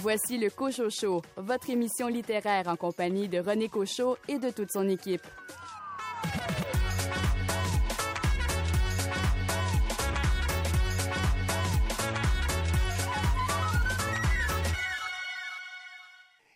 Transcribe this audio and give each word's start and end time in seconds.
Voici 0.00 0.38
le 0.38 0.48
Cocho 0.48 0.90
Show, 0.90 1.22
votre 1.36 1.70
émission 1.70 2.06
littéraire 2.06 2.68
en 2.68 2.76
compagnie 2.76 3.28
de 3.28 3.40
René 3.40 3.68
Cochot 3.68 4.16
et 4.28 4.38
de 4.38 4.50
toute 4.50 4.70
son 4.70 4.88
équipe. 4.88 5.26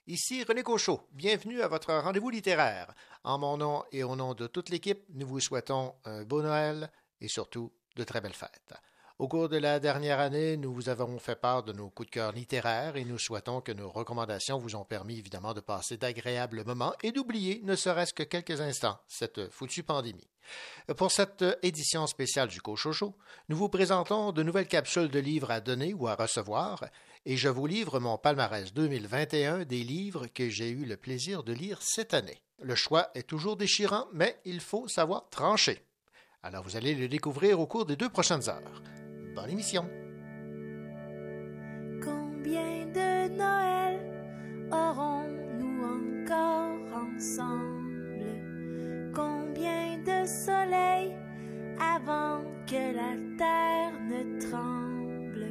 Ici 0.06 0.45
René 0.45 0.62
Cochot. 0.62 1.00
Bienvenue 1.11 1.62
à 1.62 1.68
votre 1.68 1.93
rendez-vous 1.95 2.30
littéraire. 2.30 2.95
En 3.24 3.38
mon 3.38 3.56
nom 3.56 3.82
et 3.90 4.04
au 4.04 4.15
nom 4.15 4.34
de 4.34 4.46
toute 4.46 4.68
l'équipe, 4.68 5.02
nous 5.15 5.27
vous 5.27 5.40
souhaitons 5.40 5.96
un 6.04 6.23
beau 6.23 6.43
Noël 6.43 6.93
et 7.20 7.27
surtout 7.27 7.73
de 7.96 8.04
très 8.04 8.20
belles 8.20 8.34
fêtes. 8.34 8.74
Au 9.22 9.28
cours 9.28 9.48
de 9.48 9.56
la 9.56 9.78
dernière 9.78 10.18
année, 10.18 10.56
nous 10.56 10.74
vous 10.74 10.88
avons 10.88 11.16
fait 11.20 11.36
part 11.36 11.62
de 11.62 11.72
nos 11.72 11.90
coups 11.90 12.08
de 12.08 12.14
cœur 12.14 12.32
littéraires 12.32 12.96
et 12.96 13.04
nous 13.04 13.20
souhaitons 13.20 13.60
que 13.60 13.70
nos 13.70 13.88
recommandations 13.88 14.58
vous 14.58 14.74
ont 14.74 14.84
permis 14.84 15.16
évidemment 15.16 15.54
de 15.54 15.60
passer 15.60 15.96
d'agréables 15.96 16.64
moments 16.64 16.92
et 17.04 17.12
d'oublier, 17.12 17.60
ne 17.62 17.76
serait-ce 17.76 18.12
que 18.12 18.24
quelques 18.24 18.60
instants, 18.60 18.98
cette 19.06 19.48
foutue 19.52 19.84
pandémie. 19.84 20.26
Pour 20.96 21.12
cette 21.12 21.45
édition 21.62 22.08
spéciale 22.08 22.48
du 22.48 22.60
Cochocho, 22.60 23.14
nous 23.48 23.56
vous 23.56 23.68
présentons 23.68 24.32
de 24.32 24.42
nouvelles 24.42 24.66
capsules 24.66 25.08
de 25.08 25.20
livres 25.20 25.52
à 25.52 25.60
donner 25.60 25.95
ou 25.95 26.09
à 26.09 26.16
recevoir 26.16 26.84
et 27.24 27.36
je 27.36 27.48
vous 27.48 27.68
livre 27.68 28.00
mon 28.00 28.18
palmarès 28.18 28.74
2021 28.74 29.66
des 29.66 29.84
livres 29.84 30.26
que 30.26 30.48
j'ai 30.48 30.70
eu 30.70 30.84
le 30.84 30.96
plaisir 30.96 31.45
de 31.45 31.52
lire 31.52 31.78
cette 31.80 32.12
année. 32.12 32.42
Le 32.60 32.74
choix 32.74 33.12
est 33.14 33.28
toujours 33.28 33.56
déchirant, 33.56 34.09
mais 34.12 34.40
il 34.45 34.59
faut 34.59 34.88
savoir 34.88 35.29
trancher. 35.30 35.80
Alors 36.42 36.64
vous 36.64 36.74
allez 36.74 36.96
le 36.96 37.07
découvrir 37.07 37.60
au 37.60 37.68
cours 37.68 37.86
des 37.86 37.95
deux 37.95 38.10
prochaines 38.10 38.48
heures. 38.48 38.82
Bonne 39.35 39.51
émission. 39.51 39.88
Combien 42.05 42.87
de 42.93 43.35
Noël 43.35 43.99
aurons-nous 44.71 45.83
encore 45.85 46.77
ensemble? 46.95 48.27
Combien 49.15 49.97
de 50.05 50.27
soleil 50.27 51.16
avant 51.80 52.43
que 52.66 52.95
la 52.95 53.16
terre 53.38 53.95
ne 54.03 54.38
tremble? 54.38 55.47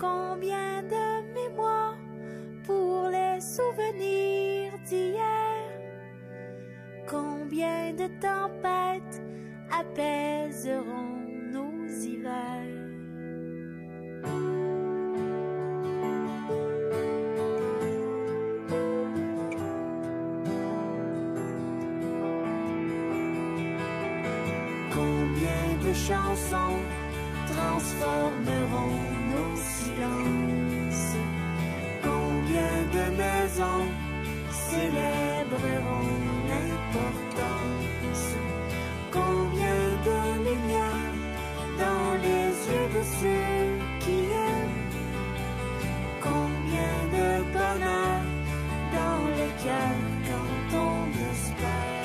Combien 0.00 0.82
de 0.82 1.32
mémoires 1.32 1.98
pour 2.64 3.08
les 3.08 3.40
souvenirs 3.40 4.72
d'hier? 4.84 5.70
Combien 7.08 7.92
de 7.92 8.08
tempêtes 8.20 9.22
apaiseront 9.70 11.20
nos 11.52 11.86
hivers? 11.86 12.85
Combien 24.96 25.66
de 25.84 25.92
chansons 25.92 26.78
transformeront 27.52 28.98
nos 29.32 29.56
silences? 29.56 31.16
Combien 32.02 32.76
de 32.96 33.04
maisons 33.22 33.86
célébreront 34.50 36.14
l'importance? 36.48 38.26
Combien 39.12 39.82
de 40.06 40.18
lumière 40.48 41.14
dans 41.78 42.10
les 42.22 42.48
yeux 42.68 42.88
de 42.94 43.02
ceux 43.20 43.75
dans 47.80 49.22
le 49.38 49.46
cœur 49.62 49.96
quand 50.26 50.78
on 50.78 51.32
espère 51.32 51.95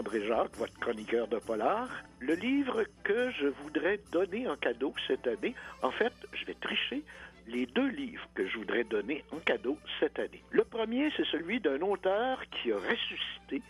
André 0.00 0.26
Jacques, 0.26 0.56
votre 0.56 0.80
chroniqueur 0.80 1.28
de 1.28 1.36
polar. 1.36 1.86
Le 2.20 2.32
livre 2.32 2.84
que 3.04 3.30
je 3.32 3.48
voudrais 3.48 4.00
donner 4.10 4.48
en 4.48 4.56
cadeau 4.56 4.94
cette 5.06 5.26
année, 5.26 5.54
en 5.82 5.90
fait, 5.90 6.14
je 6.32 6.46
vais 6.46 6.54
tricher 6.54 7.02
les 7.46 7.66
deux 7.66 7.88
livres 7.88 8.26
que 8.34 8.48
je 8.48 8.56
voudrais 8.56 8.84
donner 8.84 9.22
en 9.30 9.40
cadeau 9.40 9.76
cette 9.98 10.18
année. 10.18 10.42
Le 10.52 10.64
premier, 10.64 11.12
c'est 11.18 11.26
celui 11.26 11.60
d'un 11.60 11.82
auteur 11.82 12.40
qui 12.48 12.72
a 12.72 12.76
ressuscité 12.76 13.60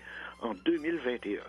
en 0.41 0.55
2021. 0.55 1.41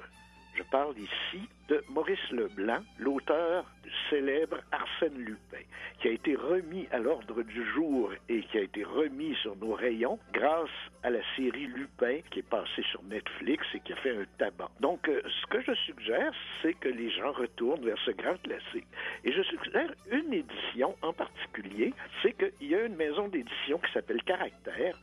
Je 0.56 0.64
parle 0.64 0.96
ici 0.98 1.48
de 1.70 1.82
Maurice 1.90 2.32
Leblanc, 2.32 2.82
l'auteur 3.00 3.66
du 3.84 3.90
célèbre 4.10 4.58
Arsène 4.72 5.18
Lupin, 5.18 5.64
qui 6.02 6.10
a 6.10 6.12
été 6.12 6.36
remis 6.36 6.88
à 6.92 7.00
l'ordre 7.00 7.42
du 7.44 7.66
jour 7.72 8.12
et 8.28 8.42
qui 8.44 8.58
a 8.58 8.62
été 8.62 8.84
remis 8.84 9.34
sur 9.36 9.56
nos 9.56 9.74
rayons 9.74 10.20
grâce 10.34 10.70
à 11.04 11.10
la 11.10 11.22
série 11.38 11.68
Lupin 11.68 12.20
qui 12.30 12.40
est 12.40 12.50
passée 12.50 12.84
sur 12.92 13.02
Netflix 13.04 13.66
et 13.74 13.80
qui 13.80 13.94
a 13.94 13.96
fait 13.98 14.18
un 14.18 14.26
tabac. 14.38 14.70
Donc, 14.82 15.08
euh, 15.08 15.22
ce 15.42 15.48
que 15.48 15.62
je 15.62 15.74
suggère, 15.86 16.34
c'est 16.62 16.74
que 16.74 16.90
les 16.90 17.10
gens 17.12 17.32
retournent 17.32 17.86
vers 17.86 18.00
ce 18.06 18.12
grand 18.12 18.40
classique. 18.42 18.88
Et 19.24 19.32
je 19.32 19.42
suggère 19.44 19.94
une 20.12 20.34
édition 20.34 20.96
en 21.02 21.14
particulier, 21.14 21.94
c'est 22.22 22.34
qu'il 22.34 22.68
y 22.70 22.76
a 22.76 22.84
une 22.84 22.96
maison 22.98 23.30
d'édition 23.30 23.78
qui 23.78 23.92
s'appelle 23.94 24.22
Caractère 24.24 24.98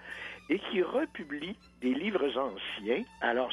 et 0.51 0.59
qui 0.71 0.83
republie 0.83 1.57
des 1.83 1.93
livres 1.95 2.27
anciens. 2.39 3.03
Alors, 3.21 3.51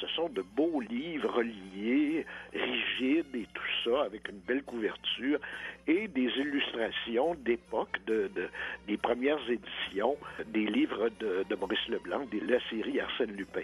ce 0.00 0.06
sont 0.08 0.28
de 0.28 0.42
beaux 0.42 0.80
livres 0.80 1.30
reliés, 1.30 2.26
rigides 2.52 3.34
et 3.34 3.46
tout 3.54 3.62
ça, 3.84 4.02
avec 4.02 4.28
une 4.28 4.38
belle 4.40 4.62
couverture 4.64 5.38
et 5.86 6.08
des 6.08 6.28
illustrations 6.38 7.34
d'époque 7.36 7.96
de, 8.06 8.28
de- 8.34 8.48
des 8.88 8.96
premières 8.96 9.38
éditions 9.48 10.16
des 10.46 10.66
livres 10.66 11.10
de, 11.20 11.44
Maurice 11.54 11.86
Leblanc, 11.88 12.26
de 12.32 12.40
la 12.50 12.58
série 12.70 12.98
Arsène 13.00 13.32
Lupin. 13.36 13.62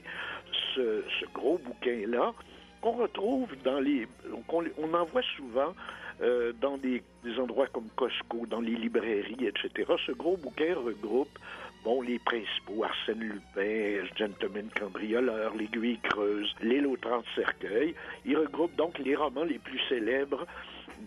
Ce, 0.74 1.02
gros 1.34 1.58
bouquin-là, 1.58 2.32
qu'on 2.80 2.92
retrouve 2.92 3.48
dans 3.64 3.80
les... 3.80 4.06
qu'on- 4.46 4.64
on 4.78 4.94
en 4.94 5.04
voit 5.06 5.22
souvent 5.36 5.74
euh, 6.20 6.52
dans 6.60 6.76
des 6.78 7.02
endroits 7.38 7.66
comme 7.68 7.88
Costco, 7.96 8.46
dans 8.46 8.60
les 8.60 8.74
librairies, 8.74 9.46
etc. 9.46 9.92
Ce 10.06 10.12
gros 10.12 10.36
bouquin 10.36 10.74
regroupe 10.74 11.36
bon, 11.84 12.02
les 12.02 12.18
principaux, 12.18 12.84
Arsène 12.84 13.20
Lupin, 13.20 14.04
Gentleman 14.16 14.68
Cambrioleur, 14.78 15.54
L'Aiguille 15.54 15.98
Creuse, 16.02 16.54
L'île 16.60 16.86
aux 16.86 16.96
30 16.96 17.24
cercueils. 17.34 17.94
Il 18.24 18.36
regroupe 18.36 18.74
donc 18.76 18.98
les 18.98 19.14
romans 19.14 19.44
les 19.44 19.58
plus 19.58 19.80
célèbres 19.88 20.46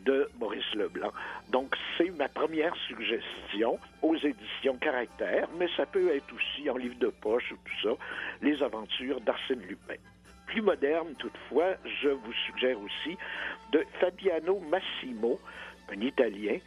de 0.06 0.29
Maurice 0.39 0.73
Leblanc. 0.73 1.12
Donc, 1.50 1.75
c'est 1.97 2.12
ma 2.12 2.29
première 2.29 2.75
suggestion 2.88 3.77
aux 4.01 4.15
éditions 4.15 4.77
Caractère, 4.79 5.47
mais 5.57 5.68
ça 5.75 5.85
peut 5.85 6.13
être 6.15 6.33
aussi 6.33 6.69
en 6.69 6.77
livre 6.77 6.97
de 7.00 7.07
poche 7.07 7.51
ou 7.51 7.57
tout 7.65 7.89
ça, 7.89 7.95
Les 8.41 8.62
aventures 8.63 9.21
d'Arsène 9.21 9.62
Lupin. 9.62 9.95
Plus 10.47 10.62
moderne, 10.62 11.13
toutefois, 11.18 11.75
je 12.01 12.09
vous 12.09 12.33
suggère 12.45 12.77
aussi 12.79 13.18
de 13.71 13.83
Fabiano 14.00 14.59
Massimo, 14.59 15.39
un 15.89 16.01
Italien, 16.01 16.57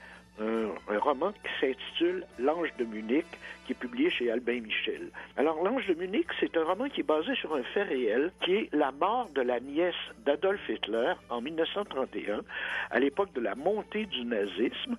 un, 0.40 0.98
roman 0.98 1.32
qui 1.32 1.50
s'intitule 1.60 2.24
L'Ange 2.38 2.70
de 2.78 2.84
Munich, 2.84 3.26
qui 3.66 3.72
est 3.72 3.76
publié 3.76 4.10
chez 4.10 4.30
Albin 4.30 4.60
Michel. 4.60 5.10
Alors, 5.36 5.62
L'Ange 5.62 5.86
de 5.86 5.94
Munich, 5.94 6.26
c'est 6.40 6.56
un 6.56 6.64
roman 6.64 6.88
qui 6.88 7.00
est 7.00 7.06
basé 7.06 7.34
sur 7.36 7.54
un 7.54 7.62
fait 7.62 7.84
réel, 7.84 8.32
qui 8.42 8.54
est 8.54 8.74
la 8.74 8.92
mort 8.92 9.28
de 9.34 9.42
la 9.42 9.60
nièce 9.60 9.94
d'Adolf 10.24 10.60
Hitler 10.68 11.14
en 11.30 11.40
1931, 11.40 12.42
à 12.90 13.00
l'époque 13.00 13.32
de 13.34 13.40
la 13.40 13.54
montée 13.54 14.06
du 14.06 14.24
nazisme. 14.24 14.96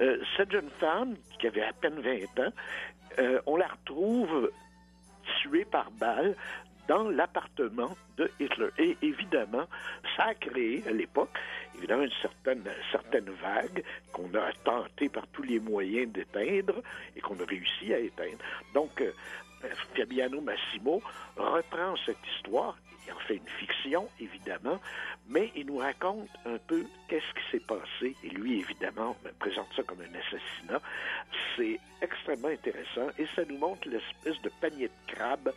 Euh, 0.00 0.18
cette 0.36 0.52
jeune 0.52 0.70
femme, 0.78 1.16
qui 1.38 1.46
avait 1.46 1.62
à 1.62 1.72
peine 1.72 2.00
20 2.00 2.46
ans, 2.46 2.52
euh, 3.18 3.40
on 3.46 3.56
la 3.56 3.68
retrouve 3.68 4.50
tuée 5.40 5.64
par 5.64 5.90
balle 5.92 6.36
dans 6.88 7.08
l'appartement 7.10 7.96
de 8.16 8.30
Hitler. 8.40 8.68
Et 8.78 8.96
évidemment, 9.02 9.66
ça 10.16 10.24
a 10.24 10.34
créé 10.34 10.82
à 10.86 10.92
l'époque, 10.92 11.36
évidemment, 11.76 12.04
une 12.04 12.22
certaine, 12.22 12.64
certaine 12.90 13.30
vague 13.42 13.82
qu'on 14.12 14.32
a 14.34 14.52
tenté 14.64 15.08
par 15.08 15.26
tous 15.28 15.42
les 15.42 15.60
moyens 15.60 16.12
d'éteindre 16.12 16.82
et 17.14 17.20
qu'on 17.20 17.38
a 17.40 17.44
réussi 17.44 17.92
à 17.92 17.98
éteindre. 17.98 18.38
Donc, 18.74 19.00
euh, 19.00 19.12
Fabiano 19.96 20.40
Massimo 20.40 21.02
reprend 21.36 21.94
cette 22.04 22.24
histoire, 22.36 22.76
il 23.06 23.12
en 23.12 23.18
fait 23.20 23.36
une 23.36 23.48
fiction, 23.58 24.08
évidemment, 24.20 24.80
mais 25.28 25.50
il 25.54 25.66
nous 25.66 25.78
raconte 25.78 26.28
un 26.44 26.58
peu 26.58 26.84
qu'est-ce 27.08 27.34
qui 27.34 27.50
s'est 27.50 27.66
passé. 27.66 28.16
Et 28.24 28.28
lui, 28.30 28.60
évidemment, 28.60 29.16
me 29.24 29.30
présente 29.32 29.68
ça 29.74 29.82
comme 29.82 30.00
un 30.00 30.18
assassinat. 30.18 30.80
C'est 31.56 31.78
extrêmement 32.02 32.48
intéressant 32.48 33.08
et 33.18 33.26
ça 33.34 33.42
nous 33.48 33.58
montre 33.58 33.88
l'espèce 33.88 34.40
de 34.42 34.50
panier 34.60 34.88
de 34.88 35.14
crabe 35.14 35.52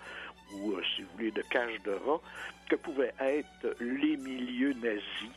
ou, 0.54 0.74
euh, 0.74 0.84
si 0.96 1.04
vous 1.04 1.10
voulez, 1.14 1.32
de 1.32 1.42
cage 1.44 1.82
de 1.84 1.92
rat 1.92 2.22
que 2.70 2.76
pouvaient 2.76 3.14
être 3.20 3.76
les 3.80 4.18
milieux 4.18 4.74
nazis 4.74 5.32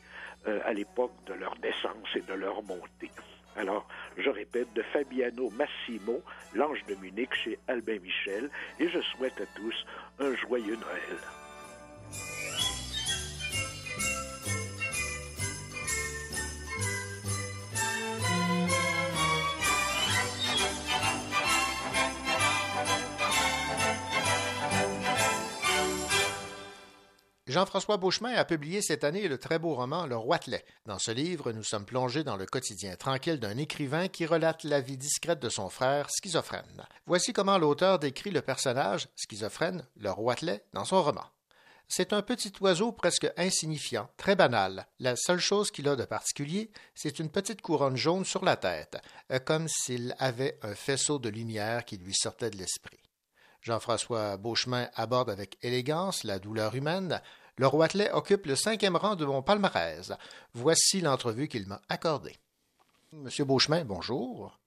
euh, 0.47 0.61
à 0.65 0.73
l'époque 0.73 1.13
de 1.27 1.35
leur 1.35 1.59
naissance 1.61 2.09
et 2.15 2.21
de 2.21 2.35
leur 2.35 2.63
montée. 2.63 3.11
Alors, 3.57 3.87
je 4.17 4.31
répète, 4.31 4.73
de 4.75 4.83
Fabiano 4.83 5.51
Massimo, 5.51 6.23
l'ange 6.55 6.83
de 6.89 6.95
Munich 6.97 7.35
chez 7.35 7.59
Albin 7.69 7.99
Michel, 7.99 8.51
et 8.81 8.89
je 8.89 9.01
souhaite 9.01 9.39
à 9.41 9.47
tous 9.55 9.87
un 10.19 10.35
joyeux 10.35 10.77
Noël. 10.77 11.19
Jean-François 27.49 27.97
Beauchemin 27.97 28.35
a 28.35 28.45
publié 28.45 28.83
cette 28.83 29.03
année 29.03 29.27
le 29.27 29.37
très 29.37 29.59
beau 29.59 29.75
roman 29.75 30.07
Le 30.07 30.17
Roitelet. 30.17 30.65
Dans 30.87 31.01
ce 31.01 31.11
livre, 31.11 31.51
nous 31.51 31.65
sommes 31.65 31.85
plongés 31.85 32.23
dans 32.23 32.37
le 32.37 32.47
quotidien 32.47 32.95
tranquille 32.95 33.41
d'un 33.41 33.57
écrivain 33.57 34.07
qui 34.07 34.27
relate 34.27 34.63
la 34.63 34.81
vie 34.81 34.97
discrète 34.97 35.41
de 35.41 35.49
son 35.49 35.69
frère 35.69 36.09
schizophrène. 36.09 36.87
Voici 37.07 37.33
comment 37.33 37.59
l'auteur 37.59 37.99
décrit 37.99 38.31
le 38.31 38.43
personnage 38.43 39.09
schizophrène, 39.17 39.85
le 39.97 40.13
Roitelet, 40.13 40.65
dans 40.73 40.85
son 40.85 41.03
roman. 41.03 41.25
C'est 41.89 42.13
un 42.13 42.23
petit 42.23 42.53
oiseau 42.61 42.93
presque 42.93 43.29
insignifiant, 43.37 44.09
très 44.17 44.37
banal. 44.37 44.87
La 45.01 45.17
seule 45.17 45.41
chose 45.41 45.73
qu'il 45.73 45.89
a 45.89 45.97
de 45.97 46.05
particulier, 46.05 46.71
c'est 46.95 47.19
une 47.19 47.29
petite 47.29 47.61
couronne 47.61 47.97
jaune 47.97 48.25
sur 48.25 48.45
la 48.45 48.57
tête, 48.57 48.99
comme 49.45 49.67
s'il 49.67 50.15
avait 50.21 50.61
un 50.63 50.77
faisceau 50.77 51.19
de 51.19 51.29
lumière 51.29 51.85
qui 51.85 51.97
lui 51.97 52.15
sortait 52.15 52.51
de 52.51 52.57
l'esprit. 52.57 53.02
Jean-François 53.63 54.37
Beauchemin 54.37 54.89
aborde 54.95 55.31
avec 55.31 55.57
élégance 55.63 56.25
la 56.25 56.39
douleur 56.39 56.75
humaine, 56.75 57.21
le 57.57 57.67
Roitelet 57.67 58.11
occupe 58.13 58.47
le 58.47 58.57
cinquième 58.57 58.97
rang 58.97 59.15
de 59.15 59.25
mon 59.25 59.43
palmarès. 59.43 60.13
Voici 60.55 61.01
l'entrevue 61.01 61.49
qu'il 61.49 61.67
m'a 61.69 61.81
accordée. 61.89 62.37
Monsieur 63.13 63.45
Beauchemin, 63.45 63.85
bonjour. 63.85 64.59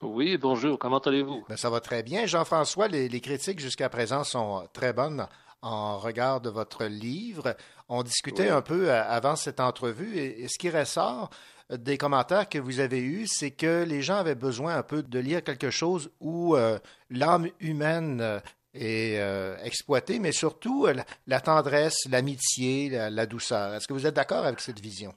Oui, 0.00 0.36
bonjour. 0.38 0.78
Comment 0.78 0.98
allez-vous? 0.98 1.44
Ben, 1.48 1.56
ça 1.56 1.70
va 1.70 1.80
très 1.80 2.02
bien. 2.02 2.26
Jean-François, 2.26 2.88
les, 2.88 3.08
les 3.08 3.20
critiques 3.20 3.60
jusqu'à 3.60 3.88
présent 3.88 4.24
sont 4.24 4.66
très 4.72 4.92
bonnes 4.92 5.26
en 5.60 5.98
regard 5.98 6.40
de 6.40 6.50
votre 6.50 6.84
livre. 6.86 7.54
On 7.88 8.02
discutait 8.02 8.44
Oui. 8.44 8.48
un 8.50 8.62
peu 8.62 8.90
euh, 8.90 9.04
avant 9.04 9.36
cette 9.36 9.60
entrevue 9.60 10.16
et, 10.18 10.42
et 10.42 10.48
ce 10.48 10.58
qui 10.58 10.70
ressort 10.70 11.30
des 11.78 11.96
commentaires 11.96 12.48
que 12.48 12.58
vous 12.58 12.80
avez 12.80 13.00
eus, 13.00 13.26
c'est 13.26 13.50
que 13.50 13.84
les 13.84 14.02
gens 14.02 14.16
avaient 14.16 14.34
besoin 14.34 14.76
un 14.76 14.82
peu 14.82 15.02
de 15.02 15.18
lire 15.18 15.42
quelque 15.42 15.70
chose 15.70 16.10
où 16.20 16.54
euh, 16.54 16.78
l'âme 17.10 17.48
humaine 17.60 18.20
euh, 18.20 18.40
est 18.74 19.18
euh, 19.18 19.56
exploitée, 19.62 20.18
mais 20.18 20.32
surtout 20.32 20.86
la, 21.26 21.40
tendresse, 21.40 22.06
l'amitié, 22.10 22.90
la, 22.90 23.26
douceur. 23.26 23.74
Est-ce 23.74 23.88
que 23.88 23.92
vous 23.92 24.06
êtes 24.06 24.16
d'accord 24.16 24.44
avec 24.44 24.60
cette 24.60 24.80
vision? 24.80 25.14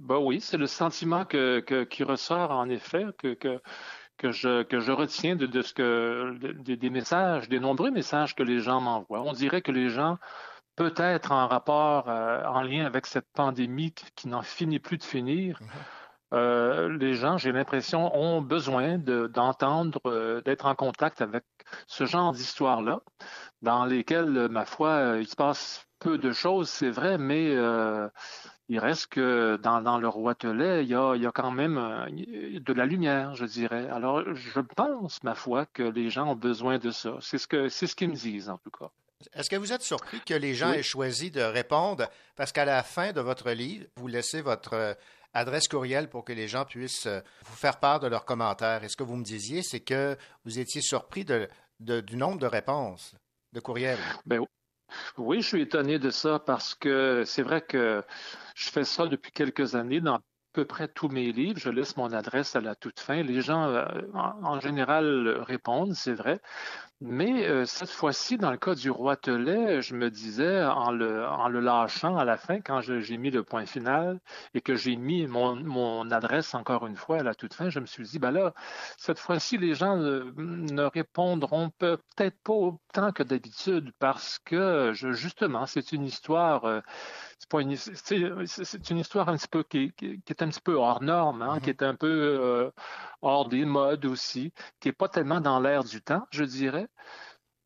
Ben 0.00 0.18
oui, 0.18 0.40
c'est 0.40 0.56
le 0.56 0.66
sentiment 0.66 1.24
qui 1.24 2.04
ressort 2.04 2.50
en 2.52 2.68
effet, 2.70 3.04
que, 3.18 3.60
je, 4.22 4.90
retiens 4.92 5.36
de, 5.36 5.62
ce 5.62 5.74
que 5.74 6.38
de- 6.38 6.74
des 6.74 6.90
messages, 6.90 7.48
des 7.48 7.60
nombreux 7.60 7.90
messages 7.90 8.34
que 8.34 8.42
les 8.42 8.60
gens 8.60 8.80
m'envoient. 8.80 9.22
On 9.22 9.32
dirait 9.32 9.62
que 9.62 9.72
les 9.72 9.90
gens, 9.90 10.18
peut-être 10.80 11.30
en 11.30 11.46
rapport, 11.46 12.08
euh, 12.08 12.42
en 12.46 12.62
lien 12.62 12.86
avec 12.86 13.04
cette 13.04 13.28
pandémie 13.34 13.92
qui, 13.92 14.06
qui 14.16 14.28
n'en 14.28 14.40
finit 14.40 14.78
plus 14.78 14.96
de 14.96 15.04
finir, 15.04 15.60
euh, 16.32 16.96
les 16.96 17.12
gens, 17.12 17.36
j'ai 17.36 17.52
l'impression, 17.52 18.16
ont 18.16 18.40
besoin 18.40 18.96
de- 18.96 19.26
d'entendre, 19.26 20.00
euh, 20.06 20.40
d'être 20.40 20.64
en 20.64 20.74
contact 20.74 21.20
avec 21.20 21.44
ce 21.86 22.06
genre 22.06 22.32
d'histoires-là, 22.32 23.00
dans 23.60 23.84
lesquelles, 23.84 24.48
ma 24.48 24.64
foi, 24.64 25.18
il 25.18 25.28
se 25.28 25.36
passe 25.36 25.86
peu 25.98 26.16
de 26.16 26.32
choses, 26.32 26.70
c'est 26.70 26.88
vrai, 26.88 27.18
mais 27.18 27.54
il 28.70 28.78
reste 28.78 29.08
que 29.08 29.58
dans, 29.62 29.82
dans 29.82 29.98
le 29.98 30.08
Roitelet, 30.08 30.82
il 30.84 30.88
y 30.88 30.94
a, 30.94 31.14
il 31.14 31.20
y 31.22 31.26
a 31.26 31.32
quand 31.32 31.50
même 31.50 31.76
de 31.76 32.72
la 32.72 32.86
lumière, 32.86 33.34
je 33.34 33.44
dirais. 33.44 33.86
Alors, 33.90 34.34
je 34.34 34.60
pense, 34.60 35.22
ma 35.24 35.34
foi, 35.34 35.66
que 35.66 35.82
les 35.82 36.08
gens 36.08 36.28
ont 36.28 36.36
besoin 36.36 36.78
de 36.78 36.90
ça. 36.90 37.18
C'est 37.20 37.36
ce 37.38 37.46
que, 37.46 37.68
c'est 37.68 37.86
ce 37.86 37.94
qu'ils 37.94 38.08
me 38.08 38.14
disent, 38.14 38.48
en 38.48 38.56
tout 38.56 38.70
cas. 38.70 38.90
Est-ce 39.34 39.50
que 39.50 39.56
vous 39.56 39.72
êtes 39.72 39.82
surpris 39.82 40.20
que 40.20 40.34
les 40.34 40.54
gens 40.54 40.70
Oui. 40.70 40.78
aient 40.78 40.82
choisi 40.82 41.30
de 41.30 41.40
répondre? 41.42 42.08
Parce 42.36 42.52
qu'à 42.52 42.64
la 42.64 42.82
fin 42.82 43.12
de 43.12 43.20
votre 43.20 43.50
livre, 43.50 43.86
vous 43.96 44.06
laissez 44.08 44.40
votre 44.40 44.72
euh, 44.74 44.94
adresse 45.34 45.68
courriel 45.68 46.08
pour 46.08 46.24
que 46.24 46.32
les 46.32 46.48
gens 46.48 46.64
puissent 46.64 47.06
euh, 47.06 47.20
vous 47.44 47.56
faire 47.56 47.78
part 47.80 48.00
de 48.00 48.06
leurs 48.08 48.24
commentaires. 48.24 48.82
Et 48.82 48.88
ce 48.88 48.96
que 48.96 49.02
vous 49.02 49.16
me 49.16 49.24
disiez, 49.24 49.62
c'est 49.62 49.80
que 49.80 50.16
vous 50.44 50.58
étiez 50.58 50.80
surpris 50.80 51.24
de, 51.24 51.48
de- 51.80 52.00
du 52.00 52.16
nombre 52.16 52.38
de 52.38 52.46
réponses 52.46 53.14
de 53.52 53.60
courriels. 53.60 53.98
Ben, 54.26 54.40
oui, 55.18 55.42
je 55.42 55.46
suis 55.48 55.62
étonné 55.62 55.98
de 55.98 56.10
ça 56.10 56.38
parce 56.38 56.74
que 56.74 57.22
c'est 57.26 57.42
vrai 57.42 57.60
que 57.62 58.02
je 58.56 58.70
fais 58.70 58.84
ça 58.84 59.06
depuis 59.06 59.30
quelques 59.32 59.74
années 59.74 60.00
dans 60.00 60.18
peu 60.52 60.64
près 60.64 60.88
tous 60.88 61.08
mes 61.08 61.32
livres. 61.32 61.58
Je 61.58 61.70
laisse 61.70 61.96
mon 61.96 62.12
adresse 62.12 62.56
à 62.56 62.60
la 62.60 62.74
toute 62.74 63.00
fin. 63.00 63.22
Les 63.22 63.40
gens, 63.40 63.64
euh, 63.68 63.84
en, 64.14 64.60
général, 64.60 65.28
répondent, 65.46 65.94
c'est 65.94 66.14
vrai. 66.14 66.40
Mais 67.00 67.48
euh, 67.48 67.64
cette 67.64 67.90
fois-ci, 67.90 68.36
dans 68.36 68.50
le 68.50 68.58
cas 68.58 68.74
du 68.74 68.90
Roitelet, 68.90 69.80
je 69.80 69.94
me 69.94 70.10
disais, 70.10 70.62
en 70.64 70.90
le, 70.90 71.60
lâchant 71.60 72.16
à 72.18 72.24
la 72.26 72.36
fin, 72.36 72.60
quand 72.60 72.80
j'ai 72.82 73.16
mis 73.16 73.30
le 73.30 73.42
point 73.42 73.64
final 73.66 74.20
et 74.54 74.60
que 74.60 74.74
j'ai 74.76 74.96
mis 74.96 75.26
mon, 75.26 75.56
mon 75.56 76.10
adresse 76.10 76.54
encore 76.54 76.86
une 76.86 76.96
fois 76.96 77.20
à 77.20 77.22
la 77.22 77.34
toute 77.34 77.54
fin, 77.54 77.70
je 77.70 77.80
me 77.80 77.86
suis 77.86 78.04
dit, 78.04 78.18
ben 78.18 78.30
là, 78.32 78.52
cette 78.98 79.18
fois-ci, 79.18 79.56
les 79.56 79.74
gens 79.74 79.96
ne, 79.96 80.82
répondront 80.84 81.70
peut- 81.78 81.98
peut-être 82.16 82.38
pas 82.42 82.52
autant 82.52 83.12
que 83.12 83.22
d'habitude 83.22 83.92
parce 83.98 84.38
que, 84.38 84.92
justement, 84.94 85.66
c'est 85.66 85.92
une 85.92 86.04
histoire. 86.04 86.64
euh, 86.66 86.80
c'est 87.40 88.16
une, 88.16 88.46
c'est 88.46 88.90
histoire 88.90 89.28
un 89.28 89.36
petit 89.36 89.48
peu 89.48 89.62
qui, 89.62 89.92
qui- 89.94 90.20
qui 90.22 90.32
est 90.32 90.42
un 90.42 90.48
petit 90.48 90.60
peu 90.60 90.74
hors 90.74 91.02
norme, 91.02 91.42
hein, 91.42 91.54
Mhm. 91.56 91.60
qui 91.60 91.70
est 91.70 91.82
un 91.82 91.94
peu 91.94 92.06
euh, 92.08 92.70
hors 93.22 93.48
des 93.48 93.64
modes 93.64 94.04
aussi, 94.04 94.52
qui 94.80 94.88
est 94.88 94.92
pas 94.92 95.08
tellement 95.08 95.40
dans 95.40 95.58
l'air 95.60 95.84
du 95.84 96.02
temps, 96.02 96.26
je 96.30 96.44
dirais, 96.44 96.88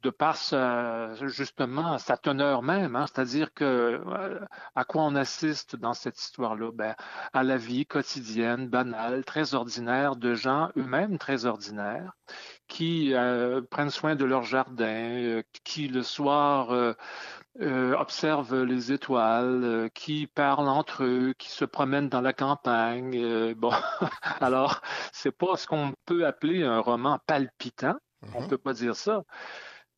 de 0.02 0.10
par 0.10 0.36
sa- 0.36 1.14
justement 1.28 1.98
sa 1.98 2.16
teneur 2.18 2.62
même, 2.62 2.94
hein, 2.96 3.06
c'est-à-dire 3.06 3.54
que 3.54 3.64
euh, 3.64 4.40
à 4.74 4.84
quoi 4.84 5.02
on 5.04 5.14
assiste 5.16 5.76
dans 5.76 5.94
cette 5.94 6.20
histoire-là, 6.20 6.72
ben, 6.72 6.94
à 7.32 7.42
la 7.42 7.56
vie 7.56 7.86
quotidienne, 7.86 8.68
banale, 8.68 9.24
très 9.24 9.54
ordinaire 9.54 10.16
de 10.16 10.34
gens 10.34 10.70
eux-mêmes 10.76 11.18
très 11.18 11.46
ordinaires 11.46 12.12
qui 12.68 13.14
euh, 13.14 13.62
prennent 13.70 13.90
soin 13.90 14.16
de 14.16 14.24
leur 14.24 14.42
jardin, 14.44 14.84
euh, 14.86 15.42
qui 15.64 15.88
le 15.88 16.02
soir 16.02 16.70
euh, 16.72 16.94
euh, 17.60 17.94
observent 17.96 18.62
les 18.64 18.92
étoiles, 18.92 19.62
euh, 19.64 19.88
qui 19.88 20.26
parlent 20.26 20.68
entre 20.68 21.04
eux, 21.04 21.34
qui 21.38 21.50
se 21.50 21.64
promènent 21.64 22.08
dans 22.08 22.20
la 22.20 22.32
campagne. 22.32 23.14
euh, 23.16 23.54
bon, 23.56 23.70
alors 24.40 24.80
c'est 25.12 25.32
pas 25.32 25.56
ce 25.56 25.66
qu'on 25.66 25.94
peut 26.06 26.26
appeler 26.26 26.62
un 26.64 26.80
roman 26.80 27.18
palpitant, 27.26 27.94
on 28.32 28.42
Mhm. 28.42 28.48
peut 28.48 28.58
pas 28.58 28.72
dire 28.74 28.96
ça, 28.96 29.22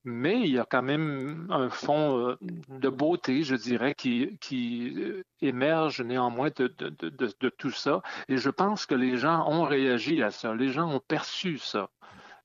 mais 0.05 0.41
il 0.43 0.51
y 0.53 0.59
a 0.59 0.65
quand 0.67 0.83
même 0.83 1.49
un 1.51 1.69
fond 1.71 2.19
euh, 2.31 2.37
de 2.41 2.89
beauté, 2.89 3.43
je 3.43 3.57
dirais, 3.57 3.95
qui, 3.95 4.39
qui 4.41 4.95
émerge 5.41 6.01
néanmoins 6.03 6.51
de, 6.57 6.69
de, 6.69 6.91
de, 6.91 7.11
de, 7.41 7.49
tout 7.51 7.71
ça. 7.73 8.03
Et 8.29 8.37
je 8.39 8.51
pense 8.51 8.87
que 8.87 8.95
les 8.95 9.17
gens 9.17 9.49
ont 9.51 9.65
réagi 9.65 10.23
à 10.23 10.31
ça, 10.31 10.55
les 10.55 10.69
gens 10.71 10.89
ont 10.93 11.01
perçu 11.01 11.59
ça. 11.59 11.91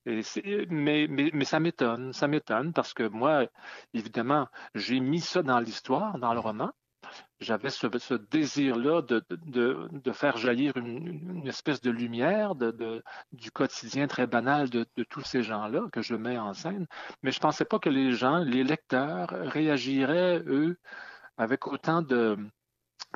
Et 0.06 0.22
mais, 0.70 1.06
mais, 1.08 1.30
mais 1.32 1.44
ça 1.44 1.60
m'étonne, 1.60 2.12
ça 2.12 2.28
m'étonne 2.28 2.72
parce 2.72 2.92
que 2.94 3.04
moi, 3.04 3.46
évidemment, 3.94 4.48
j'ai 4.74 5.00
mis 5.00 5.20
ça 5.20 5.42
dans 5.42 5.60
l'histoire, 5.60 6.18
dans 6.18 6.34
le 6.34 6.40
roman, 6.40 6.72
j'avais 7.40 7.70
ce, 7.70 7.86
ce 7.98 8.14
désir-là 8.14 9.02
de, 9.02 9.24
de, 9.30 9.88
de, 9.90 10.12
faire 10.12 10.36
jaillir 10.36 10.76
une, 10.76 11.06
une, 11.38 11.48
espèce 11.48 11.80
de 11.80 11.90
lumière 11.90 12.54
de, 12.54 13.02
du 13.32 13.50
quotidien 13.50 14.06
très 14.06 14.26
banal 14.26 14.70
de, 14.70 14.86
tous 15.08 15.22
ces 15.22 15.42
gens-là 15.42 15.88
que 15.92 16.02
je 16.02 16.14
mets 16.14 16.38
en 16.38 16.54
scène. 16.54 16.86
Mais 17.22 17.32
je 17.32 17.38
ne 17.38 17.42
pensais 17.42 17.64
pas 17.64 17.78
que 17.78 17.90
les 17.90 18.12
gens, 18.12 18.38
les 18.38 18.64
lecteurs, 18.64 19.28
réagiraient, 19.30 20.42
eux, 20.46 20.78
avec 21.36 21.66
autant 21.66 22.02
de 22.02 22.36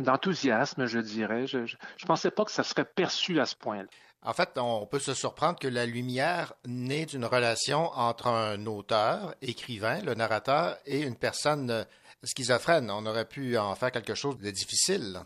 d'enthousiasme, 0.00 0.86
je 0.86 0.98
dirais. 0.98 1.46
Je 1.46 1.58
ne 1.58 2.06
pensais 2.06 2.30
pas 2.30 2.44
que 2.44 2.50
ça 2.50 2.62
serait 2.62 2.84
perçu 2.84 3.40
à 3.40 3.46
ce 3.46 3.56
point-là. 3.56 3.88
En 4.22 4.32
fait, 4.32 4.58
on 4.58 4.86
peut 4.86 4.98
se 4.98 5.14
surprendre 5.14 5.58
que 5.58 5.68
la 5.68 5.86
lumière 5.86 6.54
naît 6.66 7.06
d'une 7.06 7.24
relation 7.24 7.90
entre 7.94 8.26
un 8.26 8.66
auteur, 8.66 9.34
écrivain, 9.40 10.00
le 10.02 10.14
narrateur, 10.14 10.76
et 10.84 11.02
une 11.02 11.14
personne 11.14 11.86
schizophrène. 12.24 12.90
On 12.90 13.06
aurait 13.06 13.28
pu 13.28 13.56
en 13.56 13.74
faire 13.76 13.92
quelque 13.92 14.14
chose 14.14 14.36
de 14.38 14.50
difficile. 14.50 15.20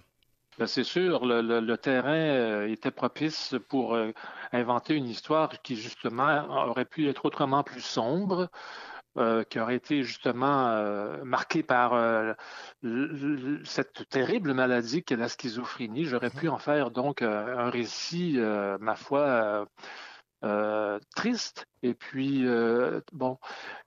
Ben, 0.59 0.67
c'est 0.67 0.85
sûr, 0.85 1.25
le, 1.25 1.77
terrain 1.77 2.13
euh, 2.13 2.69
était 2.69 2.91
propice 2.91 3.55
pour 3.71 3.95
euh, 3.95 4.13
inventer 4.53 4.95
une 4.95 5.09
histoire 5.09 5.63
qui, 5.63 5.77
justement, 5.77 6.69
aurait 6.69 6.85
pu 6.85 7.09
être 7.09 7.25
autrement 7.25 7.63
plus 7.63 7.81
sombre, 7.81 8.51
euh, 9.19 9.45
qui 9.45 9.59
aurait 9.59 9.77
été 9.77 10.03
justement 10.03 10.71
marquée 11.25 11.63
par 11.63 11.95
cette 13.65 14.09
terrible 14.09 14.55
maladie 14.55 15.03
qu'est 15.03 15.17
la 15.17 15.29
schizophrénie. 15.29 16.05
J'aurais 16.05 16.31
pu 16.31 16.49
en 16.49 16.59
faire 16.59 16.91
donc 16.91 17.23
un 17.23 17.71
récit, 17.71 18.39
ma 18.81 18.95
foi, 18.97 19.67
triste. 21.15 21.67
Et 21.83 21.95
puis, 21.95 22.47
bon, 23.13 23.39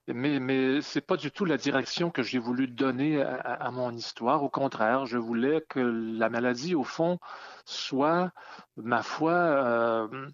mais, 0.07 0.39
mais 0.39 0.81
ce 0.81 0.97
n'est 0.97 1.01
pas 1.01 1.17
du 1.17 1.31
tout 1.31 1.45
la 1.45 1.57
direction 1.57 2.11
que 2.11 2.23
j'ai 2.23 2.39
voulu 2.39 2.67
donner 2.67 3.21
à, 3.21 3.71
mon 3.71 3.91
histoire. 3.91 4.43
Au 4.43 4.49
contraire, 4.49 5.05
je 5.05 5.17
voulais 5.17 5.63
que 5.69 5.79
la 5.79 6.29
maladie, 6.29 6.75
au 6.75 6.83
fond, 6.83 7.19
soit, 7.65 8.31
ma 8.75 9.01
foi, 9.03 9.31
euh, 9.33 10.29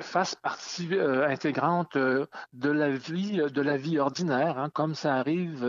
fasse 0.00 0.34
partie 0.36 0.94
euh, 0.94 1.28
intégrante 1.28 1.96
euh, 1.96 2.26
de 2.52 2.70
la 2.70 2.90
vie, 2.90 3.38
de 3.38 3.62
la 3.62 3.76
vie 3.76 3.98
ordinaire, 3.98 4.58
hein, 4.58 4.70
comme 4.70 4.94
ça 4.94 5.16
arrive 5.16 5.66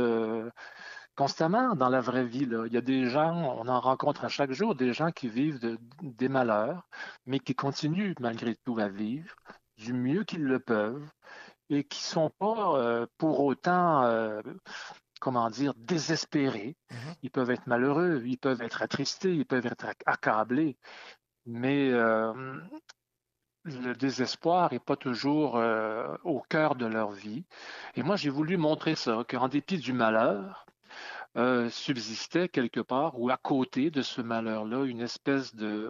constamment 1.15 1.75
dans 1.75 1.89
la 1.89 2.01
vraie 2.01 2.25
vie. 2.25 2.47
Il 2.67 2.73
y 2.73 2.77
a 2.77 2.81
des 2.81 3.07
gens, 3.07 3.33
on 3.59 3.67
en 3.67 3.79
rencontre 3.79 4.25
à 4.25 4.29
chaque 4.29 4.51
jour, 4.51 4.75
des 4.75 4.93
gens 4.93 5.11
qui 5.11 5.27
vivent 5.27 5.59
des 6.01 6.29
malheurs, 6.29 6.87
mais 7.25 7.39
qui 7.39 7.55
continuent 7.55 8.15
malgré 8.19 8.55
tout 8.55 8.77
à 8.79 8.87
vivre 8.89 9.35
du 9.77 9.94
mieux 9.94 10.24
qu'ils 10.24 10.44
le 10.44 10.60
peuvent 10.60 11.10
et 11.70 11.84
qui 11.84 12.01
sont 12.01 12.30
pas 12.30 12.77
euh, 12.77 13.06
pour 13.18 13.39
autant, 13.42 14.03
euh, 14.03 14.42
comment 15.20 15.50
dire, 15.50 15.74
désespérés. 15.75 16.75
Mm-hmm. 16.92 17.15
Ils 17.24 17.32
peuvent 17.32 17.51
être 17.51 17.68
malheureux, 17.68 18.22
ils 18.25 18.38
peuvent 18.38 18.62
être 18.62 18.82
attristés, 18.82 19.34
ils 19.34 19.46
peuvent 19.46 19.65
être 19.65 19.88
accablés, 20.06 20.77
mais 21.46 21.89
euh, 21.92 22.34
le 23.63 23.94
désespoir 23.94 24.72
n'est 24.72 24.80
pas 24.80 24.98
toujours 24.98 25.56
au 26.24 26.42
cœur 26.50 26.75
de 26.75 26.86
leur 26.86 27.12
vie. 27.12 27.46
Et 27.96 28.03
moi, 28.03 28.18
j'ai 28.18 28.30
voulu 28.30 28.58
montrer 28.58 28.96
ça, 28.96 29.24
qu'en 29.27 29.48
dépit 29.48 29.77
du 29.77 29.94
malheur, 29.94 30.65
subsistait 31.70 32.50
quelque 32.50 32.82
part 32.82 33.18
ou 33.18 33.30
à 33.30 33.38
côté 33.38 33.89
de 33.89 34.01
ce 34.01 34.22
malheur-là 34.22 34.84
une 34.84 35.00
espèce 35.00 35.56
de 35.56 35.89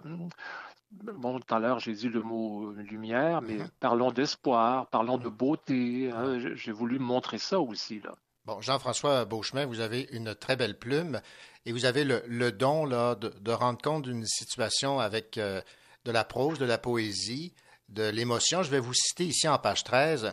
Bon, 1.02 1.38
tout 1.40 1.54
à 1.54 1.58
l'heure, 1.58 1.80
j'ai 1.80 1.92
dit 1.92 2.08
le 2.08 2.22
mot 2.22 2.70
lumière, 2.72 3.42
mais 3.42 3.56
mm-hmm. 3.56 3.70
parlons 3.80 4.10
d'espoir, 4.10 4.86
parlons 4.88 5.18
de 5.18 5.28
beauté. 5.28 6.10
Hein, 6.12 6.38
j'ai 6.54 6.72
voulu 6.72 6.98
montrer 6.98 7.38
ça 7.38 7.60
aussi. 7.60 8.00
Là. 8.00 8.14
Bon, 8.44 8.60
Jean-François 8.60 9.24
Beauchemin, 9.24 9.64
vous 9.64 9.80
avez 9.80 10.06
une 10.12 10.34
très 10.34 10.54
belle 10.54 10.78
plume 10.78 11.20
et 11.64 11.72
vous 11.72 11.86
avez 11.86 12.04
le, 12.04 12.52
don 12.52 12.84
là, 12.84 13.14
de, 13.14 13.52
rendre 13.52 13.80
compte 13.80 14.02
d'une 14.02 14.26
situation 14.26 15.00
avec 15.00 15.38
euh, 15.38 15.62
de 16.04 16.12
la 16.12 16.24
prose, 16.24 16.58
de 16.58 16.66
la 16.66 16.76
poésie, 16.76 17.54
de 17.88 18.02
l'émotion. 18.02 18.62
Je 18.62 18.70
vais 18.70 18.80
vous 18.80 18.92
citer 18.92 19.24
ici 19.24 19.48
en 19.48 19.58
page 19.58 19.82
13. 19.84 20.32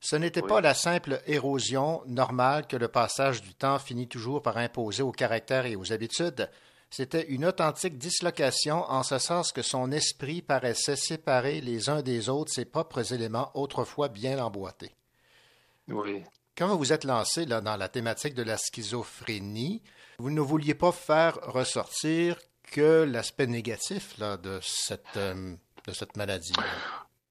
Ce 0.00 0.16
n'était 0.16 0.42
pas 0.42 0.60
la 0.60 0.74
simple 0.74 1.20
érosion 1.26 2.02
normale 2.06 2.66
que 2.66 2.76
le 2.76 2.88
passage 2.88 3.42
du 3.42 3.54
temps 3.54 3.78
finit 3.78 4.08
toujours 4.08 4.42
par 4.42 4.56
imposer 4.56 5.02
au 5.02 5.12
caractère 5.12 5.66
et 5.66 5.76
aux 5.76 5.92
habitudes. 5.92 6.48
C'était 6.92 7.26
une 7.28 7.46
authentique 7.46 7.96
dislocation 7.96 8.84
en 8.84 9.02
ce 9.02 9.16
sens 9.18 9.50
que 9.50 9.62
son 9.62 9.90
esprit 9.92 10.42
paraissait 10.42 10.94
séparer 10.94 11.62
les 11.62 11.88
uns 11.88 12.02
des 12.02 12.28
autres 12.28 12.52
ses 12.52 12.66
propres 12.66 13.14
éléments 13.14 13.50
autrefois 13.54 14.10
bien 14.10 14.38
emboîtés. 14.38 14.94
Oui. 15.88 16.22
Quand 16.54 16.68
vous 16.68 16.76
vous 16.76 16.92
êtes 16.92 17.04
lancé 17.04 17.46
là, 17.46 17.62
dans 17.62 17.78
la 17.78 17.88
thématique 17.88 18.34
de 18.34 18.42
la 18.42 18.58
schizophrénie, 18.58 19.82
vous 20.18 20.30
ne 20.30 20.42
vouliez 20.42 20.74
pas 20.74 20.92
faire 20.92 21.38
ressortir 21.44 22.36
que 22.62 23.04
l'aspect 23.04 23.46
négatif 23.46 24.18
là, 24.18 24.36
de, 24.36 24.60
cette, 24.62 25.16
euh, 25.16 25.56
de 25.86 25.92
cette 25.94 26.18
maladie. 26.18 26.52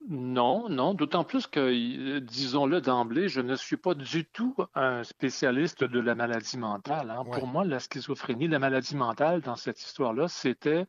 Non, 0.09 0.67
non, 0.67 0.95
d'autant 0.95 1.23
plus 1.23 1.45
que, 1.45 2.19
disons-le 2.19 2.81
d'emblée, 2.81 3.29
je 3.29 3.39
ne 3.39 3.55
suis 3.55 3.77
pas 3.77 3.93
du 3.93 4.25
tout 4.25 4.55
un 4.73 5.03
spécialiste 5.03 5.83
de 5.83 5.99
la 5.99 6.15
maladie 6.15 6.57
mentale. 6.57 7.11
Hein. 7.11 7.23
Pour 7.31 7.45
moi, 7.45 7.63
la 7.63 7.79
schizophrénie, 7.79 8.47
la 8.47 8.57
maladie 8.57 8.95
mentale 8.95 9.41
dans 9.41 9.55
cette 9.55 9.79
histoire-là, 9.79 10.27
c'était, 10.27 10.87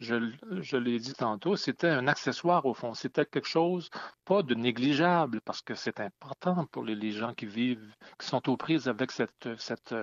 je, 0.00 0.32
je 0.50 0.76
l'ai 0.78 0.98
dit 0.98 1.12
tantôt, 1.12 1.56
c'était 1.56 1.90
un 1.90 2.08
accessoire 2.08 2.64
au 2.64 2.72
fond. 2.72 2.94
C'était 2.94 3.26
quelque 3.26 3.48
chose 3.48 3.90
pas 4.24 4.42
de 4.42 4.54
négligeable 4.54 5.42
parce 5.42 5.60
que 5.60 5.74
c'est 5.74 6.00
important 6.00 6.64
pour 6.66 6.84
les, 6.84 6.94
les, 6.94 7.12
gens 7.12 7.34
qui 7.34 7.46
vivent, 7.46 7.94
qui 8.18 8.26
sont 8.26 8.48
aux 8.48 8.56
prises 8.56 8.88
avec 8.88 9.10
cette, 9.10 9.48
cette, 9.58 9.94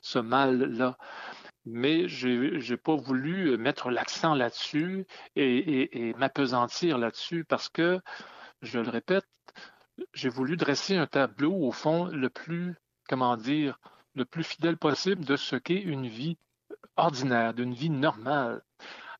ce 0.00 0.18
mal-là 0.18 0.96
mais 1.70 2.08
je 2.08 2.70
n'ai 2.70 2.76
pas 2.76 2.96
voulu 2.96 3.56
mettre 3.56 3.90
l'accent 3.90 4.34
là-dessus 4.34 5.06
et, 5.36 6.14
m'apesantir 6.18 6.98
là-dessus 6.98 7.44
parce 7.44 7.68
que, 7.68 8.00
je 8.62 8.80
le 8.80 8.90
répète, 8.90 9.26
j'ai 10.14 10.28
voulu 10.28 10.56
dresser 10.56 10.96
un 10.96 11.06
tableau 11.06 11.54
au 11.54 11.72
fond 11.72 12.06
le 12.06 12.30
plus, 12.30 12.74
comment 13.08 13.36
dire, 13.36 13.78
le 14.14 14.24
plus 14.24 14.44
fidèle 14.44 14.76
possible 14.76 15.24
de 15.24 15.36
ce 15.36 15.56
qu'est 15.56 15.80
une 15.80 16.06
vie 16.08 16.38
ordinaire, 16.96 17.54
d'une 17.54 17.74
vie 17.74 17.90
normale, 17.90 18.62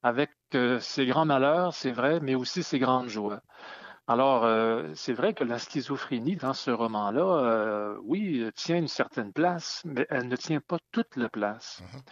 avec 0.02 0.30
euh, 0.54 0.78
ses 0.80 1.06
grands 1.06 1.24
malheurs, 1.24 1.74
c'est 1.74 1.92
vrai, 1.92 2.20
mais 2.20 2.34
aussi 2.34 2.62
ses 2.62 2.78
grandes 2.78 3.08
joies. 3.08 3.40
Alors, 4.06 4.44
euh, 4.44 4.90
c'est 4.94 5.12
vrai 5.12 5.34
que 5.34 5.44
la 5.44 5.58
schizophrénie 5.58 6.36
dans 6.36 6.54
ce 6.54 6.70
roman-là, 6.70 7.44
euh, 7.44 7.98
oui, 8.04 8.48
tient 8.54 8.78
une 8.78 8.88
certaine 8.88 9.32
place, 9.32 9.82
mais 9.84 10.06
elle 10.08 10.28
ne 10.28 10.36
tient 10.36 10.60
pas 10.60 10.78
toute 10.92 11.14
la 11.16 11.28
place. 11.28 11.82
Mm-hmm. 11.82 12.02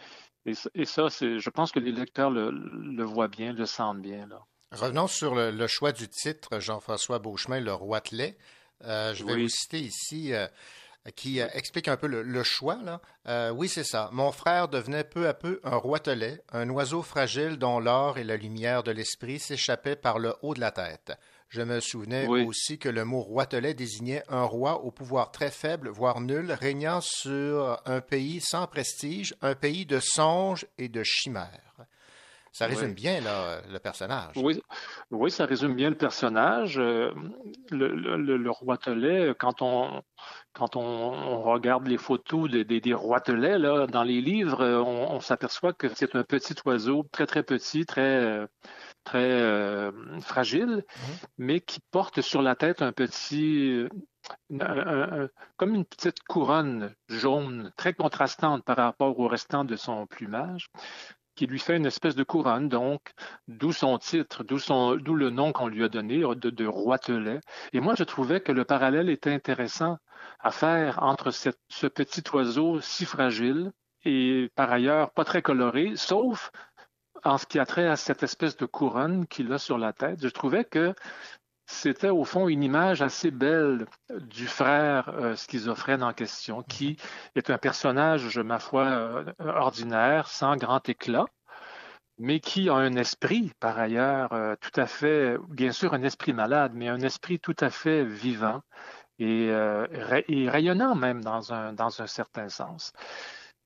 Et, 0.47 0.85
ça, 0.85 1.09
je 1.09 1.51
pense 1.51 1.73
que 1.73 1.81
les 1.81 1.93
lecteurs 1.93 2.31
le, 2.31 3.05
voient 3.05 3.29
bien, 3.29 3.53
le 3.53 3.67
sentent 3.67 4.01
bien. 4.01 4.27
Là. 4.27 4.41
Revenons 4.73 5.07
sur 5.07 5.35
le, 5.35 5.67
choix 5.67 5.93
du 5.93 6.09
titre, 6.09 6.61
Jean-François 6.61 7.19
Beauchemin, 7.19 7.61
Le 7.61 7.73
Roitelet. 7.73 8.37
Euh, 8.85 9.15
je 9.15 9.25
vais 9.25 9.41
vous 9.41 9.49
citer 9.49 9.81
ici 9.81 10.35
euh, 10.35 10.47
qui 11.15 11.41
euh, 11.41 11.49
explique 11.55 11.89
un 11.89 11.97
peu 11.97 12.07
le, 12.07 12.43
choix. 12.43 12.79
Là. 12.83 13.53
oui, 13.53 13.69
c'est 13.69 13.85
ça. 13.85 14.11
Mon 14.13 14.33
frère 14.33 14.69
devenait 14.69 15.05
peu 15.05 15.29
à 15.29 15.35
peu 15.35 15.61
un 15.65 15.77
roitelet, 15.77 16.43
un 16.53 16.69
oiseau 16.71 17.03
fragile 17.03 17.57
dont 17.57 17.81
l'or 17.81 18.19
et 18.19 18.25
la 18.25 18.37
lumière 18.37 18.83
de 18.83 18.93
l'esprit 18.93 19.39
s'échappaient 19.39 19.97
par 19.97 20.19
le 20.19 20.35
haut 20.43 20.55
de 20.55 20.61
la 20.61 20.71
tête. 20.71 21.13
Je 21.49 21.63
me 21.63 21.81
souvenais 21.81 22.27
aussi 22.27 22.79
que 22.79 22.89
le 22.89 23.05
mot 23.05 23.21
roitelet 23.21 23.75
désignait 23.75 24.23
un 24.29 24.43
roi 24.43 24.83
au 24.83 24.91
pouvoir 24.91 25.31
très 25.31 25.51
faible, 25.51 25.89
voire 25.89 26.21
nul, 26.21 26.53
régnant 26.53 27.01
sur 27.01 27.81
un 27.87 28.01
pays 28.01 28.41
sans 28.41 28.67
prestige, 28.67 29.35
un 29.43 29.55
pays 29.55 29.87
de 29.87 30.01
songes 30.01 30.67
et 30.77 30.89
de 30.89 31.03
chimères. 31.05 31.67
Ça 32.57 32.67
résume 32.67 32.95
bien 32.95 33.21
le 33.71 33.79
personnage. 33.79 34.33
Oui, 34.37 34.63
oui, 35.11 35.31
ça 35.31 35.45
résume 35.45 35.75
bien 35.75 35.91
le 35.91 35.95
personnage. 35.95 36.79
Euh, 36.79 37.11
le, 37.71 37.89
le, 38.17 38.51
roitelet, 38.51 39.35
quand 39.39 39.61
on, 39.61 40.03
quand 40.55 40.75
on, 40.75 41.43
regarde 41.43 41.87
les 41.87 41.99
photos 41.99 42.51
des, 42.51 42.65
des, 42.65 42.95
roitelets 42.95 43.59
là, 43.59 43.87
dans 43.87 44.05
les 44.05 44.23
livres, 44.23 44.65
on, 44.65 45.21
s'aperçoit 45.21 45.75
que 45.75 45.89
c'est 45.89 46.17
un 46.17 46.25
petit 46.25 46.55
oiseau, 46.65 47.05
très 47.13 47.27
très 47.27 47.43
petit, 47.43 47.85
très 47.85 48.25
euh, 48.25 48.47
très 49.07 49.31
euh, 49.31 49.93
fragile, 50.21 50.85
mhm. 50.85 51.15
mais 51.39 51.61
qui 51.61 51.81
porte 51.91 52.21
sur 52.21 52.43
la 52.43 52.57
tête 52.57 52.83
un 52.83 52.93
petit, 52.93 53.87
comme 55.57 55.75
une 55.75 55.85
petite 55.87 56.23
couronne 56.29 56.95
jaune, 57.09 57.73
très 57.77 57.95
contrastante 57.95 58.65
par 58.65 58.77
rapport 58.77 59.19
au 59.19 59.29
restant 59.29 59.65
de 59.65 59.77
son 59.77 60.07
plumage. 60.07 60.69
qui 61.37 61.47
lui 61.47 61.59
fait 61.59 61.77
une 61.77 61.85
espèce 61.85 62.17
de 62.17 62.25
couronne, 62.25 62.71
donc, 62.71 63.13
d'où 63.47 63.71
son 63.71 63.99
titre, 63.99 64.43
d'où 64.43 65.15
le 65.15 65.29
nom 65.29 65.53
qu'on 65.53 65.69
lui 65.69 65.85
a 65.85 65.89
donné, 65.89 66.21
de, 66.21 66.51
de 66.51 66.67
roitelet. 66.67 67.41
Et 67.75 67.81
moi, 67.81 67.95
je 67.95 68.05
trouvais 68.05 68.41
que 68.41 68.53
le 68.53 68.65
parallèle 68.65 69.11
était 69.11 69.35
intéressant 69.35 69.99
à 70.41 70.51
faire 70.51 71.03
entre 71.03 71.31
ce 71.31 71.87
petit 71.87 72.23
oiseau 72.33 72.81
si 72.81 73.05
fragile 73.05 73.71
et 74.07 74.51
par 74.55 74.73
ailleurs 74.73 75.11
pas 75.11 75.25
très 75.25 75.43
coloré, 75.43 75.93
sauf 75.97 76.51
en 77.25 77.39
ce 77.39 77.47
qui 77.47 77.59
a 77.59 77.67
trait 77.67 77.87
à 77.89 77.97
cette 77.97 78.23
espèce 78.23 78.57
de 78.57 78.67
couronne 78.67 79.27
qu'il 79.27 79.53
a 79.53 79.59
sur 79.59 79.79
la 79.79 79.93
tête. 79.93 80.23
Je 80.23 80.29
trouvais 80.29 80.65
que 80.65 80.95
c'était 81.67 82.11
au 82.11 82.25
fond 82.25 82.49
une 82.49 82.63
image 82.63 83.03
assez 83.03 83.31
belle 83.31 83.87
du 84.11 84.47
frère 84.47 85.09
euh, 85.09 85.35
schizophrène 85.35 86.03
en 86.03 86.13
question, 86.13 86.63
qui 86.63 86.97
est 87.35 87.51
un 87.51 87.59
personnage, 87.59 88.39
ma 88.39 88.59
foi, 88.59 88.85
euh, 88.85 89.25
ordinaire, 89.41 90.29
sans 90.29 90.57
grand 90.57 90.89
éclat, 90.89 91.27
mais 92.19 92.41
qui 92.41 92.69
a 92.69 92.75
un 92.75 92.95
esprit, 92.95 93.53
par 93.61 93.79
ailleurs, 93.79 94.33
euh, 94.33 94.55
tout 94.61 94.81
à 94.81 94.87
fait, 94.87 95.37
bien 95.49 95.73
sûr, 95.73 95.93
un 95.95 96.03
esprit 96.03 96.33
malade, 96.33 96.73
mais 96.75 96.89
un 96.89 97.01
esprit 97.01 97.41
tout 97.41 97.57
à 97.61 97.71
fait 97.71 98.05
vivant 98.05 98.63
et, 99.19 99.51
rayonnant 100.49 100.95
même 100.95 101.25
dans 101.25 101.53
un 101.53 102.07
certain 102.07 102.49
sens. 102.49 102.93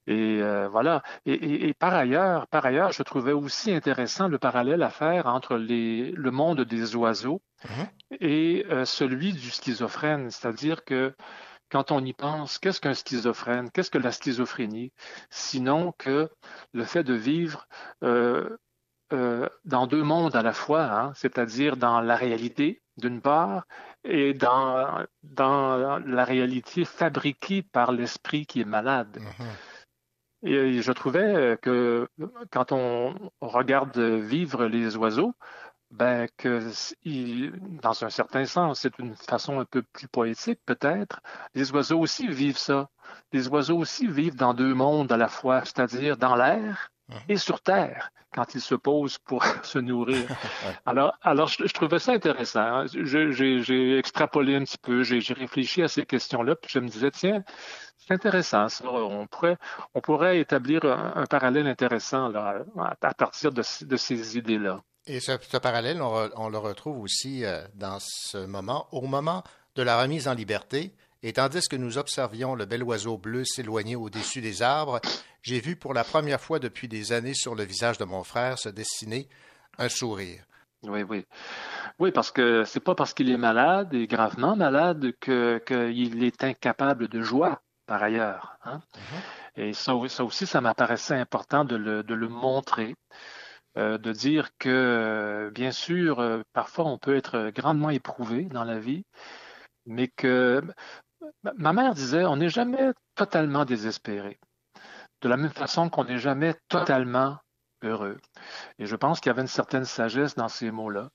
Et 0.07 0.41
euh, 0.43 0.69
voilà. 0.69 1.03
Et, 1.27 1.75
par 1.75 1.95
ailleurs, 1.95 2.47
par 2.49 2.65
ailleurs, 2.65 2.93
je 2.93 3.03
trouvais 3.03 3.33
aussi 3.33 3.73
intéressant 3.73 4.29
le 4.29 4.39
parallèle 4.39 4.83
à 4.83 4.91
faire 4.91 5.27
entre 5.27 5.57
les, 5.57 6.13
le 6.13 6.31
monde 6.31 6.63
des 6.63 6.97
oiseaux 6.97 7.43
mhm. 7.65 7.87
et 8.21 8.67
euh, 8.71 8.85
celui 8.85 9.33
du 9.33 9.51
schizophrène, 9.51 10.31
c'est-à-dire 10.31 10.85
que 10.85 11.15
quand 11.71 11.93
on 11.93 12.05
y 12.05 12.13
pense, 12.13 12.59
qu'est-ce 12.59 12.81
qu'un 12.81 12.95
schizophrène? 12.95 13.71
Qu'est-ce 13.71 13.91
que 13.91 13.99
la 13.99 14.11
schizophrénie? 14.11 14.93
Sinon 15.29 15.93
que 15.97 16.29
le 16.73 16.85
fait 16.85 17.05
de 17.05 17.15
vivre 17.15 17.69
euh, 18.03 18.57
dans 19.65 19.87
deux 19.87 20.03
mondes 20.03 20.35
à 20.35 20.43
la 20.43 20.53
fois, 20.53 20.83
hein, 20.83 21.13
c'est-à-dire 21.15 21.77
dans 21.77 22.01
la 22.01 22.17
réalité 22.17 22.83
d'une 22.97 23.21
part 23.21 23.67
et 24.05 24.35
dans, 24.35 25.05
dans 25.23 25.99
la 25.99 26.25
réalité 26.25 26.85
fabriquée 26.85 27.63
par 27.63 27.93
l'esprit 27.93 28.47
qui 28.47 28.61
est 28.61 28.65
malade. 28.65 29.19
Mhm. 29.21 29.47
Et 30.43 30.81
je 30.81 30.93
trouvais 30.93 31.59
que 31.61 32.09
quand 32.51 32.73
on 32.73 33.15
regarde 33.41 33.99
vivre 33.99 34.67
les 34.67 34.97
oiseaux, 34.97 35.35
ben 35.91 36.29
que 36.37 36.61
dans 37.83 38.05
un 38.05 38.11
certain 38.11 38.45
sens, 38.45 38.81
c'est 38.81 38.99
une 38.99 39.17
façon 39.17 39.61
un 39.61 39.65
peu 39.65 39.83
plus 39.83 40.09
poétique 40.09 40.61
peut-être. 40.65 41.21
Les 41.55 41.73
oiseaux 41.73 41.99
aussi 41.99 42.29
vivent 42.29 42.59
ça. 42.59 42.89
Les 43.33 43.49
oiseaux 43.49 43.79
aussi 43.79 44.07
vivent 44.07 44.37
dans 44.37 44.55
deux 44.55 44.75
mondes 44.75 45.13
à 45.13 45.17
la 45.17 45.29
fois, 45.29 45.65
c'est-à-dire 45.65 46.17
dans 46.17 46.37
l'air 46.37 46.91
et 47.29 47.37
sur 47.37 47.61
Terre 47.61 48.11
quand 48.33 48.55
ils 48.55 48.61
se 48.61 48.75
posent 48.75 49.19
pour 49.19 49.45
se 49.65 49.79
nourrir. 49.79 50.27
Alors, 50.87 51.15
alors 51.23 51.49
je, 51.49 51.73
trouvais 51.73 51.99
ça 51.99 52.13
intéressant. 52.13 52.61
Hein. 52.61 52.87
J'ai 52.87 53.99
extrapolé 53.99 54.57
un 54.57 54.65
petit 54.65 54.79
peu, 54.79 55.03
j'ai 55.03 55.35
réfléchi 55.35 55.83
à 55.83 55.89
ces 55.89 56.07
questions-là, 56.07 56.55
puis 56.57 56.71
je 56.73 56.79
me 56.79 56.89
disais, 56.89 57.11
tiens, 57.11 57.43
c'est 57.99 58.15
intéressant. 58.15 58.69
Ça. 58.69 58.85
On, 58.89 59.27
pourrait, 59.27 59.57
on 59.95 60.01
pourrait 60.01 60.39
établir 60.39 60.85
un, 60.85 61.27
parallèle 61.27 61.67
intéressant 61.67 62.29
là, 62.29 62.65
à 62.79 63.15
partir 63.15 63.53
de, 63.53 63.63
de 63.85 63.97
ces 63.97 64.39
idées-là. 64.39 64.81
Et 65.07 65.21
ce, 65.21 65.33
ce 65.41 65.57
parallèle, 65.57 66.03
on, 66.03 66.31
on, 66.37 66.49
le 66.49 66.59
retrouve 66.59 67.01
aussi 67.01 67.45
euh, 67.45 67.63
dans 67.75 67.99
ce 68.01 68.39
moment, 68.47 68.87
au 68.93 69.07
moment 69.07 69.43
de 69.75 69.83
la 69.83 70.01
remise 70.01 70.29
en 70.29 70.35
liberté, 70.35 70.95
et 71.23 71.33
tandis 71.35 71.69
que 71.69 71.77
nous 71.77 71.99
observions 71.99 72.55
le 72.55 72.65
bel 72.65 72.83
oiseau 72.83 73.19
bleu 73.19 73.45
s'éloigner 73.45 73.97
au-dessus 73.97 74.41
des 74.41 74.63
arbres, 74.63 75.01
j'ai 75.43 75.61
vu 75.61 75.77
pour 75.77 75.95
la 75.95 76.05
première 76.05 76.41
fois 76.41 76.59
depuis 76.59 76.89
des 76.89 77.13
années 77.13 77.35
sur 77.35 77.55
le 77.55 77.65
visage 77.65 77.99
de 77.99 78.05
mon 78.05 78.25
frère 78.25 78.59
se 78.59 78.69
dessiner 78.69 79.29
un 79.79 79.89
sourire. 79.89 80.45
Oui, 80.83 81.03
oui. 81.03 81.27
Oui, 81.99 82.11
parce 82.11 82.31
que 82.31 82.65
c'est 82.65 82.81
pas 82.81 82.95
parce 82.95 83.13
qu'il 83.13 83.31
est 83.31 83.37
malade 83.37 83.93
et 83.93 84.07
gravement 84.07 84.57
malade 84.57 85.13
qu'il 85.21 86.25
est 86.25 86.43
incapable 86.43 87.09
de 87.09 87.21
joie, 87.21 87.61
par 87.87 88.03
ailleurs. 88.03 88.57
Hein. 88.65 88.81
Mm-hmm. 88.95 89.63
Et 89.63 89.73
ça, 89.75 89.95
aussi, 89.95 90.47
ça 90.47 90.63
m'apparaissait 90.63 91.17
important 91.17 91.65
de 91.65 91.77
le, 91.77 92.29
montrer. 92.29 92.95
Euh, 93.77 93.99
de 93.99 94.11
dire 94.11 94.49
que, 94.59 95.49
bien 95.55 95.71
sûr, 95.71 96.19
euh, 96.19 96.43
parfois 96.53 96.87
on 96.87 96.99
peut 96.99 97.15
être 97.15 97.53
grandement 97.55 97.91
éprouvé 97.91 98.47
dans 98.47 98.65
la 98.65 98.81
vie, 98.81 99.05
mais 99.87 100.09
que 100.09 100.61
Ma 101.57 101.73
mère 101.73 101.95
disait, 101.95 102.25
on 102.25 102.37
n'est 102.37 102.49
jamais 102.49 102.93
totalement 103.15 103.65
désespéré, 103.65 104.39
de 105.23 105.29
la 105.29 105.37
même 105.37 105.51
façon 105.51 105.89
qu'on 105.89 106.05
n'est 106.05 106.19
jamais 106.19 106.55
totalement 106.69 107.39
heureux. 107.83 108.19
Et 108.79 108.87
je 108.87 108.97
pense 108.97 109.21
qu'il 109.21 109.31
y 109.31 109.33
avait 109.33 109.43
une 109.43 109.49
certaine 109.49 109.85
sagesse 109.85 110.35
dans 110.35 110.49
ces 110.49 110.71
mots-là. 110.71 111.11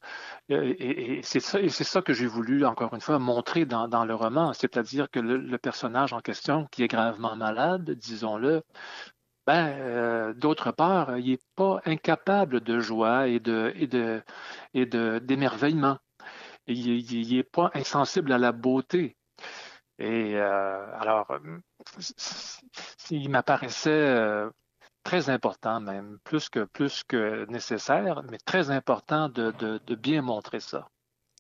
Et, 0.50 1.22
c'est 1.24 1.40
ça, 1.40 2.02
que 2.02 2.14
j'ai 2.14 2.28
voulu, 2.28 2.66
encore 2.66 2.94
une 2.94 3.02
fois, 3.02 3.20
montrer 3.20 3.66
dans, 3.66 4.06
le 4.06 4.16
roman, 4.16 4.54
c'est-à-dire 4.54 5.10
que 5.10 5.20
le, 5.20 5.58
personnage 5.58 6.14
en 6.14 6.20
question, 6.20 6.68
qui 6.72 6.84
est 6.84 6.88
gravement 6.88 7.36
malade, 7.36 7.92
disons-le, 7.92 8.62
ben, 9.48 9.68
euh, 9.80 10.34
d'autre 10.34 10.72
part, 10.72 11.18
il 11.18 11.32
n'est 11.32 11.40
pas 11.56 11.80
incapable 11.86 12.62
de 12.62 12.80
joie 12.80 13.28
et 13.28 13.40
de 13.40 14.24
d'émerveillement. 15.20 15.98
il 16.68 17.36
n'est 17.36 17.44
pas 17.44 17.70
insensible 17.76 18.32
à 18.32 18.40
la 18.40 18.52
beauté. 18.52 19.16
Et 19.98 20.36
euh, 20.36 21.00
alors, 21.00 21.28
il 23.10 23.30
m'apparaissait 23.30 23.90
euh, 23.90 24.50
très 25.04 25.30
important 25.30 25.80
même, 25.80 26.18
plus 26.24 26.50
que, 26.50 26.66
plus 26.66 27.04
que 27.08 27.46
nécessaire, 27.50 28.22
mais 28.30 28.38
très 28.46 28.72
important 28.72 29.30
de, 29.30 29.52
de, 29.52 29.96
bien 29.96 30.22
montrer 30.22 30.60
ça. 30.60 30.88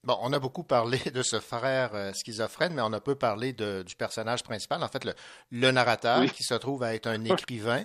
Bon, 0.03 0.17
on 0.21 0.31
a 0.31 0.39
beaucoup 0.39 0.63
parlé 0.63 0.99
de 1.13 1.21
ce 1.21 1.39
frère 1.39 1.95
euh, 1.95 2.13
schizophrène, 2.13 2.73
mais 2.73 2.81
on 2.81 2.93
a 2.93 3.01
peu 3.01 3.15
parlé 3.15 3.51
de, 3.51 3.83
du 3.83 3.95
personnage 3.95 4.43
principal, 4.43 4.81
en 4.83 4.87
fait, 4.87 5.03
le, 5.03 5.13
le 5.51 5.71
narrateur 5.71 6.23
qui 6.31 6.43
se 6.43 6.53
trouve 6.53 6.83
à 6.83 6.93
être 6.95 7.07
un 7.07 7.25
écrivain. 7.25 7.83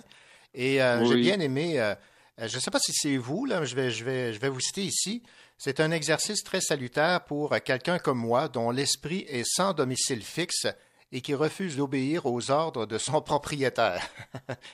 Et 0.53 0.79
j'ai 1.03 1.15
bien 1.15 1.39
aimé, 1.39 1.95
je 2.37 2.55
ne 2.55 2.61
sais 2.61 2.71
pas 2.71 2.79
si 2.79 2.91
c'est 2.93 3.17
vous, 3.17 3.45
là, 3.45 3.65
je 3.65 3.75
vais, 3.75 3.91
je, 3.91 4.03
vais, 4.03 4.33
je 4.33 4.39
vais 4.39 4.49
vous 4.49 4.59
citer 4.59 4.83
ici. 4.83 5.23
C'est 5.57 5.79
un 5.79 5.91
exercice 5.91 6.43
très 6.43 6.61
salutaire 6.61 7.23
pour 7.25 7.55
quelqu'un 7.63 7.99
comme 7.99 8.17
moi 8.17 8.47
dont 8.47 8.71
l'esprit 8.71 9.25
est 9.29 9.45
sans 9.45 9.73
domicile 9.73 10.23
fixe 10.23 10.65
et 11.11 11.21
qui 11.21 11.33
refuse 11.35 11.77
d'obéir 11.77 12.25
aux 12.25 12.51
ordres 12.51 12.85
de 12.85 12.97
son 12.97 13.21
propriétaire. 13.21 14.01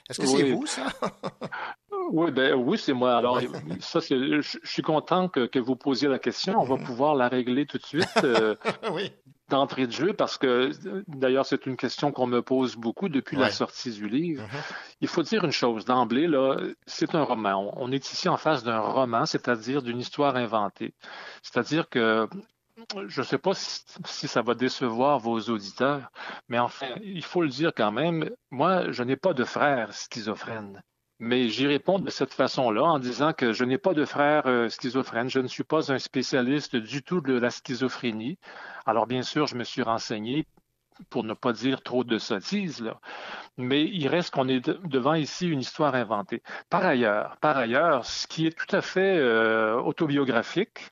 Est-ce 0.09 0.21
que 0.21 0.27
c'est 0.27 0.51
vous, 0.51 0.65
ça? 0.65 0.93
oui, 2.11 2.31
ben, 2.31 2.53
oui, 2.53 2.77
c'est 2.77 2.93
moi. 2.93 3.17
Alors, 3.17 3.39
ça, 3.79 3.99
je, 3.99 4.57
suis 4.63 4.81
content 4.81 5.27
que, 5.29 5.59
vous 5.59 5.75
posiez 5.75 6.07
la 6.07 6.19
question. 6.19 6.59
On 6.59 6.63
va 6.63 6.77
pouvoir 6.77 7.15
la 7.15 7.27
régler 7.27 7.65
tout 7.65 7.77
de 7.77 7.85
suite. 7.85 8.07
Euh, 8.23 8.55
oui 8.91 9.11
d'entrée 9.49 9.87
de 9.87 9.91
jeu 9.91 10.13
parce 10.13 10.37
que 10.37 10.71
d'ailleurs 11.07 11.45
c'est 11.45 11.65
une 11.65 11.77
question 11.77 12.11
qu'on 12.11 12.27
me 12.27 12.41
pose 12.41 12.75
beaucoup 12.75 13.07
depuis 13.09 13.37
la 13.37 13.49
sortie 13.49 13.91
du 13.91 14.09
livre. 14.09 14.43
Mm-hmm. 14.43 14.73
Il 15.01 15.07
faut 15.07 15.23
dire 15.23 15.43
une 15.45 15.51
chose 15.51 15.85
d'emblée 15.85 16.27
là, 16.27 16.57
c'est 16.85 17.15
un 17.15 17.23
roman. 17.23 17.73
On, 17.77 17.91
est 17.91 18.11
ici 18.11 18.27
en 18.27 18.37
face 18.37 18.63
d'un 18.63 18.79
roman, 18.79 19.25
c'est-à-dire 19.25 19.81
d'une 19.81 19.99
histoire 19.99 20.35
inventée. 20.35 20.93
C'est-à-dire 21.41 21.87
que 21.89 22.27
je 23.07 23.21
ne 23.21 23.25
sais 23.25 23.37
pas 23.37 23.53
si, 23.53 23.81
si, 24.05 24.27
ça 24.27 24.41
va 24.41 24.53
décevoir 24.53 25.19
vos 25.19 25.39
auditeurs, 25.39 26.11
mais 26.47 26.59
enfin, 26.59 26.87
il 27.01 27.23
faut 27.23 27.41
le 27.41 27.49
dire 27.49 27.71
quand 27.75 27.91
même, 27.91 28.29
moi, 28.51 28.91
je 28.91 29.01
n'ai 29.03 29.15
pas 29.15 29.33
de 29.33 29.43
frère 29.43 29.93
schizophrène. 29.93 30.83
Mais 31.19 31.49
j'y 31.49 31.65
réponds 31.65 31.99
de 31.99 32.09
cette 32.11 32.33
façon-là 32.33 32.83
en 32.83 32.99
disant 32.99 33.33
que 33.33 33.51
je 33.51 33.63
n'ai 33.63 33.79
pas 33.79 33.93
de 33.93 34.05
frère 34.05 34.45
euh, 34.45 34.69
schizophrène, 34.69 35.29
je 35.29 35.39
ne 35.39 35.47
suis 35.47 35.63
pas 35.63 35.91
un 35.91 35.97
spécialiste 35.97 36.75
du 36.75 37.01
tout 37.01 37.21
de 37.21 37.33
la 37.33 37.49
schizophrénie. 37.49 38.37
Alors 38.85 39.07
bien 39.07 39.23
sûr, 39.23 39.47
je 39.47 39.55
me 39.55 39.63
suis 39.63 39.81
renseigné 39.81 40.45
pour 41.09 41.23
ne 41.23 41.33
pas 41.33 41.53
dire 41.53 41.81
trop 41.81 42.03
de 42.03 42.17
sottises, 42.17 42.81
là. 42.81 42.99
mais 43.57 43.83
il 43.83 44.07
reste 44.07 44.31
qu'on 44.31 44.47
est 44.47 44.69
devant 44.85 45.13
ici 45.13 45.47
une 45.47 45.59
histoire 45.59 45.95
inventée. 45.95 46.41
Par 46.69 46.85
ailleurs, 46.85 47.37
par 47.37 47.57
ailleurs, 47.57 48.05
ce 48.05 48.27
qui 48.27 48.47
est 48.47 48.57
tout 48.57 48.75
à 48.75 48.81
fait 48.81 49.17
euh, 49.17 49.75
autobiographique, 49.75 50.91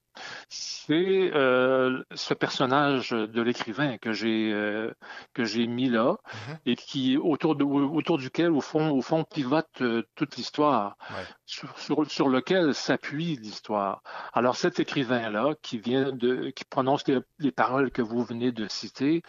c'est 0.49 1.31
euh, 1.33 2.03
ce 2.13 2.33
personnage 2.33 3.11
de 3.11 3.41
l'écrivain 3.41 3.97
que 3.97 4.13
j'ai 4.13 4.51
euh, 4.53 4.93
que 5.33 5.43
j'ai 5.43 5.67
mis 5.67 5.89
là 5.89 6.13
mm-hmm. 6.13 6.57
et 6.65 6.75
qui 6.75 7.17
autour 7.17 7.55
de, 7.55 7.63
autour 7.63 8.17
duquel 8.17 8.51
au 8.51 8.61
fond 8.61 8.91
au 8.91 9.01
fond 9.01 9.23
pivote 9.23 9.67
euh, 9.81 10.03
toute 10.15 10.37
l'histoire 10.37 10.97
sur, 11.45 12.29
lequel 12.29 12.73
s'appuie 12.73 13.35
l'histoire. 13.37 14.01
Alors 14.33 14.55
cet 14.55 14.79
écrivain 14.79 15.29
là 15.29 15.53
qui 15.61 15.77
vient 15.77 16.11
prononce 16.69 17.03
les, 17.07 17.51
paroles 17.51 17.91
que 17.91 18.01
vous 18.01 18.23
venez 18.23 18.51
de 18.51 18.67
citer, 18.67 19.21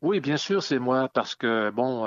oui 0.00 0.20
bien 0.20 0.36
sûr 0.36 0.62
c'est 0.62 0.78
moi 0.78 1.08
parce 1.08 1.34
que 1.34 1.70
bon 1.70 2.06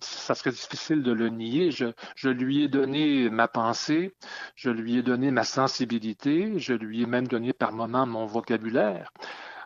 ça 0.00 0.34
serait 0.34 0.50
difficile 0.50 1.02
de 1.02 1.12
le 1.12 1.28
nier. 1.28 1.70
Je, 1.70 1.86
je 2.16 2.28
lui 2.30 2.62
ai 2.62 2.68
donné 2.68 3.28
ma 3.30 3.48
pensée, 3.48 4.14
je 4.54 4.70
lui 4.70 4.98
ai 4.98 5.02
donné 5.02 5.30
ma 5.30 5.44
sensibilité, 5.44 6.58
je 6.58 6.74
lui 6.74 7.02
ai 7.02 7.06
même 7.06 7.26
donné 7.28 7.52
par 7.52 7.72
moments 7.72 8.06
mon 8.06 8.26
vocabulaire. 8.26 9.12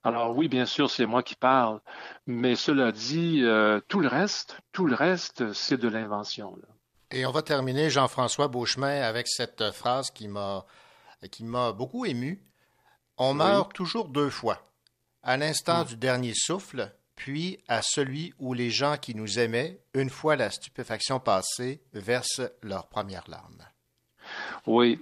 Alors 0.05 0.37
oui, 0.37 0.49
bien 0.49 0.65
sûr, 0.65 0.91
c'est 0.91 1.07
moi 1.07 1.23
qui 1.23 1.35
parle, 1.35 1.81
mais 2.27 2.55
cela 2.55 2.93
dit, 2.93 3.43
euh, 3.43 3.81
tout 3.89 4.01
le 4.01 4.09
reste, 4.09 4.59
tout 4.73 4.87
le 4.87 4.95
reste, 4.95 5.53
c'est 5.53 5.77
de 5.77 5.89
l'invention. 5.89 6.57
Et 7.11 7.25
on 7.25 7.31
va 7.31 7.43
terminer, 7.43 7.89
Jean-François 7.89 8.49
Beauchemin, 8.49 9.03
avec 9.03 9.29
cette 9.29 9.71
phrase 9.73 10.11
qui 10.11 10.29
m'a 10.29 10.67
qui 11.31 11.45
m'a 11.45 11.73
beaucoup 11.73 12.05
ému. 12.05 12.43
On 13.17 13.35
meurt 13.35 13.73
toujours 13.73 14.09
deux 14.09 14.31
fois, 14.31 14.63
à 15.23 15.37
l'instant 15.37 15.85
du 15.85 15.97
dernier 15.97 16.33
souffle, 16.35 16.95
puis 17.17 17.59
à 17.67 17.83
celui 17.83 18.33
où 18.39 18.55
les 18.55 18.71
gens 18.71 18.97
qui 18.97 19.17
nous 19.17 19.41
aimaient, 19.41 19.81
une 19.95 20.11
fois 20.11 20.37
la 20.37 20.51
stupéfaction 20.51 21.19
passée, 21.19 21.83
versent 21.93 22.43
leurs 22.63 22.87
premières 22.87 23.29
larmes. 23.29 23.67
Oui, 24.67 25.01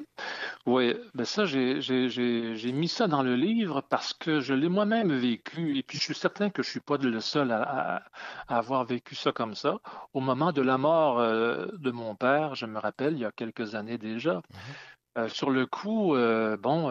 oui, 0.67 0.97
ben 1.15 1.25
ça, 1.25 1.45
j'ai 1.47 2.73
mis 2.73 2.89
ça 2.89 3.07
dans 3.07 3.23
le 3.23 3.37
livre 3.37 3.83
parce 3.83 4.13
que 4.13 4.41
je 4.41 4.53
l'ai 4.53 4.69
moi-même 4.69 5.13
vécu 5.13 5.79
et 5.79 5.85
puis 5.85 5.97
je 5.97 6.03
suis 6.03 6.15
certain 6.15 6.51
que 6.51 6.65
je 6.65 6.69
suis 6.69 6.81
pas 6.81 6.97
le 6.97 7.21
seul 7.21 7.53
à, 7.53 8.03
avoir 8.49 8.85
vécu 8.85 9.15
ça 9.15 9.31
comme 9.31 9.55
ça. 9.55 9.79
Au 10.13 10.19
moment 10.19 10.51
de 10.51 10.63
la 10.63 10.77
mort 10.77 11.21
euh, 11.21 11.67
de 11.79 11.93
mon 11.93 12.17
père, 12.17 12.57
je 12.57 12.67
me 12.67 12.81
rappelle, 12.81 13.13
il 13.13 13.21
y 13.21 13.25
a 13.25 13.31
quelques 13.31 13.77
années 13.77 13.97
déjà, 13.97 14.39
mm-hmm. 14.39 15.19
euh, 15.19 15.29
sur 15.29 15.51
le 15.51 15.67
coup, 15.67 16.17
euh, 16.17 16.57
bon, 16.57 16.91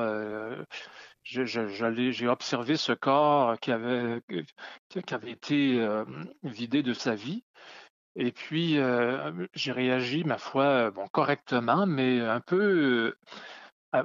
j'ai 1.24 2.28
observé 2.30 2.78
ce 2.78 2.94
corps 2.94 3.60
qui 3.60 3.74
avait, 3.74 4.22
qui 4.90 5.14
avait 5.14 5.32
été 5.32 5.86
vidé 6.44 6.82
de 6.82 6.94
sa 6.94 7.14
vie. 7.14 7.44
Et 8.16 8.32
puis, 8.32 8.78
j'ai 9.54 9.72
réagi, 9.74 10.24
ma 10.24 10.38
foi, 10.38 10.92
bon, 10.92 11.08
correctement, 11.10 11.86
mais 11.86 12.22
un 12.22 12.40
peu 12.40 13.14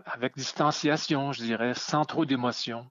avec 0.07 0.37
distanciation, 0.37 1.33
je 1.33 1.43
dirais, 1.43 1.75
sans 1.75 2.05
trop 2.05 2.25
d'émotion. 2.25 2.91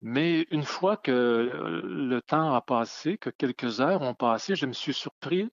Mais 0.00 0.46
une 0.50 0.64
fois 0.64 0.96
que 0.96 1.82
le 1.84 2.20
temps 2.22 2.54
a 2.54 2.60
passé, 2.60 3.18
que 3.18 3.30
quelques 3.30 3.80
heures 3.80 4.02
ont 4.02 4.14
passé, 4.14 4.56
je 4.56 4.66
me 4.66 4.72
suis 4.72 4.94
surpris 4.94 5.48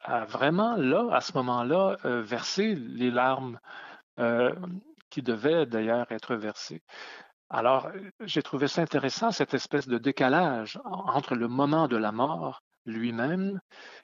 à 0.00 0.24
vraiment, 0.24 0.76
là, 0.76 1.08
à 1.12 1.20
ce 1.20 1.32
moment-là, 1.34 1.96
verser 2.04 2.74
les 2.74 3.10
larmes 3.10 3.58
qui 5.10 5.22
devait 5.22 5.66
d'ailleurs 5.66 6.10
être 6.10 6.34
versé. 6.34 6.82
Alors, 7.50 7.90
j'ai 8.20 8.42
trouvé 8.42 8.66
ça 8.66 8.80
intéressant, 8.80 9.30
cette 9.30 9.52
espèce 9.52 9.86
de 9.86 9.98
décalage 9.98 10.80
entre 10.84 11.34
le 11.34 11.48
moment 11.48 11.86
de 11.86 11.98
la 11.98 12.10
mort 12.10 12.62
lui-même 12.86 13.60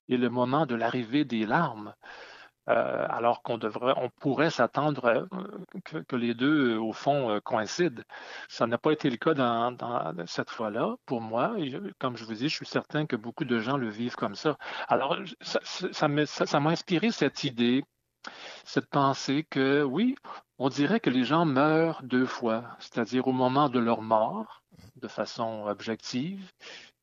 et 0.08 0.18
le 0.18 0.28
moment 0.28 0.66
de 0.66 0.74
l'arrivée 0.74 1.24
des 1.24 1.46
larmes. 1.46 1.94
Euh, 2.68 3.06
alors 3.08 3.42
qu'on 3.42 3.56
devrait, 3.56 3.94
on 3.96 4.10
pourrait 4.10 4.50
s'attendre 4.50 5.06
euh, 5.06 6.02
que, 6.04 6.16
les 6.16 6.34
deux, 6.34 6.76
au 6.76 6.92
fond, 6.92 7.30
euh, 7.30 7.40
coïncident. 7.40 8.02
Ça 8.48 8.66
n'a 8.66 8.76
pas 8.76 8.92
été 8.92 9.08
le 9.08 9.16
cas 9.16 9.32
dans, 9.32 9.74
cette 10.26 10.50
fois-là. 10.50 10.96
Pour 11.06 11.22
moi, 11.22 11.56
comme 11.98 12.16
je 12.16 12.24
vous 12.24 12.34
dis, 12.34 12.48
je 12.48 12.54
suis 12.54 12.66
certain 12.66 13.06
que 13.06 13.16
beaucoup 13.16 13.46
de 13.46 13.58
gens 13.58 13.78
le 13.78 13.88
vivent 13.88 14.16
comme 14.16 14.34
ça. 14.34 14.58
Alors, 14.88 15.16
ça 15.40 16.08
m'a 16.08 16.70
inspiré 16.70 17.10
cette 17.10 17.44
idée 17.44 17.84
cette 18.64 18.86
pensée 18.86 19.46
que 19.48 19.82
oui, 19.82 20.16
on 20.58 20.68
dirait 20.68 21.00
que 21.00 21.08
les 21.08 21.24
gens 21.24 21.46
meurent 21.46 22.02
deux 22.02 22.26
fois, 22.26 22.64
c'est-à-dire 22.80 23.26
au 23.26 23.32
moment 23.32 23.68
de 23.70 23.78
leur 23.78 24.02
mort, 24.02 24.62
de 24.96 25.08
façon 25.08 25.64
objective, 25.66 26.52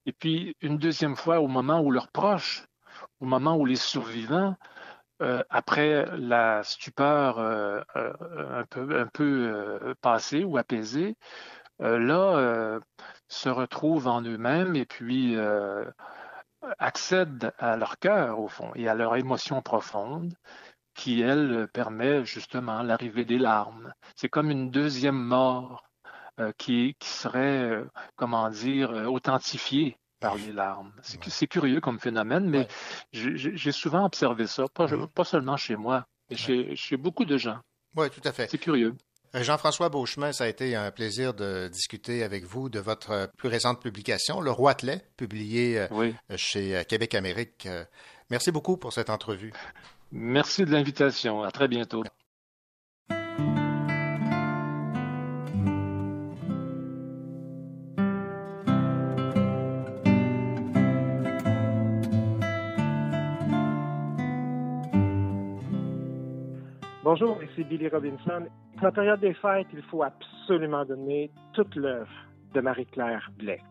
et 0.06 0.12
puis 0.12 0.56
une 0.62 0.78
deuxième 0.78 1.16
fois 1.16 1.40
au 1.40 1.48
moment 1.48 1.80
où 1.82 1.90
leurs 1.90 2.10
proches, 2.10 2.68
au 3.20 3.26
moment 3.26 3.56
où 3.58 3.66
les 3.66 3.76
survivants, 3.76 4.56
euh, 5.22 5.44
après 5.50 6.06
la 6.18 6.62
stupeur 6.64 7.40
euh, 7.40 7.82
euh, 7.96 8.14
un 9.00 9.08
peu, 9.08 9.96
passée 10.02 10.44
ou 10.44 10.58
apaisée, 10.58 11.16
là, 11.80 12.80
se 13.28 13.50
retrouvent 13.50 14.08
en 14.08 14.22
eux-mêmes 14.22 14.76
et 14.76 14.86
puis 14.86 15.38
accèdent 16.80 17.54
à 17.60 17.78
leur 17.78 18.00
cœur, 18.00 18.40
au 18.40 18.48
fond, 18.48 18.72
et 18.76 18.88
à 18.88 18.96
leur 18.96 19.16
émotion 19.16 19.62
profonde 19.62 20.34
qui, 20.96 21.22
elle, 21.22 21.68
permet 21.74 22.26
justement 22.26 22.82
l'arrivée 22.84 23.26
des 23.26 23.38
larmes. 23.38 23.94
C'est 24.16 24.30
comme 24.30 24.52
une 24.52 24.72
deuxième 24.72 25.22
mort 25.22 25.90
qui, 26.58 26.96
serait, 27.02 27.84
comment 28.16 28.50
dire, 28.50 28.92
authentifiée 29.12 29.98
par 30.20 30.36
les 30.36 30.52
larmes. 30.52 30.92
C'est 31.02 31.48
curieux 31.48 31.82
comme 31.82 32.00
phénomène, 32.00 32.50
mais 32.50 32.68
j'ai 33.12 33.72
souvent 33.72 34.06
observé 34.06 34.48
ça, 34.48 34.66
pas, 34.74 34.88
pas, 35.14 35.24
seulement 35.24 35.58
chez 35.58 35.76
moi, 35.76 36.06
mais 36.30 36.36
chez, 36.36 36.76
chez 36.76 36.98
beaucoup 36.98 37.26
de 37.26 37.38
gens. 37.38 37.60
Oui, 37.96 38.10
tout 38.10 38.28
à 38.28 38.32
fait. 38.32 38.48
C'est 38.50 38.58
curieux. 38.58 38.96
Jean-François 39.34 39.90
Beauchemin, 39.90 40.32
ça 40.32 40.46
a 40.46 40.48
été 40.48 40.76
un 40.76 40.92
plaisir 40.92 41.34
de 41.34 41.68
discuter 41.68 42.24
avec 42.24 42.46
vous 42.46 42.70
de 42.70 42.80
votre 42.80 43.30
plus 43.38 43.50
récente 43.50 43.82
publication, 43.82 44.40
Le 44.40 44.52
Roi 44.52 44.76
Telet, 44.76 45.06
publié 45.18 45.88
chez 46.38 46.84
Québec 46.88 47.16
Amérique. 47.16 47.68
Merci 48.30 48.52
beaucoup 48.52 48.78
pour 48.78 48.94
cette 48.94 49.10
entrevue. 49.10 49.52
Merci 50.12 50.64
de 50.64 50.72
l'invitation. 50.72 51.44
À 51.44 51.52
très 51.52 51.68
bientôt. 51.68 52.04
Bonjour, 67.18 67.42
ici 67.44 67.64
Billy 67.64 67.88
Robinson. 67.88 68.46
Pour 68.74 68.84
la 68.84 68.92
période 68.92 69.22
des 69.22 69.34
fêtes, 69.36 69.68
il 69.72 69.82
faut 69.84 70.04
absolument 70.04 70.84
donner 70.84 71.32
toute 71.54 71.74
l'œuvre 71.78 72.12
de 72.54 72.60
Marie-Claire 72.60 73.32
Blais 73.38 73.62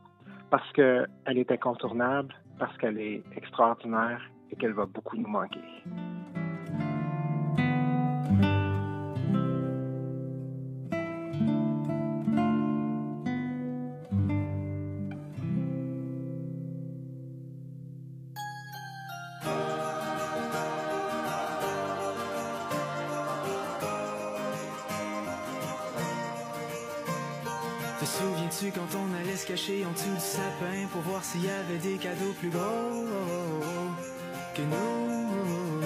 parce 0.48 0.72
qu'elle 0.72 1.06
est 1.26 1.52
incontournable, 1.52 2.34
parce 2.58 2.74
qu'elle 2.78 2.98
est 2.98 3.22
extraordinaire 3.36 4.22
et 4.50 4.56
qu'elle 4.56 4.72
va 4.72 4.86
beaucoup 4.86 5.18
nous 5.18 5.28
manquer. 5.28 5.60
Pour 30.92 31.02
voir 31.02 31.24
s'il 31.24 31.44
y 31.44 31.50
avait 31.50 31.78
des 31.78 31.96
cadeaux 31.96 32.32
plus 32.40 32.50
gros 32.50 32.60
que 34.54 34.62
nous. 34.62 35.80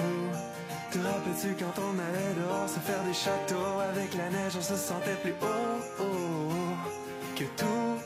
Te 0.91 0.97
rappelles-tu 0.97 1.55
quand 1.59 1.81
on 1.81 1.99
allait 1.99 2.33
dehors 2.41 2.67
se 2.67 2.79
faire 2.79 3.03
des 3.03 3.13
châteaux 3.13 3.79
avec 3.91 4.13
la 4.15 4.29
neige, 4.29 4.53
on 4.57 4.61
se 4.61 4.75
sentait 4.75 5.17
plus 5.21 5.35
haut 5.41 6.05
que 7.35 7.43
tout. 7.43 7.99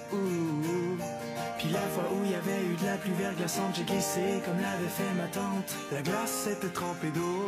Puis 1.58 1.70
la 1.70 1.80
fois 1.80 2.04
où 2.12 2.26
il 2.26 2.32
y 2.32 2.36
avait 2.36 2.62
eu 2.66 2.76
de 2.76 2.86
la 2.86 2.98
pluie 2.98 3.14
verglaçante, 3.14 3.76
j'ai 3.76 3.84
glissé 3.84 4.42
comme 4.46 4.60
l'avait 4.60 4.90
fait 4.90 5.14
ma 5.16 5.28
tante. 5.28 5.74
La 5.94 6.02
glace 6.02 6.48
était 6.48 6.74
trempée 6.74 7.12
d'eau, 7.12 7.48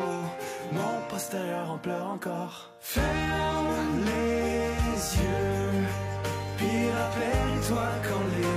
mon 0.72 1.02
postérieur 1.10 1.70
en 1.70 1.78
pleure 1.78 2.08
encore. 2.08 2.72
Ferme 2.80 3.06
les 4.06 5.18
yeux. 5.18 5.86
Puis 6.58 6.90
rappelle-toi 6.92 7.88
quand 8.08 8.24
les 8.38 8.55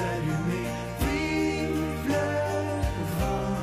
allumées. 0.00 0.70
Vive 1.00 2.08
le 2.08 2.26
vent 3.18 3.56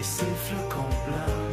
et 0.00 0.02
ses 0.02 0.34
flocons 0.44 0.94
blancs. 1.06 1.46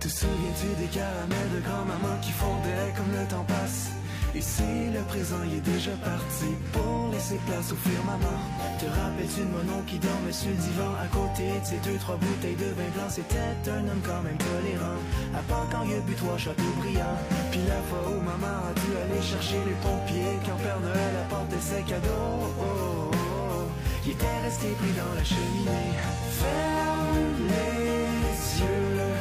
Te 0.00 0.08
souviens-tu 0.08 0.68
des 0.80 0.88
caramels 0.88 1.50
de 1.54 1.60
grand-maman 1.60 2.20
qui 2.22 2.32
fondaient 2.32 2.92
comme 2.96 3.12
le 3.12 3.26
temps 3.28 3.44
passe? 3.48 3.95
Ici, 4.36 4.92
le 4.92 5.00
présent 5.08 5.40
y 5.50 5.56
est 5.56 5.64
déjà 5.64 5.92
parti 6.04 6.52
pour 6.70 7.08
laisser 7.10 7.40
place 7.48 7.72
au 7.72 7.76
firmament. 7.76 8.40
Te 8.78 8.84
rappelles-tu 8.84 9.40
de 9.40 9.48
mon 9.48 9.64
oncle 9.78 9.88
qui 9.88 9.98
dormait 9.98 10.30
sur 10.30 10.50
le 10.50 10.60
divan? 10.60 10.92
À 11.00 11.08
côté 11.08 11.56
de 11.56 11.64
ces 11.64 11.80
deux, 11.80 11.96
trois 11.96 12.16
bouteilles 12.16 12.60
de 12.60 12.68
vin 12.76 12.90
blanc? 12.92 13.08
C'était 13.08 13.70
un 13.72 13.88
homme 13.88 14.04
quand 14.04 14.20
même 14.20 14.36
tolérant, 14.36 15.00
à 15.32 15.40
part 15.48 15.66
quand 15.72 15.84
il 15.88 15.96
a 15.96 16.00
bu 16.00 16.12
trois 16.12 16.36
châteaux 16.36 16.74
brillants. 16.76 17.16
Puis 17.50 17.64
la 17.64 17.80
fois 17.88 18.04
où 18.12 18.20
maman 18.20 18.56
a 18.68 18.72
dû 18.76 18.92
aller 19.00 19.22
chercher 19.24 19.56
les 19.64 19.78
pompiers 19.80 20.36
quand 20.44 20.60
Père 20.60 20.80
Noël 20.84 21.14
apportait 21.24 21.64
ses 21.64 21.80
cadeaux, 21.88 22.36
oh, 22.36 22.60
oh, 22.60 23.16
oh, 23.16 23.64
il 24.04 24.12
était 24.12 24.38
resté 24.44 24.68
pris 24.76 24.92
dans 25.00 25.14
la 25.16 25.24
cheminée. 25.24 25.96
Ferme 26.44 27.40
les 27.48 28.44
yeux, 28.60 29.16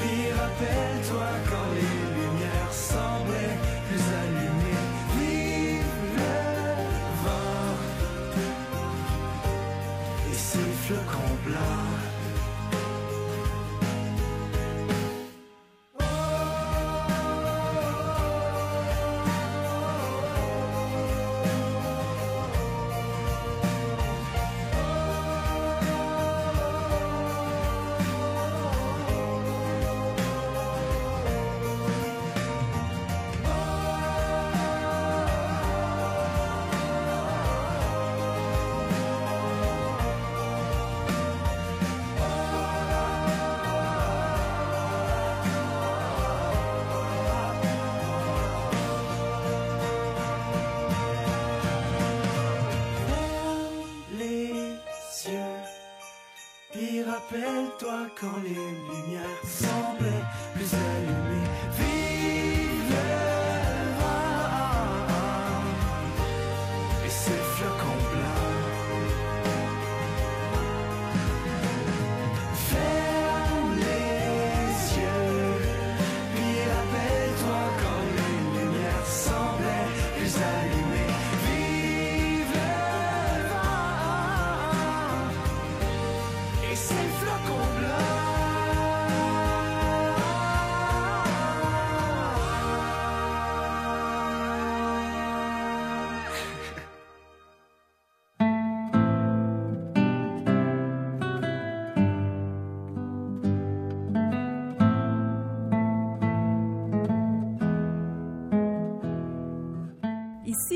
puis 0.00 0.24
rappelle-toi 0.40 1.28
quand 1.52 1.68
les 1.76 2.01
rappelle-toi 57.22 58.06
quand 58.18 58.40
les 58.42 58.81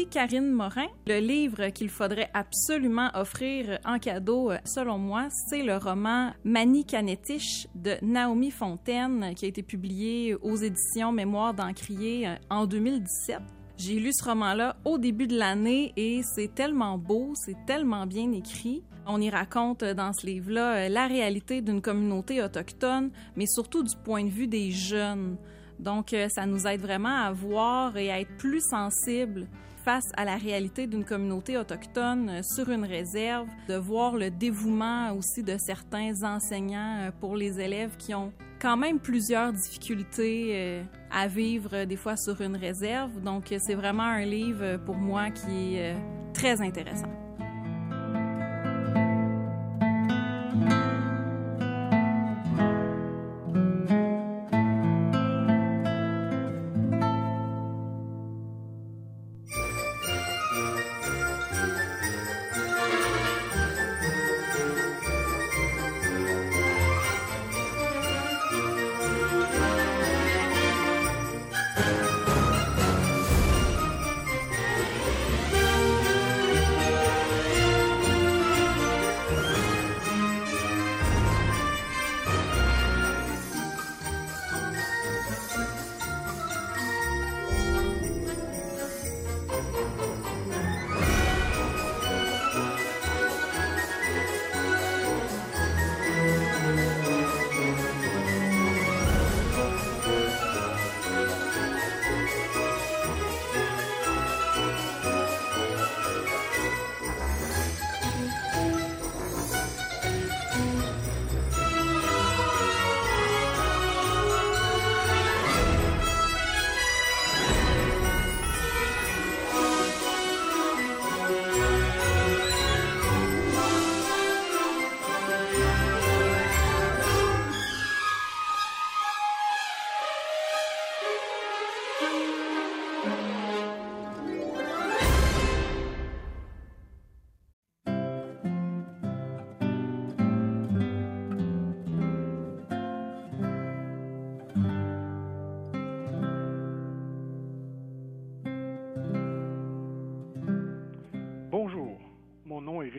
Ici 0.07 0.11
Karine 0.11 0.51
Morin. 0.51 0.87
Le 1.07 1.19
livre 1.19 1.69
qu'il 1.69 1.89
faudrait 1.89 2.31
absolument 2.35 3.11
offrir 3.15 3.79
en 3.85 3.99
cadeau, 3.99 4.51
euh, 4.51 4.59
selon 4.65 4.99
moi, 4.99 5.29
c'est 5.31 5.63
le 5.63 5.77
roman 5.77 6.33
Mani 6.45 6.85
Canetich 6.85 7.69
de 7.75 7.95
Naomi 8.03 8.51
Fontaine 8.51 9.33
qui 9.35 9.47
a 9.47 9.49
été 9.49 9.63
publié 9.63 10.35
aux 10.35 10.57
éditions 10.57 11.13
Mémoire 11.13 11.55
d'Encrier 11.55 12.29
euh, 12.29 12.35
en 12.51 12.67
2017. 12.67 13.39
J'ai 13.79 13.99
lu 13.99 14.11
ce 14.13 14.25
roman-là 14.25 14.77
au 14.85 14.99
début 14.99 15.27
de 15.27 15.37
l'année 15.37 15.93
et 15.97 16.23
c'est 16.23 16.55
tellement 16.55 16.99
beau, 16.99 17.33
c'est 17.35 17.67
tellement 17.67 18.07
bien 18.07 18.33
écrit. 18.33 18.83
On 19.07 19.21
y 19.21 19.31
raconte 19.31 19.83
euh, 19.83 19.95
dans 19.95 20.13
ce 20.13 20.27
livre-là 20.27 20.89
la 20.89 21.07
réalité 21.07 21.63
d'une 21.63 21.81
communauté 21.81 22.43
autochtone, 22.43 23.11
mais 23.37 23.47
surtout 23.47 23.83
du 23.83 23.97
point 24.05 24.25
de 24.25 24.31
vue 24.31 24.49
des 24.49 24.71
jeunes. 24.71 25.37
Donc, 25.79 26.17
ça 26.31 26.47
nous 26.47 26.67
aide 26.67 26.81
vraiment 26.81 27.15
à 27.15 27.33
voir 27.33 27.99
et 27.99 28.11
à 28.11 28.19
être 28.19 28.35
plus 28.39 28.63
sensibles 28.63 29.47
face 29.87 30.11
à 30.17 30.25
la 30.25 30.35
réalité 30.35 30.89
d'une 30.89 31.05
communauté 31.05 31.57
autochtone 31.57 32.29
euh, 32.29 32.43
sur 32.43 32.71
une 32.71 32.85
réserve, 32.85 33.47
de 33.69 33.77
voir 33.77 34.17
le 34.17 34.33
dévouement 34.33 35.13
aussi 35.13 35.45
de 35.45 35.57
certains 35.59 36.25
enseignants 36.25 37.03
euh, 37.03 37.11
pour 37.21 37.37
les 37.37 37.61
élèves 37.61 37.97
qui 37.97 38.13
ont 38.13 38.33
quand 38.61 38.77
même 38.77 38.99
plusieurs 38.99 39.53
difficultés 39.53 40.51
euh, 40.55 40.83
à 41.13 41.29
vivre 41.29 41.85
des 41.85 41.95
fois 41.95 42.17
sur 42.17 42.41
une 42.41 42.57
réserve. 42.57 43.21
Donc, 43.23 43.55
c'est 43.59 43.77
vraiment 43.77 44.03
un 44.03 44.25
livre 44.25 44.79
pour 44.79 44.97
moi 44.97 45.31
qui 45.31 45.77
est 45.77 45.95
très 46.35 46.61
intéressant. 46.61 47.26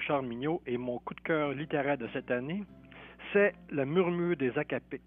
Richard 0.08 0.24
Mignot 0.24 0.62
et 0.66 0.78
mon 0.78 1.00
coup 1.00 1.14
de 1.14 1.20
cœur 1.22 1.52
littéraire 1.52 1.98
de 1.98 2.08
cette 2.14 2.32
année, 2.32 2.64
c'est 3.34 3.54
Le 3.70 3.86
murmure 3.86 4.38
des 4.38 4.58
Acapiques 4.58 5.02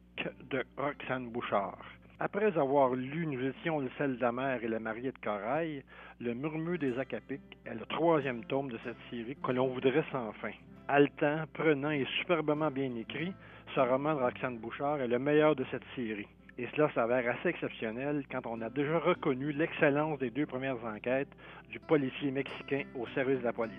de 0.51 0.63
Roxane 0.77 1.31
Bouchard. 1.31 2.00
Après 2.23 2.59
avoir 2.59 2.93
lu 2.95 3.27
Nous 3.27 3.43
étions 3.47 3.79
le 3.79 3.89
sel 3.97 4.17
de 4.17 4.21
la 4.21 4.31
mer 4.31 4.63
et 4.63 4.69
le 4.69 4.79
marié 4.79 5.11
de 5.11 5.19
corail, 5.25 5.83
Le 6.21 6.35
murmure 6.35 6.79
des 6.79 6.99
Acapiques 6.99 7.57
est 7.65 7.73
le 7.73 7.87
troisième 7.87 8.45
tome 8.45 8.69
de 8.69 8.79
cette 8.85 8.99
série 9.09 9.39
que 9.43 9.53
l'on 9.53 9.69
voudrait 9.69 10.05
sans 10.13 10.31
fin. 10.33 10.53
Haletant, 10.87 11.45
prenant 11.55 11.91
et 11.91 12.07
superbement 12.19 12.71
bien 12.71 12.95
écrit, 12.95 13.33
ce 13.75 13.81
roman 13.81 14.15
de 14.15 14.21
Roxane 14.21 14.59
Bouchard 14.59 15.01
est 15.01 15.09
le 15.09 15.19
meilleur 15.19 15.57
de 15.57 15.65
cette 15.71 15.87
série. 15.97 16.29
Et 16.59 16.69
cela 16.77 16.91
s'avère 16.93 17.27
assez 17.27 17.49
exceptionnel 17.49 18.25
quand 18.31 18.45
on 18.45 18.61
a 18.61 18.69
déjà 18.69 18.99
reconnu 18.99 19.53
l'excellence 19.53 20.19
des 20.19 20.29
deux 20.29 20.45
premières 20.45 20.85
enquêtes 20.85 21.35
du 21.71 21.81
policier 21.81 22.31
mexicain 22.31 22.83
au 22.97 23.07
service 23.15 23.39
de 23.39 23.45
la 23.45 23.55
police. 23.55 23.73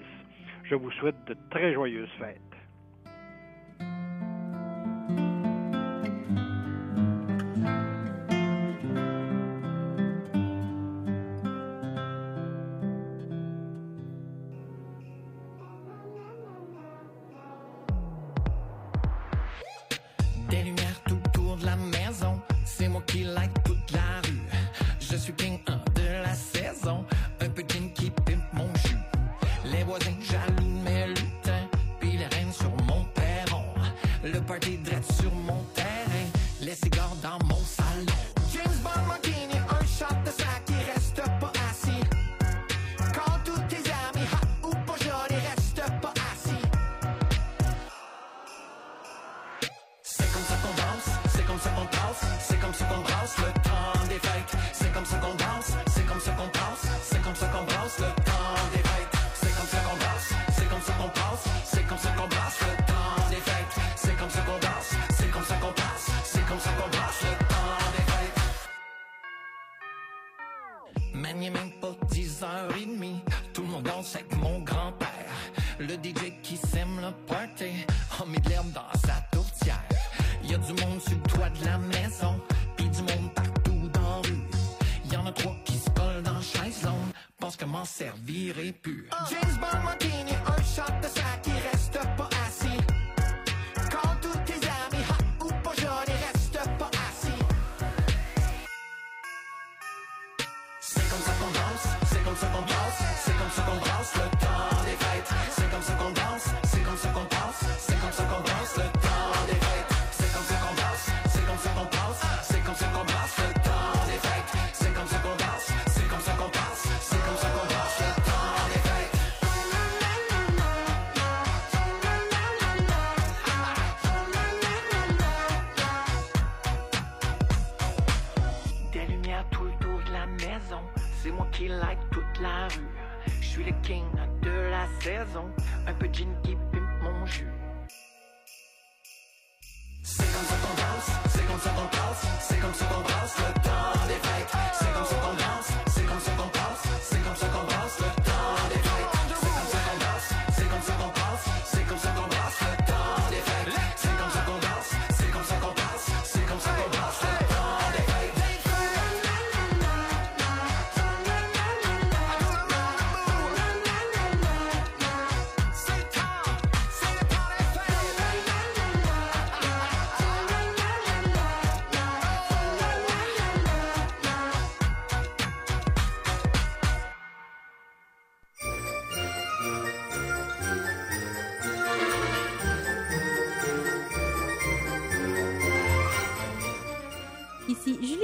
Je 0.63 0.73
vous 0.73 0.89
souhaite 0.93 1.23
de 1.27 1.35
très 1.51 1.73
joyeuses 1.75 2.09
fêtes. 2.17 2.50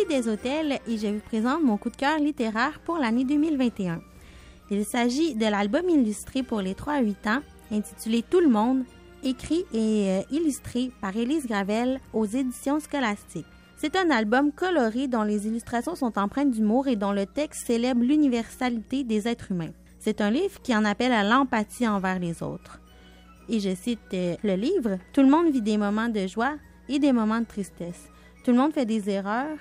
Ici 0.07 0.15
Julie 0.15 0.21
Deshôtels 0.21 0.79
et 0.87 0.97
je 0.97 1.07
vous 1.07 1.19
présente 1.19 1.63
mon 1.63 1.77
coup 1.77 1.89
de 1.89 1.95
cœur 1.95 2.19
littéraire 2.19 2.79
pour 2.85 2.97
l'année 2.97 3.23
2021. 3.23 4.01
Il 4.69 4.85
s'agit 4.85 5.35
de 5.35 5.45
l'album 5.45 5.89
illustré 5.89 6.43
pour 6.43 6.61
les 6.61 6.75
3 6.75 6.93
à 6.93 7.01
8 7.01 7.27
ans, 7.27 7.39
intitulé 7.71 8.23
Tout 8.23 8.39
le 8.39 8.49
monde, 8.49 8.83
écrit 9.23 9.65
et 9.73 10.09
euh, 10.09 10.21
illustré 10.31 10.91
par 11.01 11.15
Élise 11.15 11.47
Gravel 11.47 11.99
aux 12.13 12.25
éditions 12.25 12.79
scolastiques. 12.79 13.45
C'est 13.77 13.95
un 13.95 14.09
album 14.09 14.51
coloré 14.51 15.07
dont 15.07 15.23
les 15.23 15.47
illustrations 15.47 15.95
sont 15.95 16.17
empreintes 16.17 16.51
d'humour 16.51 16.87
et 16.87 16.95
dont 16.95 17.11
le 17.11 17.25
texte 17.25 17.65
célèbre 17.65 18.03
l'universalité 18.03 19.03
des 19.03 19.27
êtres 19.27 19.51
humains. 19.51 19.73
C'est 19.99 20.21
un 20.21 20.31
livre 20.31 20.61
qui 20.61 20.75
en 20.75 20.85
appelle 20.85 21.13
à 21.13 21.23
l'empathie 21.23 21.87
envers 21.87 22.19
les 22.19 22.43
autres. 22.43 22.79
Et 23.49 23.59
je 23.59 23.73
cite 23.75 24.13
euh, 24.13 24.35
le 24.43 24.55
livre, 24.55 24.97
Tout 25.13 25.21
le 25.21 25.29
monde 25.29 25.51
vit 25.51 25.61
des 25.61 25.77
moments 25.77 26.09
de 26.09 26.27
joie 26.27 26.55
et 26.89 26.99
des 26.99 27.13
moments 27.13 27.39
de 27.39 27.45
tristesse. 27.45 28.09
Tout 28.43 28.51
le 28.51 28.57
monde 28.57 28.73
fait 28.73 28.85
des 28.85 29.09
erreurs 29.09 29.57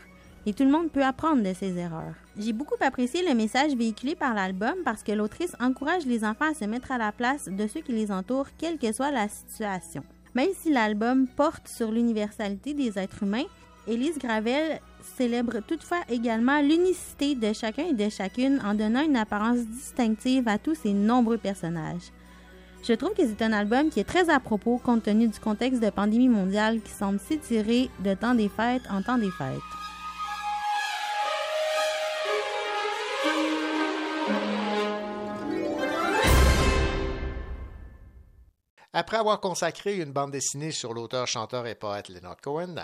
et 0.46 0.54
tout 0.54 0.64
le 0.64 0.70
monde 0.70 0.90
peut 0.90 1.04
apprendre 1.04 1.42
de 1.42 1.52
ses 1.52 1.76
erreurs. 1.76 2.14
J'ai 2.38 2.52
beaucoup 2.52 2.76
apprécié 2.80 3.26
le 3.28 3.35
message 3.35 3.74
véhiculé 3.74 4.14
par 4.14 4.32
l'album 4.32 4.74
parce 4.85 5.02
que 5.02 5.12
l'autrice 5.12 5.56
encourage 5.61 6.06
les 6.06 6.24
enfants 6.24 6.50
à 6.50 6.54
se 6.54 6.64
mettre 6.64 6.92
à 6.92 6.98
la 6.98 7.11
place 7.11 7.48
de 7.48 7.66
ceux 7.66 7.80
qui 7.80 7.92
les 7.92 8.12
entourent, 8.12 8.48
quelle 8.56 8.78
que 8.78 8.92
soit 8.92 9.11
la 9.11 9.28
situation. 9.28 10.04
Même 10.35 10.50
si 10.56 10.72
l'album 10.72 11.26
porte 11.26 11.66
sur 11.66 11.90
l'universalité 11.90 12.74
des 12.74 12.98
êtres 12.98 13.24
humains, 13.24 13.46
Élise 13.88 14.18
Gravel 14.18 14.80
célèbre 15.16 15.61
toutefois 15.66 16.00
également 16.09 16.61
l'unicité 16.61 17.35
de 17.35 17.52
chacun 17.52 17.87
et 17.87 17.94
de 17.94 18.09
chacune 18.09 18.61
en 18.64 18.74
donnant 18.74 19.02
une 19.02 19.16
apparence 19.16 19.59
distinctive 19.59 20.46
à 20.48 20.59
tous 20.59 20.74
ces 20.74 20.92
nombreux 20.92 21.38
personnages. 21.38 22.12
Je 22.87 22.92
trouve 22.92 23.14
que 23.14 23.26
c'est 23.26 23.42
un 23.42 23.52
album 23.52 23.88
qui 23.88 24.00
est 24.00 24.04
très 24.04 24.28
à 24.28 24.38
propos 24.38 24.78
compte 24.78 25.04
tenu 25.04 25.28
du 25.28 25.40
contexte 25.40 25.82
de 25.82 25.90
pandémie 25.90 26.28
mondiale 26.28 26.80
qui 26.82 26.92
semble 26.92 27.18
s'étirer 27.18 27.90
de 28.04 28.14
temps 28.14 28.35
des 28.35 28.48
fêtes 28.48 28.82
en 28.90 29.02
temps 29.02 29.18
des 29.18 29.30
fêtes. 29.30 29.86
Après 38.98 39.18
avoir 39.18 39.42
consacré 39.42 39.98
une 39.98 40.11
bande 40.11 40.30
dessinée 40.30 40.70
sur 40.70 40.94
l'auteur, 40.94 41.26
chanteur 41.26 41.66
et 41.66 41.74
poète 41.74 42.09
Leonard 42.09 42.40
Cohen, 42.40 42.76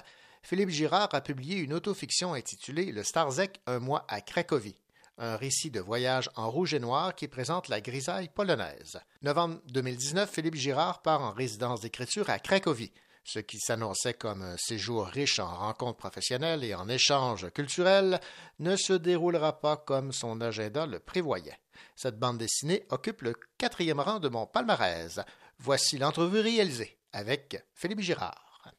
Philippe 0.42 0.68
Girard 0.68 1.08
a 1.12 1.22
publié 1.22 1.56
une 1.56 1.72
autofiction 1.72 2.34
intitulée 2.34 2.92
Le 2.92 3.02
Starzec, 3.02 3.62
un 3.66 3.78
mois 3.78 4.04
à 4.08 4.20
Cracovie, 4.20 4.76
un 5.16 5.36
récit 5.36 5.70
de 5.70 5.80
voyage 5.80 6.28
en 6.36 6.50
rouge 6.50 6.74
et 6.74 6.80
noir 6.80 7.14
qui 7.14 7.28
présente 7.28 7.68
la 7.68 7.80
grisaille 7.80 8.28
polonaise. 8.28 9.00
Novembre 9.22 9.62
2019, 9.68 10.30
Philippe 10.30 10.56
Girard 10.56 11.00
part 11.00 11.22
en 11.22 11.32
résidence 11.32 11.80
d'écriture 11.80 12.28
à 12.28 12.38
Cracovie, 12.38 12.92
ce 13.24 13.38
qui 13.38 13.58
s'annonçait 13.58 14.12
comme 14.12 14.42
un 14.42 14.58
séjour 14.58 15.06
riche 15.06 15.38
en 15.38 15.54
rencontres 15.54 15.96
professionnelles 15.96 16.62
et 16.62 16.74
en 16.74 16.90
échanges 16.90 17.50
culturels 17.52 18.20
ne 18.58 18.76
se 18.76 18.92
déroulera 18.92 19.60
pas 19.60 19.78
comme 19.78 20.12
son 20.12 20.42
agenda 20.42 20.84
le 20.84 20.98
prévoyait. 20.98 21.58
Cette 21.96 22.18
bande 22.18 22.36
dessinée 22.36 22.84
occupe 22.90 23.22
le 23.22 23.34
quatrième 23.56 24.00
rang 24.00 24.18
de 24.18 24.28
mon 24.28 24.46
palmarès. 24.46 25.20
Voici 25.64 25.96
l'entrevue 25.96 26.40
réalisée 26.40 26.98
avec 27.12 27.64
Philippe 27.72 28.00
Girard. 28.00 28.72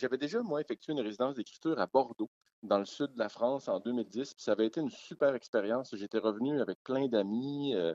J'avais 0.00 0.16
déjà, 0.16 0.40
moi, 0.42 0.62
effectué 0.62 0.94
une 0.94 1.02
résidence 1.02 1.34
d'écriture 1.34 1.78
à 1.78 1.86
Bordeaux, 1.86 2.30
dans 2.62 2.78
le 2.78 2.86
sud 2.86 3.12
de 3.12 3.18
la 3.18 3.28
France, 3.28 3.68
en 3.68 3.78
2010. 3.78 4.32
Puis 4.32 4.42
ça 4.42 4.52
avait 4.52 4.64
été 4.66 4.80
une 4.80 4.88
super 4.88 5.34
expérience. 5.34 5.94
J'étais 5.96 6.16
revenu 6.16 6.62
avec 6.62 6.82
plein 6.82 7.08
d'amis. 7.08 7.74
euh, 7.74 7.92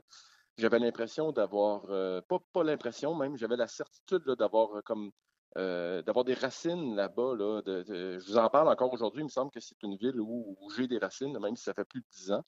j'avais 0.58 0.78
l'impression 0.78 1.32
d'avoir, 1.32 1.86
euh, 1.90 2.20
pas, 2.20 2.38
pas 2.52 2.62
l'impression 2.62 3.16
même, 3.16 3.36
j'avais 3.36 3.56
la 3.56 3.66
certitude 3.66 4.22
d'avoir 4.38 4.76
euh, 4.76 4.82
comme 4.82 5.10
d'avoir 5.56 6.24
des 6.24 6.34
racines 6.34 6.94
là-bas. 6.94 7.34
Je 7.66 8.24
vous 8.30 8.38
en 8.38 8.48
parle 8.48 8.68
encore 8.68 8.92
aujourd'hui. 8.92 9.22
Il 9.22 9.24
me 9.24 9.28
semble 9.28 9.50
que 9.50 9.58
c'est 9.58 9.82
une 9.82 9.96
ville 9.96 10.20
où, 10.20 10.56
où 10.60 10.70
j'ai 10.70 10.86
des 10.86 10.98
racines, 10.98 11.36
même 11.40 11.56
si 11.56 11.64
ça 11.64 11.74
fait 11.74 11.84
plus 11.84 12.00
de 12.00 12.06
dix 12.12 12.30
ans. 12.30 12.44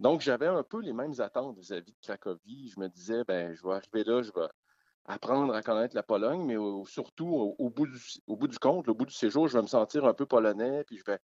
Donc, 0.00 0.20
j'avais 0.20 0.46
un 0.46 0.62
peu 0.62 0.80
les 0.80 0.92
mêmes 0.92 1.14
attentes 1.20 1.56
vis-à-vis 1.58 1.92
de 1.92 1.98
Cracovie. 2.00 2.68
Je 2.68 2.80
me 2.80 2.88
disais, 2.88 3.24
ben, 3.24 3.54
je 3.54 3.62
vais 3.62 3.74
arriver 3.74 4.04
là, 4.04 4.22
je 4.22 4.32
vais 4.32 4.48
apprendre 5.06 5.54
à 5.54 5.62
connaître 5.62 5.94
la 5.96 6.02
Pologne, 6.02 6.44
mais 6.44 6.56
au- 6.56 6.86
surtout, 6.86 7.28
au, 7.28 7.56
au 7.58 7.70
bout 7.70 7.86
du, 7.86 7.98
au 8.26 8.36
bout 8.36 8.48
du 8.48 8.58
compte, 8.58 8.88
au 8.88 8.94
bout 8.94 9.06
du 9.06 9.14
séjour, 9.14 9.48
je 9.48 9.56
vais 9.58 9.62
me 9.62 9.68
sentir 9.68 10.04
un 10.06 10.14
peu 10.14 10.26
polonais, 10.26 10.84
puis 10.84 10.98
je 10.98 11.04
vais 11.06 11.18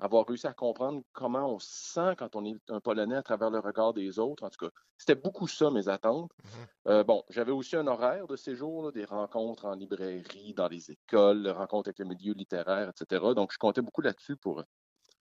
avoir 0.00 0.26
réussi 0.26 0.46
à 0.46 0.54
comprendre 0.54 1.02
comment 1.12 1.54
on 1.54 1.58
se 1.58 1.68
sent 1.94 2.16
quand 2.18 2.34
on 2.36 2.44
est 2.44 2.56
un 2.70 2.80
Polonais 2.80 3.16
à 3.16 3.22
travers 3.22 3.50
le 3.50 3.58
regard 3.60 3.92
des 3.94 4.18
autres. 4.18 4.44
En 4.44 4.50
tout 4.50 4.66
cas, 4.66 4.72
c'était 4.98 5.14
beaucoup 5.14 5.46
ça, 5.48 5.70
mes 5.70 5.88
attentes. 5.88 6.32
Euh, 6.88 7.04
bon, 7.04 7.24
j'avais 7.30 7.52
aussi 7.52 7.76
un 7.76 7.86
horaire 7.86 8.26
de 8.26 8.36
séjour, 8.36 8.84
là, 8.84 8.92
des 8.92 9.04
rencontres 9.04 9.66
en 9.66 9.74
librairie, 9.74 10.54
dans 10.54 10.68
les 10.68 10.90
écoles, 10.92 11.48
rencontres 11.48 11.88
avec 11.90 11.98
le 12.00 12.06
milieu 12.06 12.32
littéraire, 12.34 12.90
etc. 12.90 13.34
Donc, 13.34 13.52
je 13.52 13.58
comptais 13.58 13.82
beaucoup 13.82 14.00
là-dessus 14.02 14.36
pour 14.36 14.62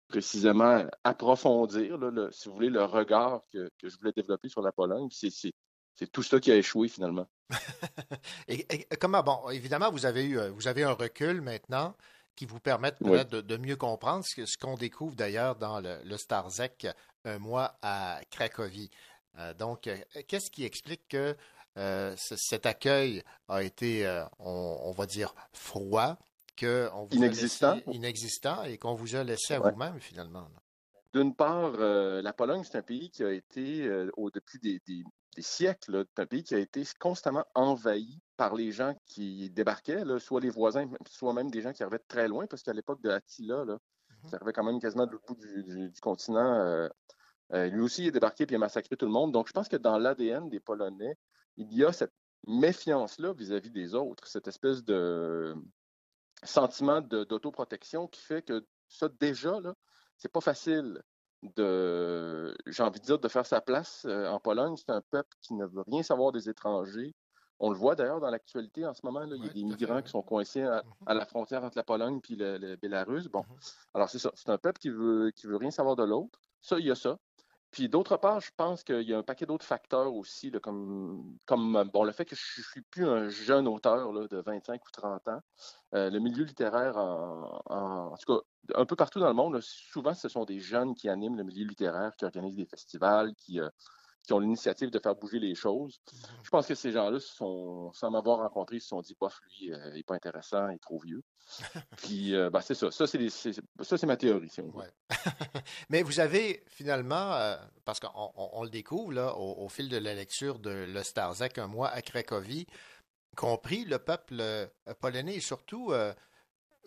précisément 0.07 0.85
approfondir, 1.03 1.97
là, 1.97 2.09
le- 2.11 2.31
si 2.31 2.47
vous 2.49 2.55
voulez, 2.55 2.69
le 2.69 2.83
regard 2.83 3.41
que, 3.51 3.69
que 3.79 3.89
je 3.89 3.97
voulais 3.97 4.11
développer 4.15 4.49
sur 4.49 4.61
la 4.61 4.71
Pologne. 4.71 5.07
C'est, 5.11 5.29
c'est, 5.29 5.51
c'est 5.95 6.11
tout 6.11 6.23
ça 6.23 6.39
qui 6.39 6.51
a 6.51 6.55
échoué 6.55 6.87
finalement. 6.87 7.27
Et, 8.47 8.65
et 8.73 8.85
comment, 8.99 9.21
bon, 9.23 9.49
évidemment, 9.49 9.91
vous 9.91 10.05
avez 10.05 10.25
eu, 10.25 10.39
vous 10.49 10.67
avez 10.67 10.83
un 10.83 10.93
recul 10.93 11.41
maintenant 11.41 11.95
qui 12.35 12.45
vous 12.45 12.59
permet 12.59 12.91
Oui. 13.01 13.23
de, 13.25 13.41
de 13.41 13.57
mieux 13.57 13.75
comprendre 13.75 14.23
ce, 14.25 14.57
qu'on 14.57 14.75
découvre 14.75 15.15
d'ailleurs 15.15 15.55
dans 15.55 15.79
le, 15.79 15.99
le 16.03 16.17
Starzec, 16.17 16.87
un 17.25 17.37
mois 17.39 17.77
à 17.81 18.19
Cracovie. 18.31 18.89
Euh, 19.37 19.53
donc, 19.53 19.87
euh, 19.87 19.97
qu'est-ce 20.27 20.49
qui 20.51 20.63
explique 20.65 21.07
que 21.07 21.35
euh, 21.77 22.15
ce- 22.17 22.35
cet 22.37 22.65
accueil 22.65 23.23
a 23.47 23.61
été, 23.63 24.05
euh, 24.05 24.23
on, 24.39 24.79
on 24.83 24.91
va 24.91 25.05
dire, 25.05 25.33
froid, 25.53 26.17
que 26.55 26.89
on 26.93 27.03
vous 27.05 27.13
a 27.13 27.17
Inexistant. 27.17 27.75
laissé- 27.75 27.91
inexistant 27.91 28.63
et 28.63 28.77
qu'on 28.77 28.93
vous 28.93 29.15
a 29.15 29.23
laissé 29.23 29.53
à 29.55 29.61
Ouais. 29.61 29.71
vous-même 29.71 29.99
finalement? 29.99 30.47
d'une 31.13 31.35
part, 31.35 31.73
euh, 31.77 32.23
la 32.23 32.33
Pologne, 32.33 32.63
c'est 32.63 32.75
un 32.75 32.81
pays 32.81 33.11
qui 33.11 33.23
a 33.23 33.31
été, 33.31 33.83
euh, 33.85 34.09
au, 34.17 34.31
depuis 34.31 34.57
des, 34.57 34.79
des- 34.87 35.03
des 35.35 35.41
siècles, 35.43 36.05
c'est 36.15 36.23
un 36.23 36.25
pays 36.25 36.43
qui 36.43 36.55
a 36.55 36.57
été 36.57 36.81
constamment 36.99 37.45
envahi 37.53 38.19
par 38.35 38.55
les 38.55 38.71
gens 38.71 38.95
qui 39.05 39.47
débarquaient, 39.51 40.05
là, 40.05 40.17
soit 40.19 40.41
les 40.41 40.49
voisins, 40.49 40.89
soit 41.07 41.33
même 41.33 41.51
des 41.51 41.61
gens 41.61 41.71
qui 41.71 41.83
arrivaient 41.83 41.99
de 41.99 42.03
très 42.07 42.27
loin, 42.27 42.47
parce 42.47 42.63
qu'à 42.63 42.73
l'époque 42.73 42.99
de 43.03 43.11
Attila, 43.11 43.63
là, 43.63 43.77
qui 44.27 44.33
arrivait 44.33 44.53
quand 44.53 44.63
même 44.63 44.79
quasiment 44.79 45.05
de 45.05 45.11
l'autre 45.11 45.25
bout 45.27 45.35
du, 45.35 45.63
du- 45.63 45.89
du 45.91 46.01
continent, 46.01 46.55
euh, 46.55 46.89
euh, 47.53 47.67
lui 47.67 47.81
aussi 47.81 48.01
il 48.03 48.07
est 48.07 48.11
débarqué 48.11 48.47
puis 48.47 48.53
il 48.53 48.57
a 48.57 48.59
massacré 48.59 48.95
tout 48.97 49.05
le 49.05 49.11
monde. 49.11 49.31
Donc, 49.31 49.47
je 49.47 49.53
pense 49.53 49.67
que 49.69 49.75
dans 49.77 49.99
l'ADN 49.99 50.49
des 50.49 50.59
Polonais, 50.59 51.15
il 51.57 51.71
y 51.75 51.85
a 51.85 51.91
cette 51.93 52.13
méfiance-là 52.47 53.33
vis-à-vis 53.33 53.69
des 53.69 53.93
autres, 53.93 54.25
cette 54.25 54.47
espèce 54.47 54.83
de 54.83 55.53
sentiment 56.45 57.01
d'autoprotection 57.01 58.07
qui 58.07 58.21
fait 58.21 58.41
que 58.41 58.65
ça, 58.87 59.09
déjà, 59.19 59.59
là, 59.59 59.73
c'est 60.17 60.31
pas 60.31 60.41
facile 60.41 61.01
de, 61.55 62.55
j'ai 62.67 62.83
envie 62.83 62.99
de 62.99 63.05
dire, 63.05 63.19
de 63.19 63.27
faire 63.27 63.45
sa 63.45 63.61
place 63.61 64.05
euh, 64.05 64.27
en 64.27 64.39
Pologne. 64.39 64.75
C'est 64.77 64.91
un 64.91 65.01
peuple 65.01 65.35
qui 65.41 65.53
ne 65.55 65.65
veut 65.65 65.83
rien 65.87 66.03
savoir 66.03 66.31
des 66.31 66.49
étrangers. 66.49 67.13
On 67.59 67.69
le 67.69 67.77
voit 67.77 67.95
d'ailleurs 67.95 68.19
dans 68.19 68.29
l'actualité 68.29 68.85
en 68.85 68.93
ce 68.93 69.01
moment. 69.03 69.21
Là, 69.21 69.35
il 69.35 69.45
y 69.45 69.49
a 69.49 69.53
des 69.53 69.63
migrants 69.63 70.01
qui 70.01 70.09
sont 70.09 70.21
coincés 70.21 70.63
à, 70.63 70.83
à 71.05 71.13
la 71.13 71.25
frontière 71.25 71.63
entre 71.63 71.77
la 71.77 71.83
Pologne 71.83 72.19
et 72.29 72.35
le, 72.35 72.57
le 72.57 72.75
Bélarus. 72.75 73.27
Bon, 73.27 73.45
alors 73.93 74.09
c'est 74.09 74.19
ça. 74.19 74.31
C'est 74.35 74.49
un 74.49 74.57
peuple 74.57 74.79
qui 74.79 74.89
veut, 74.89 75.31
qui 75.31 75.47
veut 75.47 75.57
rien 75.57 75.71
savoir 75.71 75.95
de 75.95 76.03
l'autre. 76.03 76.39
Ça, 76.61 76.77
il 76.79 76.85
y 76.85 76.91
a 76.91 76.95
ça. 76.95 77.17
Puis 77.73 77.89
d'autre 77.89 78.17
part, 78.17 78.39
je 78.39 78.51
pense 78.55 78.83
qu'il 78.83 79.01
y 79.01 79.15
a 79.15 79.17
un 79.17 79.23
paquet 79.23 79.47
d'autres 79.47 79.65
facteurs 79.65 80.13
aussi, 80.13 80.51
comme, 80.61 81.39
comme 81.45 81.89
bon, 81.91 82.03
le 82.03 82.11
fait 82.11 82.23
que 82.23 82.35
je 82.35 82.59
ne 82.59 82.63
suis 82.63 82.81
plus 82.83 83.07
un 83.07 83.29
jeune 83.29 83.67
auteur 83.67 84.13
de 84.13 84.37
25 84.37 84.79
ou 84.85 84.91
30 84.91 85.27
ans. 85.29 85.41
Euh, 85.95 86.11
le 86.11 86.19
milieu 86.19 86.43
littéraire, 86.43 86.97
en, 86.97 88.15
tout 88.15 88.31
cas, 88.31 88.79
un 88.79 88.85
peu 88.85 88.95
partout 88.95 89.19
dans 89.19 89.27
le 89.27 89.33
monde, 89.33 89.59
souvent, 89.59 90.13
ce 90.13 90.29
sont 90.29 90.45
des 90.45 90.59
jeunes 90.59 90.93
qui 90.93 91.09
animent 91.09 91.35
le 91.35 91.43
milieu 91.43 91.65
littéraire, 91.65 92.15
qui 92.15 92.25
organisent 92.25 92.57
des 92.57 92.67
festivals, 92.67 93.33
qui, 93.33 93.59
euh, 93.59 93.69
qui 94.23 94.31
ont 94.33 94.39
l'initiative 94.39 94.89
de 94.89 94.99
faire 94.99 95.15
bouger 95.15 95.37
les 95.39 95.53
choses. 95.53 95.99
Je 96.43 96.49
pense 96.49 96.65
que 96.65 96.75
ces 96.75 96.91
gens-là, 96.91 97.19
sont, 97.19 97.91
sans 97.91 98.09
m'avoir 98.09 98.37
rencontré, 98.39 98.77
ils 98.77 98.81
se 98.81 98.87
sont 98.87 99.01
dit, 99.01 99.15
bof, 99.19 99.37
lui, 99.49 99.73
euh, 99.73 99.89
il 99.89 99.95
n'est 99.97 100.03
pas 100.03 100.15
intéressant, 100.15 100.69
il 100.69 100.75
est 100.75 100.79
trop 100.79 100.97
vieux. 100.99 101.21
Puis, 101.97 102.33
euh, 102.33 102.49
ben, 102.49 102.61
c'est 102.61 102.73
ça. 102.73 102.89
Ça, 102.89 103.05
c'est, 103.05 104.05
ma 104.05 104.15
théorie, 104.17 104.49
si 104.49 104.61
on 104.61 104.69
veut. 104.71 104.89
Mais 105.89 106.03
vous 106.03 106.19
avez 106.21 106.63
finalement, 106.67 107.33
euh, 107.33 107.57
parce 107.83 107.99
qu'on 107.99 108.09
on- 108.15 108.49
on 108.53 108.63
le 108.63 108.69
découvre 108.69 109.11
là, 109.11 109.35
au, 109.35 109.65
au 109.65 109.67
fil 109.69 109.89
de 109.89 109.97
la 109.97 110.13
lecture 110.13 110.59
de 110.59 110.69
Le 110.71 111.03
Starzak, 111.03 111.57
un 111.57 111.67
mois 111.67 111.89
à 111.89 112.01
Cracovie, 112.01 112.65
compris 113.35 113.83
le 113.83 113.99
peuple 113.99 114.41
polonais 115.01 115.35
et 115.35 115.39
surtout, 115.41 115.91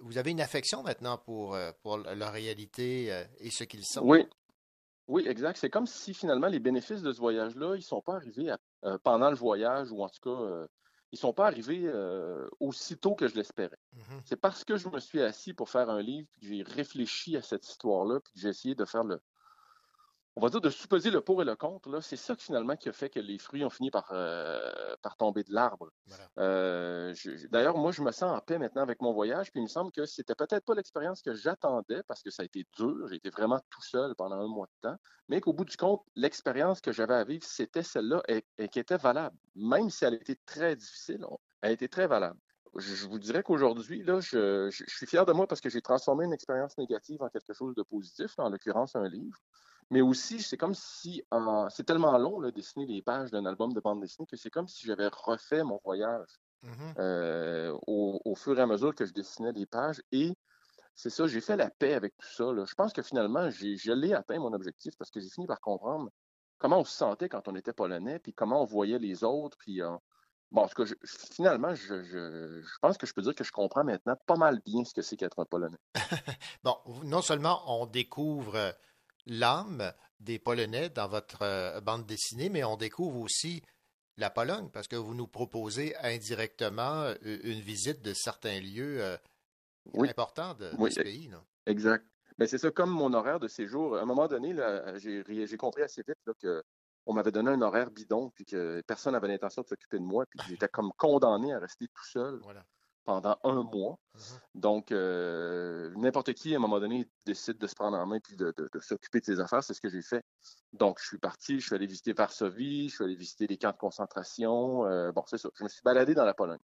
vous 0.01 0.17
avez 0.19 0.31
une 0.31 0.41
affection 0.41 0.83
maintenant 0.85 1.19
pour, 1.19 1.59
pour 1.83 1.99
leur 1.99 2.33
réalité 2.33 3.07
et 3.41 3.51
ce 3.51 3.65
qu'ils 3.65 3.85
sont. 3.85 4.03
Oui. 4.05 4.27
Oui, 5.09 5.27
exact. 5.29 5.57
C'est 5.59 5.71
comme 5.71 5.87
si 5.87 6.15
finalement 6.15 6.49
les 6.49 6.59
bénéfices 6.59 7.03
de 7.03 7.13
ce 7.13 7.19
voyage-là, 7.21 7.75
ils 7.75 7.79
ne 7.79 7.83
sont 7.83 8.03
pas 8.03 8.17
arrivés 8.17 8.51
à- 8.51 8.59
euh, 8.85 8.99
pendant 8.99 9.31
le 9.31 9.37
voyage 9.37 9.93
ou 9.93 10.03
en 10.03 10.09
tout 10.09 10.21
cas, 10.23 10.31
euh, 10.43 10.67
ils 11.13 11.17
ne 11.17 11.19
sont 11.21 11.33
pas 11.33 11.47
arrivés 11.47 11.83
euh, 11.87 12.49
aussitôt 12.61 13.15
que 13.15 13.29
je 13.29 13.35
l'espérais. 13.37 13.79
C'est 14.25 14.37
parce 14.37 14.65
que 14.65 14.77
je 14.77 14.89
me 14.89 14.99
suis 14.99 15.23
assis 15.23 15.55
pour 15.55 15.71
faire 15.71 15.89
un 15.91 16.03
livre, 16.03 16.29
puis 16.33 16.41
que 16.41 16.47
j'ai 16.49 16.63
réfléchi 16.63 17.37
à 17.37 17.43
cette 17.43 17.69
histoire-là, 17.69 18.19
puis 18.21 18.33
que 18.35 18.41
j'ai 18.41 18.49
essayé 18.49 18.75
de 18.75 18.85
faire 18.85 19.05
le, 19.05 19.21
on 20.37 20.43
va 20.43 20.51
dire, 20.51 20.61
de 20.61 20.71
supposer 20.71 21.11
le 21.11 21.23
pour 21.23 21.41
et 21.43 21.45
le 21.47 21.57
contre. 21.57 21.89
Là, 21.91 22.01
c'est 22.03 22.17
ça 22.17 22.37
que, 22.37 22.43
finalement 22.43 22.77
qui 22.77 22.89
a 22.91 22.93
fait 22.93 23.09
que 23.11 23.19
les 23.21 23.39
fruits 23.39 23.65
ont 23.65 23.71
fini 23.71 23.91
par, 23.91 24.09
euh, 24.13 24.95
par 25.03 25.17
tomber 25.17 25.43
de 25.45 25.53
l'arbre. 25.53 25.91
Euh, 26.39 27.15
D'ailleurs, 27.51 27.77
moi, 27.79 27.93
je 27.93 28.03
me 28.03 28.13
sens 28.13 28.37
en 28.37 28.41
paix 28.41 28.59
maintenant 28.59 28.83
avec 28.83 29.01
mon 29.01 29.13
voyage, 29.13 29.51
puis 29.51 29.61
il 29.61 29.65
me 29.65 29.69
semble 29.69 29.91
que 29.93 30.05
c'était 30.07 30.35
peut-être 30.35 30.65
pas 30.65 30.75
l'expérience 30.75 31.23
que 31.23 31.35
j'attendais 31.35 32.03
parce 32.07 32.23
que 32.23 32.31
ça 32.31 32.43
a 32.43 32.45
été 32.47 32.67
dur. 32.77 33.09
J'ai 33.09 33.17
été 33.17 33.31
vraiment 33.31 33.61
tout 33.71 33.83
seul 33.83 34.15
pendant 34.15 34.37
un 34.37 34.47
mois 34.49 34.67
de 34.67 34.89
temps, 34.91 34.97
mais 35.29 35.41
qu'au 35.41 35.53
bout 35.55 35.65
du 35.65 35.77
compte, 35.77 36.03
l'expérience 36.15 36.81
que 36.81 36.93
j'avais 36.93 37.15
à 37.15 37.25
vivre, 37.25 37.45
c'était 37.45 37.83
celle-là 37.83 38.23
et, 38.29 38.45
et 38.59 38.69
qui 38.69 38.79
était 38.79 38.99
valable. 38.99 39.37
Même 39.55 39.91
si 39.91 40.05
elle 40.05 40.15
a 40.15 40.17
été 40.17 40.37
très 40.45 40.77
difficile, 40.77 41.25
elle 41.63 41.71
a 41.71 41.73
été 41.73 41.89
très 41.89 42.07
valable. 42.07 42.39
Je, 42.77 42.95
je 42.95 43.07
vous 43.09 43.19
dirais 43.19 43.43
qu'aujourd'hui, 43.43 44.03
là, 44.05 44.21
je, 44.21 44.69
je- 44.71 44.85
je 44.87 44.95
suis 44.97 45.07
fier 45.07 45.25
de 45.25 45.33
moi 45.33 45.47
parce 45.47 45.61
que 45.63 45.71
j'ai 45.71 45.81
transformé 45.81 46.27
une 46.27 46.33
expérience 46.35 46.77
négative 46.77 47.23
en 47.23 47.29
quelque 47.31 47.55
chose 47.55 47.75
de 47.75 47.83
positif, 47.83 48.33
en 48.39 48.51
l'occurrence 48.51 48.95
un 48.97 49.09
livre. 49.09 49.39
Mais 49.91 50.01
aussi, 50.01 50.41
c'est 50.43 50.57
comme 50.57 50.75
si, 50.75 51.23
en- 51.31 51.69
c'est 51.71 51.85
tellement 51.85 52.17
long, 52.19 52.41
là, 52.41 52.51
dessiner 52.51 52.87
les 52.87 53.03
pages 53.03 53.31
d'un 53.31 53.47
album 53.47 53.73
de 53.73 53.81
bande 53.81 54.01
dessinée, 54.01 54.27
que 54.27 54.37
c'est 54.37 54.51
comme 54.51 54.69
si 54.69 54.87
j'avais 54.87 55.09
refait 55.09 55.63
mon 55.63 55.81
voyage 55.85 56.29
euh, 56.99 57.77
au, 57.87 58.21
au 58.25 58.35
fur 58.35 58.59
et 58.59 58.63
à 58.63 58.67
mesure 58.67 58.95
que 58.95 59.07
je 59.07 59.13
dessinais 59.13 59.53
les 59.53 59.67
pages. 59.67 60.03
Et 60.13 60.33
c'est 60.95 61.11
ça, 61.11 61.27
j'ai 61.27 61.41
fait 61.41 61.57
la 61.57 61.71
paix 61.71 61.95
avec 61.95 62.15
tout 62.19 62.27
ça. 62.29 62.53
là. 62.53 62.65
Je 62.67 62.75
pense 62.75 62.93
que 62.93 63.03
finalement, 63.03 63.51
j'ai, 63.51 63.77
je 63.77 63.93
l'ai 63.93 64.15
atteint 64.15 64.39
mon 64.39 64.53
objectif 64.53 64.97
parce 64.99 65.11
que 65.11 65.21
j'ai 65.21 65.29
fini 65.31 65.47
par 65.47 65.61
comprendre 65.61 66.11
comment 66.59 66.81
on 66.81 66.85
se 66.85 66.97
sentait 66.97 67.29
quand 67.29 67.49
on 67.49 67.55
était 67.57 67.73
polonais, 67.75 68.19
puis 68.19 68.33
comment 68.35 68.63
on 68.63 68.65
voyait 68.65 68.99
les 68.99 69.25
autres. 69.25 69.57
Puis, 69.59 69.83
euh, 69.83 69.97
bon, 70.51 70.63
en 70.63 70.69
tout 70.69 70.75
cas, 70.83 70.87
je- 70.87 70.95
finalement, 71.35 71.75
je, 71.75 72.03
je- 72.03 72.63
je 72.63 72.79
pense 72.81 72.99
que 72.99 73.07
je 73.07 73.13
peux 73.15 73.23
dire 73.23 73.35
que 73.35 73.45
je 73.45 73.53
comprends 73.53 73.85
maintenant 73.85 74.17
pas 74.27 74.37
mal 74.37 74.61
bien 74.65 74.85
ce 74.85 74.95
que 74.95 75.03
c'est 75.03 75.17
qu'être 75.17 75.39
un 75.39 75.45
polonais. 75.45 75.79
Bon, 76.65 76.77
non 77.05 77.23
seulement 77.23 77.63
on 77.81 77.87
découvre 77.87 78.57
euh, 78.57 78.73
l'âme 79.27 79.93
des 80.21 80.39
Polonais 80.39 80.89
dans 80.89 81.09
votre 81.09 81.43
euh, 81.43 81.81
bande 81.81 82.07
dessinée, 82.07 82.49
mais 82.49 82.65
on 82.65 82.77
découvre 82.77 83.21
aussi 83.21 83.63
la 84.17 84.31
Pologne 84.31 84.71
parce 84.73 84.89
que 84.89 84.97
vous 84.97 85.15
nous 85.15 85.27
proposez 85.27 85.95
indirectement 85.97 87.03
euh, 87.03 87.17
une 87.23 87.61
visite 87.61 88.03
de 88.03 88.15
certains 88.15 88.61
lieux 88.61 89.03
euh, 89.03 89.17
Oui. 89.95 90.09
importants 90.09 90.55
de, 90.55 90.71
Oui, 90.79 90.91
ce 90.93 91.01
e- 91.01 91.05
pays. 91.05 91.31
Exact. 91.67 92.05
Ben, 92.39 92.47
c'est 92.47 92.59
ça, 92.59 92.71
comme 92.71 92.91
mon 92.91 93.13
horaire 93.15 93.41
de 93.41 93.49
séjour, 93.49 93.97
à 93.97 94.03
un 94.03 94.05
moment 94.05 94.29
donné, 94.29 94.55
j'ai, 94.97 95.57
compris 95.57 95.83
assez 95.83 96.03
vite 96.07 96.19
là, 96.27 96.35
que 96.41 96.63
on 97.07 97.15
m'avait 97.15 97.31
donné 97.31 97.51
un 97.51 97.63
horaire 97.63 97.91
bidon, 97.91 98.31
puis 98.31 98.45
que 98.45 98.83
personne 98.87 99.13
n'avait 99.13 99.29
l'intention 99.29 99.63
de 99.63 99.69
s'occuper 99.69 99.99
de 99.99 100.05
moi, 100.05 100.27
puis 100.27 100.41
j'étais 100.49 100.69
comme 100.69 100.91
condamné 100.99 101.55
à 101.55 101.61
rester 101.61 101.87
tout 101.87 102.05
seul 102.05 102.41
pendant 103.07 103.39
un 103.45 103.63
mois. 103.63 103.99
Donc, 104.55 104.91
euh, 104.93 105.93
n'importe 105.97 106.33
qui, 106.35 106.53
à 106.55 106.57
un 106.57 106.61
moment 106.61 106.81
donné, 106.81 107.09
décide 107.25 107.59
de 107.59 107.67
se 107.67 107.75
prendre 107.75 107.97
en 107.97 108.07
main 108.07 108.19
puis 108.21 108.37
de, 108.37 108.53
de- 108.57 108.69
de 108.73 108.81
s'occuper 108.81 109.21
de 109.21 109.25
ses 109.25 109.41
affaires. 109.41 109.63
C'est 109.63 109.75
ce 109.75 109.81
que 109.81 109.89
j'ai 109.89 110.03
fait. 110.03 110.23
Donc, 110.73 110.99
je 111.01 111.07
suis 111.07 111.19
parti, 111.19 111.61
je 111.61 111.67
suis 111.67 111.75
allé 111.75 111.87
visiter 111.87 112.13
Varsovie, 112.13 112.89
je 112.89 112.95
suis 112.97 113.05
allé 113.05 113.15
visiter 113.17 113.47
les 113.47 113.57
camps 113.59 113.73
de 113.73 113.77
concentration. 113.77 114.87
Euh, 114.87 115.13
bon, 115.13 115.23
c'est 115.27 115.39
ça. 115.39 115.49
Je 115.55 115.65
me 115.65 115.69
suis 115.69 115.83
baladé 115.83 116.15
dans 116.15 116.25
la 116.25 116.35
Pologne. 116.35 116.59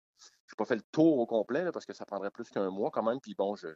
Je 0.47 0.53
n'ai 0.53 0.57
pas 0.57 0.65
fait 0.65 0.75
le 0.75 0.83
tour 0.91 1.19
au 1.19 1.25
complet 1.25 1.63
là, 1.63 1.71
parce 1.71 1.85
que 1.85 1.93
ça 1.93 2.05
prendrait 2.05 2.31
plus 2.31 2.49
qu'un 2.49 2.69
mois 2.69 2.91
quand 2.91 3.03
même. 3.03 3.19
Puis 3.21 3.35
bon, 3.35 3.55
je, 3.55 3.67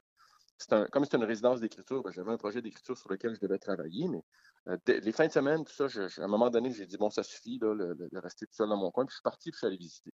c'est 0.57 0.73
un- 0.73 0.85
comme 0.87 1.05
c'est 1.05 1.17
une 1.17 1.23
résidence 1.25 1.59
d'écriture, 1.59 2.01
ben, 2.03 2.11
j'avais 2.11 2.31
un 2.31 2.37
projet 2.37 2.61
d'écriture 2.61 2.97
sur 2.97 3.09
lequel 3.11 3.35
je 3.35 3.39
devais 3.41 3.59
travailler, 3.59 4.07
mais 4.07 4.23
euh, 4.69 4.77
les 4.87 5.11
fins 5.11 5.27
de 5.27 5.31
semaine, 5.31 5.63
tout 5.65 5.73
ça, 5.73 5.87
je- 5.87 6.07
je- 6.07 6.21
à 6.21 6.25
un 6.25 6.27
moment 6.27 6.49
donné, 6.49 6.71
j'ai 6.71 6.85
dit, 6.85 6.97
bon, 6.97 7.09
ça 7.09 7.23
suffit 7.23 7.59
là, 7.59 7.73
le- 7.73 7.93
le- 7.93 8.09
de 8.09 8.19
rester 8.19 8.45
tout 8.45 8.53
seul 8.55 8.69
dans 8.69 8.77
mon 8.77 8.91
coin, 8.91 9.05
puis 9.05 9.11
je 9.11 9.17
suis 9.17 9.23
parti, 9.23 9.51
puis 9.51 9.55
je 9.55 9.57
suis 9.59 9.67
allé 9.67 9.77
visiter. 9.77 10.11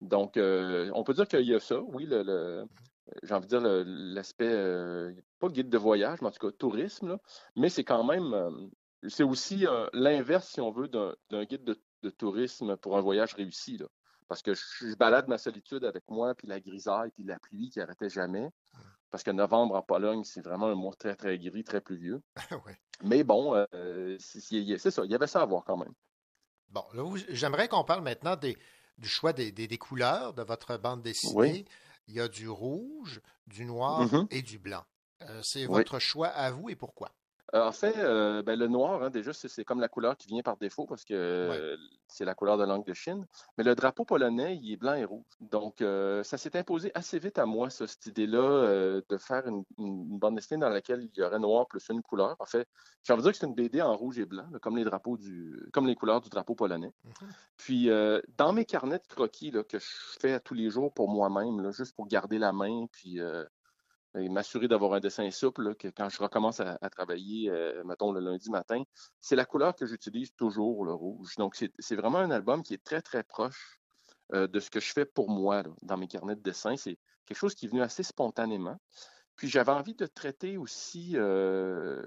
Donc, 0.00 0.36
euh, 0.36 0.90
on 0.94 1.04
peut 1.04 1.14
dire 1.14 1.28
qu'il 1.28 1.42
y 1.46 1.54
a 1.54 1.60
ça, 1.60 1.80
oui, 1.80 2.06
le, 2.06 2.22
le- 2.22 2.66
j'ai 3.22 3.34
envie 3.34 3.46
de 3.46 3.58
dire 3.58 3.84
l'aspect, 3.84 4.48
euh, 4.48 5.12
pas 5.38 5.48
guide 5.48 5.68
de 5.68 5.78
voyage, 5.78 6.20
mais 6.22 6.28
en 6.28 6.30
tout 6.30 6.46
cas 6.46 6.56
tourisme, 6.56 7.08
là, 7.08 7.18
mais 7.56 7.68
c'est 7.68 7.84
quand 7.84 8.04
même, 8.04 8.32
euh, 8.32 8.50
c'est 9.08 9.24
aussi 9.24 9.66
l'inverse, 9.92 10.48
si 10.48 10.60
on 10.60 10.70
veut, 10.70 10.88
d'un 10.88 11.44
guide 11.44 11.64
de, 11.64 11.76
de 12.02 12.10
tourisme 12.10 12.76
pour 12.76 12.96
un 12.96 13.00
voyage 13.00 13.34
réussi, 13.34 13.76
là. 13.78 13.86
Parce 14.28 14.42
que 14.42 14.54
je, 14.54 14.62
je 14.80 14.94
balade 14.94 15.26
ma 15.26 15.38
solitude 15.38 15.84
avec 15.84 16.04
moi, 16.08 16.34
puis 16.36 16.46
la 16.46 16.60
grisaille, 16.60 17.10
puis 17.10 17.24
la 17.24 17.40
pluie 17.40 17.68
qui 17.70 17.80
arrêtait 17.80 18.08
jamais. 18.08 18.48
Parce 19.10 19.24
que 19.24 19.32
novembre 19.32 19.74
en 19.74 19.82
Pologne, 19.82 20.22
c'est 20.22 20.40
vraiment 20.40 20.66
un 20.68 20.76
mois 20.76 20.94
très, 20.96 21.16
très 21.16 21.36
gris, 21.36 21.64
très 21.64 21.80
pluvieux. 21.80 22.22
Mais 23.02 23.24
bon, 23.24 23.66
c'est 24.20 24.40
ça, 24.90 25.04
il 25.04 25.10
y 25.10 25.14
avait 25.16 25.26
ça 25.26 25.42
à 25.42 25.46
voir 25.46 25.64
quand 25.64 25.76
même. 25.76 25.92
Bon, 26.68 26.84
là, 26.94 27.02
j'aimerais 27.30 27.66
qu'on 27.66 27.82
parle 27.82 28.04
maintenant 28.04 28.36
des, 28.36 28.56
du 29.00 29.08
choix 29.08 29.32
des, 29.32 29.50
des- 29.50 29.66
des 29.66 29.78
couleurs 29.78 30.34
de 30.34 30.42
votre 30.42 30.76
bande 30.76 31.02
dessinée. 31.02 31.34
Oui. 31.34 31.64
Il 32.06 32.14
y 32.14 32.20
a 32.20 32.28
du 32.28 32.48
rouge, 32.48 33.20
du 33.46 33.64
noir 33.64 34.00
Mhm. 34.12 34.26
et 34.30 34.42
du 34.42 34.58
blanc. 34.58 34.84
Euh, 35.22 35.42
c'est 35.42 35.66
Oui. 35.66 35.68
votre 35.78 35.98
choix 35.98 36.28
à 36.28 36.50
vous 36.50 36.70
et 36.70 36.76
pourquoi? 36.76 37.10
Euh, 37.54 37.64
En 37.64 37.72
fait, 37.72 37.96
euh, 37.98 38.42
ben, 38.42 38.58
le 38.58 38.68
noir, 38.68 39.02
hein, 39.02 39.10
déjà, 39.10 39.32
c'est 39.32 39.64
comme 39.64 39.80
la 39.80 39.88
couleur 39.88 40.16
qui 40.16 40.28
vient 40.28 40.42
par 40.42 40.56
défaut 40.56 40.86
parce 40.86 41.04
que 41.04 41.14
euh, 41.14 41.76
c'est 42.06 42.24
la 42.24 42.34
couleur 42.34 42.58
de 42.58 42.64
langue 42.64 42.84
de 42.86 42.94
Chine. 42.94 43.26
Mais 43.58 43.64
le 43.64 43.74
drapeau 43.74 44.04
polonais, 44.04 44.56
il 44.62 44.72
est 44.72 44.76
blanc 44.76 44.94
et 44.94 45.04
rouge. 45.04 45.24
Donc, 45.40 45.80
euh, 45.80 46.22
ça 46.22 46.38
s'est 46.38 46.56
imposé 46.56 46.92
assez 46.94 47.18
vite 47.18 47.38
à 47.38 47.46
moi, 47.46 47.70
ça, 47.70 47.86
cette 47.86 48.06
idée-là, 48.06 49.00
de 49.08 49.16
faire 49.16 49.46
une, 49.48 49.64
une 49.78 50.18
bande 50.18 50.36
dessinée 50.36 50.60
dans 50.60 50.68
laquelle 50.68 51.02
il 51.02 51.18
y 51.18 51.22
aurait 51.22 51.38
noir 51.38 51.66
plus 51.66 51.88
une 51.90 52.02
couleur. 52.02 52.36
En 52.38 52.46
fait, 52.46 52.68
j'ai 53.02 53.12
envie 53.12 53.22
de 53.22 53.24
dire 53.24 53.32
que 53.32 53.38
c'est 53.38 53.46
une 53.46 53.54
BD 53.54 53.82
en 53.82 53.96
rouge 53.96 54.18
et 54.18 54.26
blanc, 54.26 54.46
comme 54.62 54.76
les 54.76 54.84
drapeaux 54.84 55.16
du, 55.16 55.68
comme 55.72 55.86
les 55.86 55.96
couleurs 55.96 56.20
du 56.20 56.28
drapeau 56.28 56.54
polonais. 56.54 56.92
Puis, 57.56 57.90
euh, 57.90 58.20
dans 58.38 58.52
mes 58.52 58.64
carnets 58.64 58.98
de 58.98 59.06
croquis 59.08 59.50
là, 59.50 59.62
que 59.64 59.78
je 59.78 59.86
fais 60.18 60.40
tous 60.40 60.54
les 60.54 60.70
jours 60.70 60.92
pour 60.92 61.08
moi-même, 61.08 61.70
juste 61.72 61.94
pour 61.94 62.06
garder 62.06 62.38
la 62.38 62.52
main, 62.52 62.86
puis 62.92 63.20
euh, 63.20 63.44
et 64.18 64.28
m'assurer 64.28 64.68
d'avoir 64.68 64.94
un 64.94 65.00
dessin 65.00 65.30
souple, 65.30 65.62
là, 65.62 65.74
que 65.74 65.88
quand 65.88 66.08
je 66.08 66.18
recommence 66.18 66.60
à, 66.60 66.76
travailler, 66.90 67.48
euh, 67.50 67.84
mettons 67.84 68.12
le 68.12 68.20
lundi 68.20 68.50
matin, 68.50 68.82
c'est 69.20 69.36
la 69.36 69.44
couleur 69.44 69.74
que 69.76 69.86
j'utilise 69.86 70.34
toujours, 70.34 70.84
le 70.84 70.92
rouge. 70.92 71.36
Donc, 71.36 71.56
c'est 71.78 71.96
vraiment 71.96 72.18
un 72.18 72.30
album 72.30 72.62
qui 72.62 72.74
est 72.74 72.82
très, 72.82 73.02
très 73.02 73.22
proche 73.22 73.80
euh, 74.32 74.46
de 74.48 74.58
ce 74.58 74.70
que 74.70 74.80
je 74.80 74.92
fais 74.92 75.04
pour 75.04 75.30
moi 75.30 75.62
dans 75.82 75.96
mes 75.96 76.08
carnets 76.08 76.34
de 76.34 76.42
dessin. 76.42 76.76
C'est 76.76 76.98
quelque 77.24 77.38
chose 77.38 77.54
qui 77.54 77.66
est 77.66 77.68
venu 77.68 77.82
assez 77.82 78.02
spontanément. 78.02 78.78
Puis 79.36 79.48
j'avais 79.48 79.72
envie 79.72 79.94
de 79.94 80.06
traiter 80.06 80.56
aussi, 80.56 81.12
euh, 81.14 82.02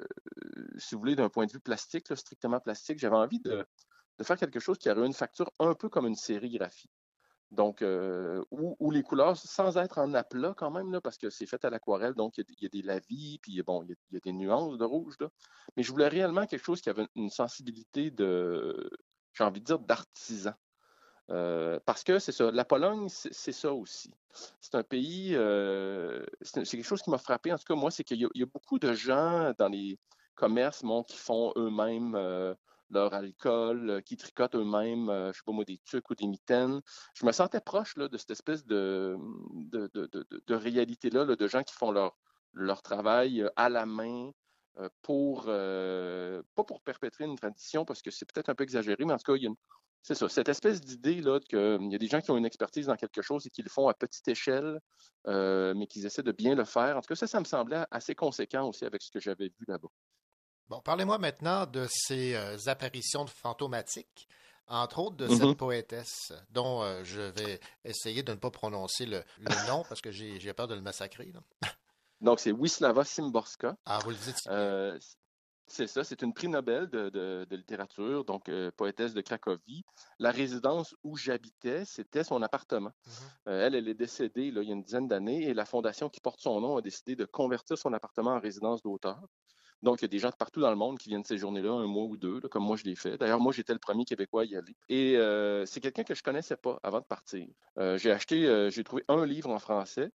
si 0.77 0.93
vous 0.93 0.99
voulez, 0.99 1.15
d'un 1.15 1.29
point 1.29 1.45
de 1.45 1.51
vue 1.51 1.59
plastique, 1.59 2.15
strictement 2.15 2.59
plastique, 2.59 2.99
j'avais 2.99 3.15
envie 3.15 3.39
de, 3.39 3.65
de, 4.19 4.23
faire 4.23 4.37
quelque 4.37 4.59
chose 4.59 4.77
qui 4.77 4.89
aurait 4.89 5.07
une 5.07 5.13
facture 5.13 5.51
un 5.57 5.73
peu 5.73 5.89
comme 5.89 6.05
une 6.05 6.15
sérigraphie. 6.15 6.91
Donc, 7.53 7.83
euh, 7.83 8.43
où, 8.49 8.89
les 8.89 9.03
couleurs, 9.03 9.37
sans 9.37 9.77
être 9.77 9.99
en 9.99 10.13
aplat 10.15 10.55
quand 10.57 10.71
même, 10.71 10.91
là, 10.91 11.01
parce 11.01 11.17
que 11.17 11.29
c'est 11.29 11.45
fait 11.45 11.63
à 11.63 11.69
l'aquarelle, 11.69 12.15
donc 12.15 12.37
il 12.39 12.45
y, 12.59 12.65
a 12.65 12.69
des 12.69 12.81
lavis, 12.81 13.37
puis 13.43 13.61
bon, 13.61 13.83
il 13.83 13.95
y, 14.11 14.17
a, 14.17 14.19
des 14.19 14.33
nuances 14.33 14.77
de 14.77 14.83
rouge. 14.83 15.15
Là. 15.19 15.29
Mais 15.77 15.83
je 15.83 15.91
voulais 15.91 16.07
réellement 16.07 16.47
quelque 16.47 16.63
chose 16.63 16.81
qui 16.81 16.89
avait 16.89 17.07
une 17.15 17.29
sensibilité 17.29 18.09
de, 18.09 18.89
j'ai 19.33 19.43
envie 19.43 19.61
de 19.61 19.65
dire, 19.65 19.79
d'artisan. 19.79 20.53
Euh, 21.29 21.79
parce 21.85 22.03
que 22.03 22.17
c'est 22.17 22.31
ça, 22.31 22.51
la 22.51 22.65
Pologne, 22.65 23.07
c'est 23.09 23.51
ça 23.51 23.71
aussi. 23.71 24.11
C'est 24.59 24.75
un 24.75 24.83
pays, 24.83 25.35
euh, 25.35 26.25
c'est 26.41 26.63
quelque 26.63 26.83
chose 26.83 27.03
qui 27.03 27.11
m'a 27.11 27.19
frappé, 27.19 27.53
en 27.53 27.57
tout 27.57 27.65
cas, 27.67 27.75
moi, 27.75 27.91
c'est 27.91 28.03
qu'il 28.03 28.19
y, 28.19 28.43
a 28.43 28.45
beaucoup 28.47 28.79
de 28.79 28.93
gens 28.93 29.53
dans 29.59 29.69
les 29.69 29.99
commerces 30.35 30.83
qui 31.07 31.17
font 31.17 31.53
eux-mêmes 31.55 32.15
leur 32.93 33.13
alcool, 33.13 34.01
qui 34.05 34.17
tricotent 34.17 34.55
eux-mêmes, 34.55 35.07
je 35.09 35.27
ne 35.27 35.31
sais 35.33 35.41
pas 35.45 35.51
moi, 35.51 35.65
des 35.65 35.79
tucs 35.85 36.09
ou 36.09 36.15
des 36.15 36.27
mitaines. 36.27 36.81
Je 37.15 37.25
me 37.25 37.31
sentais 37.31 37.61
proche 37.61 37.95
là, 37.97 38.07
de 38.07 38.17
cette 38.17 38.31
espèce 38.31 38.65
de, 38.65 39.17
de, 39.53 40.55
réalité-là, 40.55 41.25
de 41.25 41.47
gens 41.47 41.63
qui 41.63 41.73
font 41.73 41.91
leur, 41.91 42.17
leur 42.53 42.81
travail 42.81 43.47
à 43.55 43.69
la 43.69 43.85
main, 43.85 44.31
pour, 45.01 45.45
pas 45.45 46.63
pour 46.65 46.81
perpétrer 46.81 47.25
une 47.25 47.37
tradition, 47.37 47.85
parce 47.85 48.01
que 48.01 48.11
c'est 48.11 48.31
peut-être 48.31 48.49
un 48.49 48.55
peu 48.55 48.63
exagéré, 48.63 49.05
mais 49.05 49.13
en 49.13 49.17
tout 49.17 49.33
cas, 49.33 49.39
c'est 50.03 50.15
ça, 50.15 50.27
cette 50.27 50.49
espèce 50.49 50.81
d'idée-là 50.81 51.39
qu'il 51.39 51.89
y 51.89 51.95
a 51.95 51.97
des 51.97 52.07
gens 52.07 52.19
qui 52.19 52.29
ont 52.29 52.37
une 52.37 52.45
expertise 52.45 52.87
dans 52.87 52.97
quelque 52.97 53.21
chose 53.21 53.47
et 53.47 53.49
qui 53.49 53.61
le 53.61 53.69
font 53.69 53.87
à 53.87 53.93
petite 53.93 54.27
échelle, 54.27 54.79
euh, 55.27 55.73
mais 55.75 55.87
qu'ils 55.87 56.05
essaient 56.05 56.23
de 56.23 56.33
bien 56.33 56.55
le 56.55 56.65
faire. 56.65 56.97
En 56.97 56.99
tout 56.99 57.07
cas, 57.07 57.15
ça, 57.15 57.25
ça 57.25 57.39
me 57.39 57.45
semblait 57.45 57.85
assez 57.89 58.13
conséquent 58.13 58.67
aussi 58.67 58.83
avec 58.83 59.01
ce 59.01 59.09
que 59.09 59.21
j'avais 59.21 59.45
vu 59.45 59.65
là-bas. 59.65 59.87
Bon, 60.69 60.81
parlez-moi 60.81 61.17
maintenant 61.17 61.65
de 61.65 61.87
ces 61.89 62.35
euh, 62.35 62.57
apparitions 62.67 63.27
fantomatiques, 63.27 64.27
entre 64.67 64.99
autres 64.99 65.17
de 65.17 65.27
cette 65.27 65.41
mm-hmm. 65.41 65.55
poétesse, 65.55 66.33
dont 66.49 66.81
euh, 66.81 67.03
je 67.03 67.21
vais 67.21 67.59
essayer 67.83 68.23
de 68.23 68.31
ne 68.31 68.37
pas 68.37 68.51
prononcer 68.51 69.05
le, 69.05 69.23
nom 69.67 69.83
parce 69.87 70.01
que 70.01 70.11
j'ai 70.11 70.53
peur 70.53 70.67
de 70.67 70.75
le 70.75 70.81
massacrer. 70.81 71.31
Donc, 72.21 72.39
c'est 72.39 72.51
Wisława 72.51 73.03
Szymborska. 73.03 73.75
Ah, 73.85 73.99
vous 74.03 74.11
le 74.11 74.15
dites. 74.15 74.47
C'est 75.67 75.87
ça, 75.87 76.03
c'est 76.03 76.21
une 76.21 76.33
prix 76.33 76.49
Nobel 76.49 76.87
de, 76.87 77.47
littérature, 77.49 78.25
donc 78.25 78.49
euh, 78.49 78.69
poétesse 78.75 79.13
de 79.13 79.21
Cracovie. 79.21 79.83
La 80.19 80.31
résidence 80.31 80.95
où 81.03 81.15
j'habitais, 81.17 81.85
c'était 81.85 82.23
son 82.23 82.41
appartement. 82.41 82.91
Mhm. 83.05 83.13
Euh, 83.47 83.65
elle, 83.65 83.75
elle 83.75 83.87
est 83.87 83.93
décédée 83.93 84.47
il 84.47 84.55
y 84.55 84.59
a 84.59 84.61
une 84.61 84.83
dizaine 84.83 85.07
d'années 85.07 85.43
et 85.43 85.53
la 85.53 85.65
fondation 85.65 86.09
qui 86.09 86.19
porte 86.19 86.41
son 86.41 86.59
nom 86.61 86.77
a 86.77 86.81
décidé 86.81 87.15
de 87.15 87.25
convertir 87.25 87.77
son 87.77 87.93
appartement 87.93 88.31
en 88.31 88.39
résidence 88.39 88.81
d'auteur. 88.83 89.19
Donc, 89.83 90.01
il 90.01 90.03
y 90.03 90.05
a 90.05 90.09
des 90.09 90.19
gens 90.19 90.29
de 90.29 90.35
partout 90.35 90.61
dans 90.61 90.69
le 90.69 90.75
monde 90.75 90.97
qui 90.97 91.09
viennent 91.09 91.23
ces 91.23 91.37
journées-là, 91.37 91.71
un 91.71 91.85
mois 91.85 92.05
ou 92.05 92.17
deux, 92.17 92.39
comme 92.41 92.63
moi 92.63 92.75
je 92.77 92.85
l'ai 92.85 92.95
fait. 92.95 93.17
D'ailleurs, 93.17 93.39
moi, 93.39 93.53
j'étais 93.53 93.73
le 93.73 93.79
premier 93.79 94.05
Québécois 94.05 94.41
à 94.41 94.45
y 94.45 94.55
aller. 94.55 94.75
Et 94.89 95.17
euh, 95.17 95.65
c'est 95.65 95.81
quelqu'un 95.81 96.03
que 96.03 96.15
je 96.15 96.23
connaissais 96.23 96.57
pas 96.57 96.79
avant 96.83 96.99
de 96.99 97.05
partir. 97.05 97.45
j'ai 97.77 98.11
acheté, 98.11 98.69
j'ai 98.71 98.83
trouvé 98.83 99.03
un 99.07 99.25
livre 99.25 99.49
en 99.49 99.59
français 99.59 100.09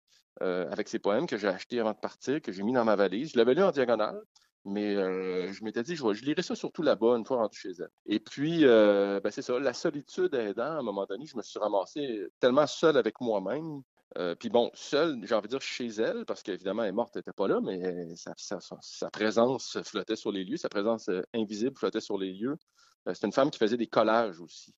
avec 0.40 0.88
ses 0.88 0.98
poèmes 0.98 1.26
que 1.26 1.38
j'ai 1.38 1.48
acheté 1.48 1.80
avant 1.80 1.92
de 1.92 1.98
partir, 1.98 2.40
que 2.40 2.52
j'ai 2.52 2.62
mis 2.62 2.72
dans 2.72 2.84
ma 2.84 2.96
valise. 2.96 3.32
Je 3.32 3.38
l'avais 3.38 3.54
lu 3.54 3.62
en 3.62 3.70
diagonale. 3.70 4.20
Mais 4.64 4.96
euh, 4.96 5.52
je 5.52 5.62
m'étais 5.62 5.82
dit, 5.82 5.94
je, 5.94 6.12
je, 6.14 6.24
lirai 6.24 6.42
ça 6.42 6.54
surtout 6.54 6.82
là-bas 6.82 7.16
une 7.18 7.26
fois 7.26 7.36
rendu 7.36 7.58
chez 7.58 7.72
elle. 7.78 7.90
Et 8.06 8.18
puis, 8.18 8.64
euh, 8.64 9.20
ben 9.20 9.30
c'est 9.30 9.42
ça, 9.42 9.58
la 9.58 9.74
solitude 9.74 10.34
aidant, 10.34 10.62
à 10.62 10.78
un 10.78 10.82
moment 10.82 11.04
donné, 11.04 11.26
je 11.26 11.36
me 11.36 11.42
suis 11.42 11.58
ramassé 11.58 12.26
tellement 12.40 12.66
seul 12.66 12.96
avec 12.96 13.20
moi-même. 13.20 13.82
Euh, 14.16 14.34
puis 14.34 14.48
bon, 14.48 14.70
seul, 14.74 15.18
j'ai 15.24 15.34
envie 15.34 15.48
de 15.48 15.52
dire 15.52 15.62
chez 15.62 15.86
elle, 15.86 16.24
parce 16.24 16.42
qu'évidemment, 16.42 16.82
elle 16.82 16.90
est 16.90 16.92
morte, 16.92 17.16
elle 17.16 17.20
n'était 17.20 17.32
pas 17.32 17.48
là, 17.48 17.60
mais 17.60 18.14
sa, 18.14 19.10
présence 19.10 19.78
flottait 19.82 20.16
sur 20.16 20.30
les 20.30 20.44
lieux, 20.44 20.56
sa 20.56 20.68
présence 20.68 21.10
invisible 21.34 21.76
flottait 21.76 22.00
sur 22.00 22.16
les 22.16 22.32
lieux. 22.32 22.56
C'était 23.12 23.26
une 23.26 23.32
femme 23.32 23.50
qui 23.50 23.58
faisait 23.58 23.76
des 23.76 23.88
collages 23.88 24.40
aussi 24.40 24.74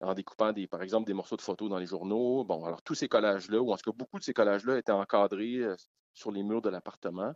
en 0.00 0.14
découpant 0.14 0.52
des, 0.52 0.66
par 0.66 0.82
exemple 0.82 1.06
des 1.06 1.14
morceaux 1.14 1.36
de 1.36 1.42
photos 1.42 1.68
dans 1.68 1.78
les 1.78 1.86
journaux. 1.86 2.44
Bon, 2.44 2.64
alors 2.64 2.82
tous 2.82 2.94
ces 2.94 3.08
collages-là, 3.08 3.60
ou 3.60 3.72
en 3.72 3.76
tout 3.76 3.90
cas 3.90 3.96
beaucoup 3.96 4.18
de 4.18 4.24
ces 4.24 4.32
collages-là 4.32 4.78
étaient 4.78 4.92
encadrés 4.92 5.62
sur 6.14 6.30
les 6.30 6.42
murs 6.42 6.62
de 6.62 6.68
l'appartement. 6.68 7.34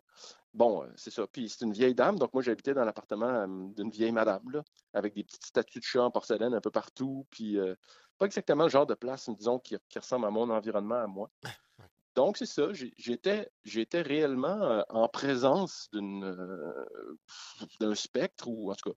Bon, 0.52 0.84
euh, 0.84 0.92
c'est 0.96 1.10
ça. 1.10 1.26
Puis 1.26 1.48
c'est 1.48 1.64
une 1.64 1.72
vieille 1.72 1.94
dame, 1.94 2.18
donc 2.18 2.32
moi 2.32 2.42
j'habitais 2.42 2.74
dans 2.74 2.84
l'appartement 2.84 3.26
euh, 3.26 3.46
d'une 3.74 3.90
vieille 3.90 4.12
madame, 4.12 4.48
là, 4.50 4.62
avec 4.92 5.14
des 5.14 5.24
petites 5.24 5.44
statues 5.44 5.80
de 5.80 5.84
chat 5.84 6.02
en 6.02 6.10
porcelaine 6.10 6.54
un 6.54 6.60
peu 6.60 6.70
partout, 6.70 7.26
puis 7.30 7.58
euh, 7.58 7.74
pas 8.18 8.26
exactement 8.26 8.64
le 8.64 8.70
genre 8.70 8.86
de 8.86 8.94
place, 8.94 9.28
disons, 9.30 9.58
qui, 9.58 9.76
ressemble 9.96 10.26
à 10.26 10.30
mon 10.30 10.50
environnement, 10.50 11.02
à 11.02 11.06
moi. 11.06 11.30
Donc, 12.14 12.36
c'est 12.36 12.46
ça, 12.46 12.68
j'étais, 12.72 13.50
j'étais 13.64 14.00
réellement 14.00 14.84
en 14.88 15.08
présence 15.08 15.90
d'un 15.92 17.94
spectre, 17.96 18.46
ou 18.46 18.70
en 18.70 18.74
tout 18.76 18.90
cas, 18.90 18.96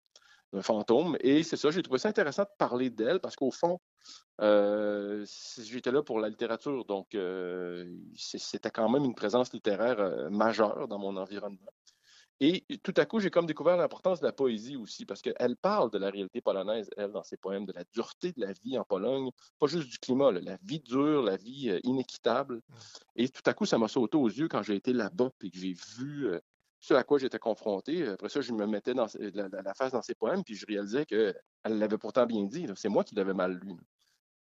d'un 0.53 0.61
fantôme. 0.61 1.17
Et 1.21 1.43
c'est 1.43 1.57
ça, 1.57 1.71
j'ai 1.71 1.81
trouvé 1.81 1.99
ça 1.99 2.09
intéressant 2.09 2.43
de 2.43 2.49
parler 2.57 2.89
d'elle 2.89 3.19
parce 3.19 3.35
qu'au 3.35 3.51
fond, 3.51 3.79
euh, 4.41 5.25
j'étais 5.57 5.91
là 5.91 6.03
pour 6.03 6.19
la 6.19 6.29
littérature, 6.29 6.85
donc 6.85 7.15
euh, 7.15 7.97
c'était 8.15 8.69
quand 8.69 8.87
même 8.89 9.03
une 9.03 9.15
présence 9.15 9.51
littéraire 9.51 9.99
euh, 9.99 10.29
majeure 10.29 10.87
dans 10.87 10.99
mon 10.99 11.17
environnement. 11.17 11.71
Et 12.39 12.63
tout 12.83 12.93
à 12.97 13.05
coup, 13.05 13.19
j'ai 13.19 13.31
comme 13.31 13.47
découvert 13.47 13.77
l'importance 13.77 14.19
de 14.19 14.25
la 14.27 14.31
poésie 14.31 14.75
aussi, 14.75 15.07
parce 15.07 15.23
qu'elle 15.23 15.55
parle 15.59 15.89
de 15.89 15.97
la 15.97 16.11
réalité 16.11 16.39
polonaise, 16.39 16.87
elle, 16.95 17.11
dans 17.11 17.23
ses 17.23 17.35
poèmes, 17.35 17.65
de 17.65 17.73
la 17.73 17.83
dureté 17.91 18.31
de 18.31 18.41
la 18.41 18.53
vie 18.63 18.77
en 18.77 18.83
Pologne, 18.83 19.31
pas 19.57 19.65
juste 19.65 19.89
du 19.89 19.97
climat, 19.97 20.31
la 20.31 20.55
vie 20.61 20.79
dure, 20.79 21.23
la 21.23 21.35
vie 21.35 21.79
inéquitable. 21.83 22.57
Mmh. 22.57 22.73
Et 23.15 23.29
tout 23.29 23.41
à 23.47 23.55
coup, 23.55 23.65
ça 23.65 23.79
m'a 23.79 23.87
sauté 23.87 24.17
aux 24.17 24.27
yeux 24.27 24.47
quand 24.47 24.61
j'ai 24.61 24.75
été 24.75 24.93
là-bas, 24.93 25.31
et 25.41 25.49
que 25.49 25.57
j'ai 25.57 25.73
vu 25.97 26.29
ce 26.79 26.93
à 26.93 27.03
quoi 27.03 27.17
j'étais 27.17 27.39
confronté. 27.39 28.07
Après 28.07 28.29
ça, 28.29 28.41
je 28.41 28.51
me 28.51 28.65
mettais 28.65 28.93
dans 28.93 29.07
la, 29.33 29.73
face 29.73 29.91
dans 29.91 30.01
ses 30.01 30.15
poèmes, 30.15 30.43
puis 30.43 30.55
je 30.55 30.65
réalisais 30.65 31.05
qu'elle 31.05 31.33
l'avait 31.65 31.97
pourtant 31.97 32.25
bien 32.25 32.43
dit. 32.43 32.67
C'est 32.75 32.89
moi 32.89 33.03
qui 33.03 33.15
l'avais 33.15 33.33
mal 33.33 33.59
lu. 33.63 33.73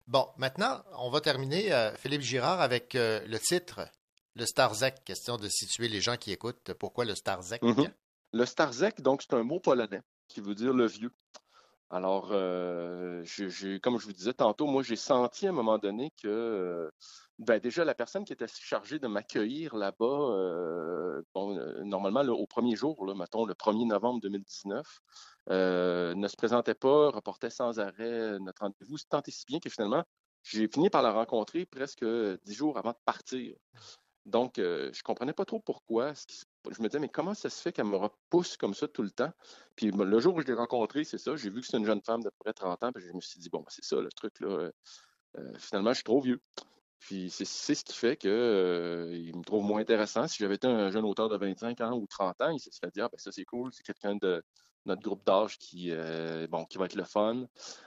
Bon, 0.07 0.27
maintenant, 0.37 0.83
on 0.99 1.09
va 1.09 1.19
terminer, 1.19 1.73
euh, 1.73 1.91
Philippe 1.95 2.21
Girard, 2.21 2.61
avec 2.61 2.93
euh, 2.93 3.25
le 3.25 3.39
titre, 3.39 3.87
le 4.35 4.45
Starzek. 4.45 5.03
Question 5.03 5.37
de 5.37 5.47
situer 5.49 5.87
les 5.87 5.99
gens 5.99 6.15
qui 6.15 6.31
écoutent. 6.31 6.73
Pourquoi 6.73 7.05
le 7.05 7.15
Starzek? 7.15 7.61
Mm-hmm. 7.63 7.91
Le 8.33 8.45
Starzek, 8.45 9.01
donc, 9.01 9.23
c'est 9.23 9.33
un 9.33 9.43
mot 9.43 9.59
polonais 9.59 10.01
qui 10.27 10.41
veut 10.41 10.53
dire 10.53 10.73
le 10.73 10.85
vieux. 10.85 11.11
Alors, 11.91 12.29
euh, 12.31 13.23
comme 13.81 13.99
je 13.99 14.05
vous 14.05 14.13
disais 14.13 14.33
tantôt, 14.33 14.65
moi, 14.65 14.83
j'ai 14.83 14.95
senti 14.95 15.45
à 15.45 15.49
un 15.49 15.53
moment 15.53 15.77
donné 15.77 16.11
que 16.21 16.91
ben 17.39 17.59
déjà, 17.59 17.83
la 17.83 17.93
personne 17.93 18.23
qui 18.23 18.31
était 18.31 18.47
chargée 18.47 18.97
de 18.97 19.07
m'accueillir 19.07 19.75
là-bas, 19.75 20.05
euh, 20.05 21.21
euh, 21.35 21.83
normalement, 21.83 22.21
au 22.21 22.47
premier 22.47 22.75
jour, 22.75 23.13
mettons 23.15 23.45
le 23.45 23.53
1er 23.53 23.85
novembre 23.85 24.21
2019, 24.21 24.85
euh, 25.49 26.15
ne 26.15 26.27
se 26.27 26.37
présentait 26.37 26.75
pas, 26.75 27.09
reportait 27.11 27.49
sans 27.49 27.79
arrêt 27.79 28.39
notre 28.39 28.61
rendez-vous, 28.61 28.97
tant 29.09 29.21
et 29.27 29.31
si 29.31 29.45
bien 29.45 29.59
que 29.59 29.69
finalement, 29.69 30.03
j'ai 30.43 30.67
fini 30.67 30.89
par 30.89 31.01
la 31.01 31.11
rencontrer 31.11 31.65
presque 31.65 32.05
dix 32.45 32.53
jours 32.53 32.77
avant 32.77 32.91
de 32.91 32.99
partir. 33.03 33.55
Donc, 34.25 34.53
je 34.57 34.87
ne 34.87 35.03
comprenais 35.03 35.33
pas 35.33 35.45
trop 35.45 35.59
pourquoi. 35.59 36.13
Je 36.71 36.81
me 36.81 36.87
disais, 36.87 36.99
mais 36.99 37.09
comment 37.09 37.33
ça 37.33 37.49
se 37.49 37.61
fait 37.61 37.71
qu'elle 37.71 37.85
me 37.85 37.97
repousse 37.97 38.57
comme 38.57 38.73
ça 38.73 38.87
tout 38.87 39.03
le 39.03 39.11
temps? 39.11 39.31
Puis 39.75 39.91
le 39.91 40.19
jour 40.19 40.35
où 40.35 40.41
je 40.41 40.47
l'ai 40.47 40.53
rencontrée, 40.53 41.03
c'est 41.03 41.17
ça, 41.17 41.35
j'ai 41.35 41.49
vu 41.49 41.61
que 41.61 41.67
c'est 41.67 41.77
une 41.77 41.85
jeune 41.85 42.01
femme 42.01 42.21
d'à 42.21 42.31
peu 42.31 42.37
près 42.39 42.53
30 42.53 42.83
ans, 42.83 42.91
puis 42.93 43.03
je 43.03 43.13
me 43.13 43.21
suis 43.21 43.39
dit, 43.39 43.49
bon, 43.49 43.59
ben, 43.59 43.67
c'est 43.69 43.83
ça 43.83 43.97
le 43.97 44.09
truc, 44.09 44.39
là. 44.39 44.69
finalement, 45.57 45.91
je 45.91 45.95
suis 45.95 46.03
trop 46.03 46.21
vieux. 46.21 46.41
Puis 47.05 47.29
c'est 47.29 47.45
ce 47.45 47.83
qui 47.83 47.93
fait 47.93 48.17
qu'il 48.17 48.31
euh, 48.31 49.31
me 49.35 49.43
trouve 49.43 49.63
moins 49.63 49.79
intéressant. 49.79 50.27
Si 50.27 50.37
j'avais 50.39 50.55
été 50.55 50.65
un 50.65 50.89
jeune 50.89 51.05
auteur 51.05 51.29
de 51.29 51.37
25 51.37 51.79
ans 51.81 51.93
ou 51.93 52.07
30 52.07 52.41
ans, 52.41 52.49
il 52.49 52.59
se 52.59 52.71
serait 52.71 52.89
dit 52.91 52.99
ah, 52.99 53.09
ben 53.11 53.17
ça 53.19 53.31
c'est 53.31 53.45
cool, 53.45 53.71
c'est 53.71 53.83
quelqu'un 53.83 54.15
de 54.15 54.43
notre 54.85 55.03
groupe 55.03 55.23
d'âge 55.23 55.59
qui, 55.59 55.91
euh, 55.91 56.47
bon, 56.47 56.65
qui 56.65 56.79
va 56.79 56.85
être 56.85 56.95
le 56.95 57.03
fun. 57.03 57.45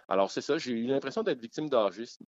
Alors 0.09 0.31
c'est 0.31 0.41
ça, 0.41 0.57
j'ai 0.57 0.72
eu 0.72 0.87
l'impression 0.87 1.24
d'être 1.24 1.41
victime 1.41 1.68
d'âgisme. 1.68 2.24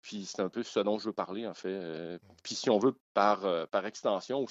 Puis 0.00 0.24
c'est 0.24 0.42
un 0.42 0.48
peu 0.48 0.62
ce 0.62 0.78
dont 0.78 0.98
je 0.98 1.06
veux 1.06 1.12
parler, 1.12 1.44
en 1.46 1.54
fait. 1.54 1.70
Euh, 1.70 2.18
puis 2.44 2.54
si 2.54 2.70
on 2.70 2.78
veut, 2.78 2.96
par, 3.14 3.68
par 3.70 3.86
extension, 3.86 4.40
ou 4.40 4.48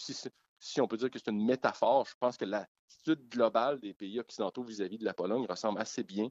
si, 0.62 0.80
on 0.80 0.88
peut 0.88 0.98
dire 0.98 1.10
que 1.10 1.18
c'est 1.18 1.32
une 1.32 1.44
métaphore, 1.44 2.06
je 2.06 2.14
pense 2.20 2.38
que 2.38 2.46
l'attitude 2.46 3.28
globale 3.28 3.80
des 3.80 3.94
pays 3.94 4.20
occidentaux 4.20 4.64
vis-à-vis 4.64 5.00
de 5.00 5.06
la 5.06 5.14
Pologne 5.14 5.46
ressemble 5.50 5.82
assez 5.82 6.04
bien 6.04 6.30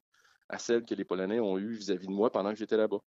à 0.49 0.59
celle 0.59 0.85
que 0.85 0.95
les 0.95 1.05
Polonais 1.05 1.41
ont 1.41 1.59
eue 1.59 1.75
vis-à-vis 1.75 2.07
de 2.07 2.13
moi 2.13 2.31
pendant 2.31 2.51
que 2.51 2.57
j'étais 2.57 2.77
là-bas. 2.77 3.01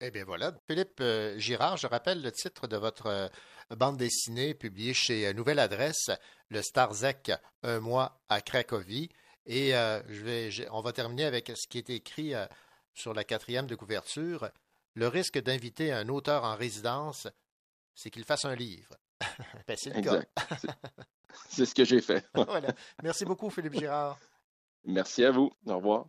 Eh 0.00 0.10
bien 0.10 0.24
voilà. 0.24 0.52
Philippe 0.66 1.00
euh, 1.00 1.38
Girard, 1.38 1.76
je 1.76 1.86
rappelle 1.86 2.20
le 2.20 2.30
titre 2.32 2.66
de 2.66 2.76
votre 2.76 3.06
euh, 3.06 3.28
bande 3.76 3.96
dessinée 3.96 4.54
publiée 4.54 4.92
chez 4.92 5.26
euh, 5.26 5.32
Nouvelle 5.32 5.60
Adresse, 5.60 6.10
Le 6.50 6.62
Starzek, 6.62 7.32
un 7.62 7.80
mois 7.80 8.20
à 8.28 8.40
Cracovie. 8.40 9.08
Et 9.46 9.70
je 9.70 10.24
vais, 10.24 10.68
on 10.72 10.80
va 10.80 10.92
terminer 10.92 11.24
avec 11.24 11.52
ce 11.54 11.68
qui 11.68 11.78
est 11.78 11.88
écrit 11.88 12.32
sur 12.94 13.14
la 13.14 13.22
quatrième 13.22 13.68
de 13.68 13.76
couverture. 13.76 14.50
Le 14.94 15.06
risque 15.06 15.38
d'inviter 15.38 15.92
un 15.92 16.08
auteur 16.08 16.42
en 16.42 16.56
résidence, 16.56 17.28
c'est 17.94 18.10
qu'il 18.10 18.24
fasse 18.24 18.44
un 18.44 18.56
livre. 18.56 18.96
ben, 19.66 19.76
c'est 19.76 19.90
le 19.90 20.02
cas. 20.02 20.22
c'est 21.48 21.66
ce 21.66 21.74
que 21.74 21.84
j'ai 21.84 22.00
fait. 22.00 22.26
voilà. 22.34 22.74
Merci 23.02 23.24
beaucoup, 23.24 23.50
Philippe 23.50 23.74
Girard. 23.74 24.18
Merci 24.84 25.24
à 25.24 25.30
vous. 25.30 25.50
Au 25.66 25.76
revoir. 25.76 26.06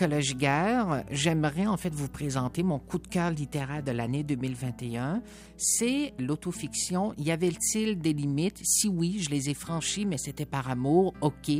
Nicolas 0.00 0.20
Giguère. 0.20 1.04
J'aimerais 1.10 1.66
en 1.66 1.76
fait 1.76 1.92
vous 1.92 2.08
présenter 2.08 2.62
mon 2.62 2.78
coup 2.78 2.96
de 2.96 3.06
cœur 3.06 3.30
littéraire 3.32 3.82
de 3.82 3.90
l'année 3.90 4.22
2021. 4.22 5.20
C'est 5.58 6.14
l'autofiction 6.18 7.12
Y 7.18 7.30
avait-il 7.32 8.00
des 8.00 8.14
limites? 8.14 8.62
Si 8.64 8.88
oui, 8.88 9.18
je 9.20 9.28
les 9.28 9.50
ai 9.50 9.54
franchies, 9.54 10.06
mais 10.06 10.16
c'était 10.16 10.46
par 10.46 10.70
amour. 10.70 11.12
Ok, 11.20 11.50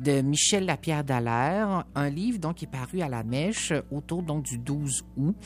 de 0.00 0.22
Michel 0.22 0.66
Lapierre 0.66 1.04
Dallaire, 1.04 1.84
un 1.94 2.10
livre 2.10 2.40
donc 2.40 2.56
qui 2.56 2.64
est 2.64 2.68
paru 2.68 3.00
à 3.00 3.08
la 3.08 3.22
Mèche 3.22 3.72
autour 3.92 4.24
donc 4.24 4.42
du 4.42 4.58
12 4.58 5.04
août. 5.16 5.36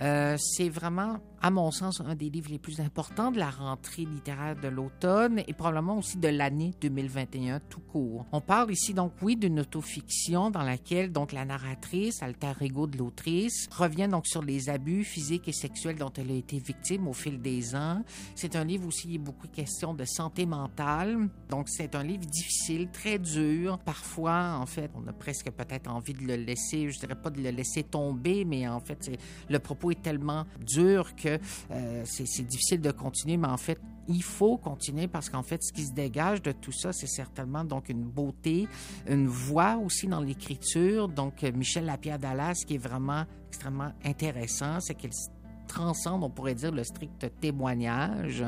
Euh, 0.00 0.36
c'est 0.38 0.68
vraiment 0.68 1.18
à 1.42 1.50
mon 1.50 1.70
sens, 1.70 2.00
un 2.00 2.14
des 2.14 2.30
livres 2.30 2.50
les 2.50 2.58
plus 2.58 2.80
importants 2.80 3.30
de 3.30 3.38
la 3.38 3.50
rentrée 3.50 4.04
littéraire 4.04 4.56
de 4.56 4.68
l'automne 4.68 5.42
et 5.46 5.52
probablement 5.52 5.98
aussi 5.98 6.18
de 6.18 6.28
l'année 6.28 6.72
2021 6.80 7.60
tout 7.60 7.80
court. 7.80 8.26
On 8.32 8.40
parle 8.40 8.72
ici 8.72 8.94
donc, 8.94 9.12
oui, 9.22 9.36
d'une 9.36 9.60
autofiction 9.60 10.50
dans 10.50 10.62
laquelle 10.62 11.12
donc 11.12 11.32
la 11.32 11.44
narratrice, 11.44 12.22
alter 12.22 12.52
ego 12.60 12.86
de 12.86 12.98
l'autrice, 12.98 13.68
revient 13.70 14.08
donc 14.08 14.26
sur 14.26 14.42
les 14.42 14.68
abus 14.68 15.04
physiques 15.04 15.48
et 15.48 15.52
sexuels 15.52 15.96
dont 15.96 16.12
elle 16.16 16.30
a 16.30 16.34
été 16.34 16.58
victime 16.58 17.06
au 17.08 17.12
fil 17.12 17.40
des 17.40 17.74
ans. 17.74 18.02
C'est 18.34 18.56
un 18.56 18.64
livre 18.64 18.86
aussi, 18.86 19.08
il 19.08 19.12
y 19.14 19.16
a 19.16 19.20
beaucoup 19.20 19.48
question 19.48 19.94
de 19.94 20.04
santé 20.04 20.46
mentale. 20.46 21.28
Donc, 21.48 21.68
c'est 21.68 21.94
un 21.94 22.02
livre 22.02 22.26
difficile, 22.26 22.88
très 22.90 23.18
dur. 23.18 23.78
Parfois, 23.78 24.58
en 24.60 24.66
fait, 24.66 24.90
on 24.94 25.06
a 25.06 25.12
presque 25.12 25.50
peut-être 25.50 25.90
envie 25.90 26.14
de 26.14 26.22
le 26.22 26.36
laisser, 26.36 26.90
je 26.90 26.98
dirais 26.98 27.14
pas 27.14 27.30
de 27.30 27.40
le 27.40 27.50
laisser 27.50 27.82
tomber, 27.82 28.44
mais 28.44 28.66
en 28.68 28.80
fait, 28.80 29.10
le 29.48 29.58
propos 29.58 29.90
est 29.90 30.02
tellement 30.02 30.44
dur 30.64 31.14
que 31.14 31.35
euh, 31.70 32.02
c'est 32.04 32.46
difficile 32.46 32.80
de 32.80 32.90
continuer, 32.90 33.36
mais 33.36 33.48
en 33.48 33.56
fait, 33.56 33.78
il 34.08 34.22
faut 34.22 34.56
continuer 34.56 35.08
parce 35.08 35.28
qu'en 35.28 35.42
fait, 35.42 35.62
ce 35.62 35.72
qui 35.72 35.84
se 35.84 35.92
dégage 35.92 36.42
de 36.42 36.52
tout 36.52 36.72
ça, 36.72 36.92
c'est 36.92 37.08
certainement 37.08 37.64
donc 37.64 37.88
une 37.88 38.04
beauté, 38.04 38.68
une 39.08 39.26
voix 39.26 39.76
aussi 39.76 40.06
dans 40.06 40.20
l'écriture. 40.20 41.08
Donc, 41.08 41.42
Michel 41.42 41.86
Lapierre 41.86 42.18
Dallas, 42.18 42.62
qui 42.66 42.76
est 42.76 42.78
vraiment 42.78 43.24
extrêmement 43.48 43.92
intéressant, 44.04 44.80
c'est 44.80 44.94
qu'elle 44.94 45.12
transcende, 45.66 46.22
on 46.22 46.30
pourrait 46.30 46.54
dire, 46.54 46.72
le 46.72 46.84
strict 46.84 47.26
témoignage, 47.40 48.44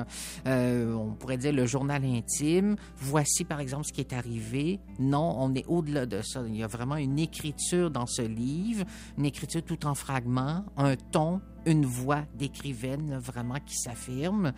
euh, 0.47 0.93
on 0.95 1.13
pourrait 1.13 1.37
dire 1.37 1.53
le 1.53 1.67
journal 1.67 2.05
intime. 2.05 2.77
Voici, 2.97 3.45
par 3.45 3.61
exemple, 3.61 3.85
ce 3.85 3.93
qui 3.93 4.01
est 4.01 4.13
arrivé. 4.13 4.81
Non, 4.99 5.37
on 5.39 5.55
est 5.55 5.67
au-delà 5.67 6.07
de 6.07 6.23
ça. 6.23 6.43
Il 6.47 6.57
y 6.57 6.63
a 6.63 6.67
vraiment 6.67 6.97
une 6.97 7.19
écriture 7.19 7.91
dans 7.91 8.07
ce 8.07 8.23
livre, 8.23 8.85
une 9.19 9.27
écriture 9.27 9.63
tout 9.63 9.87
en 9.87 9.95
fragments, 9.95 10.65
un 10.77 10.97
ton 10.97 11.41
une 11.67 11.85
voix 11.85 12.23
d'écrivaine 12.35 13.19
vraiment 13.19 13.59
qui 13.65 13.77
s'affirme. 13.77 14.53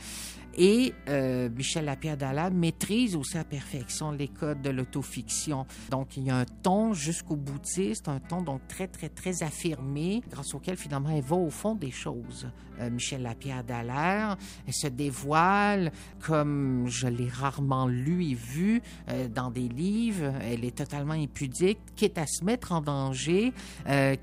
Et 0.57 0.93
euh, 1.09 1.49
Michel 1.49 1.85
Lapierre 1.85 2.17
Dalla 2.17 2.51
maîtrise 2.51 3.15
aussi 3.17 3.39
à 3.39 3.45
perfection 3.45 4.11
les 4.11 4.29
codes 4.29 4.63
de 4.63 4.71
l'autofiction. 4.71 5.67
Donc, 5.91 6.17
il 6.17 6.25
y 6.25 6.31
a 6.31 6.37
un 6.37 6.45
ton 6.63 6.93
jusqu'au 6.93 7.37
boutiste, 7.37 8.09
un 8.09 8.19
ton 8.19 8.43
donc 8.43 8.67
très, 8.69 8.89
très, 8.89 9.09
très 9.09 9.43
affirmé, 9.43 10.23
grâce 10.29 10.55
auquel 10.55 10.77
finalement 10.77 11.11
elle 11.11 11.23
va 11.23 11.37
au 11.37 11.51
fond 11.51 11.75
des 11.75 11.91
choses. 11.91 12.49
Euh, 12.81 12.91
Michel 12.91 13.23
Lapierre 13.23 13.65
Dallaire, 13.65 14.37
se 14.71 14.87
dévoile 14.87 15.93
comme 16.21 16.87
je 16.87 17.07
l'ai 17.07 17.29
rarement 17.29 17.87
lu 17.87 18.25
et 18.25 18.35
vu 18.35 18.83
euh, 19.09 19.29
dans 19.29 19.51
des 19.51 19.69
livres. 19.69 20.33
Elle 20.43 20.65
est 20.65 20.77
totalement 20.77 21.15
impudique, 21.15 21.79
quitte 21.97 22.19
à 22.19 22.27
se 22.27 22.45
mettre 22.45 22.73
en 22.73 22.81
danger, 22.81 23.53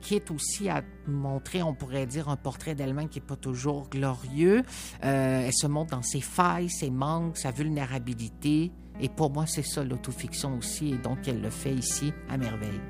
quitte 0.02 0.32
aussi 0.32 0.70
à 0.70 0.84
montrer, 1.08 1.64
on 1.64 1.74
pourrait 1.74 2.06
dire, 2.06 2.30
un 2.30 2.36
portrait 2.36 2.76
d'elle-même 2.76 3.10
qui 3.10 3.20
n'est 3.20 3.26
pas 3.26 3.36
toujours 3.36 3.90
glorieux. 3.90 4.64
elle 5.02 5.54
se 5.54 5.68
montre 5.68 5.92
dans 5.92 6.02
ses 6.02 6.22
failles, 6.22 6.70
ses 6.70 6.90
manques, 6.90 7.38
sa 7.38 7.52
vulnérabilité. 7.52 8.72
Et 9.00 9.10
pour 9.10 9.32
moi, 9.32 9.46
c'est 9.46 9.64
ça 9.64 9.84
l'autofiction 9.84 10.58
aussi, 10.58 10.90
et 10.90 10.98
donc 10.98 11.28
elle 11.28 11.42
le 11.42 11.50
fait 11.50 11.74
ici 11.74 12.14
à 12.30 12.38
merveille. 12.38 12.82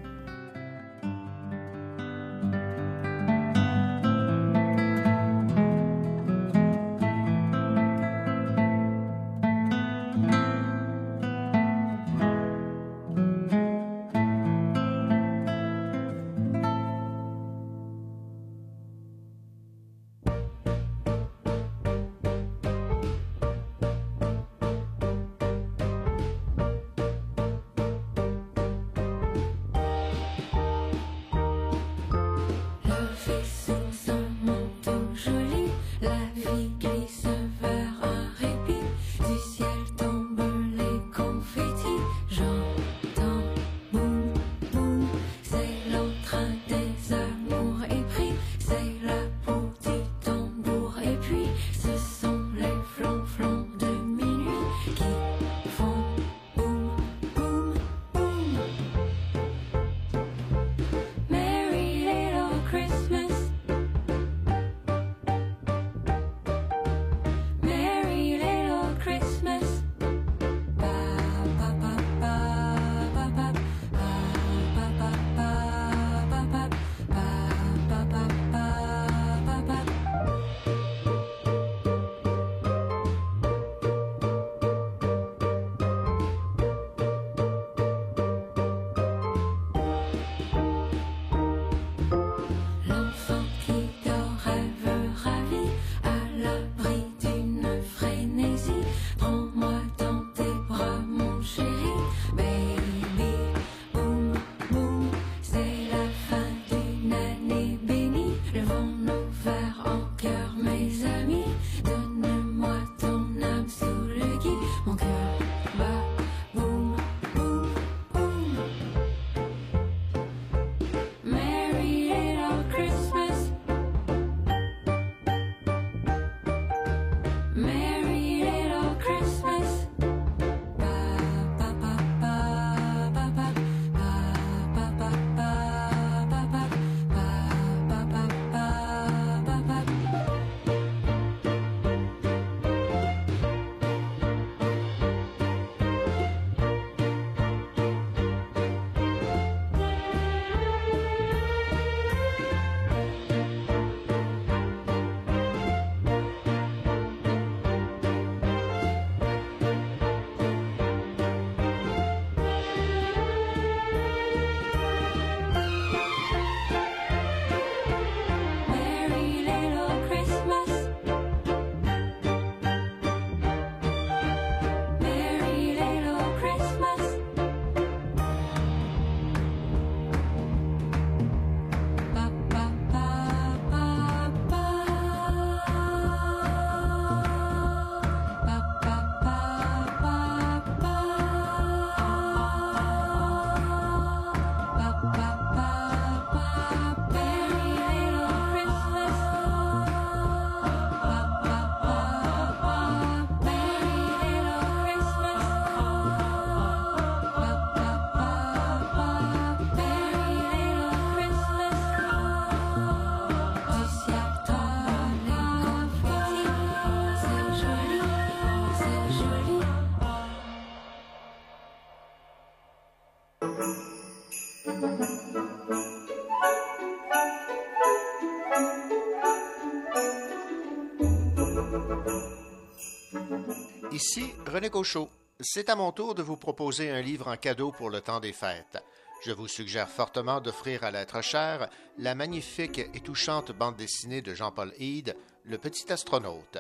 René 234.57 234.71
Cochot. 234.71 235.07
C'est 235.39 235.69
à 235.69 235.75
mon 235.75 235.91
tour 235.91 236.15
de 236.15 236.23
vous 236.23 236.35
proposer 236.35 236.89
un 236.89 236.99
livre 236.99 237.27
en 237.27 237.37
cadeau 237.37 237.71
pour 237.71 237.91
le 237.91 238.01
temps 238.01 238.19
des 238.19 238.33
fêtes. 238.33 238.83
Je 239.23 239.31
vous 239.31 239.47
suggère 239.47 239.87
fortement 239.87 240.41
d'offrir 240.41 240.83
à 240.83 240.89
l'être 240.89 241.21
cher 241.21 241.69
la 241.99 242.15
magnifique 242.15 242.79
et 242.79 242.99
touchante 243.01 243.51
bande 243.51 243.75
dessinée 243.75 244.23
de 244.23 244.33
Jean-Paul 244.33 244.73
Hyde, 244.79 245.15
Le 245.43 245.59
Petit 245.59 245.93
Astronaute. 245.93 246.57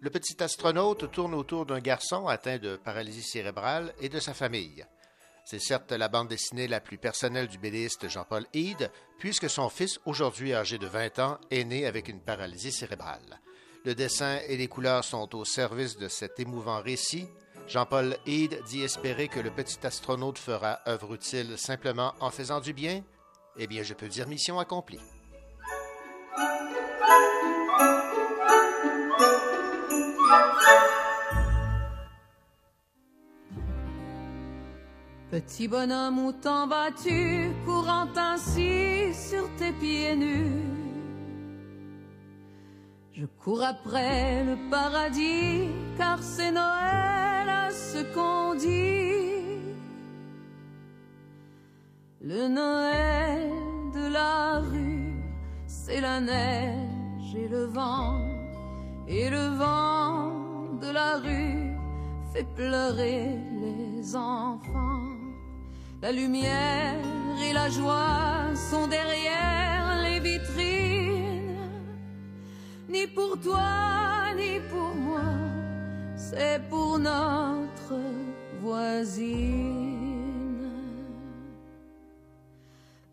Le 0.00 0.10
Petit 0.10 0.42
Astronaute 0.42 1.12
tourne 1.12 1.34
autour 1.34 1.64
d'un 1.64 1.78
garçon 1.78 2.26
atteint 2.26 2.58
de 2.58 2.74
paralysie 2.74 3.22
cérébrale 3.22 3.94
et 4.00 4.08
de 4.08 4.18
sa 4.18 4.34
famille. 4.34 4.84
C'est 5.44 5.60
certes 5.60 5.92
la 5.92 6.08
bande 6.08 6.26
dessinée 6.26 6.66
la 6.66 6.80
plus 6.80 6.98
personnelle 6.98 7.46
du 7.46 7.58
bédéiste 7.58 8.08
Jean-Paul 8.08 8.46
Hyde, 8.52 8.90
puisque 9.20 9.48
son 9.48 9.68
fils, 9.68 10.00
aujourd'hui 10.06 10.54
âgé 10.54 10.76
de 10.76 10.88
20 10.88 11.20
ans, 11.20 11.38
est 11.52 11.62
né 11.62 11.86
avec 11.86 12.08
une 12.08 12.20
paralysie 12.20 12.72
cérébrale. 12.72 13.40
Le 13.84 13.94
dessin 13.96 14.38
et 14.46 14.56
les 14.56 14.68
couleurs 14.68 15.02
sont 15.02 15.34
au 15.34 15.44
service 15.44 15.96
de 15.96 16.06
cet 16.06 16.38
émouvant 16.38 16.80
récit. 16.80 17.26
Jean-Paul 17.66 18.16
Hyde 18.26 18.60
dit 18.68 18.82
espérer 18.82 19.26
que 19.26 19.40
le 19.40 19.50
petit 19.50 19.84
astronaute 19.84 20.38
fera 20.38 20.78
œuvre 20.86 21.14
utile 21.14 21.58
simplement 21.58 22.14
en 22.20 22.30
faisant 22.30 22.60
du 22.60 22.72
bien. 22.72 23.02
Eh 23.56 23.66
bien, 23.66 23.82
je 23.82 23.94
peux 23.94 24.08
dire 24.08 24.28
mission 24.28 24.60
accomplie. 24.60 25.00
Petit 35.32 35.66
bonhomme, 35.66 36.26
où 36.26 36.32
t'en 36.32 36.68
vas-tu, 36.68 37.50
courant 37.64 38.08
ainsi 38.16 39.12
sur 39.14 39.48
tes 39.56 39.72
pieds 39.72 40.14
nus 40.14 40.91
Je 43.14 43.26
cours 43.26 43.62
après 43.62 44.42
le 44.42 44.56
paradis, 44.70 45.68
car 45.98 46.22
c'est 46.22 46.50
Noël 46.50 47.46
à 47.46 47.68
ce 47.70 48.02
qu'on 48.14 48.54
dit. 48.54 49.60
Le 52.22 52.48
Noël 52.48 53.50
de 53.94 54.10
la 54.10 54.60
rue, 54.60 55.12
c'est 55.66 56.00
la 56.00 56.20
neige 56.20 57.34
et 57.36 57.48
le 57.48 57.64
vent, 57.64 58.18
et 59.06 59.28
le 59.28 59.46
vent 59.58 60.78
de 60.80 60.90
la 60.90 61.18
rue 61.18 61.76
fait 62.32 62.46
pleurer 62.54 63.28
les 63.60 64.16
enfants. 64.16 65.02
La 66.00 66.12
lumière 66.12 66.96
et 67.46 67.52
la 67.52 67.68
joie 67.68 68.54
sont 68.54 68.86
derrière 68.86 70.00
les 70.02 70.18
vitrines. 70.18 70.71
Ni 72.92 73.06
pour 73.06 73.40
toi, 73.40 74.34
ni 74.36 74.60
pour 74.70 74.94
moi, 74.94 75.22
c'est 76.14 76.60
pour 76.68 76.98
notre 76.98 77.94
voisine. 78.60 80.68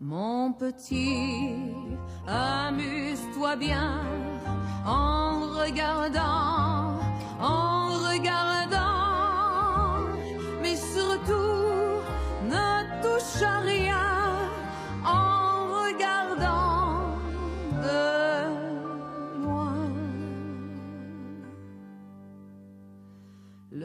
Mon 0.02 0.52
petit, 0.52 1.54
amuse-toi 2.28 3.56
bien 3.56 4.02
en 4.86 5.48
regardant, 5.62 7.00
en 7.40 7.88
regardant, 8.10 10.10
mais 10.62 10.76
surtout 10.76 12.04
ne 12.52 13.02
touche 13.02 13.42
à 13.44 13.60
rien 13.60 13.89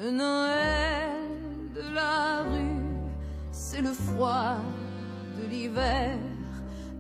Le 0.05 0.11
Noël 0.11 1.31
de 1.75 1.95
la 1.95 2.43
rue, 2.43 2.85
c'est 3.53 3.81
le 3.81 3.95
froid 3.95 4.57
de 5.39 5.47
l'hiver 5.49 6.19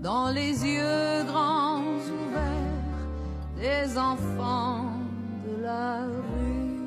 dans 0.00 0.30
les 0.30 0.64
yeux 0.64 1.24
grands 1.26 1.82
ouverts 1.82 3.02
des 3.58 3.98
enfants 3.98 4.86
de 5.46 5.62
la 5.62 6.06
rue. 6.06 6.80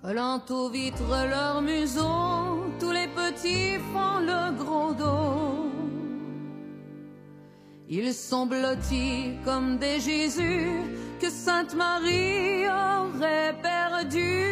Collant 0.00 0.40
aux 0.50 0.68
vitres 0.68 1.26
leurs 1.28 1.60
museaux, 1.60 2.62
tous 2.78 2.92
les 2.92 3.08
petits 3.08 3.74
font 3.92 4.20
le 4.20 4.56
gros 4.56 4.94
dos. 4.94 5.68
Ils 7.88 8.14
sont 8.14 8.46
blottis 8.46 9.32
comme 9.44 9.78
des 9.78 9.98
Jésus 9.98 10.84
que 11.18 11.30
Sainte 11.30 11.74
Marie 11.74 12.66
aurait 12.68 13.54
perdu. 13.60 14.44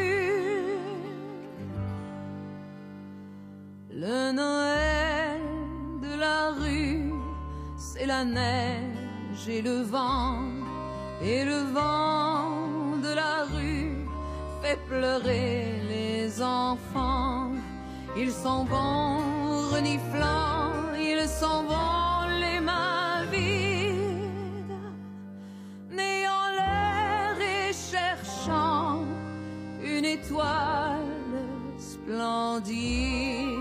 Le 3.91 4.33
Noël 4.33 5.41
de 6.03 6.19
la 6.19 6.51
rue, 6.51 7.13
c'est 7.77 8.07
la 8.07 8.25
neige 8.25 9.49
et 9.49 9.63
le 9.63 9.83
vent, 9.83 10.41
et 11.23 11.45
le 11.45 11.61
vent 11.73 12.97
de 13.03 13.15
la 13.15 13.45
rue 13.55 14.07
fait 14.63 14.79
pleurer 14.89 15.81
les 15.89 16.43
enfants. 16.43 17.51
Ils 18.17 18.33
s'en 18.33 18.65
vont 18.65 19.19
reniflant, 19.73 20.73
ils 20.99 21.29
s'en 21.29 21.63
vont 21.65 22.06
étoile 30.27 31.05
splendide. 31.79 33.57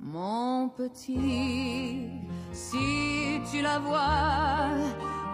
Mon 0.00 0.68
petit, 0.70 2.10
si 2.52 3.40
tu 3.50 3.62
la 3.62 3.78
vois, 3.78 4.70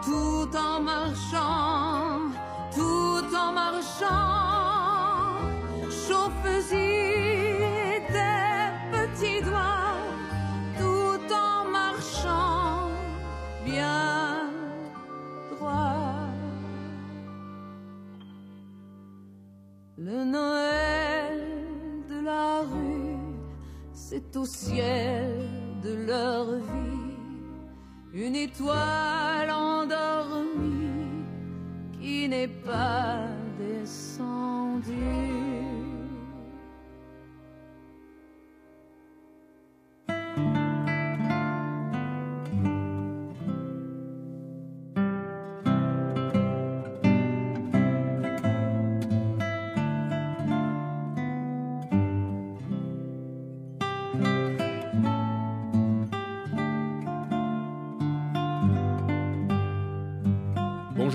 tout 0.02 0.48
en 0.56 0.80
marchant, 0.80 2.30
tout 2.74 3.36
en 3.36 3.52
marchant, 3.52 4.08
chauffe-y 5.90 6.93
Le 20.06 20.22
Noël 20.22 21.40
de 22.10 22.22
la 22.22 22.60
rue, 22.60 23.16
c'est 23.94 24.36
au 24.36 24.44
ciel 24.44 25.48
de 25.82 25.94
leur 26.06 26.56
vie 26.56 27.14
une 28.12 28.36
étoile 28.36 29.50
endormie 29.50 31.24
qui 31.98 32.28
n'est 32.28 32.48
pas 32.48 33.28
descendue. 33.58 34.92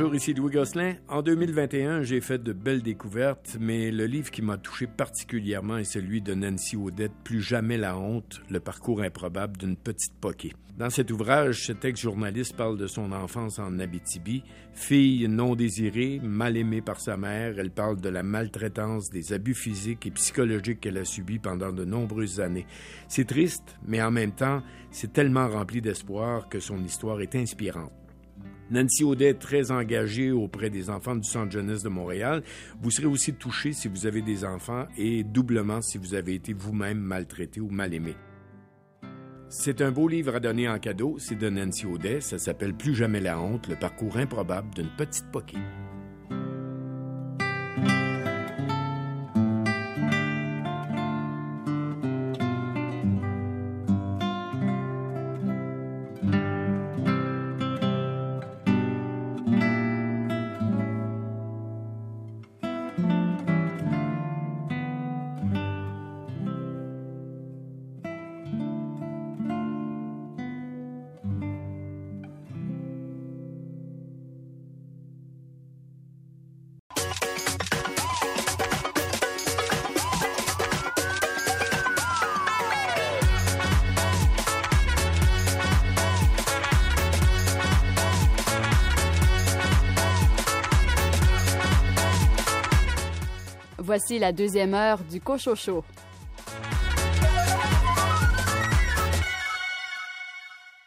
Bonjour, 0.09 0.23
ici 0.23 0.33
Louis 0.33 0.51
Gosselin. 0.51 0.95
En 1.07 1.21
2021, 1.21 2.01
j'ai 2.01 2.19
fait 2.19 2.41
de 2.41 2.51
belles 2.51 2.81
découvertes, 2.81 3.57
mais 3.59 3.91
le 3.91 4.07
livre 4.07 4.31
qui 4.31 4.41
m'a 4.41 4.57
touché 4.57 4.87
particulièrement 4.87 5.77
est 5.77 5.83
celui 5.83 6.19
de 6.19 6.33
Nancy 6.33 6.75
Odette, 6.75 7.11
Plus 7.23 7.43
jamais 7.43 7.77
la 7.77 7.95
honte, 7.95 8.41
le 8.49 8.59
parcours 8.59 9.03
improbable 9.03 9.57
d'une 9.57 9.75
petite 9.75 10.15
poquée. 10.19 10.53
Dans 10.79 10.89
cet 10.89 11.11
ouvrage, 11.11 11.67
cet 11.67 11.85
ex-journaliste 11.85 12.55
parle 12.55 12.79
de 12.79 12.87
son 12.87 13.11
enfance 13.11 13.59
en 13.59 13.77
Abitibi. 13.77 14.41
Fille 14.73 15.27
non 15.27 15.53
désirée, 15.53 16.19
mal 16.23 16.57
aimée 16.57 16.81
par 16.81 16.99
sa 16.99 17.15
mère, 17.15 17.59
elle 17.59 17.69
parle 17.69 18.01
de 18.01 18.09
la 18.09 18.23
maltraitance, 18.23 19.11
des 19.11 19.31
abus 19.31 19.53
physiques 19.53 20.07
et 20.07 20.11
psychologiques 20.11 20.79
qu'elle 20.79 20.97
a 20.97 21.05
subis 21.05 21.37
pendant 21.37 21.71
de 21.71 21.85
nombreuses 21.85 22.39
années. 22.39 22.65
C'est 23.07 23.27
triste, 23.27 23.77
mais 23.85 24.01
en 24.01 24.09
même 24.09 24.31
temps, 24.31 24.63
c'est 24.89 25.13
tellement 25.13 25.47
rempli 25.47 25.83
d'espoir 25.83 26.49
que 26.49 26.59
son 26.59 26.83
histoire 26.83 27.21
est 27.21 27.35
inspirante. 27.35 27.98
Nancy 28.71 29.03
Audet 29.03 29.29
est 29.29 29.39
très 29.39 29.71
engagée 29.71 30.31
auprès 30.31 30.69
des 30.69 30.89
enfants 30.89 31.15
du 31.15 31.27
Centre 31.27 31.51
jeunesse 31.51 31.81
de 31.81 31.89
Montréal. 31.89 32.43
Vous 32.81 32.91
serez 32.91 33.07
aussi 33.07 33.33
touché 33.33 33.73
si 33.73 33.87
vous 33.87 34.05
avez 34.05 34.21
des 34.21 34.45
enfants 34.45 34.85
et 34.97 35.23
doublement 35.23 35.81
si 35.81 35.97
vous 35.97 36.13
avez 36.13 36.35
été 36.35 36.53
vous-même 36.53 36.99
maltraité 36.99 37.59
ou 37.59 37.69
mal 37.69 37.93
aimé. 37.93 38.15
C'est 39.47 39.81
un 39.81 39.91
beau 39.91 40.07
livre 40.07 40.35
à 40.35 40.39
donner 40.39 40.69
en 40.69 40.77
cadeau. 40.77 41.15
C'est 41.17 41.35
de 41.35 41.49
Nancy 41.49 41.87
Audet. 41.87 42.21
Ça 42.21 42.37
s'appelle 42.37 42.75
Plus 42.75 42.93
jamais 42.93 43.19
la 43.19 43.39
honte, 43.39 43.67
le 43.67 43.75
parcours 43.75 44.17
improbable 44.17 44.71
d'une 44.75 44.89
petite 44.95 45.31
poquée. 45.31 45.57
Voici 93.89 94.19
la 94.19 94.31
deuxième 94.31 94.75
heure 94.75 94.99
du 95.03 95.19
Cochocho. 95.19 95.83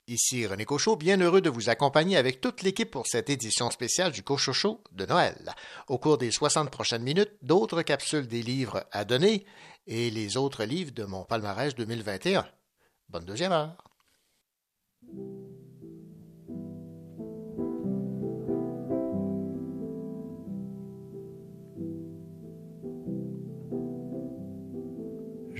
Ici 0.07 0.47
René 0.47 0.65
Cochot, 0.65 0.95
bien 0.95 1.21
heureux 1.21 1.41
de 1.41 1.51
vous 1.51 1.69
accompagner 1.69 2.17
avec 2.17 2.41
toute 2.41 2.63
l'équipe 2.63 2.93
pour 2.93 3.09
cette 3.09 3.29
édition 3.29 3.73
spéciale 3.73 4.13
du 4.13 4.23
Cochocho 4.23 4.85
de 4.93 5.05
Noël. 5.05 5.53
Au 5.89 5.99
cours 5.99 6.17
des 6.17 6.31
60 6.31 6.71
prochaines 6.71 7.03
minutes, 7.03 7.33
d'autres 7.43 7.83
capsules 7.83 8.29
des 8.29 8.41
livres 8.41 8.85
à 8.93 9.05
donner 9.05 9.47
et 9.89 10.09
les 10.13 10.37
autres 10.37 10.63
livres 10.63 10.93
de 10.93 11.03
mon 11.03 11.25
palmarès 11.25 11.75
2021. 11.75 12.47
Bonne 13.09 13.25
deuxième 13.25 13.51
heure. 13.51 13.83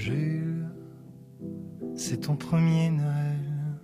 Jules, 0.03 0.69
c'est 1.95 2.23
ton 2.23 2.35
premier 2.35 2.91
Noël. 2.91 3.79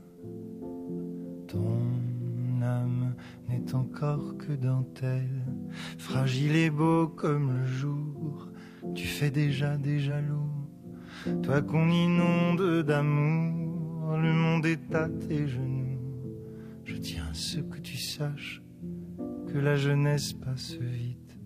Ton 1.46 2.60
âme 2.60 3.14
n'est 3.48 3.72
encore 3.72 4.36
que 4.36 4.52
dentelle, 4.52 5.44
fragile 5.96 6.56
et 6.56 6.70
beau 6.70 7.06
comme 7.06 7.60
le 7.60 7.66
jour. 7.66 8.48
Tu 8.96 9.06
fais 9.06 9.30
déjà 9.30 9.76
des 9.76 10.00
jaloux, 10.00 10.66
toi 11.44 11.62
qu'on 11.62 11.88
inonde 11.88 12.82
d'amour. 12.82 14.16
Le 14.16 14.32
monde 14.32 14.66
est 14.66 14.92
à 14.96 15.08
tes 15.08 15.46
genoux. 15.46 16.00
Je 16.84 16.96
tiens 16.96 17.26
à 17.30 17.34
ce 17.34 17.60
que 17.60 17.78
tu 17.78 17.96
saches 17.96 18.60
que 19.46 19.58
la 19.58 19.76
jeunesse 19.76 20.32
passe 20.32 20.72
vite, 20.72 21.38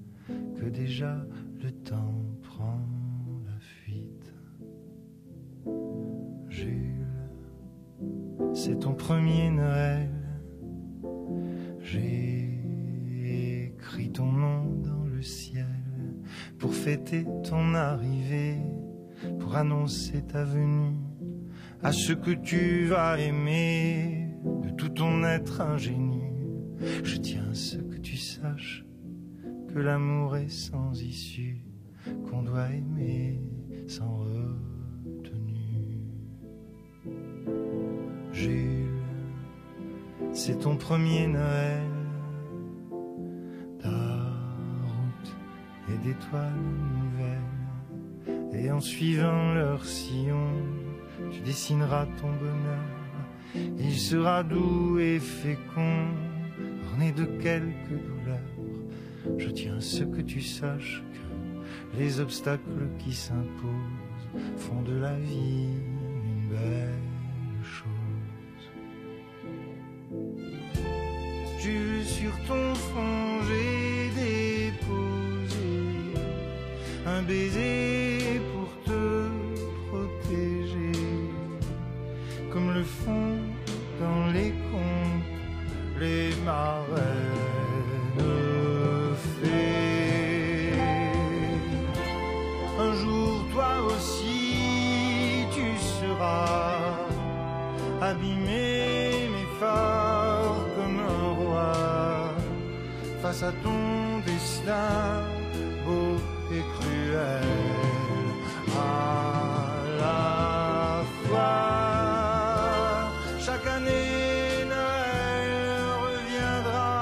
que 0.58 0.64
déjà 0.64 1.26
le 1.62 1.70
temps 1.72 2.24
prend 2.40 2.80
c'est 8.54 8.78
ton 8.80 8.94
premier 8.94 9.50
Noël. 9.50 10.10
J'ai 11.80 13.66
écrit 13.66 14.10
ton 14.12 14.30
nom 14.30 14.64
dans 14.76 15.04
le 15.04 15.22
ciel 15.22 15.66
pour 16.58 16.74
fêter 16.74 17.26
ton 17.44 17.74
arrivée, 17.74 18.58
pour 19.40 19.56
annoncer 19.56 20.22
ta 20.22 20.44
venue 20.44 20.96
à 21.82 21.92
ce 21.92 22.12
que 22.12 22.30
tu 22.30 22.86
vas 22.86 23.18
aimer 23.18 24.28
de 24.62 24.70
tout 24.70 24.90
ton 24.90 25.24
être 25.24 25.60
ingénu. 25.60 26.32
Je 27.02 27.16
tiens 27.16 27.48
à 27.50 27.54
ce 27.54 27.76
que 27.76 27.96
tu 27.96 28.16
saches 28.16 28.84
que 29.72 29.78
l'amour 29.78 30.36
est 30.36 30.50
sans 30.50 31.00
issue, 31.00 31.64
qu'on 32.28 32.42
doit 32.42 32.68
aimer 32.70 33.40
sans 33.88 34.18
retenue. 34.18 34.71
Jules, 38.32 39.02
c'est 40.32 40.60
ton 40.60 40.76
premier 40.76 41.26
Noël. 41.26 41.82
Ta 43.78 43.90
route 43.90 45.36
est 45.90 45.98
d'étoiles 46.06 46.52
nouvelles. 47.02 48.58
Et 48.64 48.70
en 48.70 48.80
suivant 48.80 49.52
leur 49.54 49.84
sillon, 49.84 50.50
tu 51.30 51.40
dessineras 51.40 52.06
ton 52.20 52.30
bonheur. 52.32 53.76
Il 53.78 53.98
sera 53.98 54.42
doux 54.42 54.98
et 54.98 55.18
fécond, 55.18 56.06
orné 56.90 57.12
de 57.12 57.24
quelques 57.24 57.90
douleurs. 57.90 59.38
Je 59.38 59.50
tiens 59.50 59.80
ce 59.80 60.04
que 60.04 60.22
tu 60.22 60.40
saches 60.40 61.02
que 61.92 61.98
les 61.98 62.18
obstacles 62.18 62.88
qui 62.98 63.12
s'imposent 63.12 63.76
font 64.56 64.80
de 64.82 64.94
la 64.94 65.18
vie 65.18 65.68
une 66.24 66.48
belle 66.48 67.11
Sur 71.62 72.32
ton 72.48 72.74
front, 72.74 73.40
j'ai 73.46 74.10
déposé 74.20 75.70
un 77.06 77.22
baiser 77.22 78.40
pour 78.52 78.68
te 78.84 79.28
protéger, 79.86 80.98
comme 82.50 82.74
le 82.74 82.82
font 82.82 83.38
dans 84.00 84.26
les 84.32 84.50
contes 84.72 85.22
les 86.00 86.34
marraines 86.44 86.98
fées. 89.40 90.72
Un 92.80 92.92
jour, 92.94 93.46
toi 93.52 93.72
aussi, 93.86 95.46
tu 95.54 95.78
seras 95.78 96.96
abîmé, 98.00 99.28
mais 99.30 99.46
fort 99.60 99.91
face 103.32 103.44
à 103.44 103.52
ton 103.62 104.18
destin 104.26 105.24
beau 105.84 106.16
et 106.56 106.62
cruel. 106.74 107.48
À 108.76 109.72
la 110.02 111.02
fois, 111.22 111.50
chaque 113.38 113.66
année 113.66 114.64
Noël 114.74 115.50
reviendra 116.06 117.00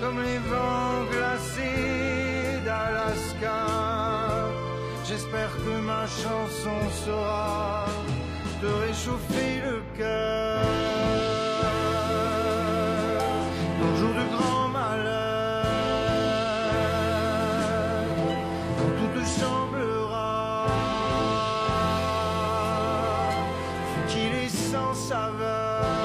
comme 0.00 0.18
les 0.22 0.40
vents 0.50 1.04
glacés 1.12 2.60
d'Alaska. 2.66 3.62
J'espère 5.08 5.52
que 5.64 5.80
ma 5.80 6.06
chanson 6.06 6.78
saura 7.04 7.86
te 8.60 8.66
réchauffer 8.86 9.53
futile 24.06 24.34
et 24.44 24.48
sans 24.48 24.94
saveur. 24.94 26.03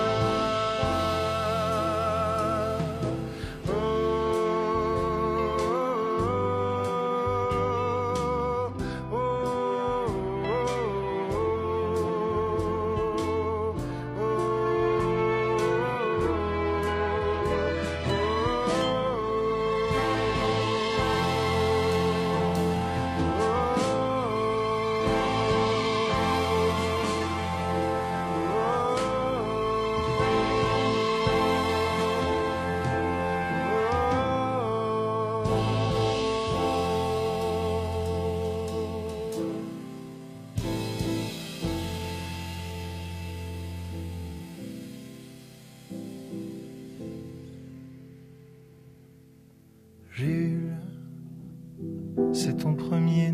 Ton 52.70 52.76
premier 52.76 53.32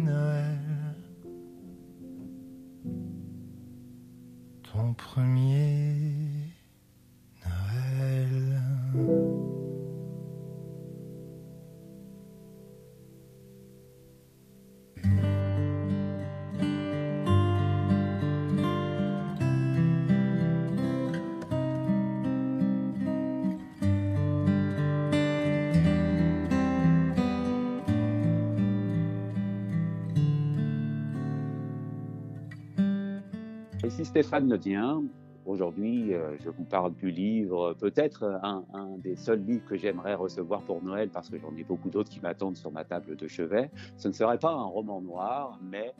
Ici 33.96 34.04
Stéphane 34.04 34.50
Ledien. 34.50 35.06
Aujourd'hui, 35.46 36.14
euh, 36.14 36.36
je 36.44 36.50
vous 36.50 36.66
parle 36.66 36.94
du 36.96 37.10
livre, 37.10 37.74
peut-être 37.80 38.26
un, 38.44 38.66
un 38.74 38.98
des 38.98 39.16
seuls 39.16 39.40
livres 39.40 39.64
que 39.64 39.78
j'aimerais 39.78 40.16
recevoir 40.16 40.64
pour 40.64 40.84
Noël, 40.84 41.10
parce 41.10 41.30
que 41.30 41.38
j'en 41.40 41.56
ai 41.56 41.64
beaucoup 41.64 41.90
d'autres 41.90 42.10
qui 42.10 42.20
m'attendent 42.20 42.58
sur 42.58 42.74
ma 42.74 42.84
table 42.84 43.16
de 43.16 43.28
chevet. 43.30 43.72
Ce 43.96 44.10
ne 44.10 44.14
serait 44.14 44.38
pas 44.38 44.52
un 44.52 44.66
roman 44.66 45.00
noir, 45.00 45.62
mais 45.64 45.94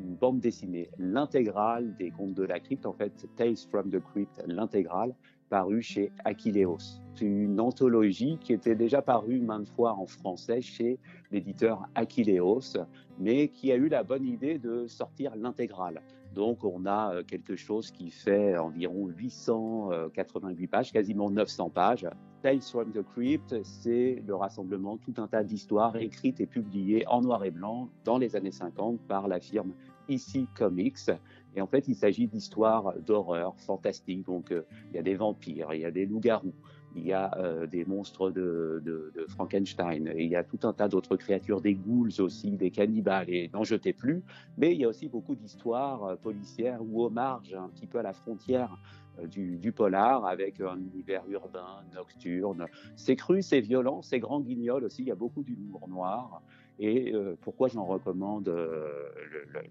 une 0.00 0.14
bande 0.14 0.38
dessinée, 0.38 0.90
l'intégrale 0.96 1.92
des 1.96 2.12
contes 2.12 2.34
de 2.34 2.44
la 2.44 2.60
crypte, 2.60 2.86
en 2.86 2.92
fait, 2.92 3.26
Tales 3.34 3.56
from 3.68 3.90
the 3.90 3.98
Crypt, 3.98 4.40
l'intégrale, 4.46 5.12
parue 5.48 5.82
chez 5.82 6.12
Aquileos. 6.24 7.00
C'est 7.16 7.24
une 7.24 7.58
anthologie 7.58 8.38
qui 8.40 8.52
était 8.52 8.76
déjà 8.76 9.02
parue 9.02 9.40
maintes 9.40 9.70
fois 9.70 9.94
en 9.94 10.06
français 10.06 10.60
chez 10.60 11.00
l'éditeur 11.32 11.82
Aquileos, 11.96 12.76
mais 13.18 13.48
qui 13.48 13.72
a 13.72 13.74
eu 13.74 13.88
la 13.88 14.04
bonne 14.04 14.24
idée 14.24 14.60
de 14.60 14.86
sortir 14.86 15.34
l'intégrale. 15.34 16.00
Donc, 16.34 16.64
on 16.64 16.86
a 16.86 17.14
euh, 17.14 17.22
quelque 17.24 17.56
chose 17.56 17.90
qui 17.90 18.10
fait 18.10 18.56
environ 18.56 19.08
888 19.08 20.66
pages, 20.68 20.92
quasiment 20.92 21.30
900 21.30 21.70
pages. 21.70 22.08
Tales 22.42 22.62
from 22.62 22.92
the 22.92 23.02
Crypt, 23.02 23.62
c'est 23.64 24.22
le 24.26 24.34
rassemblement 24.34 24.96
tout 24.96 25.14
un 25.18 25.26
tas 25.26 25.42
d'histoires 25.42 25.96
écrites 25.96 26.40
et 26.40 26.46
publiées 26.46 27.06
en 27.08 27.20
noir 27.20 27.44
et 27.44 27.50
blanc 27.50 27.88
dans 28.04 28.16
les 28.16 28.36
années 28.36 28.52
50 28.52 29.00
par 29.08 29.28
la 29.28 29.40
firme 29.40 29.72
EC 30.08 30.46
Comics. 30.56 31.10
Et 31.56 31.60
en 31.60 31.66
fait, 31.66 31.88
il 31.88 31.96
s'agit 31.96 32.28
d'histoires 32.28 32.94
d'horreur 33.00 33.54
fantastiques. 33.58 34.24
Donc, 34.24 34.52
euh, 34.52 34.62
il 34.90 34.96
y 34.96 34.98
a 34.98 35.02
des 35.02 35.16
vampires, 35.16 35.74
il 35.74 35.80
y 35.80 35.84
a 35.84 35.90
des 35.90 36.06
loups-garous, 36.06 36.54
il 36.96 37.06
y 37.06 37.12
a 37.12 37.36
euh, 37.38 37.66
des 37.66 37.84
monstres 37.84 38.30
de, 38.30 38.82
de, 38.84 39.12
de, 39.14 39.26
Frankenstein, 39.28 40.12
il 40.16 40.28
y 40.28 40.36
a 40.36 40.42
tout 40.42 40.58
un 40.64 40.72
tas 40.72 40.88
d'autres 40.88 41.16
créatures, 41.16 41.60
des 41.60 41.74
ghouls 41.74 42.20
aussi, 42.20 42.50
des 42.52 42.70
cannibales, 42.70 43.28
et 43.28 43.50
n'en 43.52 43.64
jetez 43.64 43.92
plus. 43.92 44.22
Mais 44.58 44.72
il 44.72 44.80
y 44.80 44.84
a 44.84 44.88
aussi 44.88 45.08
beaucoup 45.08 45.34
d'histoires 45.34 46.04
euh, 46.04 46.16
policières 46.16 46.80
ou 46.82 47.04
au 47.04 47.10
marge, 47.10 47.54
un 47.54 47.68
petit 47.68 47.86
peu 47.86 47.98
à 47.98 48.02
la 48.02 48.12
frontière 48.12 48.76
euh, 49.18 49.26
du, 49.26 49.58
du, 49.58 49.72
polar, 49.72 50.24
avec 50.26 50.60
un 50.60 50.78
univers 50.78 51.22
urbain, 51.28 51.84
nocturne. 51.94 52.66
C'est 52.96 53.16
cru, 53.16 53.42
c'est 53.42 53.60
violent, 53.60 54.02
c'est 54.02 54.18
grand 54.18 54.40
guignol 54.40 54.84
aussi, 54.84 55.02
il 55.02 55.08
y 55.08 55.12
a 55.12 55.16
beaucoup 55.16 55.42
d'humour 55.42 55.88
noir. 55.88 56.42
Et 56.82 57.12
euh, 57.14 57.36
pourquoi 57.42 57.68
j'en 57.68 57.84
recommande 57.84 58.48
euh, 58.48 58.88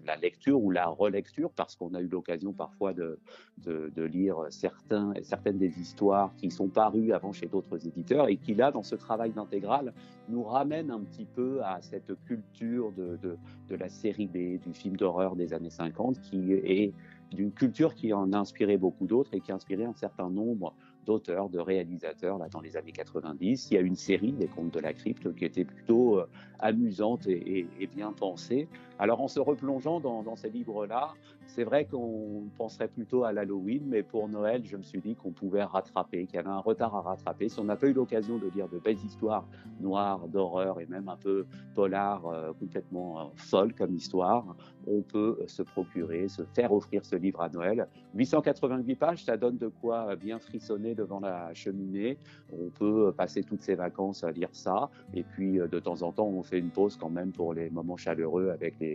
la 0.06 0.14
lecture 0.14 0.62
ou 0.62 0.70
la 0.70 0.86
relecture? 0.86 1.50
Parce 1.50 1.74
qu'on 1.74 1.92
a 1.94 2.00
eu 2.00 2.06
l'occasion 2.06 2.52
parfois 2.52 2.92
de, 2.92 3.18
lire 3.96 4.46
certaines 4.50 5.58
des 5.58 5.80
histoires 5.80 6.32
qui 6.36 6.52
sont 6.52 6.68
parues 6.68 7.12
avant 7.12 7.32
chez 7.32 7.46
d'autres 7.46 7.84
éditeurs 7.84 8.28
et 8.28 8.36
qui, 8.36 8.54
là, 8.54 8.70
dans 8.70 8.84
ce 8.84 8.94
travail 8.94 9.32
d'intégral, 9.32 9.92
nous 10.28 10.44
ramènent 10.44 10.92
un 10.92 11.00
petit 11.00 11.24
peu 11.24 11.60
à 11.64 11.82
cette 11.82 12.12
culture 12.26 12.92
de, 12.92 13.18
de 13.20 13.74
la 13.74 13.88
série 13.88 14.28
B, 14.28 14.62
du 14.64 14.72
film 14.72 14.96
d'horreur 14.96 15.34
des 15.34 15.52
années 15.52 15.70
50, 15.70 16.20
qui 16.20 16.52
est 16.52 16.92
d'une 17.32 17.52
culture 17.52 17.94
qui 17.94 18.12
en 18.12 18.32
a 18.32 18.38
inspiré 18.38 18.76
beaucoup 18.76 19.06
d'autres 19.06 19.34
et 19.34 19.40
qui 19.40 19.50
a 19.50 19.56
inspiré 19.56 19.84
un 19.84 19.94
certain 19.94 20.30
nombre 20.30 20.74
d'auteurs, 21.10 21.48
de 21.48 21.58
réalisateurs 21.58 22.38
là 22.38 22.48
dans 22.48 22.60
les 22.60 22.76
années 22.76 22.92
90. 22.92 23.68
Il 23.70 23.74
y 23.74 23.78
a 23.78 23.80
une 23.80 23.96
série, 23.96 24.32
Les 24.38 24.46
Contes 24.46 24.72
de 24.72 24.78
la 24.78 24.92
Crypte, 24.92 25.34
qui 25.34 25.44
était 25.44 25.64
plutôt 25.64 26.20
euh, 26.20 26.28
amusante 26.60 27.26
et, 27.26 27.66
bien 27.92 28.12
pensée. 28.12 28.68
Alors 29.00 29.22
en 29.22 29.28
se 29.28 29.40
replongeant 29.40 29.98
dans, 29.98 30.36
ces 30.36 30.50
livres-là, 30.50 31.14
c'est 31.46 31.64
vrai 31.64 31.86
qu'on 31.86 32.50
penserait 32.58 32.86
plutôt 32.86 33.24
à 33.24 33.32
l'Halloween, 33.32 33.82
mais 33.86 34.02
pour 34.02 34.28
Noël, 34.28 34.60
je 34.66 34.76
me 34.76 34.82
suis 34.82 35.00
dit 35.00 35.14
qu'on 35.16 35.30
pouvait 35.30 35.64
rattraper, 35.64 36.26
qu'il 36.26 36.34
y 36.34 36.38
avait 36.38 36.50
un 36.50 36.58
retard 36.58 36.94
à 36.94 37.00
rattraper. 37.00 37.48
Si 37.48 37.58
on 37.58 37.64
n'a 37.64 37.76
pas 37.76 37.86
eu 37.86 37.94
l'occasion 37.94 38.36
de 38.36 38.48
lire 38.48 38.68
de 38.68 38.78
belles 38.78 39.02
histoires 39.02 39.46
noires, 39.80 40.28
d'horreur 40.28 40.80
et 40.80 40.86
même 40.86 41.08
un 41.08 41.16
peu 41.16 41.46
polar, 41.74 42.26
euh, 42.26 42.52
complètement 42.52 43.20
euh, 43.20 43.24
folles 43.36 43.72
comme 43.72 43.94
histoire, 43.94 44.44
on 44.86 45.00
peut 45.00 45.38
se 45.46 45.62
procurer, 45.62 46.28
se 46.28 46.42
faire 46.54 46.70
offrir 46.70 47.06
ce 47.06 47.16
livre 47.16 47.40
à 47.40 47.48
Noël. 47.48 47.88
888 48.14 48.96
pages, 48.96 49.24
ça 49.24 49.38
donne 49.38 49.56
de 49.56 49.68
quoi 49.68 50.14
bien 50.16 50.38
frissonner 50.38 50.94
devant 50.94 51.20
la 51.20 51.54
cheminée. 51.54 52.18
On 52.52 52.68
peut 52.68 53.14
passer 53.16 53.44
toutes 53.44 53.62
ses 53.62 53.76
vacances 53.76 54.24
à 54.24 54.30
lire 54.30 54.50
ça. 54.52 54.90
Et 55.14 55.22
puis, 55.22 55.58
de 55.58 55.80
temps 55.80 56.02
en 56.02 56.12
temps, 56.12 56.26
on 56.26 56.42
fait 56.42 56.58
une 56.58 56.70
pause 56.70 56.98
quand 56.98 57.10
même 57.10 57.32
pour 57.32 57.54
les 57.54 57.70
moments 57.70 57.96
chaleureux 57.96 58.50
avec 58.50 58.78
les, 58.78 58.89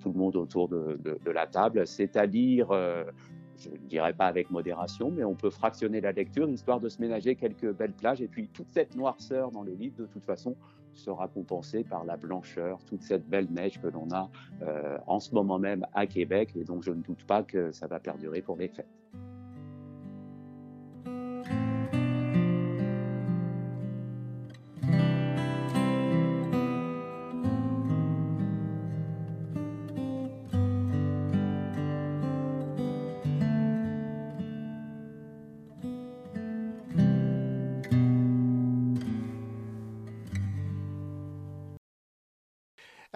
tout 0.00 0.10
le 0.12 0.18
monde 0.18 0.36
autour 0.36 0.68
de, 0.68 0.98
la 1.30 1.46
table. 1.46 1.86
C'est 1.86 2.16
à 2.16 2.26
lire, 2.26 2.70
euh, 2.70 3.04
je 3.58 3.70
ne 3.70 3.76
dirais 3.88 4.12
pas 4.12 4.26
avec 4.26 4.50
modération, 4.50 5.10
mais 5.10 5.24
on 5.24 5.34
peut 5.34 5.50
fractionner 5.50 6.00
la 6.00 6.12
lecture, 6.12 6.48
histoire 6.48 6.80
de 6.80 6.88
se 6.88 7.00
ménager 7.00 7.34
quelques 7.36 7.72
belles 7.72 7.92
plages. 7.92 8.20
Et 8.20 8.28
puis, 8.28 8.48
toute 8.48 8.70
cette 8.70 8.96
noirceur 8.96 9.50
dans 9.50 9.62
le 9.62 9.72
livre, 9.72 9.96
de 9.98 10.06
toute 10.06 10.24
façon, 10.24 10.56
sera 10.92 11.28
compensée 11.28 11.84
par 11.84 12.04
la 12.04 12.16
blancheur, 12.16 12.78
toute 12.84 13.02
cette 13.02 13.28
belle 13.28 13.48
neige 13.50 13.80
que 13.80 13.86
l'on 13.86 14.10
a 14.10 14.28
euh, 14.62 14.98
en 15.06 15.20
ce 15.20 15.34
moment 15.34 15.58
même 15.58 15.86
à 15.94 16.06
Québec. 16.06 16.50
Et 16.56 16.64
donc, 16.64 16.82
je 16.82 16.90
ne 16.90 17.02
doute 17.02 17.24
pas 17.24 17.42
que 17.42 17.70
ça 17.70 17.86
va 17.86 18.00
perdurer 18.00 18.42
pour 18.42 18.56
les 18.56 18.68
fêtes. 18.68 18.88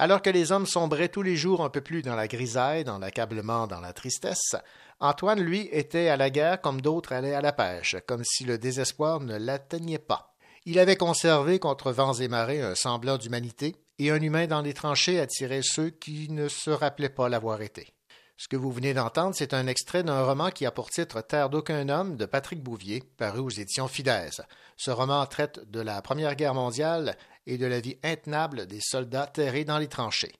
Alors 0.05 0.21
que 0.21 0.29
les 0.29 0.53
hommes 0.53 0.67
sombraient 0.67 1.09
tous 1.09 1.23
les 1.23 1.35
jours 1.35 1.65
un 1.65 1.71
peu 1.71 1.81
plus 1.81 2.03
dans 2.03 2.15
la 2.15 2.29
grisaille, 2.29 2.85
dans 2.85 2.99
l'accablement, 2.99 3.67
dans 3.67 3.81
la 3.81 3.95
tristesse, 3.95 4.55
Antoine, 5.01 5.41
lui, 5.41 5.67
était 5.73 6.09
à 6.09 6.19
la 6.19 6.29
guerre 6.29 6.61
comme 6.61 6.83
d'autres 6.83 7.15
allaient 7.15 7.33
à 7.33 7.41
la 7.41 7.55
pêche, 7.55 7.97
comme 8.07 8.23
si 8.23 8.45
le 8.45 8.59
désespoir 8.59 9.21
ne 9.21 9.39
l'atteignait 9.39 9.97
pas. 9.97 10.35
Il 10.67 10.79
avait 10.79 10.97
conservé 10.97 11.59
contre 11.59 11.91
vents 11.91 12.13
et 12.13 12.29
marées 12.29 12.61
un 12.61 12.75
semblant 12.75 13.17
d'humanité, 13.17 13.77
et 13.99 14.11
un 14.11 14.21
humain 14.21 14.47
dans 14.47 14.61
les 14.61 14.75
tranchées 14.75 15.21
attirait 15.21 15.63
ceux 15.63 15.89
qui 15.89 16.29
ne 16.29 16.49
se 16.49 16.69
rappelaient 16.69 17.09
pas 17.09 17.31
l'avoir 17.31 17.63
été. 17.63 17.95
Ce 18.37 18.49
que 18.49 18.57
vous 18.57 18.73
venez 18.73 18.95
d'entendre, 18.95 19.35
c'est 19.35 19.55
un 19.55 19.69
extrait 19.69 20.03
d'un 20.03 20.25
roman 20.25 20.51
qui 20.51 20.67
a 20.67 20.73
pour 20.73 20.91
titre 20.91 21.21
Terre 21.21 21.49
d'aucun 21.49 21.89
homme 21.89 22.17
de 22.17 22.27
Patrick 22.27 22.63
Bouvier, 22.63 23.03
paru 23.17 23.39
aux 23.39 23.49
éditions 23.49 23.87
Fidesz. 23.87 24.43
Ce 24.77 24.91
roman 24.91 25.25
traite 25.27 25.71
de 25.71 25.81
la 25.81 26.03
Première 26.03 26.35
Guerre 26.35 26.53
mondiale 26.53 27.17
et 27.47 27.59
de 27.59 27.67
la 27.67 27.81
vie 27.81 27.99
intenable 28.03 28.67
des 28.67 28.81
soldats 28.81 29.27
terrés 29.27 29.65
dans 29.65 29.79
les 29.79 29.89
tranchées. 29.89 30.35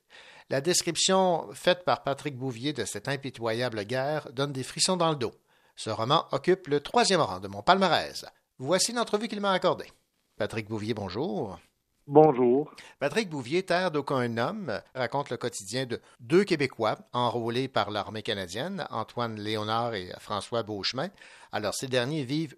La 0.49 0.61
description 0.61 1.47
faite 1.53 1.83
par 1.85 2.03
Patrick 2.03 2.37
Bouvier 2.37 2.71
de 2.71 2.85
cette 2.85 3.07
impitoyable 3.07 3.83
guerre 3.83 4.31
donne 4.31 4.53
des 4.53 4.63
frissons 4.63 4.97
dans 4.97 5.09
le 5.09 5.15
dos. 5.15 5.33
Ce 5.75 5.89
roman 5.89 6.25
occupe 6.31 6.67
le 6.67 6.79
troisième 6.79 7.21
rang 7.21 7.39
de 7.39 7.47
mon 7.47 7.63
palmarès. 7.63 8.25
Voici 8.59 8.93
l'entrevue 8.93 9.27
qu'il 9.27 9.41
m'a 9.41 9.51
accordée. 9.51 9.91
Patrick 10.37 10.67
Bouvier, 10.67 10.93
bonjour. 10.93 11.59
Bonjour. 12.07 12.71
Patrick 12.99 13.29
Bouvier, 13.29 13.63
Terre 13.63 13.89
d'aucun 13.89 14.37
homme, 14.37 14.79
raconte 14.93 15.31
le 15.31 15.37
quotidien 15.37 15.87
de 15.87 15.99
deux 16.19 16.43
Québécois 16.43 16.99
enrôlés 17.13 17.67
par 17.67 17.89
l'armée 17.89 18.21
canadienne, 18.21 18.85
Antoine 18.91 19.39
Léonard 19.39 19.95
et 19.95 20.11
François 20.19 20.61
Beauchemin. 20.61 21.09
Alors, 21.51 21.73
ces 21.73 21.87
derniers 21.87 22.23
vivent 22.23 22.55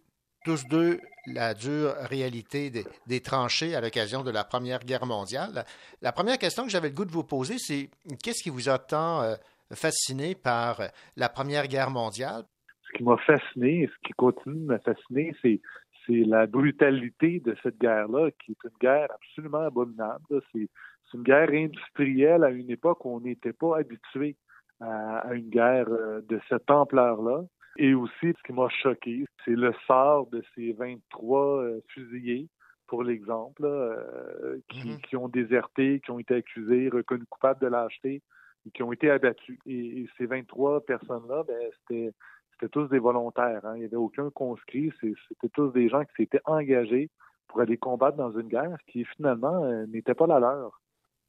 tous 0.48 0.66
deux 0.70 1.02
la 1.26 1.54
dure 1.54 1.91
réalité 2.10 2.72
des, 2.72 3.20
tranchées 3.20 3.76
à 3.76 3.82
l'occasion 3.82 4.24
de 4.24 4.32
la 4.32 4.45
Première 4.45 4.80
Guerre 4.80 5.06
mondiale. 5.06 5.66
La 6.02 6.14
première 6.14 6.38
question 6.38 6.64
que 6.64 6.70
j'avais 6.70 6.88
le 6.88 6.95
goût 6.95 7.04
de 7.04 7.12
vous 7.12 7.26
poser, 7.26 7.58
c'est 7.58 7.89
qu'est-ce 8.24 8.41
qui 8.41 8.50
vous 8.50 8.70
a 8.70 8.80
tant 8.80 9.24
euh, 9.24 9.36
fasciné 9.74 10.36
par 10.36 10.80
la 11.18 11.28
Première 11.28 11.68
Guerre 11.68 11.89
mondiale? 11.89 12.43
Ce 12.82 12.98
qui 12.98 13.04
m'a 13.04 13.18
fasciné 13.18 13.84
et 13.84 13.88
ce 13.88 14.08
qui 14.08 14.14
continue 14.14 14.56
de 14.56 14.72
me 14.72 14.78
fasciner, 14.78 15.36
c'est 15.41 15.60
la 16.08 16.48
brutalité 16.48 17.41
de 17.41 17.54
cette 17.62 17.78
guerre-là, 17.78 18.30
qui 18.39 18.52
est 18.52 18.64
une 18.64 18.78
guerre 18.80 19.10
absolument 19.12 19.66
abominable. 19.66 20.24
C'est 20.54 20.70
une 21.14 21.24
guerre 21.24 21.50
industrielle 21.52 22.45
à 22.45 22.52
une 22.52 22.72
époque 22.72 23.04
où 23.04 23.14
on 23.14 23.20
n'était 23.20 23.52
pas 23.52 23.80
habitué 23.80 24.38
à, 24.80 25.18
à, 25.28 25.34
une 25.34 25.50
guerre 25.50 25.89
euh, 25.89 26.22
de 26.22 26.39
cette 26.48 26.72
ampleur-là. 26.72 27.43
Et 27.78 27.94
aussi, 27.94 28.14
ce 28.22 28.44
qui 28.44 28.54
m'a 28.54 28.70
choqué, 28.70 29.26
c'est 29.46 29.52
le 29.56 29.74
sort 29.86 30.28
de 30.28 30.44
ces 30.56 30.74
23 30.74 31.62
euh, 31.62 31.82
fusillés 31.90 32.50
pour 32.88 33.04
l'exemple, 33.04 33.66
euh, 33.66 34.60
qui, 34.70 34.98
qui, 35.02 35.16
ont 35.16 35.28
déserté, 35.28 36.02
qui 36.04 36.12
ont 36.12 36.20
été 36.20 36.36
accusés, 36.36 36.90
reconnus 36.90 37.28
coupables 37.30 37.62
de 37.62 37.68
lâcheté 37.68 38.22
et 38.66 38.72
qui 38.72 38.82
ont 38.82 38.92
été 38.92 39.12
abattus. 39.12 39.60
Et, 39.66 40.08
ces 40.18 40.26
23 40.26 40.86
personnes-là, 40.86 41.44
ben, 41.48 41.58
c'était 41.80 42.14
c'était 42.60 42.72
tous 42.72 42.88
des 42.88 42.98
volontaires. 42.98 43.62
Hein. 43.66 43.74
Il 43.76 43.80
n'y 43.80 43.86
avait 43.86 43.98
aucun 43.98 44.32
conscrit. 44.32 44.92
C'était 45.00 45.50
tous 45.54 45.70
des 45.74 45.90
gens 45.90 46.04
qui 46.06 46.24
s'étaient 46.24 46.42
engagés 46.46 47.12
pour 47.48 47.62
aller 47.62 47.78
combattre 47.78 48.18
dans 48.18 48.32
une 48.32 48.48
guerre 48.48 48.78
qui 48.92 49.06
finalement 49.16 49.64
euh, 49.64 49.86
n'était 49.86 50.16
pas 50.16 50.26
la 50.26 50.40
leur. 50.40 50.82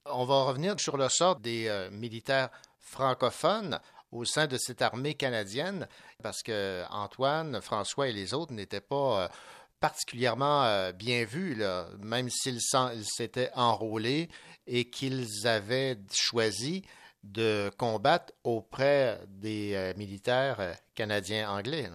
On 0.06 0.24
va 0.24 0.44
revenir 0.44 0.80
sur 0.80 0.96
le 0.96 1.08
sort 1.10 1.36
des 1.36 1.68
euh, 1.68 1.90
militaires 1.90 2.48
francophones 2.78 3.78
au 4.12 4.24
sein 4.24 4.46
de 4.46 4.56
cette 4.56 4.82
armée 4.82 5.14
canadienne, 5.14 5.86
parce 6.22 6.42
que 6.42 6.82
Antoine, 6.90 7.60
François 7.60 8.08
et 8.08 8.12
les 8.12 8.34
autres 8.34 8.52
n'étaient 8.52 8.80
pas 8.80 9.24
euh, 9.24 9.28
particulièrement 9.80 10.90
bien 10.92 11.24
vus, 11.24 11.56
même 12.00 12.28
s'ils 12.30 12.60
s'étaient 12.60 13.50
enrôlés 13.54 14.28
et 14.66 14.90
qu'ils 14.90 15.46
avaient 15.46 15.96
choisi 16.12 16.84
de 17.22 17.70
combattre 17.78 18.32
auprès 18.42 19.20
des 19.28 19.92
militaires 19.96 20.74
canadiens 20.96 21.48
anglais. 21.48 21.88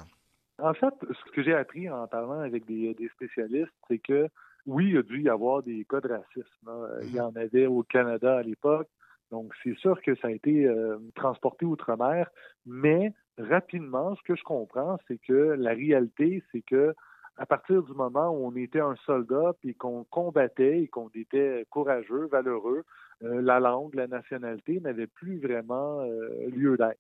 En 0.60 0.74
fait, 0.74 0.94
ce 1.02 1.32
que 1.32 1.44
j'ai 1.44 1.54
appris 1.54 1.90
en 1.90 2.08
parlant 2.08 2.40
avec 2.40 2.66
des, 2.66 2.96
spécialistes, 3.16 3.74
c'est 3.88 4.00
que 4.00 4.28
oui, 4.66 4.88
il 4.88 4.94
y 4.94 4.98
a 4.98 5.02
dû 5.02 5.22
y 5.22 5.30
avoir 5.30 5.64
des 5.64 5.86
cas 5.90 6.00
de 6.00 6.08
racisme. 6.08 6.72
Il 7.02 7.14
y 7.14 7.20
en 7.20 7.36
avait 7.36 7.66
au 7.66 7.84
Canada 7.84 8.38
à 8.38 8.44
l'époque. 8.44 8.88
Donc, 9.34 9.52
c'est 9.64 9.76
sûr 9.78 10.00
que 10.04 10.14
ça 10.18 10.28
a 10.28 10.32
été 10.32 10.68
euh, 10.68 11.00
transporté 11.16 11.66
outre-mer, 11.66 12.30
mais 12.68 13.14
rapidement, 13.40 14.16
ce 14.16 14.22
que 14.22 14.36
je 14.36 14.44
comprends, 14.44 15.00
c'est 15.08 15.18
que 15.18 15.56
la 15.58 15.72
réalité, 15.72 16.44
c'est 16.52 16.62
que 16.62 16.94
à 17.38 17.48
partir 17.48 17.82
du 17.82 17.94
moment 17.94 18.30
où 18.30 18.46
on 18.46 18.56
était 18.56 18.80
un 18.80 18.96
soldat 19.08 19.54
puis 19.60 19.74
qu'on 19.74 20.04
combattait 20.04 20.82
et 20.82 20.88
qu'on 20.88 21.10
était 21.16 21.66
courageux, 21.72 22.28
valeureux, 22.32 22.84
euh, 23.24 23.42
la 23.42 23.60
langue, 23.60 23.96
la 23.96 24.06
nationalité 24.06 24.80
n'avait 24.82 25.08
plus 25.08 25.40
vraiment 25.40 26.02
euh, 26.02 26.48
lieu 26.56 26.78
d'être. 26.78 27.00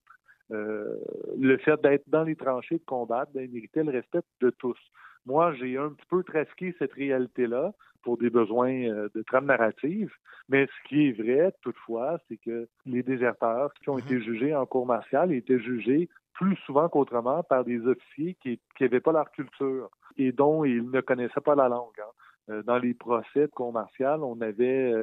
Le 0.49 1.57
fait 1.57 1.79
d'être 1.81 2.09
dans 2.09 2.23
les 2.23 2.36
tranchées, 2.36 2.79
de 2.79 2.86
combattre, 2.86 3.31
méritait 3.36 3.84
le 3.84 3.91
respect 3.91 4.21
de 4.41 4.49
tous. 4.49 4.77
Moi, 5.25 5.53
j'ai 5.53 5.77
un 5.77 5.89
petit 5.89 6.05
peu 6.09 6.23
trasqué 6.23 6.75
cette 6.79 6.93
réalité-là 6.93 7.73
pour 8.04 8.18
des 8.18 8.30
besoins 8.30 8.74
euh, 8.74 9.10
de 9.16 9.22
trame 9.24 9.45
narrative, 9.45 10.12
mais 10.49 10.68
ce 10.68 10.89
qui 10.89 11.08
est 11.08 11.12
vrai, 11.12 11.54
toutefois, 11.62 12.20
c'est 12.28 12.38
que 12.38 12.68
les 12.86 13.04
déserteurs 13.04 13.74
qui 13.76 13.89
ont 13.89 13.97
été 13.97 14.16
mhm. 14.16 14.22
jugés 14.22 14.56
en 14.56 14.66
cour 14.66 14.86
martiale 14.86 15.32
étaient 15.32 15.60
jugés 15.60 16.10
plus 16.34 16.56
souvent 16.66 16.89
qu'autrement 16.89 17.43
par 17.43 17.64
des 17.64 17.80
officiers 17.88 18.36
qui 18.41 18.60
n'avaient 18.82 18.99
pas 18.99 19.12
leur 19.12 19.32
culture 19.32 19.89
et 20.18 20.32
dont 20.32 20.64
ils 20.64 20.89
ne 20.89 21.01
connaissaient 21.01 21.41
pas 21.41 21.56
la 21.56 21.70
langue. 21.70 21.99
Hein. 21.99 22.51
Euh, 22.51 22.64
dans 22.64 22.78
les 22.78 22.93
procès 22.93 23.41
de 23.41 23.51
cour 23.51 23.72
martiale, 23.72 24.22
on 24.24 24.41
avait 24.41 24.93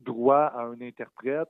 droit 0.00 0.52
à 0.54 0.62
un 0.62 0.80
interprète 0.80 1.48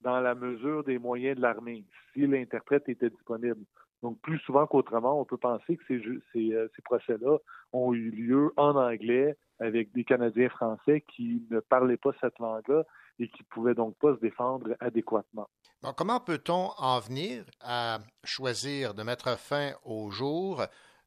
dans 0.00 0.20
la 0.20 0.34
mesure 0.34 0.84
des 0.84 0.98
moyens 0.98 1.36
de 1.36 1.42
l'armée, 1.42 1.84
si 2.12 2.26
l'interprète 2.26 2.88
était 2.88 3.10
disponible. 3.10 3.64
Donc, 4.02 4.20
plus 4.20 4.38
souvent 4.40 4.66
qu'autrement, 4.66 5.20
on 5.20 5.24
peut 5.24 5.38
penser 5.38 5.76
que 5.76 5.82
ces, 5.88 6.00
ces, 6.32 6.54
euh, 6.54 6.68
ces 6.76 6.82
procès-là 6.82 7.38
ont 7.72 7.92
eu 7.94 8.10
lieu 8.10 8.52
en 8.56 8.76
anglais 8.76 9.36
avec 9.58 9.92
des 9.92 10.04
Canadiens 10.04 10.48
français 10.48 11.02
qui 11.14 11.46
ne 11.50 11.60
parlaient 11.60 11.96
pas 11.96 12.12
cette 12.20 12.38
langue-là 12.38 12.84
et 13.18 13.28
qui 13.28 13.42
ne 13.42 13.46
pouvaient 13.48 13.74
donc 13.74 13.96
pas 13.98 14.14
se 14.14 14.20
défendre 14.20 14.76
adéquatement. 14.80 15.48
comment 15.96 16.20
peut-on 16.20 16.70
en 16.78 17.00
venir 17.00 17.44
à 17.60 17.98
choisir 18.24 18.94
de 18.94 19.02
mettre 19.02 19.38
fin 19.38 19.72
au 19.84 20.10
jour 20.10 20.62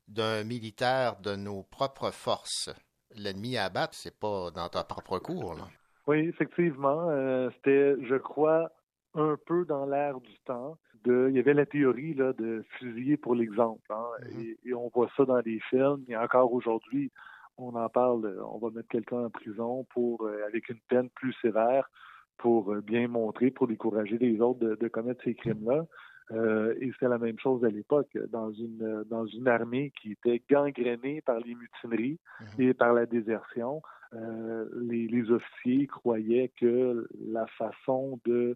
d'un 0.08 0.44
militaire 0.44 1.20
de 1.22 1.36
nos 1.36 1.64
propres 1.64 2.12
forces? 2.12 2.70
L'ennemi 3.16 3.58
à 3.58 3.66
abattre, 3.66 3.94
c'est 3.94 4.20
pas 4.20 4.52
dans 4.52 4.70
ta 4.70 4.84
propre 4.84 5.20
cour, 5.20 5.56
là. 5.56 5.68
Oui, 6.10 6.28
effectivement. 6.28 7.08
Euh, 7.12 7.52
c'était, 7.56 7.96
je 8.04 8.16
crois, 8.16 8.72
un 9.14 9.38
peu 9.46 9.64
dans 9.66 9.86
l'air 9.86 10.20
du 10.20 10.40
temps. 10.46 10.76
De, 11.06 11.28
il 11.30 11.36
y 11.36 11.40
avait 11.40 11.54
la 11.54 11.68
théorie 11.68 12.16
là, 12.16 12.34
de 12.34 12.66
fusiller 12.78 13.16
pour 13.16 13.36
l'exemple. 13.36 13.86
Hein, 13.92 14.08
mm-hmm. 14.24 14.58
et, 14.66 14.74
on 14.74 14.90
voit 14.90 15.10
ça 15.16 15.26
dans 15.26 15.40
les 15.40 15.60
films. 15.70 16.04
Et 16.08 16.18
encore 16.18 16.52
aujourd'hui, 16.52 17.12
on 17.60 17.76
en 17.76 17.90
parle. 17.90 18.41
On 18.52 18.57
va 18.57 18.69
mettre 18.72 18.90
quelqu'un 18.90 19.26
en 19.26 19.30
prison 19.30 19.86
pour 19.94 20.26
euh, 20.26 20.45
avec 20.48 20.69
une 20.69 20.80
peine 20.88 21.10
plus 21.10 21.34
sévère 21.41 21.90
pour 22.38 22.72
euh, 22.72 22.81
bien 22.81 23.07
montrer, 23.07 23.52
pour 23.52 23.68
décourager 23.68 24.18
les 24.18 24.40
autres 24.41 24.60
de, 24.60 24.88
commettre 24.88 25.23
ces 25.23 25.36
crimes-là. 25.36 25.86
Euh, 26.31 26.76
et 26.80 26.91
c'est 26.99 27.07
la 27.07 27.18
même 27.18 27.40
chose 27.40 27.65
à 27.65 27.69
l'époque, 27.69 28.15
dans 28.30 28.52
une 28.52 29.03
dans 29.10 29.26
une 29.26 29.48
armée 29.48 29.91
qui 29.99 30.11
était 30.11 30.44
gangrénée 30.49 31.22
par 31.22 31.40
les 31.40 31.56
mutineries 31.56 32.19
mm-hmm. 32.41 32.61
et 32.61 32.73
par 32.73 32.94
la 32.94 33.06
désertion. 33.07 33.81
les, 34.14 35.07
les, 35.07 35.31
officiers 35.31 35.88
croyaient 35.88 36.52
que 36.60 37.07
la 37.19 37.48
façon 37.48 38.19
de 38.26 38.56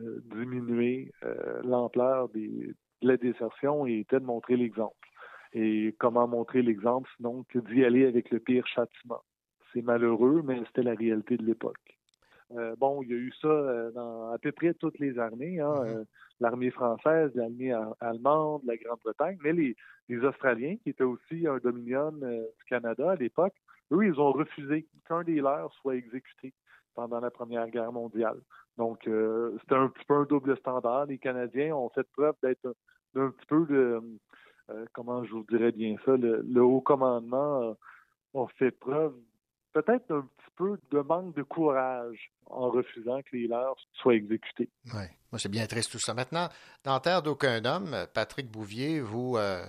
euh, 0.00 0.20
diminuer 0.32 1.12
euh, 1.24 1.60
l'ampleur 1.64 2.28
de 2.28 2.74
la 3.02 3.16
désertion 3.16 3.84
était 3.86 4.20
de 4.20 4.24
montrer 4.24 4.56
l'exemple. 4.56 5.07
Et 5.54 5.94
comment 5.98 6.28
montrer 6.28 6.62
l'exemple 6.62 7.08
sinon 7.16 7.44
que 7.48 7.58
d'y 7.58 7.84
aller 7.84 8.06
avec 8.06 8.30
le 8.30 8.38
pire 8.38 8.66
châtiment. 8.66 9.22
C'est 9.72 9.82
malheureux, 9.82 10.42
mais 10.44 10.60
c'était 10.66 10.82
la 10.82 10.94
réalité 10.94 11.36
de 11.36 11.44
l'époque. 11.44 11.98
Euh, 12.52 12.74
bon, 12.76 13.02
il 13.02 13.08
y 13.10 13.12
a 13.12 13.16
eu 13.16 13.32
ça 13.40 13.90
dans 13.94 14.32
à 14.32 14.38
peu 14.38 14.52
près 14.52 14.72
toutes 14.74 14.98
les 14.98 15.18
armées, 15.18 15.60
hein, 15.60 15.74
mm-hmm. 15.74 16.04
l'armée 16.40 16.70
française, 16.70 17.30
l'armée 17.34 17.72
allemande, 18.00 18.62
la 18.64 18.76
Grande-Bretagne, 18.76 19.38
mais 19.42 19.52
les, 19.52 19.76
les, 20.08 20.18
Australiens, 20.24 20.76
qui 20.82 20.90
étaient 20.90 21.04
aussi 21.04 21.46
un 21.46 21.58
dominion 21.58 22.12
du 22.12 22.64
Canada 22.66 23.10
à 23.10 23.16
l'époque, 23.16 23.54
eux, 23.92 24.04
ils 24.04 24.18
ont 24.20 24.32
refusé 24.32 24.86
qu'un 25.06 25.22
des 25.24 25.40
leurs 25.40 25.72
soit 25.74 25.96
exécuté 25.96 26.52
pendant 26.94 27.20
la 27.20 27.30
Première 27.30 27.68
Guerre 27.68 27.92
mondiale. 27.92 28.40
Donc, 28.76 29.06
euh, 29.06 29.56
c'était 29.60 29.74
un 29.74 29.88
petit 29.88 30.04
peu 30.04 30.14
un 30.14 30.24
double 30.24 30.56
standard. 30.56 31.06
Les 31.06 31.18
Canadiens 31.18 31.74
ont 31.74 31.88
fait 31.90 32.06
preuve 32.12 32.34
d'être 32.42 32.74
un, 33.16 33.30
petit 33.30 33.46
peu 33.46 33.66
de, 33.66 34.00
euh, 34.70 34.84
comment 34.92 35.24
je 35.24 35.32
vous 35.32 35.44
dirais 35.48 35.72
bien 35.72 35.96
ça, 36.04 36.16
le, 36.16 36.62
haut 36.62 36.80
commandement 36.80 37.76
a 38.34 38.46
fait 38.58 38.70
preuve 38.70 39.14
peut-être 39.72 40.10
un 40.10 40.22
petit 40.22 40.50
peu 40.56 40.78
de 40.90 41.00
manque 41.00 41.34
de 41.36 41.42
courage 41.42 42.30
en 42.46 42.70
refusant 42.70 43.20
que 43.22 43.36
les 43.36 43.46
leurs 43.46 43.76
soient 43.94 44.14
exécutés. 44.14 44.68
Oui, 44.86 45.04
moi 45.30 45.38
c'est 45.38 45.48
bien 45.48 45.66
triste 45.66 45.92
tout 45.92 45.98
ça. 45.98 46.14
Maintenant, 46.14 46.48
dans 46.84 46.98
Terre 47.00 47.22
d'aucun 47.22 47.64
homme, 47.64 48.06
Patrick 48.14 48.50
Bouvier, 48.50 49.00
vous 49.00 49.36
euh, 49.36 49.64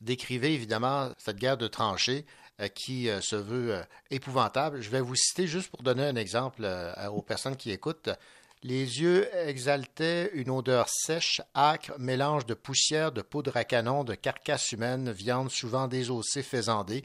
décrivez 0.00 0.54
évidemment 0.54 1.10
cette 1.18 1.36
guerre 1.36 1.56
de 1.56 1.66
tranchées 1.66 2.24
euh, 2.60 2.68
qui 2.68 3.08
se 3.20 3.36
veut 3.36 3.80
épouvantable. 4.10 4.80
Je 4.80 4.90
vais 4.90 5.00
vous 5.00 5.16
citer 5.16 5.46
juste 5.46 5.70
pour 5.70 5.82
donner 5.82 6.04
un 6.04 6.16
exemple 6.16 6.66
aux 7.12 7.22
personnes 7.22 7.56
qui 7.56 7.70
écoutent. 7.70 8.10
Les 8.64 9.00
yeux 9.00 9.28
exaltaient 9.46 10.32
une 10.34 10.50
odeur 10.50 10.88
sèche, 10.88 11.40
âcre, 11.54 11.92
mélange 11.98 12.44
de 12.44 12.54
poussière, 12.54 13.12
de 13.12 13.22
poudre 13.22 13.56
à 13.56 13.62
canon, 13.62 14.02
de 14.02 14.16
carcasse 14.16 14.72
humaine, 14.72 15.12
viande 15.12 15.50
souvent 15.50 15.86
désossée, 15.86 16.42
faisandée, 16.42 17.04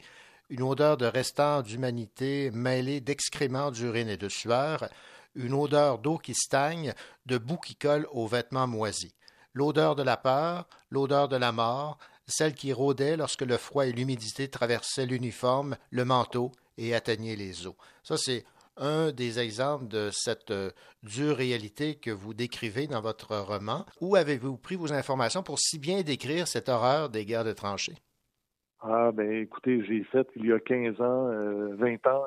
une 0.50 0.62
odeur 0.62 0.96
de 0.96 1.06
restant 1.06 1.62
d'humanité 1.62 2.50
mêlée 2.50 3.00
d'excréments, 3.00 3.70
d'urine 3.70 4.08
et 4.08 4.16
de 4.16 4.28
sueur, 4.28 4.88
une 5.36 5.54
odeur 5.54 5.98
d'eau 5.98 6.18
qui 6.18 6.34
stagne, 6.34 6.92
de 7.26 7.38
boue 7.38 7.58
qui 7.58 7.76
colle 7.76 8.08
aux 8.10 8.26
vêtements 8.26 8.66
moisis, 8.66 9.14
l'odeur 9.52 9.94
de 9.94 10.02
la 10.02 10.16
peur, 10.16 10.66
l'odeur 10.90 11.28
de 11.28 11.36
la 11.36 11.52
mort, 11.52 11.98
celle 12.26 12.54
qui 12.54 12.72
rôdait 12.72 13.16
lorsque 13.16 13.42
le 13.42 13.58
froid 13.58 13.86
et 13.86 13.92
l'humidité 13.92 14.48
traversaient 14.48 15.06
l'uniforme, 15.06 15.76
le 15.90 16.04
manteau 16.04 16.50
et 16.78 16.94
atteignaient 16.94 17.36
les 17.36 17.66
os. 17.66 17.74
Ça, 18.02 18.16
c'est 18.16 18.44
un 18.76 19.12
des 19.12 19.38
exemples 19.38 19.88
de 19.88 20.10
cette 20.12 20.50
euh, 20.50 20.70
dure 21.02 21.36
réalité 21.36 21.94
que 21.94 22.10
vous 22.10 22.34
décrivez 22.34 22.86
dans 22.86 23.00
votre 23.00 23.36
roman. 23.36 23.84
Où 24.00 24.16
avez-vous 24.16 24.56
pris 24.56 24.76
vos 24.76 24.92
informations 24.92 25.42
pour 25.42 25.58
si 25.58 25.78
bien 25.78 26.02
décrire 26.02 26.48
cette 26.48 26.68
horreur 26.68 27.08
des 27.08 27.24
guerres 27.24 27.44
de 27.44 27.52
tranchées? 27.52 27.96
Ah, 28.80 29.12
ben 29.12 29.30
écoutez, 29.32 29.82
j'ai 29.86 30.04
fait 30.04 30.28
il 30.36 30.46
y 30.46 30.52
a 30.52 30.60
15 30.60 31.00
ans, 31.00 31.26
20 31.26 31.32
euh, 31.32 32.10
ans, 32.10 32.24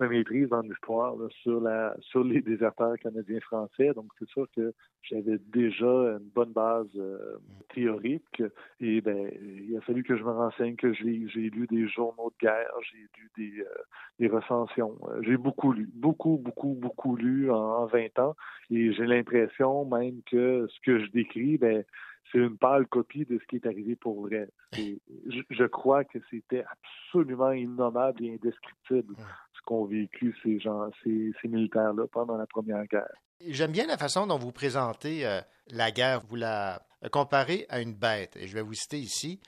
ma 0.00 0.08
maîtrise 0.08 0.52
en 0.52 0.62
histoire 0.62 1.14
sur 1.42 1.60
la 1.60 1.94
sur 2.00 2.24
les 2.24 2.40
déserteurs 2.40 2.98
canadiens 2.98 3.40
français. 3.40 3.92
Donc 3.94 4.06
c'est 4.18 4.28
sûr 4.28 4.46
que 4.56 4.72
j'avais 5.02 5.38
déjà 5.52 5.86
une 5.86 6.30
bonne 6.34 6.52
base 6.52 6.88
euh, 6.96 7.36
théorique 7.74 8.42
et 8.80 9.00
ben 9.00 9.30
il 9.42 9.76
a 9.76 9.80
fallu 9.82 10.02
que 10.02 10.16
je 10.16 10.24
me 10.24 10.30
renseigne, 10.30 10.76
que 10.76 10.92
j'ai 10.94 11.50
lu 11.50 11.66
des 11.70 11.86
journaux 11.86 12.30
de 12.30 12.46
guerre, 12.46 12.72
j'ai 12.90 12.98
lu 12.98 13.30
des, 13.36 13.60
euh, 13.60 14.28
recensions. 14.32 14.98
J'ai 15.22 15.36
beaucoup 15.36 15.72
lu, 15.72 15.88
beaucoup, 15.94 16.38
beaucoup, 16.38 16.74
beaucoup 16.74 17.16
lu 17.16 17.50
en, 17.50 17.56
en 17.56 17.86
20 17.86 18.18
ans 18.18 18.36
et 18.70 18.92
j'ai 18.92 19.06
l'impression 19.06 19.84
même 19.84 20.22
que 20.30 20.66
ce 20.68 20.80
que 20.84 21.04
je 21.04 21.10
décris, 21.10 21.58
ben 21.58 21.84
c'est 22.30 22.38
une 22.38 22.56
pâle 22.56 22.86
copie 22.86 23.24
de 23.24 23.38
ce 23.38 23.46
qui 23.46 23.56
est 23.56 23.66
arrivé 23.66 23.96
pour 23.96 24.22
vrai. 24.26 24.48
Je, 24.72 25.64
crois 25.64 26.04
que 26.04 26.18
c'était 26.30 26.64
absolument 26.64 27.52
innommable 27.52 28.24
et 28.24 28.34
indescriptible 28.34 29.14
ce 29.16 29.60
qu'ont 29.64 29.84
vécu 29.84 30.34
ces 30.42 30.58
gens, 30.60 30.90
ces, 31.02 31.32
militaires-là 31.44 32.06
pendant 32.12 32.36
la 32.36 32.46
Première 32.46 32.84
Guerre. 32.86 33.12
J'aime 33.46 33.72
bien 33.72 33.86
la 33.86 33.96
façon 33.96 34.26
dont 34.26 34.38
vous 34.38 34.52
présentez 34.52 35.26
euh, 35.26 35.40
la 35.70 35.90
guerre. 35.90 36.20
Vous 36.28 36.36
la 36.36 36.82
comparez 37.10 37.66
à 37.68 37.80
une 37.80 37.94
bête. 37.94 38.36
Et 38.36 38.46
je 38.46 38.54
vais 38.54 38.62
vous 38.62 38.74
citer 38.74 38.98
ici. 38.98 39.40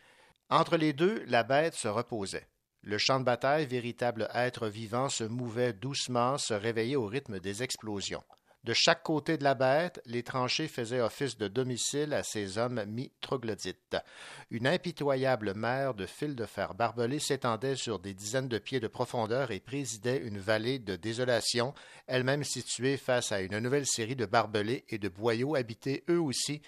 Entre 0.49 0.77
les 0.77 0.93
deux, 0.93 1.23
la 1.27 1.43
bête 1.43 1.75
se 1.75 1.89
reposait. 1.89 2.47
Le 2.83 2.99
champ 2.99 3.21
de 3.21 3.25
bataille, 3.25 3.67
véritable 3.67 4.29
être 4.35 4.67
vivant, 4.69 5.09
se 5.09 5.25
mouvait 5.25 5.73
doucement, 5.73 6.37
se 6.37 6.53
réveillait 6.53 6.97
au 6.97 7.07
rythme 7.07 7.39
des 7.39 7.63
explosions. 7.63 8.25
De 8.64 8.74
chaque 8.74 9.02
côté 9.02 9.36
de 9.39 9.43
la 9.43 9.55
bête, 9.55 10.01
les 10.06 10.22
tranchées 10.22 10.68
faisaient 10.68 11.01
office 11.01 11.36
de 11.36 11.48
domicile 11.48 12.14
à 12.14 12.22
ces 12.22 12.59
hommes 12.59 12.84
mi-troglodytes. 12.86 13.97
Une 14.51 14.68
impitoyable 14.68 15.55
mer 15.55 15.94
de 15.94 16.06
fils 16.06 16.36
de 16.36 16.47
fer 16.47 16.74
barbelés 16.74 17.18
s'étendait 17.18 17.74
sur 17.74 17.98
des 17.98 18.14
dizaines 18.14 18.47
de 18.47 18.59
pieds 18.59 18.78
de 18.78 18.86
profondeur 18.86 19.51
et 19.51 19.59
présidait 19.59 20.18
une 20.18 20.39
vallée 20.39 20.78
de 20.78 20.94
désolation, 20.94 21.74
elle-même 22.06 22.44
située 22.44 22.97
face 22.98 23.32
à 23.32 23.40
une 23.40 23.59
nouvelle 23.59 23.86
série 23.86 24.14
de 24.14 24.26
barbelés 24.26 24.84
et 24.90 24.98
de 24.98 25.09
boyaux 25.09 25.56
habités 25.56 26.05
eux 26.09 26.20
aussi, 26.20 26.62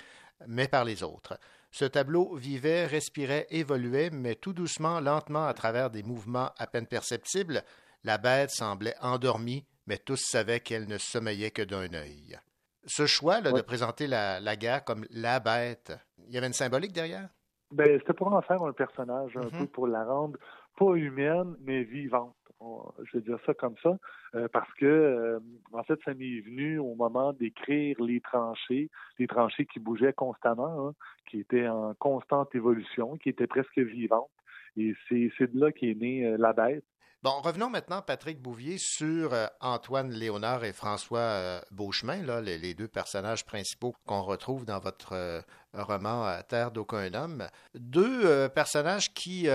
mais 0.49 0.67
par 0.67 0.85
les 0.85 1.05
autres. 1.05 1.39
Ce 1.71 1.85
tableau 1.85 2.35
vivait, 2.35 2.87
respirait, 2.87 3.47
évoluait, 3.51 4.11
mais 4.11 4.35
tout 4.35 4.53
doucement, 4.53 4.99
lentement, 4.99 5.47
à 5.47 5.55
travers 5.55 5.91
des 5.91 6.03
mouvements 6.03 6.51
à 6.59 6.67
peine 6.67 6.87
perceptibles. 6.89 7.63
La 8.03 8.19
bête 8.19 8.51
semblait 8.51 8.97
endormie, 9.01 9.65
mais 9.87 9.99
tous 9.99 10.17
savaient 10.21 10.61
qu'elle 10.61 10.87
ne 10.89 10.99
sommeillait 10.99 11.51
que 11.51 11.63
d'un 11.63 11.93
œil. 11.95 12.39
Ce 12.87 13.07
choix 13.07 13.41
là, 13.41 13.53
de 13.53 13.63
présenter 13.63 14.07
la, 14.07 14.41
la, 14.41 14.57
guerre 14.57 14.85
comme 14.85 15.07
la 15.11 15.41
bête, 15.41 15.93
il 16.29 16.35
y 16.35 16.39
avait 16.39 16.47
une 16.49 16.53
symbolique 16.53 16.93
derrière? 16.93 17.29
Ben, 17.73 17.99
c'était 17.99 18.13
pour 18.13 18.33
en 18.33 18.43
faire 18.43 18.63
un 18.63 18.73
personnage, 18.73 19.37
un 19.37 19.41
Mm-hmm. 19.41 19.59
peu 19.59 19.67
pour 19.67 19.87
la 19.87 20.05
rendre 20.05 20.39
pas 20.77 20.95
humaine, 20.95 21.55
mais 21.63 21.83
vivante. 21.83 22.37
On- 22.61 22.85
je 23.05 23.19
vais 23.19 23.25
dire 23.25 23.39
ça 23.47 23.55
comme 23.55 23.75
ça, 23.83 23.97
euh, 24.35 24.49
parce 24.53 24.73
que 24.75 24.85
euh, 24.87 25.39
en 25.73 25.83
fait, 25.83 25.99
ça 26.05 26.15
m'est 26.15 26.41
venu 26.41 26.79
au 26.79 26.95
moment 26.95 27.33
d'écrire 27.33 27.97
les 28.01 28.21
tranchées, 28.21 28.91
les 29.19 29.27
tranchées 29.27 29.67
qui 29.67 29.81
bougeaient 29.81 30.13
constamment, 30.13 30.89
hein, 30.89 30.95
qui 31.31 31.41
étaient 31.41 31.69
en 31.69 31.95
constante 31.95 32.55
évolution, 32.55 33.17
qui 33.17 33.29
étaient 33.31 33.47
presque 33.47 33.79
vivantes. 33.79 34.31
Et 34.77 34.95
c'est 35.09 35.31
c'est 35.39 35.53
de 35.55 35.59
là 35.61 35.73
qu'est 35.73 35.95
née 35.95 36.27
euh, 36.27 36.37
la 36.39 36.53
bête. 36.53 36.85
Bon, 37.25 37.41
revenons 37.43 37.71
maintenant, 37.71 38.03
Patrick 38.03 38.39
Bouvier, 38.39 38.77
sur 38.77 39.33
euh, 39.33 39.47
Antoine 39.63 40.11
Léonard 40.11 40.63
et 40.63 40.75
François 40.75 41.21
euh, 41.21 41.61
Beauchemin, 41.71 42.23
là, 42.23 42.43
les, 42.43 42.75
deux 42.75 42.87
personnages 42.87 43.47
principaux 43.47 43.95
qu'on 44.05 44.21
retrouve 44.21 44.67
dans 44.67 44.79
votre 44.79 45.15
euh, 45.15 45.41
roman 45.73 46.39
Terre 46.47 46.71
d'aucun 46.71 47.15
homme. 47.15 47.45
Deux 47.75 48.51
personnages 48.51 49.15
qui 49.15 49.49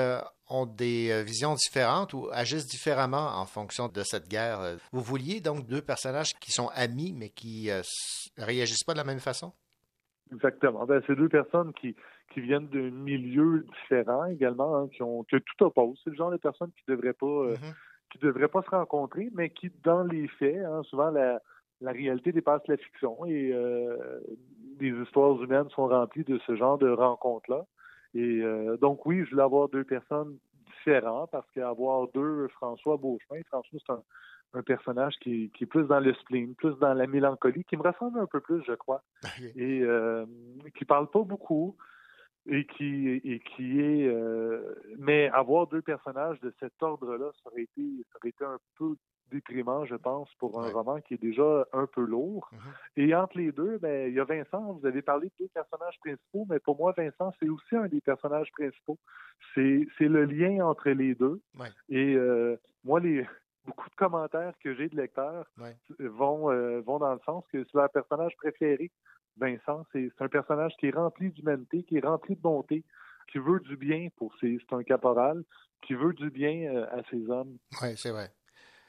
ont 0.49 0.65
des 0.65 1.23
visions 1.23 1.53
différentes 1.53 2.13
ou 2.13 2.27
agissent 2.31 2.65
différemment 2.65 3.37
en 3.39 3.45
fonction 3.45 3.87
de 3.87 4.01
cette 4.01 4.27
guerre. 4.27 4.77
Vous 4.91 5.01
vouliez 5.01 5.39
donc 5.39 5.67
deux 5.67 5.83
personnages 5.83 6.33
qui 6.39 6.51
sont 6.51 6.69
amis, 6.73 7.13
mais 7.15 7.29
qui 7.29 7.69
réagissent 8.35 8.83
pas 8.83 8.93
de 8.93 8.97
la 8.97 9.03
même 9.03 9.19
façon? 9.19 9.53
Exactement. 10.33 10.85
Ben, 10.85 11.01
deux 11.07 11.29
personnes 11.29 11.71
qui, 11.73 11.95
qui 12.31 12.41
viennent 12.41 12.67
de 12.69 12.89
milieux 12.89 13.65
différents 13.81 14.25
également, 14.25 14.75
hein, 14.77 14.87
qui 14.89 15.01
ont 15.03 15.23
que 15.23 15.37
tout 15.37 15.63
oppose. 15.63 15.99
C'est 16.03 16.11
le 16.11 16.15
genre 16.15 16.31
de 16.31 16.37
personnes 16.37 16.71
qui 16.71 16.83
devraient 16.87 17.13
pas 17.13 17.25
euh, 17.25 17.55
qui 18.11 18.17
devraient 18.19 18.47
pas 18.47 18.63
se 18.63 18.69
rencontrer, 18.69 19.29
mais 19.33 19.49
qui, 19.49 19.71
dans 19.83 20.03
les 20.03 20.27
faits, 20.27 20.63
hein, 20.65 20.81
souvent 20.83 21.11
la, 21.11 21.41
la 21.81 21.91
réalité 21.91 22.31
dépasse 22.31 22.61
la 22.67 22.77
fiction 22.77 23.25
et 23.25 23.51
euh, 23.53 24.19
les 24.79 24.89
histoires 24.89 25.41
humaines 25.41 25.69
sont 25.69 25.87
remplies 25.87 26.23
de 26.23 26.39
ce 26.45 26.55
genre 26.55 26.77
de 26.77 26.89
rencontres-là. 26.89 27.65
Et 28.15 28.41
euh, 28.41 28.77
donc 28.77 29.05
oui, 29.05 29.23
je 29.25 29.31
voulais 29.31 29.43
avoir 29.43 29.69
deux 29.69 29.83
personnes 29.83 30.37
différentes 30.77 31.29
parce 31.31 31.49
qu'avoir 31.51 32.07
deux 32.13 32.47
François 32.49 32.97
Beauchemin, 32.97 33.41
François 33.49 33.79
c'est 33.85 33.93
un, 33.93 34.03
un 34.53 34.63
personnage 34.63 35.13
qui, 35.21 35.51
qui 35.55 35.65
est 35.65 35.67
plus 35.67 35.85
dans 35.85 35.99
le 35.99 36.13
spleen, 36.15 36.55
plus 36.55 36.77
dans 36.79 36.93
la 36.93 37.07
mélancolie, 37.07 37.63
qui 37.65 37.77
me 37.77 37.83
ressemble 37.83 38.19
un 38.19 38.25
peu 38.25 38.39
plus, 38.39 38.63
je 38.65 38.73
crois, 38.73 39.03
et 39.55 39.81
euh, 39.81 40.25
qui 40.75 40.85
parle 40.85 41.09
pas 41.09 41.21
beaucoup 41.21 41.75
et 42.45 42.65
qui 42.65 43.09
et 43.09 43.39
qui 43.39 43.79
est 43.79 44.07
euh, 44.07 44.75
mais 44.97 45.29
avoir 45.29 45.67
deux 45.67 45.81
personnages 45.81 46.39
de 46.41 46.53
cet 46.59 46.81
ordre-là, 46.81 47.31
ça 47.43 47.49
aurait 47.49 47.63
été 47.63 47.81
ça 48.11 48.17
aurait 48.17 48.29
été 48.29 48.45
un 48.45 48.59
peu 48.77 48.95
déprimant, 49.29 49.85
je 49.85 49.95
pense, 49.95 50.33
pour 50.35 50.61
un 50.61 50.71
roman 50.71 50.99
qui 51.01 51.13
est 51.13 51.21
déjà 51.21 51.67
un 51.73 51.85
peu 51.85 52.01
lourd. 52.01 52.49
Et 52.97 53.13
entre 53.13 53.37
les 53.37 53.51
deux, 53.51 53.77
ben, 53.77 54.09
il 54.09 54.15
y 54.15 54.19
a 54.19 54.23
Vincent, 54.23 54.73
vous 54.73 54.85
avez 54.85 55.01
parlé 55.01 55.27
de 55.27 55.33
deux 55.45 55.49
personnages 55.53 55.99
principaux, 55.99 56.45
mais 56.49 56.59
pour 56.59 56.77
moi, 56.77 56.93
Vincent, 56.97 57.31
c'est 57.39 57.49
aussi 57.49 57.75
un 57.75 57.87
des 57.87 58.01
personnages 58.01 58.51
principaux. 58.51 58.97
C'est 59.53 59.87
c'est 59.97 60.07
le 60.07 60.25
lien 60.25 60.65
entre 60.65 60.89
les 60.89 61.15
deux. 61.15 61.41
Et 61.89 62.15
euh, 62.15 62.57
moi, 62.83 62.99
les 62.99 63.25
beaucoup 63.65 63.89
de 63.89 63.95
commentaires 63.95 64.53
que 64.63 64.73
j'ai 64.73 64.89
de 64.89 64.95
lecteurs 64.95 65.45
vont, 65.99 66.51
euh, 66.51 66.81
vont 66.81 66.97
dans 66.97 67.13
le 67.13 67.19
sens 67.25 67.45
que 67.51 67.63
c'est 67.63 67.75
leur 67.75 67.89
personnage 67.91 68.35
préféré. 68.37 68.91
Vincent, 69.39 69.85
c'est 69.91 70.11
un 70.19 70.27
personnage 70.27 70.73
qui 70.79 70.87
est 70.87 70.95
rempli 70.95 71.31
d'humanité, 71.31 71.83
qui 71.83 71.97
est 71.97 72.05
rempli 72.05 72.35
de 72.35 72.41
bonté, 72.41 72.83
qui 73.31 73.37
veut 73.39 73.59
du 73.61 73.77
bien 73.77 74.09
pour 74.17 74.33
ses. 74.39 74.59
C'est 74.67 74.75
un 74.75 74.83
caporal, 74.83 75.43
qui 75.85 75.93
veut 75.93 76.13
du 76.13 76.29
bien 76.29 76.73
euh, 76.73 76.85
à 76.91 77.01
ses 77.09 77.29
hommes. 77.29 77.57
Oui, 77.81 77.89
c'est 77.95 78.11
vrai. 78.11 78.31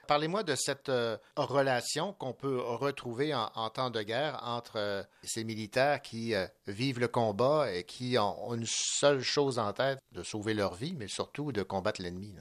Parlez-moi 0.08 0.42
de 0.42 0.54
cette 0.56 0.88
euh, 0.88 1.16
relation 1.36 2.14
qu'on 2.14 2.32
peut 2.32 2.58
retrouver 2.58 3.32
en, 3.32 3.48
en 3.54 3.70
temps 3.70 3.90
de 3.90 4.02
guerre 4.02 4.40
entre 4.42 4.76
euh, 4.76 5.02
ces 5.22 5.44
militaires 5.44 6.02
qui 6.02 6.34
euh, 6.34 6.46
vivent 6.66 6.98
le 6.98 7.06
combat 7.06 7.72
et 7.72 7.84
qui 7.84 8.16
ont, 8.18 8.48
ont 8.48 8.54
une 8.54 8.66
seule 8.66 9.20
chose 9.20 9.60
en 9.60 9.72
tête, 9.72 10.00
de 10.10 10.24
sauver 10.24 10.54
leur 10.54 10.74
vie, 10.74 10.96
mais 10.98 11.06
surtout 11.06 11.52
de 11.52 11.62
combattre 11.62 12.02
l'ennemi. 12.02 12.34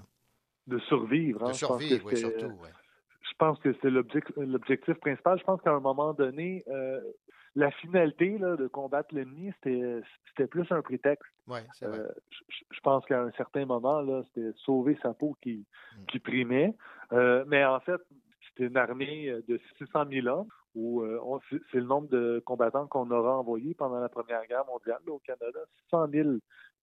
De 0.66 0.80
survivre. 0.80 1.44
hein. 1.44 1.50
De 1.50 1.54
survivre, 1.54 2.06
oui, 2.08 2.18
surtout. 2.18 2.46
ouais. 2.48 2.70
je 3.22 3.36
pense 3.38 3.60
que 3.60 3.76
c'est 3.84 3.90
l'objectif, 3.92 4.34
l'objectif 4.38 4.96
principal. 4.96 5.38
Je 5.38 5.44
pense 5.44 5.62
qu'à 5.62 5.72
un 5.72 5.80
moment 5.80 6.14
donné, 6.14 6.64
la 7.60 7.72
finalité 7.72 8.38
là, 8.38 8.56
de 8.56 8.68
combattre 8.68 9.14
l'ennemi, 9.14 9.52
c'était, 9.62 10.48
plus 10.48 10.72
un 10.72 10.82
prétexte. 10.82 11.30
Euh, 11.84 12.08
je, 12.72 12.80
pense 12.82 13.06
qu'à 13.06 13.22
un 13.22 13.32
certain 13.32 13.66
moment, 13.66 14.24
c'était 14.28 14.52
sauver 14.58 14.98
sa 15.02 15.14
peau 15.14 15.36
qui, 15.42 15.66
qui 16.08 16.20
primait. 16.20 16.74
Euh, 17.12 17.44
mais 17.48 17.66
en 17.66 17.80
fait, 17.82 18.00
c'était 18.48 18.68
une 18.68 18.78
armée 18.78 19.36
de 19.48 19.60
600 19.78 20.06
000 20.10 20.28
hommes, 20.28 20.48
où 20.76 21.02
euh, 21.02 21.20
c'est 21.72 21.80
le 21.80 21.86
nombre 21.86 22.08
de 22.10 22.42
combattants 22.46 22.88
qu'on 22.88 23.10
aura 23.12 23.38
envoyés 23.38 23.74
pendant 23.74 24.00
la 24.00 24.10
Première 24.10 24.46
Guerre 24.48 24.66
mondiale 24.66 25.00
là, 25.06 25.14
au 25.14 25.20
Canada. 25.20 25.60
600 25.90 26.08
000 26.12 26.30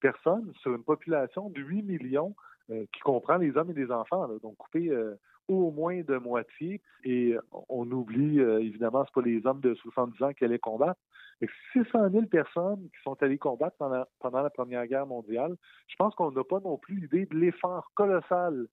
personnes 0.01 0.53
sur 0.61 0.75
une 0.75 0.85
population 0.85 1.49
de 1.51 1.61
8 1.61 1.83
millions 1.83 2.35
euh, 2.71 2.85
qui 2.93 3.01
comprend 3.01 3.37
les 3.37 3.57
hommes 3.57 3.71
et 3.71 3.75
les 3.75 3.91
enfants, 3.91 4.27
là, 4.27 4.35
donc 4.43 4.57
coupé 4.57 4.89
euh, 4.89 5.15
au 5.49 5.71
moins 5.71 6.01
de 6.03 6.17
moitié. 6.19 6.81
Et 7.05 7.37
on 7.69 7.91
oublie, 7.91 8.41
euh, 8.41 8.59
évidemment, 8.61 9.05
c'est 9.05 9.15
pas 9.15 9.27
les 9.27 9.47
hommes 9.47 9.61
de 9.61 9.75
70 9.75 10.23
ans 10.23 10.33
qui 10.33 10.45
allaient 10.45 10.59
combattre. 10.59 11.01
Que 11.41 11.47
600 11.73 12.11
000 12.11 12.27
personnes 12.27 12.83
qui 12.95 13.03
sont 13.03 13.17
allées 13.23 13.37
combattre 13.39 13.77
pendant, 13.79 14.05
pendant 14.21 14.43
la 14.43 14.51
Première 14.51 14.87
Guerre 14.87 15.07
mondiale, 15.07 15.55
je 15.87 15.95
pense 15.97 16.15
qu'on 16.15 16.31
n'a 16.33 16.45
pas 16.45 16.61
non 16.61 16.79
plus 16.79 17.05
idée 17.05 17.27
de 17.27 17.37
l'effort 17.37 17.91
colossal 17.95 18.67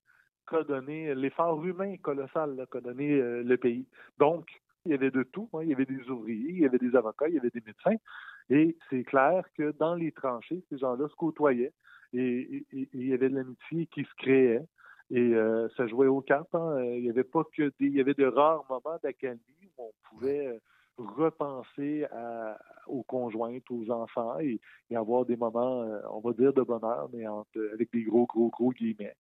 qu'a 0.49 0.63
donné, 0.63 1.13
l'effort 1.15 1.63
humain 1.65 1.95
colossal 2.01 2.65
qu'a 2.71 2.81
donné 2.81 3.11
euh, 3.13 3.43
le 3.43 3.57
pays. 3.57 3.85
Donc, 4.17 4.47
il 4.85 4.91
y 4.91 4.95
avait 4.95 5.11
de 5.11 5.23
tout. 5.23 5.49
hein. 5.53 5.59
Il 5.63 5.69
y 5.69 5.73
avait 5.73 5.85
des 5.85 6.09
ouvriers, 6.09 6.49
il 6.51 6.59
y 6.59 6.65
avait 6.65 6.77
des 6.77 6.95
avocats, 6.95 7.27
il 7.27 7.35
y 7.35 7.39
avait 7.39 7.49
des 7.49 7.63
médecins. 7.65 7.95
Et 8.49 8.77
c'est 8.89 9.03
clair 9.03 9.43
que 9.57 9.71
dans 9.79 9.95
les 9.95 10.11
tranchées, 10.11 10.63
ces 10.69 10.77
gens-là 10.77 11.07
se 11.07 11.15
côtoyaient 11.15 11.73
et, 12.13 12.19
et- 12.19 12.65
et 12.81 12.89
il 12.93 13.07
y 13.07 13.13
avait 13.13 13.29
de 13.29 13.35
l'amitié 13.35 13.87
qui 13.87 14.03
se 14.03 14.13
créait. 14.17 14.61
Et 15.11 15.19
euh, 15.19 15.67
ça 15.77 15.85
jouait 15.87 16.07
aux 16.07 16.21
cartes. 16.21 16.53
hein. 16.55 16.77
Euh, 16.77 16.97
Il 16.97 17.05
y 17.05 17.09
avait 17.09 17.23
pas 17.23 17.43
que 17.55 17.63
des, 17.63 17.73
il 17.87 17.95
y 17.95 18.01
avait 18.01 18.13
de 18.13 18.25
rares 18.25 18.65
moments 18.69 18.97
d'accalmie 19.03 19.41
où 19.77 19.83
on 19.83 19.91
pouvait 20.09 20.47
euh, 20.47 20.59
repenser 20.97 22.05
à- 22.05 22.57
aux 22.87 23.03
conjointes, 23.03 23.63
aux 23.69 23.89
enfants 23.91 24.39
et, 24.39 24.59
avoir 24.95 25.25
des 25.25 25.35
moments, 25.35 25.83
on 26.11 26.19
va 26.19 26.33
dire 26.33 26.53
de 26.53 26.61
bonheur, 26.61 27.09
mais 27.11 27.25
avec 27.73 27.91
des 27.91 28.03
gros, 28.03 28.27
gros, 28.27 28.49
gros 28.49 28.71
guillemets. 28.71 29.15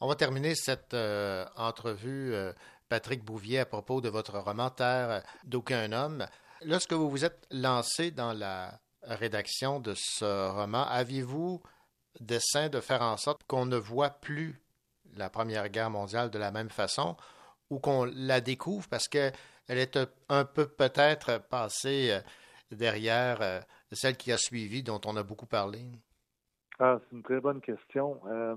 On 0.00 0.08
va 0.08 0.14
terminer 0.14 0.54
cette 0.54 0.96
entrevue, 1.56 2.32
Patrick 2.88 3.22
Bouvier, 3.22 3.58
à 3.58 3.66
propos 3.66 4.00
de 4.00 4.08
votre 4.08 4.38
roman 4.38 4.70
Terre 4.70 5.22
d'aucun 5.44 5.92
homme. 5.92 6.24
Lorsque 6.64 6.94
vous 6.94 7.10
vous 7.10 7.26
êtes 7.26 7.46
lancé 7.50 8.10
dans 8.10 8.32
la 8.32 8.80
rédaction 9.02 9.80
de 9.80 9.92
ce 9.96 10.50
roman, 10.50 10.84
aviez-vous 10.88 11.60
dessein 12.20 12.68
de 12.70 12.80
faire 12.80 13.02
en 13.02 13.16
sorte 13.18 13.42
qu'on 13.46 13.66
ne 13.66 13.76
voit 13.76 14.10
plus 14.10 14.62
la 15.16 15.30
Première 15.30 15.68
Guerre 15.68 15.90
mondiale 15.90 16.30
de 16.30 16.38
la 16.38 16.50
même 16.50 16.70
façon 16.70 17.16
ou 17.70 17.78
qu'on 17.78 18.04
la 18.04 18.40
découvre 18.40 18.88
parce 18.88 19.08
qu'elle 19.08 19.32
est 19.68 19.98
un 20.28 20.44
peu 20.44 20.66
peut-être 20.66 21.40
passée 21.48 22.10
euh, 22.10 22.20
derrière 22.70 23.42
euh, 23.42 23.60
celle 23.92 24.16
qui 24.16 24.32
a 24.32 24.38
suivi, 24.38 24.82
dont 24.82 25.00
on 25.06 25.16
a 25.16 25.22
beaucoup 25.22 25.46
parlé? 25.46 25.80
Ah, 26.78 26.98
c'est 27.00 27.16
une 27.16 27.22
très 27.22 27.40
bonne 27.40 27.60
question. 27.60 28.20
Euh, 28.28 28.54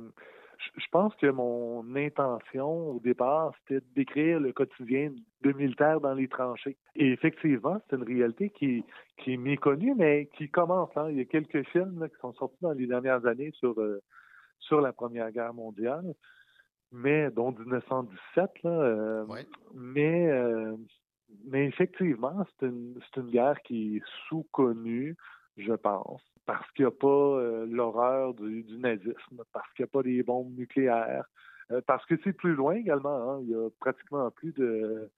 je- 0.78 0.88
pense 0.92 1.16
que 1.16 1.28
mon 1.28 1.96
intention 1.96 2.92
au 2.92 3.00
départ, 3.00 3.54
c'était 3.60 3.82
de 3.82 3.94
décrire 3.96 4.40
le 4.40 4.54
quotidien 4.54 5.12
de 5.42 5.52
militaires 5.54 6.00
dans 6.00 6.14
les 6.14 6.28
tranchées. 6.28 6.78
Et 6.96 7.08
effectivement, 7.12 7.82
c'est 7.90 7.96
une 7.96 8.04
réalité 8.04 8.50
qui, 8.52 8.84
qui 9.18 9.34
est 9.34 9.38
méconnue, 9.38 9.96
mais 9.96 10.30
qui 10.38 10.50
commence. 10.50 10.92
hein. 10.96 11.08
Il 11.10 11.18
y 11.18 11.22
a 11.22 11.26
quelques 11.26 11.64
films 11.70 12.08
qui 12.10 12.16
sont 12.22 12.34
sortis 12.34 12.58
dans 12.62 12.74
les 12.74 12.86
dernières 12.86 13.26
années 13.26 13.52
sur, 13.56 13.76
sur 14.60 14.82
la 14.82 14.94
Première 14.94 15.32
Guerre 15.32 15.54
mondiale, 15.54 16.14
mais 16.92 17.30
dont 17.32 17.52
1917. 17.52 18.64
Là, 18.64 18.70
euh, 18.70 19.26
mais, 19.74 20.28
euh, 20.30 20.76
mais 21.46 21.66
effectivement, 21.66 22.46
c'est 22.60 22.68
une, 22.68 23.00
une 23.18 23.30
guerre 23.30 23.62
qui 23.64 23.98
est 23.98 24.04
sous-connue, 24.28 25.16
je 25.58 25.74
pense 25.74 26.22
parce 26.46 26.70
qu'il 26.72 26.86
n'y 26.86 26.88
a 26.88 26.92
pas 26.92 27.08
euh, 27.08 27.66
l'horreur 27.70 28.34
du, 28.34 28.66
nazisme, 28.78 29.44
parce 29.54 29.72
qu'il 29.74 29.84
n'y 29.84 29.90
a 29.90 29.92
pas 29.92 30.04
des 30.04 30.24
bombes 30.24 30.54
nucléaires, 30.58 31.26
euh, 31.72 31.82
parce 31.86 32.06
que 32.06 32.16
c'est 32.24 32.34
plus 32.34 32.56
loin 32.56 32.74
également. 32.74 33.32
Hein. 33.32 33.40
il 33.44 33.50
y 33.50 33.56
a 33.56 33.70
pratiquement 33.80 34.30
plus 34.32 34.54
de 34.54 35.10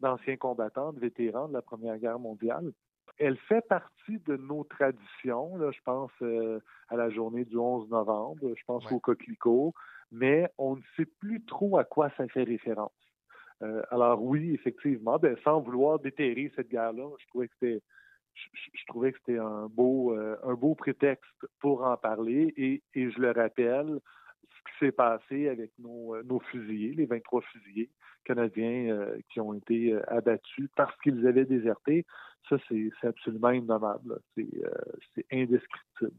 d'anciens 0.00 0.36
combattants, 0.36 0.92
de 0.92 0.98
vétérans 0.98 1.46
de 1.46 1.52
la 1.52 1.62
Première 1.62 1.96
Guerre 1.96 2.18
mondiale. 2.18 2.72
Elle 3.18 3.36
fait 3.36 3.66
partie 3.68 4.18
de 4.26 4.36
nos 4.36 4.64
traditions. 4.64 5.56
Là, 5.56 5.70
je 5.70 5.80
pense 5.84 6.10
euh, 6.22 6.60
à 6.88 6.96
la 6.96 7.10
journée 7.10 7.44
du 7.44 7.56
11 7.56 7.88
novembre, 7.90 8.40
je 8.56 8.64
pense 8.66 8.90
au 8.90 8.98
coquelicot, 8.98 9.74
mais 10.10 10.50
on 10.58 10.76
ne 10.76 10.82
sait 10.96 11.06
plus 11.20 11.44
trop 11.44 11.78
à 11.78 11.84
quoi 11.84 12.10
ça 12.16 12.26
fait 12.28 12.44
référence. 12.44 12.92
alors 13.90 14.22
oui, 14.22 14.52
effectivement, 14.54 15.18
ben, 15.18 15.36
sans 15.44 15.60
vouloir 15.60 15.98
déterrer 16.00 16.52
cette 16.56 16.68
guerre-là, 16.68 17.08
je 17.18 17.26
trouvais 17.28 17.48
que 17.48 17.54
c'était 17.60 17.82
je, 18.34 18.86
trouvais 18.86 19.12
que 19.12 19.18
c'était 19.18 19.38
un 19.38 19.66
beau, 19.68 20.14
euh, 20.14 20.36
un 20.42 20.54
beau 20.54 20.74
prétexte 20.74 21.46
pour 21.60 21.84
en 21.84 21.96
parler. 21.96 22.52
Et, 22.56 22.82
et 22.94 23.10
je 23.10 23.20
le 23.20 23.30
rappelle, 23.30 24.00
ce 24.64 24.72
qui 24.72 24.86
s'est 24.86 24.92
passé 24.92 25.48
avec 25.48 25.70
nos, 25.78 26.14
euh, 26.14 26.22
nos, 26.24 26.40
fusiliers, 26.40 26.94
les 26.94 27.06
23 27.06 27.42
fusiliers 27.42 27.90
canadiens 28.24 28.90
euh, 28.90 29.18
qui 29.32 29.40
ont 29.40 29.54
été 29.54 29.94
abattus 30.08 30.68
parce 30.76 30.96
qu'ils 31.02 31.26
avaient 31.26 31.44
déserté, 31.44 32.06
ça, 32.48 32.56
c'est 32.68 32.90
absolument 33.02 33.50
innommable. 33.50 34.20
C'est 34.36 35.26
indescriptible. 35.32 36.12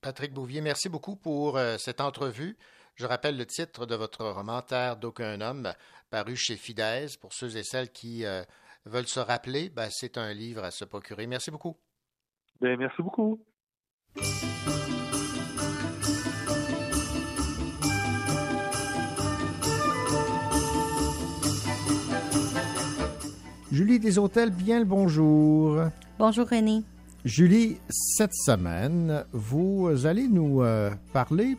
Patrick 0.00 0.32
Bouvier, 0.32 0.60
merci 0.60 0.88
beaucoup 0.88 1.16
pour 1.16 1.58
cette 1.78 2.00
entrevue. 2.00 2.56
Je 2.96 3.06
rappelle 3.06 3.36
le 3.36 3.46
titre 3.46 3.86
de 3.86 3.94
votre 3.94 4.24
roman 4.24 4.60
Terre 4.62 4.96
d'aucun 4.96 5.40
homme, 5.40 5.68
paru 6.10 6.34
chez 6.34 6.56
Fidesz, 6.56 7.16
pour 7.20 7.32
ceux 7.32 7.56
et 7.56 7.62
celles 7.62 7.90
qui 7.90 8.24
veulent 8.84 9.06
se 9.06 9.20
rappeler, 9.20 9.70
ben, 9.70 9.88
c'est 9.90 10.18
un 10.18 10.32
livre 10.32 10.64
à 10.64 10.70
se 10.70 10.84
procurer. 10.84 11.26
Merci 11.26 11.50
beaucoup. 11.50 11.76
Bien, 12.60 12.76
merci 12.76 13.02
beaucoup. 13.02 13.40
Julie 23.72 23.98
des 23.98 24.18
Hôtels, 24.18 24.50
bien 24.50 24.80
le 24.80 24.84
bonjour. 24.84 25.80
Bonjour 26.18 26.46
René. 26.46 26.82
Julie, 27.24 27.78
cette 27.88 28.34
semaine, 28.34 29.24
vous 29.32 29.88
allez 30.04 30.28
nous 30.28 30.62
euh, 30.62 30.90
parler 31.14 31.56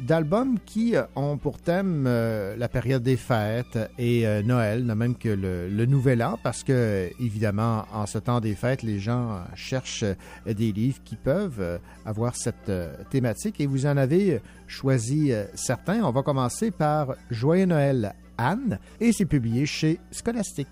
d'albums 0.00 0.58
qui 0.64 0.96
euh, 0.96 1.04
ont 1.16 1.36
pour 1.36 1.58
thème 1.58 2.04
euh, 2.06 2.56
la 2.56 2.68
période 2.68 3.02
des 3.02 3.16
fêtes 3.16 3.78
et 3.98 4.26
euh, 4.26 4.42
Noël, 4.42 4.84
non 4.84 4.94
même 4.94 5.16
que 5.16 5.28
le, 5.28 5.86
Nouvel 5.86 6.22
An, 6.22 6.38
parce 6.42 6.64
que, 6.64 7.10
évidemment, 7.20 7.84
en 7.92 8.06
ce 8.06 8.18
temps 8.18 8.40
des 8.40 8.54
fêtes, 8.54 8.82
les 8.82 8.98
gens 8.98 9.40
cherchent 9.54 10.04
des 10.46 10.72
livres 10.72 11.00
qui 11.04 11.16
peuvent 11.16 11.78
avoir 12.04 12.36
cette 12.36 12.72
thématique 13.10 13.60
et 13.60 13.66
vous 13.66 13.86
en 13.86 13.96
avez 13.96 14.40
choisi 14.66 15.30
certains. 15.54 16.02
On 16.02 16.10
va 16.10 16.22
commencer 16.22 16.70
par 16.70 17.14
Joyeux 17.30 17.66
Noël 17.66 18.14
Anne 18.38 18.78
et 19.00 19.12
c'est 19.12 19.24
publié 19.24 19.66
chez 19.66 19.98
Scholastic. 20.10 20.68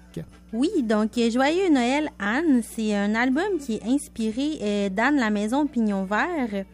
Oui, 0.52 0.70
donc 0.82 1.12
Joyeux 1.14 1.70
Noël 1.70 2.10
Anne, 2.18 2.62
c'est 2.62 2.94
un 2.94 3.14
album 3.14 3.58
qui 3.60 3.74
est 3.74 3.84
inspiré 3.84 4.90
d'Anne 4.90 5.16
la 5.16 5.30
Maison 5.30 5.66
Pignon 5.66 6.04
Vert 6.04 6.64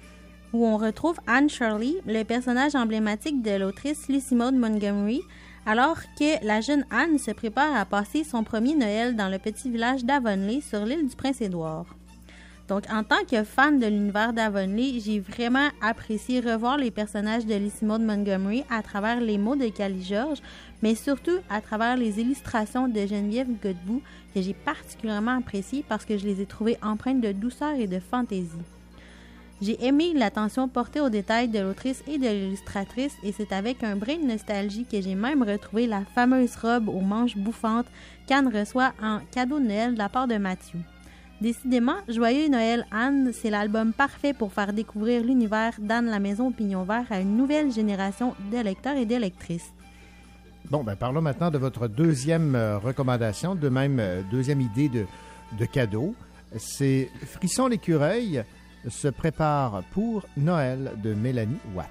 où 0.53 0.67
on 0.67 0.77
retrouve 0.77 1.19
Anne 1.27 1.49
Shirley, 1.49 1.95
le 2.07 2.23
personnage 2.25 2.75
emblématique 2.75 3.43
de 3.43 3.53
l'autrice 3.53 4.09
Lucy 4.09 4.35
Maud 4.35 4.55
Montgomery, 4.55 5.21
alors 5.67 5.99
que 6.19 6.45
la 6.45 6.61
jeune 6.61 6.87
Anne 6.91 7.19
se 7.19 7.31
prépare 7.31 7.77
à 7.77 7.85
passer 7.85 8.25
son 8.25 8.45
premier 8.45 8.75
Noël 8.75 9.17
dans 9.17 9.29
le 9.29 9.39
petit 9.39 9.71
village 9.71 10.05
d'Avonlea 10.05 10.61
sur 10.63 10.85
l'île 10.85 11.09
du 11.09 11.17
Prince-Édouard. 11.17 11.87
Donc, 12.69 12.85
en 12.93 13.03
tant 13.03 13.25
que 13.29 13.45
fan 13.45 13.79
de 13.79 13.87
l'univers 13.87 14.35
d'Avonlea, 14.35 15.01
j'ai 15.01 15.21
vraiment 15.21 15.71
apprécié 15.81 16.41
revoir 16.41 16.77
les 16.77 16.91
personnages 16.91 17.47
de 17.47 17.55
Lucy 17.55 17.87
Maud 17.87 18.03
Montgomery 18.03 18.63
à 18.69 18.83
travers 18.83 19.21
les 19.23 19.39
mots 19.39 19.57
de 19.57 19.69
Cali 19.69 20.05
George, 20.05 20.43
mais 20.83 20.95
surtout 20.95 21.39
à 21.49 21.63
travers 21.63 21.97
les 21.97 22.21
illustrations 22.21 22.87
de 22.87 23.07
Geneviève 23.07 23.49
Godbout 23.63 24.03
que 24.35 24.43
j'ai 24.43 24.53
particulièrement 24.53 25.39
appréciées 25.39 25.83
parce 25.89 26.05
que 26.05 26.19
je 26.19 26.27
les 26.27 26.43
ai 26.43 26.47
trouvées 26.47 26.77
empreintes 26.83 27.23
de 27.23 27.33
douceur 27.33 27.75
et 27.75 27.87
de 27.87 28.01
fantaisie. 28.01 28.51
J'ai 29.63 29.83
aimé 29.85 30.13
l'attention 30.15 30.69
portée 30.69 31.01
aux 31.01 31.09
détails 31.09 31.49
de 31.49 31.59
l'autrice 31.59 32.05
et 32.07 32.19
de 32.19 32.29
l'illustratrice 32.29 33.17
et 33.25 33.33
c'est 33.33 33.53
avec 33.53 33.83
un 33.83 33.97
brin 33.97 34.19
de 34.19 34.27
nostalgie 34.27 34.85
que 34.85 35.01
j'ai 35.01 35.15
même 35.15 35.43
retrouvé 35.43 35.87
la 35.87 36.05
fameuse 36.15 36.55
robe 36.57 36.91
aux 36.91 37.01
manches 37.01 37.37
bouffantes 37.37 37.89
qu'Anne 38.29 38.55
reçoit 38.55 38.93
en 39.03 39.21
cadeau 39.33 39.59
de 39.59 39.65
Noël 39.65 39.95
de 39.95 39.99
la 39.99 40.11
part 40.11 40.29
de 40.29 40.37
Mathieu. 40.37 40.79
Décidément, 41.41 41.95
Joyeux 42.09 42.49
Noël 42.49 42.85
Anne, 42.91 43.31
c'est 43.33 43.51
l'album 43.51 43.93
parfait 43.93 44.33
pour 44.33 44.53
faire 44.53 44.73
découvrir 44.73 45.23
l'univers 45.23 45.73
d'Anne 45.79 46.07
la 46.07 46.19
Maison 46.19 46.49
au 46.49 46.51
Pignon 46.51 46.83
Vert 46.83 47.07
à 47.11 47.21
une 47.21 47.37
nouvelle 47.37 47.71
génération 47.71 48.35
de 48.51 48.59
lecteurs 48.59 48.97
et 48.97 49.07
de 49.07 49.15
lectrices. 49.15 49.73
Bon, 50.69 50.83
ben 50.83 50.97
parlons 50.97 51.23
maintenant 51.23 51.51
de 51.51 51.59
votre 51.59 51.87
deuxième 51.87 52.57
euh, 52.57 52.79
recommandation, 52.79 53.55
de 53.55 53.69
même 53.69 54.01
euh, 54.01 54.23
deuxième 54.33 54.61
idée 54.61 54.89
de, 54.89 55.07
de 55.59 55.65
cadeau. 55.65 56.15
C'est 56.57 57.09
Frisson 57.25 57.69
l'écureuil 57.69 58.43
se 58.89 59.09
prépare 59.09 59.85
pour 59.93 60.27
Noël 60.37 60.93
de 61.03 61.15
Mélanie 61.15 61.59
Watt. 61.75 61.89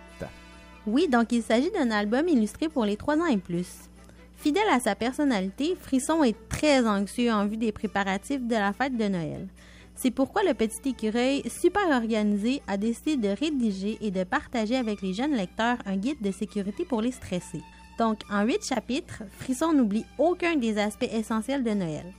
Oui, 0.86 1.08
donc 1.08 1.32
il 1.32 1.42
s'agit 1.42 1.72
d'un 1.72 1.92
album 1.92 2.28
illustré 2.28 2.68
pour 2.68 2.86
les 2.86 2.98
3 2.98 3.18
ans 3.18 3.26
et 3.26 3.38
plus. 3.38 3.90
Fidèle 4.38 4.70
à 4.72 4.80
sa 4.80 4.94
personnalité, 4.94 5.76
Frisson 5.82 6.24
est 6.24 6.38
très 6.48 6.88
anxieux 6.88 7.32
en 7.32 7.48
vue 7.48 7.58
des 7.58 7.72
préparatifs 7.72 8.46
de 8.46 8.54
la 8.54 8.72
fête 8.72 8.96
de 8.96 9.08
Noël. 9.08 9.48
C'est 9.96 10.12
pourquoi 10.12 10.44
le 10.44 10.54
petit 10.54 10.90
écureuil, 10.90 11.42
super 11.50 11.88
organisé, 11.90 12.62
a 12.68 12.78
décidé 12.78 13.18
de 13.18 13.30
rédiger 13.30 13.98
et 14.00 14.12
de 14.12 14.24
partager 14.24 14.76
avec 14.76 15.02
les 15.02 15.14
jeunes 15.14 15.36
lecteurs 15.36 15.80
un 15.88 15.98
guide 15.98 16.22
de 16.22 16.32
sécurité 16.32 16.86
pour 16.86 17.02
les 17.02 17.12
stressés. 17.12 17.64
Donc, 17.98 18.20
en 18.30 18.44
huit 18.44 18.64
chapitres, 18.64 19.24
Frisson 19.40 19.74
n'oublie 19.74 20.06
aucun 20.20 20.56
des 20.56 20.78
aspects 20.78 21.12
essentiels 21.12 21.64
de 21.64 21.72
Noël. 21.72 22.14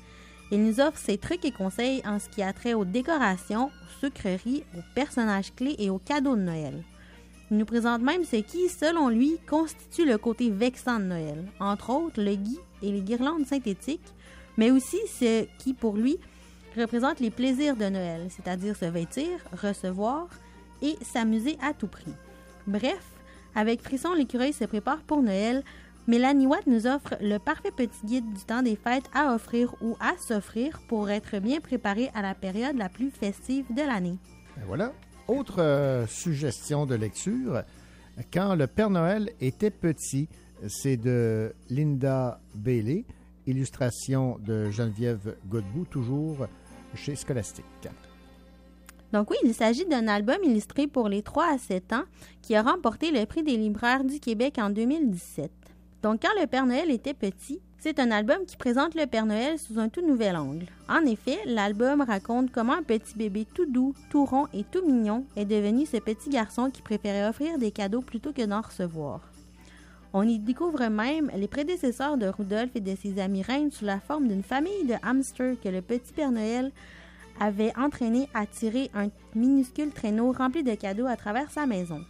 Il 0.51 0.65
nous 0.65 0.81
offre 0.81 0.99
ses 0.99 1.19
trucs 1.19 1.45
et 1.45 1.53
conseils 1.53 2.03
en 2.05 2.19
ce 2.19 2.29
qui 2.29 2.43
a 2.43 2.53
trait 2.53 2.75
aux 2.75 2.85
décorations, 2.85 3.67
aux 3.67 4.01
sucreries, 4.01 4.65
aux 4.77 4.83
personnages 4.97 5.55
clés 5.55 5.77
et 5.79 5.89
aux 5.89 6.01
cadeaux 6.01 6.35
de 6.35 6.43
Noël. 6.43 6.83
Il 7.51 7.57
nous 7.57 7.65
présente 7.65 8.03
même 8.03 8.25
ce 8.25 8.37
qui, 8.37 8.69
selon 8.69 9.09
lui, 9.09 9.39
constitue 9.49 10.05
le 10.05 10.19
côté 10.19 10.51
vexant 10.51 10.99
de 10.99 11.05
Noël, 11.05 11.45
entre 11.61 11.91
autres 11.91 12.23
le 12.23 12.35
gui 12.35 12.59
et 12.83 12.93
les 12.93 13.01
guirlandes 13.01 13.47
synthétiques, 13.47 14.15
mais 14.57 14.71
aussi 14.71 14.99
ce 15.07 15.47
qui, 15.59 15.73
pour 15.73 15.97
lui, 15.97 16.19
représente 16.77 17.21
les 17.21 17.31
plaisirs 17.31 17.77
de 17.77 17.87
Noël, 17.87 18.27
c'est-à-dire 18.29 18.77
se 18.77 18.85
vêtir, 18.85 19.31
recevoir 19.63 20.29
et 20.83 20.97
s'amuser 21.03 21.57
à 21.63 21.73
tout 21.73 21.87
prix. 21.87 22.15
Bref, 22.67 23.03
avec 23.55 23.83
Frisson, 23.83 24.13
l'écureuil 24.13 24.53
se 24.53 24.65
prépare 24.65 25.01
pour 25.01 25.23
Noël, 25.23 25.65
Mélanie 26.07 26.47
Watt 26.47 26.67
nous 26.67 26.87
offre 26.87 27.17
le 27.21 27.39
parfait 27.39 27.71
petit 27.71 28.05
guide 28.05 28.33
du 28.33 28.45
temps 28.45 28.63
des 28.63 28.77
fêtes 28.77 29.11
à 29.15 29.35
offrir 29.35 29.75
ou 29.83 29.97
à 30.01 30.17
s'offrir 30.19 30.81
pour 30.89 31.11
être 31.11 31.39
bien 31.39 31.61
préparé 31.61 32.11
à 32.15 32.23
la 32.23 32.35
période 32.35 32.77
la 32.77 32.89
plus 32.89 33.11
festive 33.11 33.67
de 33.75 33.83
l'année. 33.83 34.17
Voilà. 34.67 34.93
Autre 35.29 35.61
euh, 35.61 36.07
suggestion 36.07 36.87
de 36.87 36.95
lecture, 36.95 37.63
Quand 38.33 38.55
le 38.55 38.67
Père 38.67 38.89
Noël 38.89 39.31
était 39.41 39.71
petit, 39.71 40.27
c'est 40.67 40.97
de 40.97 41.53
Linda 41.69 42.41
Bailey, 42.55 43.05
illustration 43.47 44.39
de 44.39 44.71
Geneviève 44.71 45.37
Godbout, 45.47 45.85
toujours 45.85 46.47
chez 46.95 47.15
Scholastic. 47.15 47.65
Donc 49.13 49.31
oui, 49.31 49.37
il 49.45 49.55
s'agit 49.55 49.85
d'un 49.85 50.09
album 50.09 50.39
illustré 50.43 50.87
pour 50.87 51.09
les 51.09 51.23
3 51.23 51.55
à 51.55 51.59
7 51.59 51.93
ans 51.93 52.05
qui 52.41 52.57
a 52.57 52.63
remporté 52.63 53.11
le 53.11 53.25
prix 53.27 53.43
des 53.43 53.57
libraires 53.57 54.05
du 54.05 54.21
Québec 54.21 54.57
en 54.59 54.71
2017. 54.71 55.51
Donc, 56.03 56.23
quand 56.23 56.41
le 56.41 56.47
Père 56.47 56.67
Noël 56.67 56.91
était 56.91 57.15
petit, 57.15 57.61
c'est 57.81 58.01
un 58.01 58.11
album 58.11 58.45
qui 58.47 58.57
présente 58.57 58.97
le 58.97 59.07
Père 59.07 59.25
Noël 59.25 59.59
sous 59.59 59.79
un 59.79 59.89
tout 59.89 60.05
nouvel 60.05 60.37
angle. 60.37 60.67
En 60.89 61.07
effet, 61.07 61.39
l'album 61.47 62.01
raconte 62.01 62.51
comment 62.51 62.73
un 62.73 62.83
petit 62.83 63.17
bébé 63.17 63.47
tout 63.55 63.67
doux, 63.67 63.95
tout 64.11 64.25
rond 64.25 64.47
et 64.53 64.65
tout 64.65 64.85
mignon 64.85 65.25
est 65.37 65.45
devenu 65.45 65.87
ce 65.87 65.99
petit 65.99 66.29
garçon 66.29 66.71
qui 66.71 66.83
préférait 66.83 67.29
offrir 67.29 67.57
des 67.59 67.71
cadeaux 67.71 68.01
plutôt 68.01 68.33
que 68.33 68.45
d'en 68.45 68.63
recevoir. 68.63 69.21
On 70.13 70.27
y 70.27 70.39
découvre 70.39 70.89
même 70.89 71.31
les 71.37 71.47
prédécesseurs 71.47 72.17
de 72.17 72.27
Rudolph 72.27 72.75
et 72.75 72.81
de 72.81 72.97
ses 72.97 73.21
amis 73.21 73.43
reines 73.43 73.71
sous 73.71 73.85
la 73.85 74.01
forme 74.01 74.27
d'une 74.27 74.43
famille 74.43 74.85
de 74.85 74.95
hamsters 75.03 75.61
que 75.63 75.69
le 75.69 75.83
petit 75.83 76.13
Père 76.13 76.33
Noël 76.33 76.73
avait 77.39 77.77
entraîné 77.79 78.29
à 78.35 78.47
tirer 78.47 78.91
un 78.95 79.09
minuscule 79.37 79.93
traîneau 79.93 80.33
rempli 80.33 80.65
de 80.65 80.75
cadeaux 80.75 81.07
à 81.07 81.17
travers 81.17 81.51
sa 81.53 81.67
maison. 81.67 82.01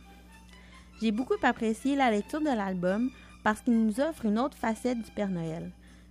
J'ai 1.03 1.13
beaucoup 1.13 1.35
apprécié 1.43 1.95
la 1.95 2.11
lecture 2.11 2.41
de 2.41 2.47
l'album, 2.47 3.11
parce 3.49 3.63
qu'il 3.63 3.83
nous 3.83 3.99
offre 3.99 4.27
une 4.27 4.39
autre 4.39 4.59
facette 4.59 5.01
du 5.01 5.11
Père 5.11 5.31
Noël, 5.31 5.71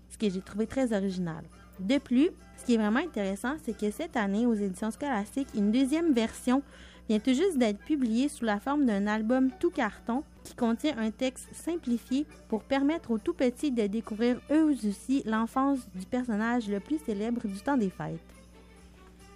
ce 0.09 0.17
que 0.17 0.27
j'ai 0.27 0.41
trouvé 0.41 0.65
très 0.65 0.91
original. 0.91 1.43
De 1.79 1.99
plus, 1.99 2.31
ce 2.57 2.65
qui 2.65 2.73
est 2.73 2.77
vraiment 2.77 2.97
intéressant, 2.97 3.57
c'est 3.63 3.77
que 3.77 3.91
cette 3.91 4.17
année, 4.17 4.47
aux 4.47 4.55
éditions 4.55 4.89
scolastiques, 4.89 5.49
une 5.53 5.71
deuxième 5.71 6.13
version 6.13 6.63
vient 7.07 7.19
tout 7.19 7.35
juste 7.35 7.59
d'être 7.59 7.77
publiée 7.77 8.27
sous 8.27 8.43
la 8.43 8.59
forme 8.59 8.87
d'un 8.87 9.05
album 9.05 9.51
tout 9.59 9.69
carton 9.69 10.23
qui 10.43 10.55
contient 10.55 10.97
un 10.97 11.11
texte 11.11 11.47
simplifié 11.53 12.25
pour 12.49 12.63
permettre 12.63 13.11
aux 13.11 13.19
tout 13.19 13.35
petits 13.35 13.69
de 13.69 13.85
découvrir 13.85 14.41
eux 14.49 14.75
aussi 14.89 15.21
l'enfance 15.27 15.87
du 15.93 16.07
personnage 16.07 16.67
le 16.67 16.79
plus 16.79 16.97
célèbre 17.05 17.47
du 17.47 17.59
temps 17.59 17.77
des 17.77 17.91
fêtes. 17.91 18.17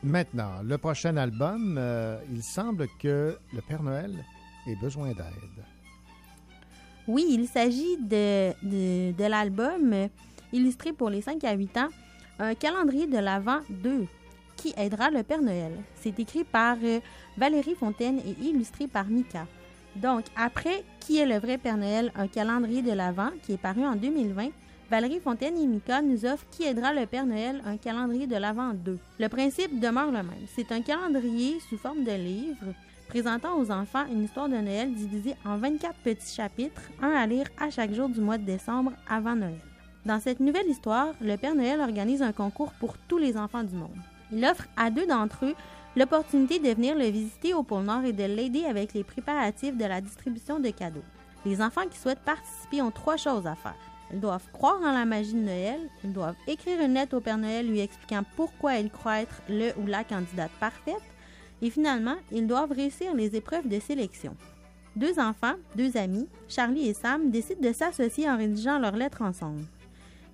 Maintenant, 0.01 0.63
le 0.63 0.79
prochain 0.79 1.17
album, 1.17 1.75
euh, 1.77 2.17
il 2.33 2.41
semble 2.41 2.87
que 2.99 3.37
le 3.53 3.61
Père 3.61 3.83
Noël 3.83 4.25
ait 4.65 4.75
besoin 4.75 5.09
d'aide. 5.09 5.65
Oui, 7.11 7.25
il 7.29 7.45
s'agit 7.45 7.97
de, 7.97 9.27
l'album 9.27 10.07
illustré 10.53 10.93
pour 10.93 11.09
les 11.09 11.21
5 11.21 11.43
à 11.43 11.51
8 11.53 11.77
ans, 11.77 11.89
un 12.39 12.55
calendrier 12.55 13.05
de 13.05 13.17
l'Avent 13.17 13.59
2 13.69 14.05
qui 14.55 14.73
aidera 14.77 15.09
le 15.09 15.21
Père 15.21 15.41
Noël. 15.41 15.73
C'est 15.95 16.17
écrit 16.21 16.45
par 16.45 16.77
euh, 16.81 17.01
Valérie 17.37 17.75
Fontaine 17.75 18.19
et 18.19 18.41
illustré 18.41 18.87
par 18.87 19.07
Mika. 19.07 19.45
Donc, 19.97 20.23
après 20.37 20.85
Qui 21.01 21.17
est 21.17 21.25
le 21.25 21.37
vrai 21.37 21.57
Père 21.57 21.75
Noël, 21.75 22.13
un 22.15 22.29
calendrier 22.29 22.81
de 22.81 22.93
l'Avent 22.93 23.31
qui 23.43 23.51
est 23.53 23.61
paru 23.61 23.85
en 23.85 23.97
2020, 23.97 24.47
Valérie 24.89 25.19
Fontaine 25.19 25.57
et 25.57 25.67
Mika 25.67 26.01
nous 26.01 26.25
offrent 26.25 26.45
Qui 26.49 26.63
aidera 26.63 26.93
le 26.93 27.05
Père 27.07 27.25
Noël, 27.25 27.61
un 27.65 27.75
calendrier 27.75 28.25
de 28.25 28.37
l'Avent 28.37 28.73
2. 28.73 28.97
Le 29.19 29.27
principe 29.27 29.81
demeure 29.81 30.11
le 30.11 30.23
même. 30.23 30.47
C'est 30.55 30.71
un 30.71 30.81
calendrier 30.81 31.59
sous 31.67 31.77
forme 31.77 32.05
de 32.05 32.11
livre 32.13 32.73
présentant 33.11 33.59
aux 33.59 33.71
enfants 33.71 34.05
une 34.09 34.23
histoire 34.23 34.47
de 34.47 34.55
Noël 34.55 34.93
divisée 34.93 35.35
en 35.43 35.57
24 35.57 35.95
petits 35.95 36.33
chapitres, 36.33 36.83
un 37.01 37.09
à 37.09 37.27
lire 37.27 37.45
à 37.59 37.69
chaque 37.69 37.91
jour 37.91 38.07
du 38.07 38.21
mois 38.21 38.37
de 38.37 38.45
décembre 38.45 38.93
avant 39.05 39.35
Noël. 39.35 39.59
Dans 40.05 40.21
cette 40.21 40.39
nouvelle 40.39 40.69
histoire, 40.69 41.09
le 41.19 41.35
Père 41.35 41.53
Noël 41.53 41.81
organise 41.81 42.21
un 42.21 42.31
concours 42.31 42.71
pour 42.79 42.97
tous 43.09 43.17
les 43.17 43.35
enfants 43.35 43.65
du 43.65 43.75
monde. 43.75 43.97
Il 44.31 44.45
offre 44.45 44.63
à 44.77 44.89
deux 44.89 45.05
d'entre 45.05 45.43
eux 45.43 45.55
l'opportunité 45.97 46.59
de 46.59 46.69
venir 46.69 46.95
le 46.95 47.07
visiter 47.07 47.53
au 47.53 47.63
pôle 47.63 47.83
Nord 47.83 48.05
et 48.05 48.13
de 48.13 48.23
l'aider 48.23 48.63
avec 48.63 48.93
les 48.93 49.03
préparatifs 49.03 49.75
de 49.75 49.85
la 49.85 49.99
distribution 49.99 50.61
de 50.61 50.69
cadeaux. 50.69 51.03
Les 51.45 51.61
enfants 51.61 51.89
qui 51.91 51.99
souhaitent 51.99 52.19
participer 52.19 52.81
ont 52.81 52.91
trois 52.91 53.17
choses 53.17 53.45
à 53.45 53.55
faire. 53.55 53.75
Ils 54.13 54.21
doivent 54.21 54.49
croire 54.53 54.79
en 54.81 54.93
la 54.93 55.03
magie 55.03 55.33
de 55.33 55.39
Noël, 55.39 55.81
ils 56.05 56.13
doivent 56.13 56.37
écrire 56.47 56.79
une 56.79 56.93
lettre 56.93 57.17
au 57.17 57.19
Père 57.19 57.37
Noël 57.37 57.67
lui 57.67 57.81
expliquant 57.81 58.23
pourquoi 58.37 58.75
ils 58.75 58.89
croient 58.89 59.19
être 59.19 59.41
le 59.49 59.71
ou 59.81 59.85
la 59.85 60.05
candidate 60.05 60.51
parfaite, 60.61 61.03
et 61.61 61.69
finalement, 61.69 62.15
ils 62.31 62.47
doivent 62.47 62.71
réussir 62.71 63.13
les 63.13 63.35
épreuves 63.35 63.67
de 63.67 63.79
sélection. 63.79 64.35
Deux 64.95 65.19
enfants, 65.19 65.55
deux 65.75 65.95
amis, 65.95 66.27
Charlie 66.49 66.89
et 66.89 66.93
Sam, 66.93 67.31
décident 67.31 67.61
de 67.61 67.73
s'associer 67.73 68.29
en 68.29 68.37
rédigeant 68.37 68.79
leurs 68.79 68.95
lettres 68.95 69.21
ensemble. 69.21 69.63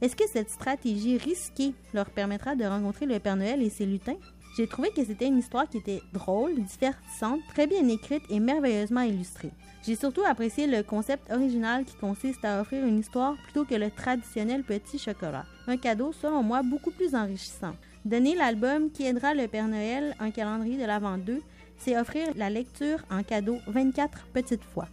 Est-ce 0.01 0.15
que 0.15 0.27
cette 0.27 0.49
stratégie 0.49 1.17
risquée 1.17 1.73
leur 1.93 2.09
permettra 2.09 2.55
de 2.55 2.65
rencontrer 2.65 3.05
le 3.05 3.19
Père 3.19 3.35
Noël 3.35 3.61
et 3.61 3.69
ses 3.69 3.85
lutins? 3.85 4.17
J'ai 4.55 4.67
trouvé 4.67 4.89
que 4.89 5.05
c'était 5.05 5.27
une 5.27 5.37
histoire 5.37 5.69
qui 5.69 5.77
était 5.77 6.01
drôle, 6.13 6.55
divertissante, 6.55 7.41
très 7.49 7.67
bien 7.67 7.87
écrite 7.87 8.23
et 8.29 8.39
merveilleusement 8.39 9.01
illustrée. 9.01 9.51
J'ai 9.85 9.95
surtout 9.95 10.23
apprécié 10.25 10.65
le 10.65 10.81
concept 10.81 11.31
original 11.31 11.85
qui 11.85 11.95
consiste 11.95 12.43
à 12.43 12.61
offrir 12.61 12.83
une 12.85 12.99
histoire 12.99 13.35
plutôt 13.43 13.65
que 13.65 13.75
le 13.75 13.91
traditionnel 13.91 14.63
petit 14.63 14.97
chocolat. 14.97 15.45
Un 15.67 15.77
cadeau, 15.77 16.11
selon 16.11 16.41
moi, 16.41 16.63
beaucoup 16.63 16.91
plus 16.91 17.13
enrichissant. 17.13 17.75
Donner 18.07 18.35
l'album 18.35 18.89
qui 18.89 19.05
aidera 19.05 19.33
le 19.33 19.47
Père 19.49 19.67
Noël, 19.67 20.15
un 20.19 20.31
calendrier 20.31 20.77
de 20.77 20.85
l'Avent 20.85 21.17
2, 21.17 21.41
c'est 21.77 21.99
offrir 21.99 22.27
la 22.37 22.49
lecture 22.49 22.99
en 23.11 23.21
cadeau 23.21 23.57
24 23.67 24.27
petites 24.33 24.63
fois. 24.63 24.87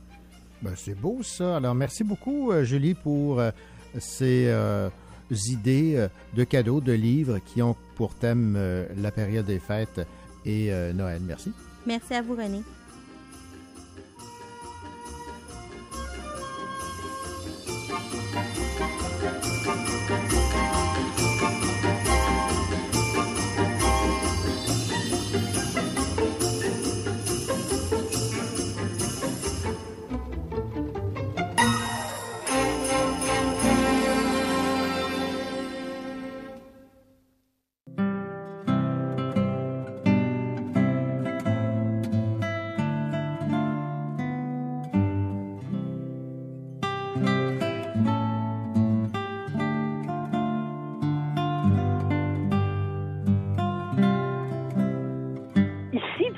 Ben, 0.62 0.72
c'est 0.76 0.98
beau 0.98 1.22
ça. 1.22 1.58
Alors 1.58 1.76
merci 1.76 2.02
beaucoup 2.02 2.50
euh, 2.50 2.64
Julie 2.64 2.94
pour 2.94 3.38
euh, 3.38 3.52
ces 4.00 4.46
euh, 4.48 4.90
idées 5.30 6.08
de 6.34 6.42
cadeaux, 6.42 6.80
de 6.80 6.92
livres 6.92 7.38
qui 7.38 7.62
ont 7.62 7.76
pour 7.94 8.14
thème 8.16 8.54
euh, 8.56 8.86
la 8.96 9.12
période 9.12 9.46
des 9.46 9.60
fêtes 9.60 10.00
et 10.44 10.72
euh, 10.72 10.92
Noël. 10.92 11.22
Merci. 11.24 11.52
Merci 11.86 12.14
à 12.14 12.22
vous, 12.22 12.34
René. 12.34 12.62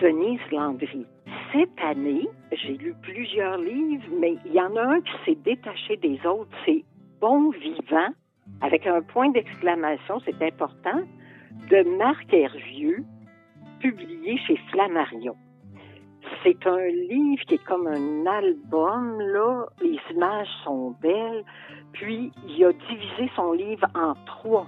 Ici 0.06 0.14
Venise 0.14 0.40
Landry. 0.52 1.06
Cette 1.52 1.80
année, 1.82 2.28
j'ai 2.52 2.76
lu 2.76 2.94
plusieurs 3.02 3.58
livres, 3.58 4.04
mais 4.20 4.36
il 4.44 4.52
y 4.52 4.60
en 4.60 4.76
a 4.76 4.82
un 4.82 5.00
qui 5.00 5.12
s'est 5.24 5.38
détaché 5.44 5.96
des 5.96 6.24
autres. 6.24 6.50
C'est 6.64 6.84
Bon 7.20 7.50
vivant, 7.50 8.10
avec 8.60 8.86
un 8.86 9.00
point 9.00 9.30
d'exclamation, 9.30 10.20
c'est 10.24 10.40
important, 10.42 11.00
de 11.70 11.96
Marc 11.96 12.32
Hervieux, 12.32 13.04
publié 13.80 14.38
chez 14.46 14.56
Flammarion. 14.70 15.34
C'est 16.44 16.66
un 16.66 16.86
livre 16.86 17.42
qui 17.46 17.54
est 17.54 17.64
comme 17.64 17.86
un 17.86 18.26
album, 18.26 19.20
là. 19.20 19.66
Les 19.82 19.98
images 20.14 20.48
sont 20.62 20.94
belles. 21.00 21.44
Puis, 21.92 22.30
il 22.46 22.64
a 22.64 22.72
divisé 22.72 23.30
son 23.34 23.52
livre 23.52 23.86
en 23.94 24.12
trois. 24.26 24.66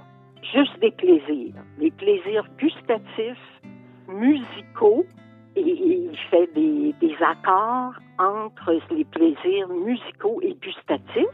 Juste 0.55 0.81
des 0.81 0.93
plaisirs. 0.93 1.55
Les 1.79 1.91
plaisirs 1.91 2.49
gustatifs, 2.59 3.61
musicaux, 4.09 5.05
il 5.61 6.17
fait 6.31 6.49
des, 6.55 6.95
accords 7.21 7.95
entre 8.19 8.81
les 8.91 9.05
plaisirs 9.05 9.69
musicaux 9.69 10.41
et 10.43 10.57
gustatifs. 10.63 11.27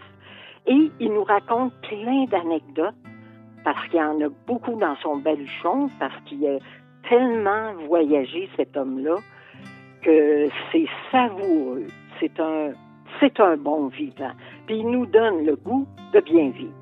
Et 0.67 0.91
il 0.99 1.13
nous 1.13 1.25
raconte 1.25 1.73
plein 1.83 2.25
d'anecdotes, 2.25 2.95
parce 3.65 3.87
qu'il 3.89 4.01
en 4.01 4.21
a 4.21 4.29
beaucoup 4.47 4.77
dans 4.77 4.97
son 4.97 5.17
baluchon, 5.17 5.91
parce 5.99 6.15
qu'il 6.25 6.47
a 6.47 6.59
tellement 7.09 7.75
voyagé, 7.87 8.49
cet 8.57 8.77
homme-là, 8.77 9.17
que 10.03 10.49
c'est 10.73 10.87
savoureux. 11.11 11.87
C'est 12.21 12.39
un, 12.41 12.73
c'est 13.21 13.39
un 13.41 13.57
bon 13.57 13.89
vivant. 13.89 14.33
Puis 14.67 14.79
il 14.79 14.89
nous 14.89 15.07
donne 15.07 15.45
le 15.45 15.57
goût 15.57 15.87
de 16.13 16.21
bien 16.21 16.51
vivre. 16.51 16.73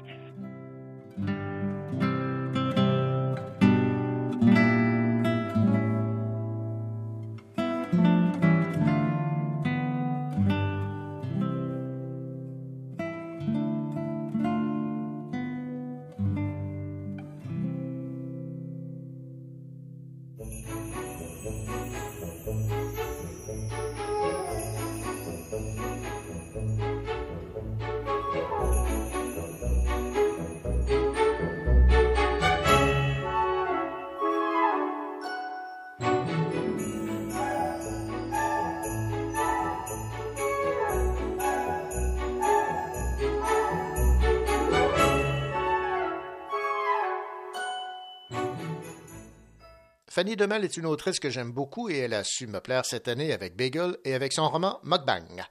Fanny 50.22 50.36
Demel 50.36 50.64
est 50.64 50.76
une 50.76 50.86
autrice 50.86 51.18
que 51.18 51.30
j'aime 51.30 51.50
beaucoup 51.50 51.90
et 51.90 51.98
elle 51.98 52.14
a 52.14 52.22
su 52.22 52.46
me 52.46 52.60
plaire 52.60 52.86
cette 52.86 53.08
année 53.08 53.32
avec 53.32 53.56
Bagel 53.56 53.98
et 54.04 54.14
avec 54.14 54.32
son 54.32 54.48
roman 54.48 54.78
Mukbang. 54.84 55.42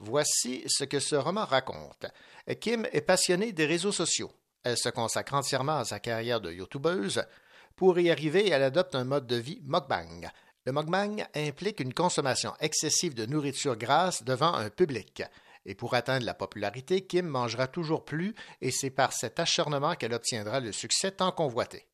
Voici 0.00 0.64
ce 0.66 0.82
que 0.82 0.98
ce 0.98 1.14
roman 1.14 1.44
raconte. 1.44 2.04
Kim 2.60 2.84
est 2.90 3.00
passionnée 3.00 3.52
des 3.52 3.64
réseaux 3.64 3.92
sociaux. 3.92 4.32
Elle 4.64 4.76
se 4.76 4.88
consacre 4.88 5.34
entièrement 5.34 5.78
à 5.78 5.84
sa 5.84 6.00
carrière 6.00 6.40
de 6.40 6.50
youtubeuse. 6.50 7.22
Pour 7.76 7.96
y 8.00 8.10
arriver, 8.10 8.48
elle 8.48 8.64
adopte 8.64 8.96
un 8.96 9.04
mode 9.04 9.28
de 9.28 9.36
vie 9.36 9.62
mukbang. 9.62 10.28
Le 10.66 10.72
mukbang 10.72 11.24
implique 11.36 11.78
une 11.78 11.94
consommation 11.94 12.54
excessive 12.58 13.14
de 13.14 13.24
nourriture 13.24 13.76
grasse 13.76 14.24
devant 14.24 14.52
un 14.52 14.68
public. 14.68 15.22
Et 15.64 15.76
pour 15.76 15.94
atteindre 15.94 16.26
la 16.26 16.34
popularité, 16.34 17.06
Kim 17.06 17.28
mangera 17.28 17.68
toujours 17.68 18.04
plus 18.04 18.34
et 18.60 18.72
c'est 18.72 18.90
par 18.90 19.12
cet 19.12 19.38
acharnement 19.38 19.94
qu'elle 19.94 20.12
obtiendra 20.14 20.58
le 20.58 20.72
succès 20.72 21.12
tant 21.12 21.30
convoité. 21.30 21.86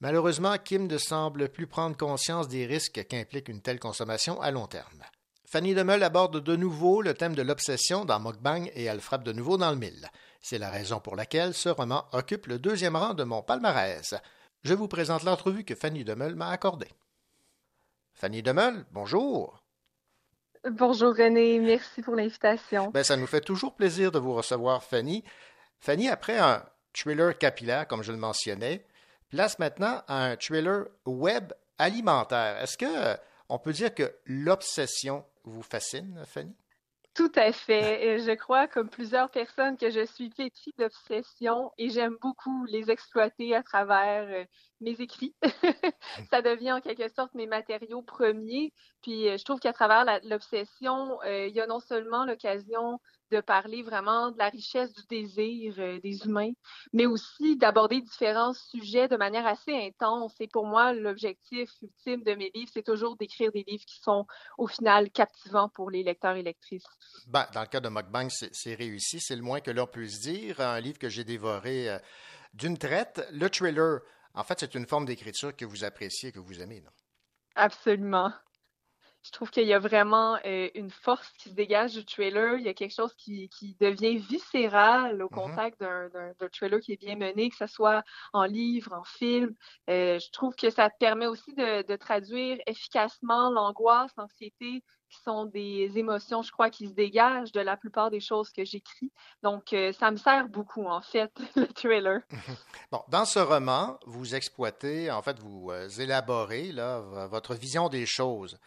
Malheureusement, 0.00 0.56
Kim 0.56 0.86
ne 0.86 0.96
semble 0.96 1.50
plus 1.50 1.66
prendre 1.66 1.96
conscience 1.96 2.48
des 2.48 2.64
risques 2.64 3.06
qu'implique 3.06 3.48
une 3.48 3.60
telle 3.60 3.78
consommation 3.78 4.40
à 4.40 4.50
long 4.50 4.66
terme. 4.66 5.04
Fanny 5.44 5.74
Demeul 5.74 6.02
aborde 6.02 6.42
de 6.42 6.56
nouveau 6.56 7.02
le 7.02 7.12
thème 7.12 7.34
de 7.34 7.42
l'obsession 7.42 8.04
dans 8.04 8.20
Mukbang 8.20 8.70
et 8.74 8.84
elle 8.84 9.00
frappe 9.00 9.24
de 9.24 9.32
nouveau 9.32 9.58
dans 9.58 9.70
le 9.70 9.76
mille. 9.76 10.08
C'est 10.40 10.58
la 10.58 10.70
raison 10.70 11.00
pour 11.00 11.16
laquelle 11.16 11.52
ce 11.52 11.68
roman 11.68 12.06
occupe 12.12 12.46
le 12.46 12.58
deuxième 12.58 12.96
rang 12.96 13.14
de 13.14 13.24
mon 13.24 13.42
palmarès. 13.42 14.14
je 14.62 14.74
vous 14.74 14.88
présente 14.88 15.24
l'entrevue 15.24 15.64
que 15.64 15.74
Fanny 15.74 16.04
Demeul 16.04 16.34
m'a 16.34 16.48
accordée. 16.48 16.90
Fanny 18.14 18.42
Demeul, 18.42 18.86
bonjour. 18.92 19.62
Bonjour 20.70 21.14
René, 21.14 21.58
merci 21.58 22.00
pour 22.00 22.14
l'invitation. 22.14 22.90
Ben, 22.90 23.02
ça 23.02 23.16
nous 23.16 23.26
fait 23.26 23.40
toujours 23.40 23.74
plaisir 23.74 24.12
de 24.12 24.18
vous 24.18 24.34
recevoir, 24.34 24.82
Fanny. 24.82 25.24
Fanny, 25.78 26.08
après 26.08 26.38
un 26.38 26.62
thriller 26.94 27.36
capillaire, 27.36 27.86
comme 27.88 28.02
je 28.02 28.12
le 28.12 28.18
mentionnais, 28.18 28.86
place 29.30 29.58
maintenant 29.58 30.02
un 30.08 30.36
thriller 30.36 30.86
web 31.06 31.52
alimentaire. 31.78 32.58
Est-ce 32.62 32.76
que 32.76 32.84
euh, 32.84 33.16
on 33.48 33.58
peut 33.58 33.72
dire 33.72 33.94
que 33.94 34.14
l'obsession 34.26 35.24
vous 35.44 35.62
fascine, 35.62 36.22
Fanny? 36.26 36.54
Tout 37.14 37.32
à 37.34 37.52
fait. 37.52 38.20
Je 38.20 38.32
crois, 38.36 38.68
comme 38.68 38.88
plusieurs 38.88 39.30
personnes, 39.30 39.76
que 39.76 39.90
je 39.90 40.06
suis 40.06 40.32
vêtue 40.38 40.70
d'obsession 40.78 41.72
et 41.76 41.90
j'aime 41.90 42.16
beaucoup 42.20 42.64
les 42.66 42.90
exploiter 42.90 43.54
à 43.54 43.64
travers 43.64 44.28
euh, 44.28 44.44
mes 44.80 45.00
écrits. 45.00 45.34
ça 46.30 46.40
devient 46.40 46.72
en 46.72 46.80
quelque 46.80 47.08
sorte 47.08 47.34
mes 47.34 47.46
matériaux 47.46 48.02
premiers. 48.02 48.72
Puis 49.02 49.28
euh, 49.28 49.36
je 49.38 49.44
trouve 49.44 49.58
qu'à 49.58 49.72
travers 49.72 50.20
l'obsession, 50.24 51.18
il 51.24 51.52
y 51.52 51.60
a 51.60 51.66
non 51.66 51.80
seulement 51.80 52.24
l'occasion 52.24 53.00
de 53.30 53.40
parler 53.40 53.82
vraiment 53.82 54.30
de 54.30 54.38
la 54.38 54.48
richesse 54.48 54.92
du 54.92 55.02
désir 55.08 55.74
euh, 55.78 56.00
des 56.00 56.24
humains, 56.24 56.52
mais 56.92 57.06
aussi 57.06 57.56
d'aborder 57.56 58.00
différents 58.00 58.52
sujets 58.52 59.08
de 59.08 59.16
manière 59.16 59.46
assez 59.46 59.72
intense. 59.72 60.34
Et 60.40 60.48
pour 60.48 60.66
moi, 60.66 60.92
l'objectif 60.92 61.70
ultime 61.82 62.22
de 62.22 62.34
mes 62.34 62.50
livres, 62.54 62.70
c'est 62.72 62.84
toujours 62.84 63.16
d'écrire 63.16 63.52
des 63.52 63.64
livres 63.66 63.84
qui 63.86 64.00
sont 64.00 64.26
au 64.58 64.66
final 64.66 65.10
captivants 65.10 65.68
pour 65.68 65.90
les 65.90 66.02
lecteurs 66.02 66.36
et 66.36 66.42
lectrices. 66.42 66.86
Ben, 67.26 67.46
dans 67.54 67.62
le 67.62 67.66
cas 67.66 67.80
de 67.80 67.88
Mukbang, 67.88 68.28
c'est 68.30 68.74
réussi, 68.74 69.20
c'est 69.20 69.36
le 69.36 69.42
moins 69.42 69.60
que 69.60 69.70
l'on 69.70 69.86
puisse 69.86 70.20
dire. 70.20 70.60
Un 70.60 70.80
livre 70.80 70.98
que 70.98 71.08
j'ai 71.08 71.24
dévoré 71.24 71.88
d'une 72.54 72.78
traite. 72.78 73.26
Le 73.32 73.48
thriller 73.48 74.00
en 74.34 74.44
fait, 74.44 74.60
c'est 74.60 74.74
une 74.74 74.86
forme 74.86 75.06
d'écriture 75.06 75.54
que 75.56 75.64
vous 75.64 75.84
appréciez, 75.84 76.32
que 76.32 76.38
vous 76.38 76.60
aimez, 76.60 76.80
non? 76.80 76.90
Absolument. 77.56 78.32
Je 79.22 79.30
trouve 79.32 79.50
qu'il 79.50 79.66
y 79.66 79.74
a 79.74 79.78
vraiment 79.78 80.38
euh, 80.46 80.68
une 80.74 80.90
force 80.90 81.30
qui 81.38 81.50
se 81.50 81.54
dégage 81.54 81.92
du 81.92 82.04
trailer. 82.04 82.56
Il 82.56 82.64
y 82.64 82.68
a 82.68 82.74
quelque 82.74 82.94
chose 82.94 83.14
qui, 83.16 83.50
devient 83.78 84.16
viscéral 84.16 85.22
au 85.22 85.26
mm-hmm. 85.26 85.30
contact 85.30 85.80
d'un 85.80 86.48
trailer 86.52 86.80
qui 86.80 86.92
est 86.92 87.00
bien 87.00 87.16
mené, 87.16 87.50
que 87.50 87.56
ce 87.56 87.66
soit 87.66 88.02
en 88.32 88.44
livre, 88.44 88.92
en 88.92 89.04
film. 89.04 89.54
Euh, 89.90 90.18
je 90.18 90.30
trouve 90.30 90.54
que 90.54 90.70
ça 90.70 90.88
permet 90.88 91.26
aussi 91.26 91.52
de 91.54 91.96
traduire 91.96 92.58
efficacement 92.66 93.50
l'angoisse, 93.50 94.10
l'anxiété, 94.16 94.82
qui 95.10 95.20
sont 95.22 95.44
des 95.44 95.90
émotions, 95.96 96.42
je 96.42 96.52
crois, 96.52 96.70
qui 96.70 96.88
se 96.88 96.94
dégagent 96.94 97.52
de 97.52 97.60
la 97.60 97.76
plupart 97.76 98.10
des 98.10 98.20
choses 98.20 98.50
que 98.50 98.64
j'écris. 98.64 99.12
Donc, 99.42 99.72
euh, 99.72 99.92
ça 99.92 100.10
me 100.10 100.16
sert 100.16 100.48
beaucoup, 100.48 100.86
en 100.86 101.02
fait, 101.02 101.32
le 101.56 101.66
trailer. 101.66 102.20
bon, 102.90 103.02
dans 103.08 103.24
ce 103.24 103.40
roman, 103.40 103.98
vous 104.06 104.34
exploitez, 104.34 105.10
en 105.10 105.20
fait, 105.22 105.38
vous 105.40 105.70
élaborez 106.00 106.72
là, 106.72 107.00
votre 107.26 107.54
vision 107.54 107.88
des 107.88 108.06
choses 108.06 108.58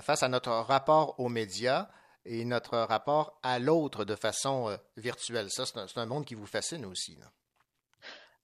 face 0.00 0.22
à 0.22 0.28
notre 0.28 0.50
rapport 0.50 1.18
aux 1.18 1.28
médias 1.28 1.88
et 2.24 2.44
notre 2.44 2.78
rapport 2.78 3.38
à 3.42 3.58
l'autre 3.58 4.04
de 4.04 4.14
façon 4.14 4.76
virtuelle. 4.96 5.50
Ça, 5.50 5.64
c'est 5.66 5.98
un, 5.98 6.06
monde 6.06 6.24
qui 6.24 6.34
vous 6.34 6.46
fascine 6.46 6.84
aussi. 6.84 7.18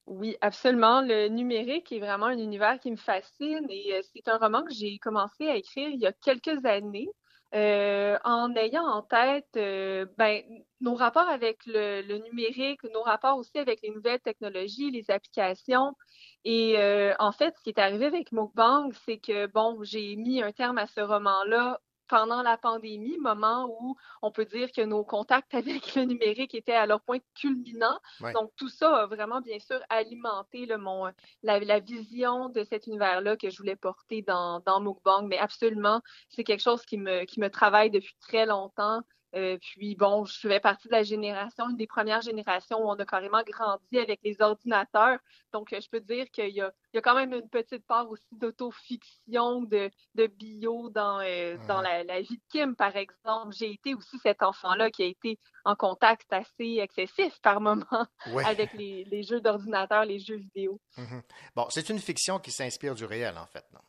Oui, 0.07 0.37
absolument. 0.41 1.01
Le 1.01 1.29
numérique 1.29 1.93
est 1.93 1.99
vraiment 1.99 2.27
un 2.27 2.39
univers 2.39 2.79
qui 2.79 2.91
me 2.91 2.97
fascine 2.97 3.67
et 3.71 4.01
c'est 4.13 4.29
un 4.29 4.39
roman 4.39 4.63
que 4.63 4.73
j'ai 4.73 4.99
commencé 4.99 5.49
à 5.49 5.57
écrire 5.57 5.89
il 5.89 6.01
y 6.01 6.07
a 6.07 6.13
quelques 6.13 6.65
années. 6.65 7.09
Euh, 7.55 8.19
en 8.25 8.53
ayant 8.57 8.85
en 8.85 9.03
tête 9.03 9.47
euh, 9.57 10.07
ben, 10.19 10.43
nos 10.81 10.97
rapports 10.97 11.29
avec 11.29 11.59
le, 11.67 12.19
numérique, 12.19 12.83
nos 12.93 13.03
rapports 13.03 13.39
aussi 13.39 13.57
avec 13.59 13.81
les 13.83 13.91
nouvelles 13.91 14.19
technologies, 14.21 14.91
les 14.91 15.09
applications. 15.09 15.93
Et 16.45 16.77
euh, 16.79 17.15
en 17.21 17.31
fait, 17.31 17.55
ce 17.57 17.63
qui 17.63 17.71
est 17.71 17.79
arrivé 17.79 18.07
avec 18.07 18.33
Mukbang, 18.33 18.91
c'est 19.07 19.19
que, 19.19 19.47
bon, 19.47 19.79
j'ai 19.85 20.17
mis 20.17 20.43
un 20.43 20.51
terme 20.51 20.79
à 20.79 20.87
ce 20.89 21.01
roman-là 21.01 21.81
pendant 22.09 22.43
la 22.43 22.57
pandémie, 22.57 23.17
moment 23.19 23.67
où 23.81 23.97
on 24.23 24.31
peut 24.31 24.45
dire 24.45 24.71
que 24.73 24.83
nos 24.83 25.05
contacts 25.05 25.55
avec 25.55 25.95
le 25.95 26.05
numérique 26.05 26.55
étaient 26.55 26.73
à 26.73 26.87
leur 26.87 27.01
point 27.01 27.19
culminant. 27.35 27.99
Donc, 28.35 28.53
tout 28.57 28.69
ça 28.69 29.03
a 29.03 29.07
vraiment, 29.07 29.41
bien 29.41 29.59
sûr, 29.59 29.81
alimenté 29.89 30.67
le, 30.67 30.79
mon, 30.79 31.11
la, 31.43 31.81
vision 31.81 32.49
de 32.49 32.65
cet 32.65 32.87
univers-là 32.87 33.37
que 33.37 33.51
je 33.51 33.59
voulais 33.59 33.77
porter 33.77 34.23
dans, 34.23 34.61
dans 34.61 34.81
Mukbang. 34.81 35.27
Mais 35.27 35.39
absolument, 35.39 36.01
c'est 36.29 36.45
quelque 36.45 36.63
chose 36.63 36.85
qui 36.85 36.99
me, 36.99 37.25
qui 37.25 37.41
me 37.41 37.51
travaille 37.51 37.91
depuis 37.91 38.17
très 38.21 38.47
longtemps. 38.47 39.01
Euh, 39.35 39.59
puis 39.61 39.97
bon, 39.97 40.25
je 40.25 40.49
fais 40.49 40.61
partie 40.61 40.87
de 40.87 40.93
la 40.93 41.03
génération, 41.03 41.69
une 41.69 41.77
des 41.77 41.87
premières 41.87 42.21
générations 42.21 42.79
où 42.79 42.89
on 42.89 42.95
a 42.95 43.05
carrément 43.05 43.43
grandi 43.43 43.99
avec 43.99 44.21
les 44.23 44.41
ordinateurs. 44.41 45.19
Donc, 45.53 45.73
euh, 45.73 45.81
je 45.81 45.89
peux 45.89 46.01
dire 46.01 46.27
qu'il 46.31 46.51
y, 46.51 46.61
a, 46.61 46.73
quand 47.03 47.15
même 47.15 47.33
une 47.33 47.49
petite 47.49 47.85
part 47.87 48.09
aussi 48.09 48.29
d'autofiction, 48.33 49.63
de, 49.63 49.91
de 50.15 50.27
bio 50.29 50.89
dans, 50.91 51.21
euh, 51.21 51.57
dans 51.67 51.81
la, 51.81 52.21
vie 52.21 52.37
de 52.37 52.43
Kim, 52.49 52.77
par 52.77 52.95
exemple. 52.97 53.55
J'ai 53.57 53.73
été 53.73 53.95
aussi 53.95 54.19
cet 54.23 54.43
enfant-là 54.43 54.91
qui 54.91 55.03
a 55.03 55.07
été 55.07 55.39
en 55.65 55.75
contact 55.75 56.33
assez 56.33 56.79
excessif 56.81 57.41
par 57.41 57.61
moment 57.61 58.07
avec 58.47 58.73
les, 58.75 59.23
jeux 59.25 59.41
d'ordinateur, 59.41 60.05
les 60.05 60.21
jeux 60.21 60.37
vidéo. 60.37 60.81
Mm-hmm. 60.97 61.23
Bon, 61.57 61.67
c'est 61.71 61.89
une 61.89 61.99
fiction 61.99 62.39
qui 62.39 62.53
s'inspire 62.53 62.95
du 62.95 63.05
réel, 63.05 63.37
en 63.37 63.47
fait, 63.47 63.65
non? 63.73 63.81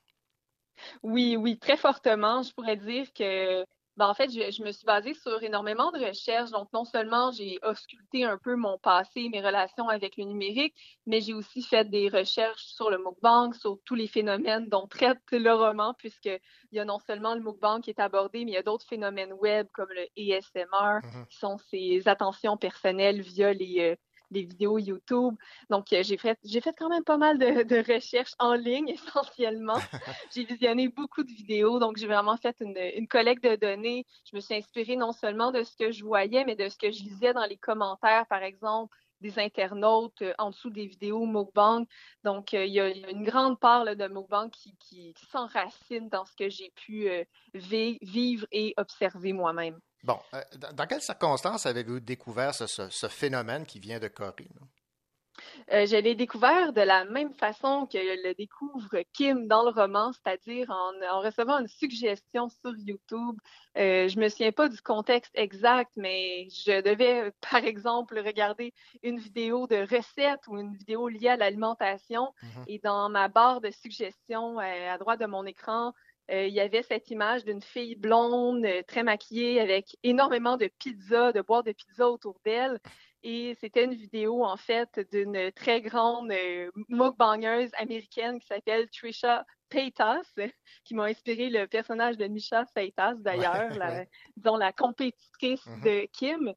Oui, 1.03 1.37
oui, 1.37 1.57
très 1.57 1.77
fortement. 1.77 2.43
Je 2.43 2.51
pourrais 2.53 2.77
dire 2.77 3.11
que 3.13 3.65
ben, 3.97 4.07
en 4.07 4.13
fait, 4.13 4.29
je, 4.29 4.63
me 4.63 4.71
suis 4.71 4.85
basée 4.85 5.13
sur 5.13 5.41
énormément 5.41 5.91
de 5.91 5.99
recherches. 5.99 6.51
Donc, 6.51 6.71
non 6.73 6.83
seulement 6.83 7.31
j'ai 7.31 7.59
ausculté 7.63 8.25
un 8.25 8.37
peu 8.37 8.55
mon 8.55 8.77
passé, 8.77 9.29
mes 9.29 9.41
relations 9.41 9.87
avec 9.87 10.17
le 10.17 10.25
numérique, 10.25 10.75
mais 11.05 11.21
j'ai 11.21 11.33
aussi 11.33 11.61
fait 11.61 11.89
des 11.89 12.09
recherches 12.09 12.65
sur 12.65 12.89
le 12.89 12.97
mukbang, 12.97 13.53
sur 13.53 13.77
tous 13.85 13.95
les 13.95 14.07
phénomènes 14.07 14.67
dont 14.67 14.87
traite 14.87 15.19
le 15.31 15.53
roman, 15.53 15.93
puisqu'il 15.93 16.39
y 16.73 16.79
a 16.79 16.85
non 16.85 16.99
seulement 16.99 17.35
le 17.35 17.41
mukbang 17.41 17.79
qui 17.79 17.89
est 17.89 17.99
abordé, 17.99 18.43
mais 18.43 18.51
il 18.51 18.55
y 18.55 18.57
a 18.57 18.63
d'autres 18.63 18.85
phénomènes 18.85 19.33
web 19.33 19.67
comme 19.73 19.89
le 19.89 20.07
ASMR, 20.17 20.65
mm-hmm. 21.01 21.27
qui 21.27 21.37
sont 21.37 21.57
ces 21.69 22.07
attentions 22.07 22.57
personnelles 22.57 23.21
via 23.21 23.53
les, 23.53 23.79
euh, 23.79 23.95
des 24.31 24.41
vidéos 24.41 24.77
YouTube. 24.77 25.35
Donc, 25.69 25.91
euh, 25.93 26.03
j'ai 26.03 26.17
fait, 26.17 26.37
j'ai 26.43 26.61
fait 26.61 26.73
quand 26.77 26.89
même 26.89 27.03
pas 27.03 27.17
mal 27.17 27.37
de, 27.37 27.45
recherches 27.93 28.33
en 28.39 28.53
ligne 28.53 28.89
essentiellement. 28.89 29.77
j'ai 30.33 30.45
visionné 30.45 30.87
beaucoup 30.89 31.23
de 31.23 31.31
vidéos, 31.31 31.79
donc 31.79 31.97
j'ai 31.97 32.07
vraiment 32.07 32.37
fait 32.37 32.55
une, 32.61 32.77
une, 32.95 33.07
collecte 33.07 33.43
de 33.43 33.55
données. 33.55 34.05
Je 34.29 34.35
me 34.35 34.41
suis 34.41 34.55
inspirée 34.55 34.95
non 34.95 35.11
seulement 35.11 35.51
de 35.51 35.63
ce 35.63 35.75
que 35.77 35.91
je 35.91 36.03
voyais, 36.03 36.45
mais 36.45 36.55
de 36.55 36.69
ce 36.69 36.77
que 36.77 36.91
je 36.91 37.03
lisais 37.03 37.33
dans 37.33 37.45
les 37.45 37.57
commentaires, 37.57 38.25
par 38.27 38.43
exemple 38.43 38.95
des 39.25 39.39
internautes 39.39 40.21
euh, 40.21 40.33
en 40.37 40.51
dessous 40.51 40.69
des 40.69 40.85
vidéos 40.85 41.25
Mukbang. 41.25 41.85
Donc, 42.23 42.53
euh, 42.53 42.65
il 42.65 42.73
y, 42.73 42.79
a 42.79 42.89
une 42.89 43.23
grande 43.23 43.59
part 43.59 43.85
de 43.85 44.07
Mukbang 44.07 44.49
qui, 44.49 45.13
s'enracine 45.31 46.09
dans 46.09 46.25
ce 46.25 46.35
que 46.35 46.49
j'ai 46.49 46.71
pu 46.75 47.09
vivre 47.53 48.45
et 48.51 48.73
observer 48.77 49.33
moi-même. 49.33 49.79
Bon, 50.03 50.19
euh, 50.35 50.41
dans, 50.73 50.85
quelles 50.85 51.01
circonstances 51.01 51.65
avez-vous 51.65 51.99
découvert 51.99 52.53
ce, 52.53 53.07
phénomène 53.07 53.65
qui 53.65 53.79
vient 53.79 53.99
de 53.99 54.07
Corée? 54.07 54.49
Euh, 55.71 55.85
je 55.85 55.95
l'ai 55.95 56.15
découvert 56.15 56.73
de 56.73 56.81
la 56.81 57.05
même 57.05 57.33
façon 57.33 57.87
que 57.91 57.97
le 57.97 58.33
découvre 58.33 59.01
Kim 59.13 59.47
dans 59.47 59.63
le 59.63 59.69
roman, 59.69 60.11
c'est-à-dire 60.13 60.69
en, 60.69 61.19
recevant 61.21 61.59
une 61.59 61.67
suggestion 61.67 62.49
sur 62.49 62.75
YouTube. 62.77 63.37
Euh, 63.77 64.07
je 64.07 64.19
me 64.19 64.29
souviens 64.29 64.51
pas 64.51 64.69
du 64.69 64.81
contexte 64.81 65.31
exact, 65.35 65.91
mais 65.95 66.47
je 66.49 66.81
devais, 66.81 67.31
par 67.51 67.63
exemple, 67.63 68.19
regarder 68.19 68.73
une 69.03 69.19
vidéo 69.19 69.67
de 69.67 69.81
recette 69.81 70.47
ou 70.47 70.57
une 70.57 70.75
vidéo 70.75 71.07
liée 71.07 71.29
à 71.29 71.37
l'alimentation. 71.37 72.33
Mm-hmm. 72.43 72.63
Et 72.67 72.79
dans 72.79 73.09
ma 73.09 73.27
barre 73.27 73.61
de 73.61 73.71
suggestions 73.71 74.59
euh, 74.59 74.93
à 74.93 74.97
droite 74.97 75.19
de 75.19 75.25
mon 75.25 75.45
écran, 75.45 75.93
euh, 76.31 76.47
il 76.47 76.53
y 76.53 76.59
avait 76.59 76.81
cette 76.81 77.11
image 77.11 77.45
d'une 77.45 77.61
fille 77.61 77.95
blonde, 77.95 78.65
très 78.87 79.03
maquillée, 79.03 79.59
avec 79.59 79.95
énormément 80.03 80.57
de 80.57 80.69
pizza, 80.79 81.31
de 81.31 81.41
boîtes 81.41 81.67
de 81.67 81.71
pizza 81.71 82.09
autour 82.09 82.39
d'elle. 82.43 82.79
Et 83.27 83.57
c'était 83.59 83.85
une 83.85 83.95
vidéo, 83.95 84.45
en 84.45 84.55
fait, 84.55 84.99
d'une 85.11 85.51
très 85.53 85.81
grande 85.81 86.29
euh, 86.31 86.69
mukbangeuse 86.89 87.71
américaine 87.79 88.39
qui 88.39 88.45
s'appelle 88.45 88.87
Trisha 88.91 89.43
Paytas, 89.69 90.21
qui 90.83 90.93
m'a 90.93 91.05
inspiré 91.05 91.49
le 91.49 91.65
personnage 91.65 92.17
de 92.17 92.27
Misha 92.27 92.65
Paytas, 92.75 93.15
d'ailleurs, 93.15 93.71
disons 94.37 94.57
la 94.57 94.71
compétitrice 94.71 95.65
mm-hmm. 95.65 95.83
de 95.83 96.07
Kim. 96.13 96.53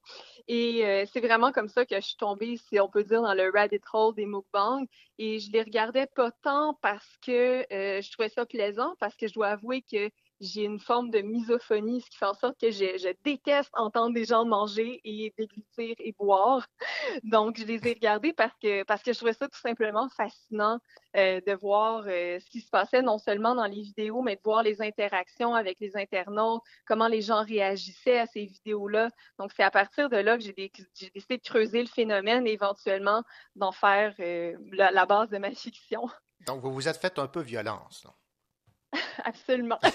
Et 0.46 0.84
euh, 0.84 1.06
c'est 1.10 1.20
vraiment 1.20 1.52
comme 1.52 1.68
ça 1.68 1.86
que 1.86 1.96
je 1.96 2.06
suis 2.06 2.16
tombée, 2.16 2.58
si 2.58 2.78
on 2.78 2.90
peut 2.90 3.02
dire, 3.02 3.22
dans 3.22 3.32
le 3.32 3.50
rabbit 3.50 3.80
hole 3.94 4.14
des 4.14 4.26
mukbangs. 4.26 4.84
Et 5.16 5.38
je 5.38 5.50
les 5.50 5.62
regardais 5.62 6.06
pas 6.14 6.30
tant 6.42 6.74
parce 6.82 7.16
que 7.24 7.64
euh, 7.72 8.02
je 8.02 8.12
trouvais 8.12 8.28
ça 8.28 8.44
plaisant, 8.44 8.94
parce 9.00 9.16
que 9.16 9.26
je 9.26 9.32
dois 9.32 9.48
avouer 9.48 9.80
que 9.90 10.10
j'ai 10.40 10.65
une 10.65 10.78
forme 10.78 11.10
de 11.10 11.20
misophonie, 11.20 12.01
ce 12.01 12.10
qui 12.10 12.19
fait 12.19 12.27
en 12.27 12.35
sorte 12.35 12.59
que 12.60 12.70
je, 12.70 13.15
déteste 13.24 13.70
entendre 13.73 14.15
des 14.15 14.24
gens 14.24 14.44
manger 14.44 15.01
et 15.05 15.35
déglutir 15.36 15.94
et 15.98 16.12
boire. 16.12 16.66
Donc, 17.24 17.59
je 17.59 17.65
les 17.65 17.86
ai 17.89 17.94
regardés 17.94 18.32
parce 18.32 18.56
que, 18.62 18.85
parce 18.85 19.02
que 19.02 19.12
je 19.12 19.19
trouvais 19.19 19.32
ça 19.32 19.48
tout 19.48 19.59
simplement 19.59 20.09
fascinant 20.10 20.78
euh, 21.16 21.40
de 21.40 21.52
voir 21.52 22.05
euh, 22.06 22.39
ce 22.39 22.51
qui 22.51 22.60
se 22.60 22.70
passait 22.70 23.02
non 23.02 23.19
seulement 23.19 23.55
dans 23.55 23.66
les 23.66 23.82
vidéos, 23.82 24.23
mais 24.23 24.36
de 24.36 24.40
voir 24.44 24.62
les 24.62 24.81
interactions 24.81 25.55
avec 25.55 25.81
les 25.81 25.97
internautes, 25.97 26.62
comment 26.86 27.09
les 27.09 27.23
gens 27.23 27.44
réagissaient 27.44 28.19
à 28.19 28.27
ces 28.27 28.44
vidéos-là. 28.44 29.10
Donc, 29.39 29.52
c'est 29.56 29.65
à 29.65 29.70
partir 29.70 30.09
de 30.09 30.16
là 30.16 30.36
que 30.36 30.44
j'ai 30.44 30.52
décidé 30.52 31.36
de 31.36 31.43
creuser 31.43 31.81
le 31.81 31.89
phénomène 31.89 32.47
et 32.47 32.52
éventuellement 32.52 33.23
d'en 33.56 33.73
faire 33.73 34.15
euh, 34.20 34.56
la, 34.73 35.06
base 35.06 35.31
de 35.31 35.39
ma 35.39 35.51
fiction. 35.55 36.09
Donc, 36.47 36.60
vous 36.60 36.73
vous 36.73 36.89
êtes 36.89 36.98
fait 36.98 37.19
un 37.19 37.27
peu 37.27 37.40
violence. 37.40 38.05
non? 38.05 38.12
Absolument. 39.24 39.78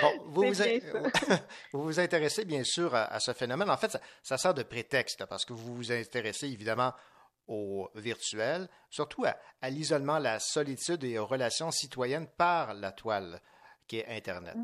Bon, 0.00 0.50
vous 1.72 1.82
vous, 1.84 2.00
intéressez 2.00 2.44
bien 2.44 2.64
sûr 2.64 2.94
à, 2.94 3.04
à 3.04 3.20
ce 3.20 3.32
phénomène. 3.32 3.70
En 3.70 3.76
fait, 3.76 3.90
ça, 3.90 4.00
ça 4.22 4.38
sert 4.38 4.54
de 4.54 4.62
prétexte 4.62 5.24
parce 5.26 5.44
que 5.44 5.52
vous 5.52 5.74
vous 5.74 5.92
intéressez 5.92 6.48
évidemment 6.48 6.92
au 7.46 7.88
virtuel, 7.94 8.68
surtout 8.90 9.24
à, 9.24 9.36
à 9.60 9.70
l'isolement, 9.70 10.18
la 10.18 10.38
solitude 10.38 11.04
et 11.04 11.18
aux 11.18 11.26
relations 11.26 11.70
citoyennes 11.70 12.26
par 12.36 12.74
la 12.74 12.92
toile 12.92 13.40
qui 13.86 13.98
est 13.98 14.06
Internet. 14.08 14.56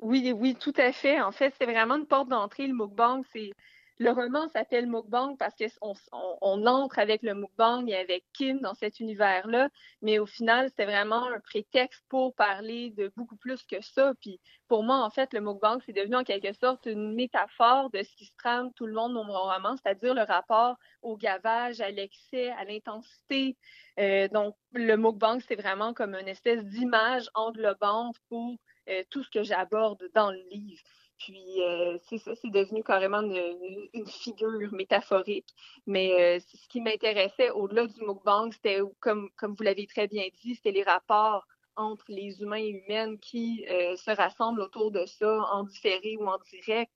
Oui, 0.00 0.32
oui, 0.32 0.54
tout 0.54 0.74
à 0.76 0.92
fait. 0.92 1.20
En 1.20 1.32
fait, 1.32 1.54
c'est 1.58 1.66
vraiment 1.66 1.96
une 1.96 2.06
porte 2.06 2.28
d'entrée, 2.28 2.66
le 2.66 2.74
mukbang. 2.74 3.22
C'est 3.32 3.52
le 3.98 4.10
roman 4.10 4.48
s'appelle 4.48 4.86
mukbang 4.86 5.36
parce 5.36 5.54
qu'on 5.56 5.94
on, 6.12 6.38
on 6.40 6.66
entre 6.66 6.98
avec 6.98 7.22
le 7.22 7.34
mukbang 7.34 7.86
et 7.88 7.96
avec 7.96 8.24
Kim 8.32 8.60
dans 8.60 8.74
cet 8.74 9.00
univers-là, 9.00 9.68
mais 10.02 10.18
au 10.18 10.26
final, 10.26 10.68
c'était 10.68 10.84
vraiment 10.84 11.26
un 11.26 11.40
prétexte 11.40 12.04
pour 12.08 12.34
parler 12.34 12.90
de 12.90 13.12
beaucoup 13.16 13.36
plus 13.36 13.62
que 13.64 13.80
ça. 13.80 14.14
Puis 14.20 14.40
pour 14.68 14.84
moi, 14.84 15.04
en 15.04 15.10
fait, 15.10 15.32
le 15.32 15.40
mukbang, 15.40 15.80
c'est 15.84 15.92
devenu 15.92 16.16
en 16.16 16.24
quelque 16.24 16.52
sorte 16.52 16.86
une 16.86 17.14
métaphore 17.14 17.90
de 17.90 18.02
ce 18.02 18.14
qui 18.14 18.26
se 18.26 18.36
trame 18.38 18.72
tout 18.74 18.86
le 18.86 18.92
monde 18.92 19.14
dans 19.14 19.24
mon 19.24 19.32
roman, 19.32 19.76
c'est-à-dire 19.76 20.14
le 20.14 20.22
rapport 20.22 20.76
au 21.02 21.16
gavage, 21.16 21.80
à 21.80 21.90
l'excès, 21.90 22.50
à 22.50 22.64
l'intensité. 22.64 23.56
Euh, 23.98 24.28
donc, 24.28 24.54
le 24.72 24.96
mukbang, 24.96 25.40
c'est 25.40 25.56
vraiment 25.56 25.92
comme 25.92 26.14
une 26.14 26.28
espèce 26.28 26.64
d'image 26.64 27.28
englobante 27.34 28.16
pour 28.28 28.54
euh, 28.88 29.02
tout 29.10 29.24
ce 29.24 29.30
que 29.30 29.42
j'aborde 29.42 30.08
dans 30.14 30.30
le 30.30 30.42
livre. 30.50 30.82
Puis, 31.18 31.62
euh, 31.62 31.98
c'est 32.08 32.18
ça, 32.18 32.34
c'est 32.36 32.50
devenu 32.50 32.82
carrément 32.82 33.20
une, 33.22 34.06
figure 34.06 34.72
métaphorique. 34.72 35.48
Mais 35.86 36.38
euh, 36.38 36.40
ce 36.40 36.68
qui 36.68 36.80
m'intéressait 36.80 37.50
au-delà 37.50 37.86
du 37.86 38.00
mukbang, 38.02 38.52
c'était, 38.52 38.80
comme, 39.00 39.30
comme 39.36 39.54
vous 39.54 39.62
l'avez 39.62 39.86
très 39.86 40.06
bien 40.06 40.24
dit, 40.42 40.54
c'était 40.54 40.72
les 40.72 40.84
rapports 40.84 41.46
entre 41.76 42.06
les 42.08 42.40
humains 42.40 42.56
et 42.56 42.70
humaines 42.70 43.18
qui 43.20 43.64
euh, 43.70 43.96
se 43.96 44.10
rassemblent 44.10 44.60
autour 44.60 44.90
de 44.90 45.06
ça, 45.06 45.40
en 45.52 45.62
différé 45.64 46.16
ou 46.18 46.26
en 46.26 46.38
direct. 46.50 46.90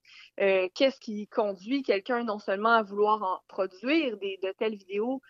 Qu'est-ce 0.74 0.98
qui 0.98 1.28
conduit 1.28 1.82
quelqu'un 1.82 2.24
non 2.24 2.38
seulement 2.38 2.70
à 2.70 2.82
vouloir 2.82 3.22
en 3.22 3.40
produire 3.46 4.16
des, 4.18 4.38
de 4.42 4.52
telles 4.52 4.74
vidéos, 4.74 5.20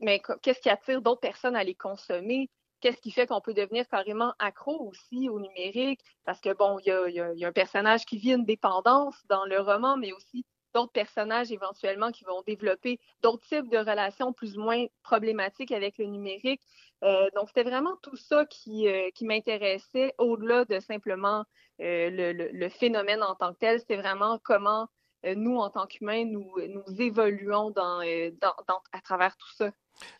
mais 0.00 0.22
qu'est-ce 0.42 0.60
qui 0.60 0.70
attire 0.70 1.02
d'autres 1.02 1.20
personnes 1.20 1.56
à 1.56 1.64
les 1.64 1.74
consommer? 1.74 2.48
Qu'est-ce 2.80 3.00
qui 3.00 3.10
fait 3.10 3.26
qu'on 3.26 3.40
peut 3.40 3.54
devenir 3.54 3.86
carrément 3.88 4.32
accro 4.38 4.88
aussi 4.88 5.28
au 5.28 5.38
numérique? 5.38 6.00
Parce 6.24 6.40
que, 6.40 6.54
bon, 6.54 6.78
il 6.78 7.12
y 7.14 7.44
a, 7.44 7.48
un 7.48 7.52
personnage 7.52 8.04
qui 8.06 8.18
vit 8.18 8.32
une 8.32 8.44
dépendance 8.44 9.16
dans 9.28 9.44
le 9.44 9.60
roman, 9.60 9.96
mais 9.96 10.12
aussi 10.12 10.44
d'autres 10.74 10.92
personnages 10.92 11.50
éventuellement 11.52 12.10
qui 12.10 12.24
vont 12.24 12.42
développer 12.46 12.98
d'autres 13.22 13.46
types 13.46 13.68
de 13.68 13.78
relations 13.78 14.32
plus 14.32 14.56
ou 14.56 14.62
moins 14.62 14.86
problématiques 15.02 15.72
avec 15.72 15.98
le 15.98 16.06
numérique. 16.06 16.62
Euh, 17.02 17.28
donc, 17.34 17.48
c'était 17.48 17.68
vraiment 17.68 17.96
tout 18.02 18.16
ça 18.16 18.44
qui, 18.46 18.88
euh, 18.88 19.10
m'intéressait 19.22 20.14
au-delà 20.18 20.64
de 20.64 20.80
simplement 20.80 21.44
euh, 21.80 22.10
le, 22.52 22.68
phénomène 22.68 23.22
en 23.22 23.34
tant 23.34 23.52
que 23.52 23.58
tel. 23.58 23.80
C'était 23.80 23.96
vraiment 23.96 24.38
comment 24.42 24.88
nous, 25.22 25.58
en 25.58 25.68
tant 25.68 25.86
qu'humains, 25.86 26.24
nous, 26.24 26.50
évoluons 26.98 27.74
à 27.76 29.00
travers 29.02 29.36
tout 29.36 29.52
ça. 29.54 29.70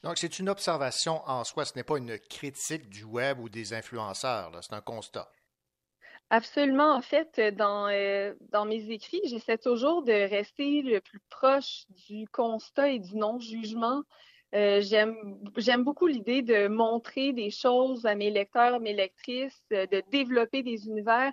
Donc, 0.03 0.19
c'est 0.19 0.39
une 0.39 0.49
observation 0.49 1.23
en 1.27 1.45
soi, 1.45 1.65
ce 1.65 1.75
n'est 1.77 1.85
pas 1.85 1.99
une 1.99 2.19
critique 2.19 2.89
du 2.89 3.05
web 3.05 3.39
ou 3.39 3.49
des 3.49 3.73
influenceurs, 3.73 4.53
c'est 4.63 4.75
un 4.75 4.81
constat. 4.81 5.31
Absolument. 6.31 6.95
En 6.95 7.03
fait, 7.03 7.41
dans, 7.57 7.89
euh, 7.89 8.35
dans 8.53 8.65
mes 8.65 8.91
écrits, 8.91 9.21
j'essaie 9.25 9.59
toujours 9.59 10.05
de 10.05 10.13
rester 10.13 10.81
le 10.83 11.01
plus 11.01 11.21
proche 11.29 11.85
du 12.09 12.29
constat 12.29 12.91
et 12.91 12.99
du 13.01 13.17
non-jugement. 13.17 14.03
Euh, 14.55 14.81
j'aime, 14.81 15.17
j'aime 15.57 15.85
beaucoup 15.85 16.07
l'idée 16.07 16.43
de 16.43 16.69
montrer 16.69 17.33
des 17.33 17.51
choses 17.51 18.07
à 18.07 18.15
mes 18.15 18.31
lecteurs, 18.31 18.81
mes 18.81 18.93
lectrices, 18.93 19.63
euh, 19.73 19.87
de 19.87 20.03
développer 20.11 20.63
des 20.63 20.87
univers. 20.87 21.33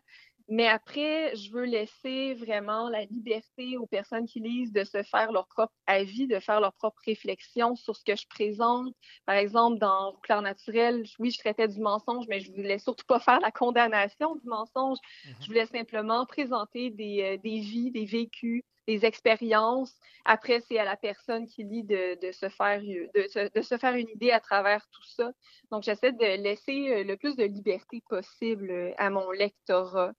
Mais 0.49 0.67
après, 0.67 1.35
je 1.35 1.51
veux 1.51 1.65
laisser 1.65 2.33
vraiment 2.35 2.89
la 2.89 3.03
liberté 3.03 3.77
aux 3.77 3.85
personnes 3.85 4.25
qui 4.25 4.39
lisent 4.39 4.71
de 4.71 4.85
se 4.85 5.03
faire 5.03 5.33
leur 5.33 5.45
propre 5.47 5.73
avis, 5.87 6.25
de 6.25 6.39
faire 6.39 6.61
leur 6.61 6.73
propre 6.73 7.01
réflexion 7.05 7.75
sur 7.75 7.97
ce 7.97 8.03
que 8.05 8.15
je 8.15 8.25
présente. 8.29 8.93
Par 9.25 9.35
exemple, 9.35 9.77
dans 9.77 10.13
Clair 10.23 10.41
naturel, 10.41 11.03
oui, 11.19 11.31
je 11.31 11.39
traitais 11.39 11.67
du 11.67 11.81
mensonge, 11.81 12.25
mais 12.29 12.39
je 12.39 12.51
voulais 12.53 12.79
surtout 12.79 13.05
pas 13.05 13.19
faire 13.19 13.41
la 13.41 13.51
condamnation 13.51 14.35
du 14.35 14.47
mensonge. 14.47 14.99
Je 15.41 15.47
voulais 15.47 15.65
simplement 15.65 16.25
présenter 16.25 16.91
des, 16.91 17.23
euh, 17.23 17.37
des 17.37 17.59
vies, 17.59 17.91
des 17.91 18.05
vécus, 18.05 18.63
des 18.87 19.05
expériences. 19.05 19.93
Après, 20.25 20.61
c'est 20.61 20.77
à 20.79 20.85
la 20.85 20.95
personne 20.95 21.45
qui 21.45 21.63
lit 21.63 21.83
de, 21.83 22.17
se 22.31 22.49
faire 22.49 22.81
de 22.81 23.61
se, 23.61 23.77
faire 23.77 23.95
une 23.95 24.09
idée 24.09 24.31
à 24.31 24.39
travers 24.39 24.87
tout 24.89 25.03
ça. 25.03 25.31
Donc, 25.71 25.83
j'essaie 25.83 26.13
de 26.13 26.41
laisser 26.41 26.89
euh, 26.89 27.03
le 27.03 27.17
plus 27.17 27.35
de 27.35 27.43
liberté 27.43 28.01
possible 28.09 28.71
euh, 28.71 28.91
à 28.97 29.09
mon 29.09 29.29
lectorat. 29.31 30.13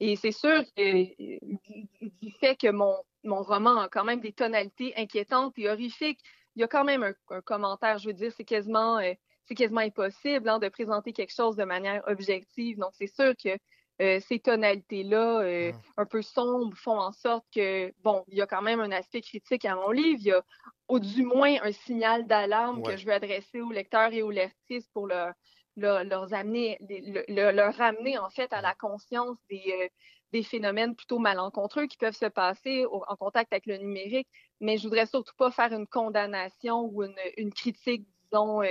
Et 0.00 0.16
c'est 0.16 0.32
sûr 0.32 0.64
que 0.76 0.82
euh, 0.82 1.38
du, 2.00 2.30
fait 2.40 2.56
que 2.56 2.70
mon, 2.70 2.96
mon 3.24 3.42
roman 3.42 3.78
a 3.78 3.88
quand 3.88 4.04
même 4.04 4.20
des 4.20 4.32
tonalités 4.32 4.94
inquiétantes 4.96 5.54
et 5.58 5.68
horrifiques, 5.68 6.20
il 6.56 6.60
y 6.60 6.64
a 6.64 6.68
quand 6.68 6.84
même 6.84 7.14
un, 7.30 7.40
commentaire, 7.42 7.98
je 7.98 8.08
veux 8.08 8.14
dire, 8.14 8.32
c'est 8.36 8.44
quasiment, 8.44 9.00
c'est 9.44 9.54
quasiment 9.56 9.80
impossible 9.80 10.48
hein, 10.48 10.60
de 10.60 10.68
présenter 10.68 11.12
quelque 11.12 11.34
chose 11.34 11.56
de 11.56 11.64
manière 11.64 12.02
objective. 12.06 12.78
Donc, 12.78 12.90
c'est 12.94 13.12
sûr 13.12 13.34
que 13.36 13.56
euh, 14.02 14.18
ces 14.20 14.40
tonalités-là, 14.40 15.40
euh, 15.42 15.72
un 15.96 16.06
peu 16.06 16.22
sombres, 16.22 16.76
font 16.76 16.98
en 16.98 17.12
sorte 17.12 17.44
que, 17.54 17.92
bon, 18.02 18.24
il 18.28 18.38
y 18.38 18.42
a 18.42 18.46
quand 18.46 18.62
même 18.62 18.80
un 18.80 18.90
aspect 18.90 19.20
critique 19.20 19.64
à 19.64 19.76
mon 19.76 19.90
livre. 19.90 20.18
Il 20.20 20.26
y 20.28 20.32
a, 20.32 20.42
au 20.88 20.98
du 20.98 21.22
moins, 21.24 21.56
un 21.62 21.72
signal 21.72 22.26
d'alarme 22.26 22.82
Ouais. 22.82 22.92
que 22.92 22.96
je 22.96 23.06
veux 23.06 23.12
adresser 23.12 23.60
aux 23.60 23.70
lecteurs 23.72 24.12
et 24.12 24.22
aux 24.22 24.30
lectrices 24.30 24.88
pour 24.88 25.06
leur, 25.06 25.32
leur, 25.76 26.04
leur 26.04 26.32
amener, 26.34 26.76
les- 26.80 27.24
leur 27.28 27.74
ramener, 27.74 28.18
en 28.18 28.30
fait, 28.30 28.52
à 28.52 28.60
la 28.60 28.74
conscience 28.74 29.36
des, 29.48 29.62
euh, 29.82 29.88
des 30.32 30.42
phénomènes 30.42 30.96
plutôt 30.96 31.18
malencontreux 31.20 31.86
qui 31.86 31.96
peuvent 31.96 32.16
se 32.16 32.26
passer 32.26 32.84
au- 32.86 33.04
en 33.06 33.16
contact 33.16 33.52
avec 33.52 33.66
le 33.66 33.76
numérique. 33.76 34.28
Mais 34.60 34.76
je 34.76 34.82
voudrais 34.84 35.06
surtout 35.06 35.34
pas 35.36 35.50
faire 35.52 35.72
une 35.72 35.86
condamnation 35.86 36.82
ou 36.92 37.04
une, 37.04 37.14
une 37.36 37.52
critique, 37.52 38.06
disons, 38.32 38.62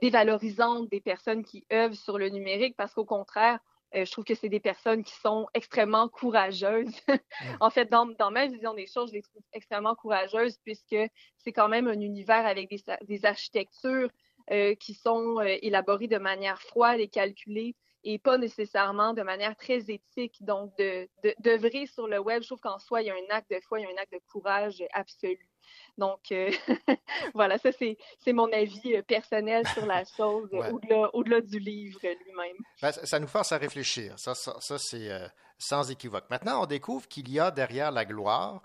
dévalorisante 0.00 0.88
des 0.90 1.00
personnes 1.00 1.44
qui 1.44 1.66
œuvrent 1.72 1.94
sur 1.94 2.18
le 2.18 2.28
numérique 2.30 2.74
parce 2.76 2.94
qu'au 2.94 3.04
contraire, 3.04 3.58
euh, 3.94 4.04
je 4.04 4.12
trouve 4.12 4.24
que 4.24 4.34
c'est 4.34 4.48
des 4.48 4.60
personnes 4.60 5.02
qui 5.02 5.14
sont 5.14 5.46
extrêmement 5.54 6.08
courageuses. 6.08 7.00
en 7.60 7.70
fait, 7.70 7.90
dans, 7.90 8.06
dans 8.06 8.30
ma 8.30 8.46
vision 8.46 8.74
des 8.74 8.86
choses, 8.86 9.10
je 9.10 9.14
les 9.14 9.22
trouve 9.22 9.42
extrêmement 9.52 9.94
courageuses 9.94 10.58
puisque 10.64 10.96
c'est 11.38 11.52
quand 11.52 11.68
même 11.68 11.88
un 11.88 12.00
univers 12.00 12.46
avec 12.46 12.68
des, 12.68 12.82
des 13.02 13.24
architectures 13.24 14.10
euh, 14.50 14.74
qui 14.74 14.94
sont 14.94 15.40
euh, 15.40 15.56
élaborées 15.62 16.08
de 16.08 16.18
manière 16.18 16.60
froide 16.62 17.00
et 17.00 17.08
calculée 17.08 17.76
et 18.04 18.18
pas 18.18 18.38
nécessairement 18.38 19.12
de 19.12 19.22
manière 19.22 19.56
très 19.56 19.90
éthique. 19.90 20.36
Donc, 20.40 20.76
de, 20.78 21.08
de, 21.24 21.34
d'œuvrer 21.40 21.86
sur 21.86 22.06
le 22.06 22.18
web, 22.18 22.42
je 22.42 22.48
trouve 22.48 22.60
qu'en 22.60 22.78
soi, 22.78 23.02
il 23.02 23.06
y 23.06 23.10
a 23.10 23.14
un 23.14 23.30
acte 23.34 23.50
de 23.50 23.60
foi, 23.60 23.80
il 23.80 23.84
y 23.84 23.86
a 23.86 23.90
un 23.90 24.02
acte 24.02 24.12
de 24.12 24.20
courage 24.30 24.82
absolu. 24.92 25.48
Donc, 25.96 26.30
euh, 26.30 26.50
voilà, 27.34 27.58
ça, 27.58 27.70
c'est, 27.72 27.96
mon 28.32 28.52
avis 28.52 28.96
euh, 28.96 29.02
personnel 29.02 29.66
sur 29.68 29.84
la 29.86 30.04
chose, 30.16 30.48
Ouais. 30.52 30.70
au-delà, 31.12 31.40
du 31.40 31.58
livre 31.58 31.98
lui-même. 32.02 32.56
Ben, 32.80 32.92
ça, 32.92 33.04
ça 33.04 33.18
nous 33.18 33.26
force 33.26 33.52
à 33.52 33.58
réfléchir. 33.58 34.14
Ça, 34.18 34.34
ça, 34.34 34.56
ça, 34.60 34.78
c'est 34.78 35.10
euh, 35.10 35.26
sans 35.58 35.90
équivoque. 35.90 36.30
Maintenant, 36.30 36.62
on 36.62 36.66
découvre 36.66 37.08
qu'il 37.08 37.28
y 37.30 37.40
a 37.40 37.50
derrière 37.50 37.90
la 37.90 38.04
gloire 38.04 38.62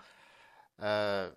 euh, 0.82 1.30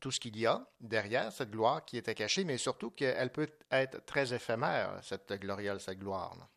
tout 0.00 0.10
ce 0.10 0.20
qu'il 0.20 0.36
y 0.38 0.46
a 0.46 0.66
derrière 0.80 1.32
cette 1.32 1.50
gloire 1.50 1.84
qui 1.84 1.96
était 1.96 2.14
cachée, 2.14 2.44
mais 2.44 2.58
surtout 2.58 2.90
qu'elle 2.90 3.30
peut 3.30 3.48
être 3.70 4.04
très 4.04 4.34
éphémère, 4.34 4.98
cette 5.02 5.32
gloriole, 5.34 5.80
cette 5.80 5.98
gloire. 5.98 6.34
là. 6.38 6.48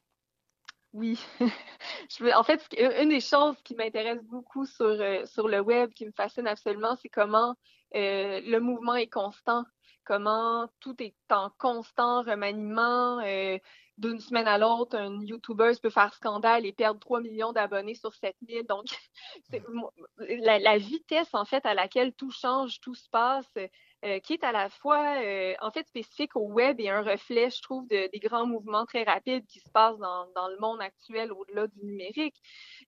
Oui. 0.95 1.19
En 2.35 2.43
fait, 2.43 2.61
une 3.01 3.09
des 3.09 3.19
choses 3.21 3.57
qui 3.63 3.75
m'intéresse 3.75 4.23
beaucoup 4.23 4.65
sur, 4.65 4.85
euh, 4.85 5.25
sur 5.25 5.47
le 5.49 5.59
web, 5.59 5.91
qui 5.93 6.05
me 6.05 6.11
fascine 6.13 6.47
absolument, 6.47 6.95
c'est 6.95 7.09
comment 7.09 7.55
euh, 7.95 8.41
le 8.45 8.59
mouvement 8.59 8.95
est 8.95 9.09
constant, 9.09 9.65
comment 10.05 10.69
tout 10.79 10.95
est 11.03 11.15
en 11.31 11.49
constant 11.59 12.21
remaniement. 12.23 13.19
euh, 13.19 13.59
d'une 13.97 14.19
semaine 14.19 14.47
à 14.47 14.57
l'autre, 14.57 14.97
un 14.97 15.21
YouTuber 15.21 15.71
peut 15.81 15.89
faire 15.89 16.13
scandale 16.13 16.65
et 16.65 16.73
perdre 16.73 16.99
3 16.99 17.21
millions 17.21 17.53
d'abonnés 17.53 17.95
sur 17.95 18.13
7000. 18.13 18.65
Donc, 18.65 18.85
la, 20.17 20.77
vitesse, 20.77 21.33
en 21.33 21.45
fait, 21.45 21.65
à 21.65 21.73
laquelle 21.73 22.13
tout 22.13 22.31
change, 22.31 22.81
tout 22.81 22.95
se 22.95 23.09
passe, 23.09 23.49
euh, 24.03 24.19
qui 24.19 24.33
est 24.33 24.43
à 24.43 24.51
la 24.51 24.69
fois, 24.69 25.15
euh, 25.23 25.53
en 25.61 25.71
fait, 25.71 25.87
spécifique 25.87 26.35
au 26.35 26.47
web 26.47 26.79
et 26.79 26.89
un 26.89 27.01
reflet, 27.01 27.49
je 27.49 27.61
trouve, 27.61 27.87
de- 27.87 28.09
des 28.11 28.19
grands 28.19 28.45
mouvements 28.45 28.85
très 28.85 29.03
rapides 29.03 29.45
qui 29.47 29.59
se 29.59 29.69
passent 29.71 29.97
dans, 29.97 30.47
le 30.49 30.59
monde 30.59 30.81
actuel 30.81 31.31
au-delà 31.31 31.67
du 31.67 31.85
numérique. 31.85 32.35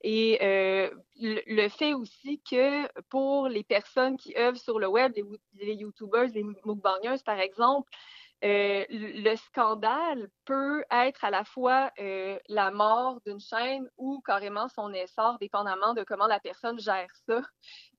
Et 0.03 0.39
euh, 0.41 0.91
le, 1.19 1.41
le 1.47 1.69
fait 1.69 1.93
aussi 1.93 2.41
que 2.49 2.87
pour 3.03 3.47
les 3.47 3.63
personnes 3.63 4.17
qui 4.17 4.35
œuvrent 4.37 4.59
sur 4.59 4.77
le 4.77 4.87
web, 4.87 5.13
les, 5.15 5.23
les 5.65 5.73
YouTubers, 5.75 6.27
les 6.33 6.43
mukbangers, 6.43 7.23
par 7.25 7.39
exemple, 7.39 7.89
euh, 8.43 8.85
le 8.89 9.35
scandale 9.35 10.29
peut 10.45 10.83
être 10.91 11.23
à 11.23 11.31
la 11.31 11.43
fois 11.43 11.91
euh, 11.99 12.37
la 12.49 12.69
mort 12.69 13.19
d'une 13.25 13.39
chaîne 13.39 13.89
ou 13.97 14.21
carrément 14.21 14.67
son 14.67 14.93
essor, 14.93 15.39
dépendamment 15.39 15.93
de 15.93 16.03
comment 16.03 16.27
la 16.27 16.39
personne 16.39 16.79
gère 16.79 17.09
ça. 17.27 17.41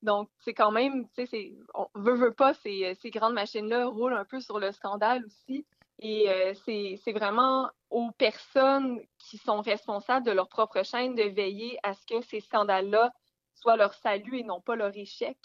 Donc, 0.03 0.31
c'est 0.45 0.55
quand 0.55 0.71
même, 0.71 1.09
tu 1.17 1.27
sais, 1.27 1.55
on 1.75 1.89
veut, 1.97 2.15
veut 2.15 2.35
pas, 2.35 2.55
ces, 2.55 2.97
ces 3.01 3.11
grandes 3.11 3.35
machines-là 3.35 3.87
roulent 3.87 4.15
un 4.15 4.25
peu 4.25 4.41
sur 4.41 4.61
le 4.61 4.71
scandale 4.71 5.25
aussi. 5.25 5.67
Et 6.01 6.31
euh, 6.31 6.55
c'est 6.65 7.13
vraiment 7.13 7.69
aux 7.91 8.13
personnes 8.13 9.01
qui 9.19 9.39
sont 9.39 9.61
responsables 9.61 10.25
de 10.25 10.31
leur 10.31 10.49
propre 10.49 10.85
chaîne 10.85 11.17
de 11.17 11.25
veiller 11.25 11.77
à 11.83 11.95
ce 11.95 12.07
que 12.07 12.21
ces 12.21 12.41
scandales-là 12.41 13.13
soient 13.61 13.77
leur 13.77 13.95
salut 13.95 14.39
et 14.39 14.45
non 14.45 14.61
pas 14.61 14.77
leur 14.77 14.97
échec. 14.97 15.37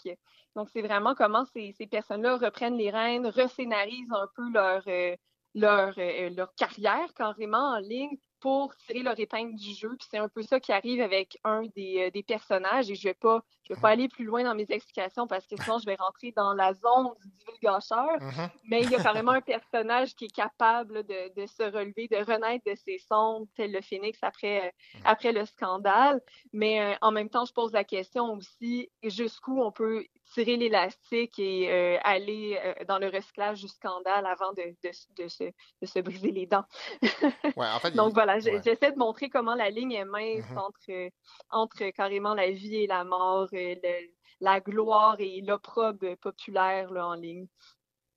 Donc, 0.56 0.68
c'est 0.70 0.82
vraiment 0.82 1.14
comment 1.14 1.44
ces, 1.46 1.72
ces 1.72 1.86
personnes-là 1.86 2.36
reprennent 2.36 2.76
les 2.76 2.90
rênes, 2.90 3.26
rescénarisent 3.26 4.12
un 4.12 4.28
peu 4.36 4.50
leur, 4.52 4.82
euh, 4.86 5.16
leur, 5.54 5.94
euh, 5.98 6.30
leur 6.30 6.54
carrière 6.54 7.12
carrément 7.14 7.74
en 7.74 7.78
ligne 7.78 8.16
pour 8.40 8.74
tirer 8.76 9.02
leur 9.02 9.18
épingle 9.18 9.54
du 9.56 9.74
jeu. 9.74 9.96
Puis 9.98 10.08
c'est 10.10 10.18
un 10.18 10.28
peu 10.28 10.42
ça 10.42 10.60
qui 10.60 10.72
arrive 10.72 11.00
avec 11.00 11.38
un 11.44 11.62
des, 11.74 12.06
euh, 12.06 12.10
des 12.10 12.22
personnages. 12.22 12.90
Et 12.90 12.94
je 12.94 13.08
vais 13.08 13.14
pas, 13.14 13.42
je 13.68 13.74
vais 13.74 13.80
pas 13.80 13.90
aller 13.90 14.08
plus 14.08 14.24
loin 14.24 14.42
dans 14.44 14.54
mes 14.54 14.66
explications 14.70 15.26
parce 15.26 15.46
que 15.46 15.56
sinon 15.62 15.78
je 15.78 15.86
vais 15.86 15.94
rentrer 15.96 16.32
dans 16.32 16.52
la 16.54 16.74
zone 16.74 17.08
du 17.22 17.28
divulgateur. 17.30 18.08
Mhm. 18.20 18.50
Mais 18.64 18.82
il 18.82 18.90
y 18.90 18.94
a 18.94 19.02
carrément 19.02 19.32
un 19.32 19.40
personnage 19.40 20.14
qui 20.14 20.26
est 20.26 20.34
capable 20.34 21.04
de, 21.04 21.34
de 21.40 21.46
se 21.46 21.62
relever, 21.62 22.08
de 22.08 22.16
renaître 22.24 22.64
de 22.66 22.74
ses 22.74 22.98
cendres, 22.98 23.46
tel 23.56 23.72
le 23.72 23.80
phénix 23.80 24.18
après, 24.22 24.66
euh, 24.68 24.98
après 25.04 25.32
le 25.32 25.44
scandale. 25.46 26.20
Mais 26.52 26.80
euh, 26.80 26.94
en 27.00 27.10
même 27.10 27.28
temps, 27.30 27.44
je 27.44 27.52
pose 27.52 27.72
la 27.72 27.84
question 27.84 28.32
aussi 28.34 28.90
jusqu'où 29.02 29.62
on 29.62 29.72
peut 29.72 30.04
tirer 30.32 30.56
l'élastique 30.56 31.38
et 31.38 31.70
euh, 31.70 31.98
aller 32.02 32.58
euh, 32.64 32.74
dans 32.88 32.98
le 32.98 33.08
recyclage 33.08 33.60
du 33.60 33.68
scandale 33.68 34.24
avant 34.26 34.52
de, 34.52 34.62
de, 34.82 34.90
de, 35.22 35.28
se, 35.28 35.44
de 35.44 35.86
se 35.86 35.98
briser 36.00 36.30
les 36.32 36.46
dents. 36.46 36.64
Ouais, 37.56 37.66
en 37.68 37.78
fait, 37.78 37.92
Donc 37.92 38.10
il- 38.10 38.14
voilà, 38.14 38.34
ouais. 38.36 38.60
j'essaie 38.64 38.90
de 38.92 38.98
montrer 38.98 39.28
comment 39.28 39.54
la 39.54 39.70
ligne 39.70 39.92
est 39.92 40.04
mince 40.04 40.48
Mhm. 40.50 40.58
entre, 40.58 41.10
entre 41.50 41.90
carrément 41.90 42.34
la 42.34 42.50
vie 42.50 42.76
et 42.76 42.86
la 42.86 43.04
mort, 43.04 43.48
le- 43.54 44.10
la 44.40 44.60
gloire 44.60 45.16
et 45.18 45.40
l'opprobre 45.40 46.16
populaire 46.16 46.90
là, 46.92 47.06
en 47.08 47.14
ligne. 47.14 47.46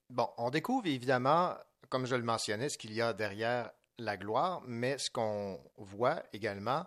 Bon, 0.10 0.30
on 0.38 0.50
découvre 0.50 0.88
évidemment, 0.88 1.56
comme 1.90 2.06
je 2.06 2.16
le 2.16 2.24
mentionnais, 2.24 2.70
ce 2.70 2.78
qu'il 2.78 2.94
y 2.94 3.02
a 3.02 3.14
derrière 3.14 3.72
la 3.98 4.18
gloire, 4.18 4.62
mais 4.66 4.98
ce 4.98 5.10
qu'on 5.10 5.60
voit 5.78 6.24
également 6.34 6.86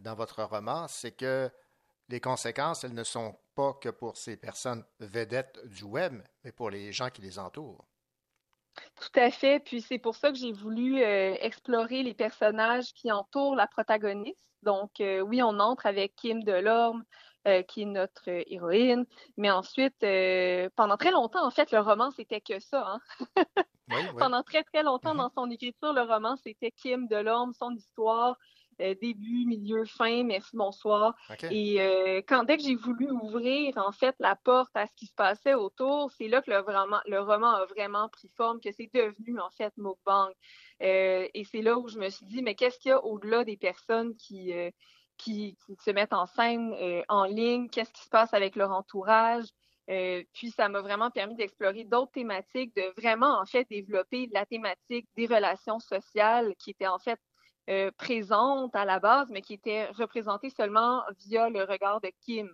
dans 0.00 0.14
votre 0.14 0.42
roman, 0.42 0.88
c'est 0.88 1.12
que 1.12 1.50
les 2.08 2.20
conséquences, 2.20 2.84
elles 2.84 2.94
ne 2.94 3.04
sont 3.04 3.36
pas 3.54 3.72
que 3.74 3.88
pour 3.88 4.16
ces 4.16 4.36
personnes 4.36 4.84
vedettes 5.00 5.58
du 5.66 5.84
web, 5.84 6.22
mais 6.42 6.52
pour 6.52 6.70
les 6.70 6.92
gens 6.92 7.10
qui 7.10 7.22
les 7.22 7.38
entourent. 7.38 7.86
Tout 8.96 9.20
à 9.20 9.30
fait. 9.30 9.60
Puis 9.60 9.80
c'est 9.82 9.98
pour 9.98 10.16
ça 10.16 10.30
que 10.30 10.38
j'ai 10.38 10.52
voulu 10.52 11.02
euh, 11.02 11.34
explorer 11.40 12.02
les 12.02 12.14
personnages 12.14 12.92
qui 12.94 13.10
entourent 13.12 13.56
la 13.56 13.66
protagoniste. 13.66 14.38
Donc 14.62 15.00
euh, 15.00 15.20
oui, 15.20 15.42
on 15.42 15.58
entre 15.60 15.86
avec 15.86 16.16
Kim 16.16 16.42
Delorme, 16.42 17.04
euh, 17.46 17.62
qui 17.62 17.82
est 17.82 17.84
notre 17.84 18.30
euh, 18.30 18.42
héroïne. 18.46 19.04
Mais 19.36 19.50
ensuite, 19.50 20.02
euh, 20.02 20.70
pendant 20.76 20.96
très 20.96 21.10
longtemps, 21.10 21.44
en 21.46 21.50
fait, 21.50 21.70
le 21.72 21.80
roman, 21.80 22.10
c'était 22.10 22.40
que 22.40 22.58
ça. 22.58 22.86
hein. 22.86 23.00
Oui, 23.90 23.96
oui. 24.00 24.16
Pendant 24.18 24.42
très, 24.42 24.64
très 24.64 24.82
longtemps, 24.82 25.14
dans 25.14 25.28
son 25.28 25.50
écriture, 25.50 25.92
le 25.92 26.00
roman, 26.00 26.36
c'était 26.36 26.70
Kim 26.70 27.06
Delorme, 27.06 27.52
son 27.52 27.70
histoire, 27.72 28.38
début, 28.78 29.44
milieu, 29.44 29.84
fin, 29.84 30.24
merci, 30.24 30.56
bonsoir. 30.56 31.14
OK. 31.28 31.44
Et 31.50 31.76
quand 32.26 32.44
dès 32.44 32.56
que 32.56 32.62
j'ai 32.62 32.76
voulu 32.76 33.10
ouvrir, 33.10 33.76
en 33.76 33.92
fait, 33.92 34.16
la 34.20 34.36
porte 34.36 34.74
à 34.74 34.86
ce 34.86 34.96
qui 34.96 35.04
se 35.04 35.12
passait 35.14 35.52
autour, 35.52 36.10
c'est 36.12 36.28
là 36.28 36.40
que 36.40 36.50
le, 36.50 36.62
vraiment, 36.62 37.00
le 37.04 37.20
roman 37.20 37.50
a 37.50 37.66
vraiment 37.66 38.08
pris 38.08 38.30
forme, 38.38 38.58
que 38.58 38.72
c'est 38.72 38.88
devenu, 38.94 39.38
en 39.38 39.50
fait, 39.50 39.74
Mukbang. 39.76 40.30
Et 40.80 41.44
c'est 41.52 41.60
là 41.60 41.76
où 41.78 41.86
je 41.86 41.98
me 41.98 42.08
suis 42.08 42.24
dit, 42.24 42.40
mais 42.40 42.54
qu'est-ce 42.54 42.78
qu'il 42.78 42.88
y 42.88 42.92
a 42.92 43.04
au-delà 43.04 43.44
des 43.44 43.58
personnes 43.58 44.16
qui... 44.16 44.50
qui, 45.16 45.56
qui 45.66 45.76
se 45.76 45.90
mettent 45.90 46.12
en 46.12 46.26
scène 46.26 46.74
euh, 46.74 47.02
en 47.08 47.24
ligne, 47.24 47.68
qu'est-ce 47.68 47.92
qui 47.92 48.02
se 48.02 48.08
passe 48.10 48.34
avec 48.34 48.56
leur 48.56 48.70
entourage. 48.72 49.46
Euh, 49.90 50.22
puis 50.32 50.50
ça 50.50 50.68
m'a 50.68 50.80
vraiment 50.80 51.10
permis 51.10 51.34
d'explorer 51.34 51.84
d'autres 51.84 52.12
thématiques, 52.12 52.74
de 52.74 53.00
vraiment 53.00 53.38
en 53.38 53.44
fait 53.44 53.66
développer 53.68 54.28
la 54.32 54.46
thématique 54.46 55.08
des 55.16 55.26
relations 55.26 55.78
sociales 55.78 56.54
qui 56.58 56.70
était 56.70 56.86
en 56.86 56.98
fait 56.98 57.20
euh, 57.68 57.90
présente 57.98 58.74
à 58.74 58.84
la 58.84 58.98
base, 58.98 59.28
mais 59.30 59.42
qui 59.42 59.54
était 59.54 59.86
représentée 59.90 60.50
seulement 60.50 61.02
via 61.26 61.50
le 61.50 61.64
regard 61.64 62.00
de 62.00 62.10
Kim. 62.20 62.50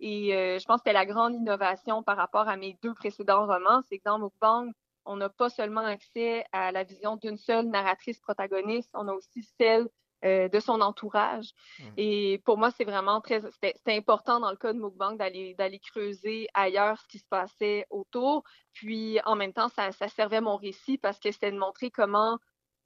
Et 0.00 0.34
euh, 0.34 0.58
je 0.58 0.64
pense 0.66 0.76
que 0.76 0.82
c'était 0.86 0.92
la 0.92 1.06
grande 1.06 1.34
innovation 1.34 2.02
par 2.04 2.16
rapport 2.16 2.48
à 2.48 2.56
mes 2.56 2.76
deux 2.82 2.94
précédents 2.94 3.46
romans, 3.46 3.82
c'est 3.88 3.98
que 3.98 4.04
dans 4.04 4.18
Mukbang, 4.18 4.70
on 5.04 5.16
n'a 5.16 5.28
pas 5.28 5.48
seulement 5.48 5.84
accès 5.84 6.44
à 6.52 6.70
la 6.70 6.84
vision 6.84 7.16
d'une 7.16 7.36
seule 7.36 7.66
narratrice 7.66 8.20
protagoniste, 8.20 8.90
on 8.94 9.08
a 9.08 9.12
aussi 9.12 9.42
celle 9.58 9.88
euh, 10.24 10.48
de 10.48 10.60
son 10.60 10.80
entourage. 10.80 11.52
Et 11.96 12.42
pour 12.44 12.58
moi, 12.58 12.70
c'est 12.70 12.84
vraiment 12.84 13.20
très, 13.20 13.40
c'était 13.52 13.96
important 13.96 14.40
dans 14.40 14.50
le 14.50 14.56
cas 14.56 14.72
de 14.72 14.78
Mukbang 14.78 15.16
d'aller 15.16 15.54
d'aller 15.54 15.78
creuser 15.78 16.48
ailleurs 16.54 17.00
ce 17.00 17.06
qui 17.06 17.18
se 17.18 17.28
passait 17.28 17.86
autour. 17.90 18.42
Puis 18.72 19.20
en 19.24 19.36
même 19.36 19.52
temps, 19.52 19.68
ça, 19.68 19.92
ça 19.92 20.08
servait 20.08 20.40
mon 20.40 20.56
récit 20.56 20.98
parce 20.98 21.20
que 21.20 21.30
c'était 21.30 21.52
de 21.52 21.58
montrer 21.58 21.90
comment 21.90 22.38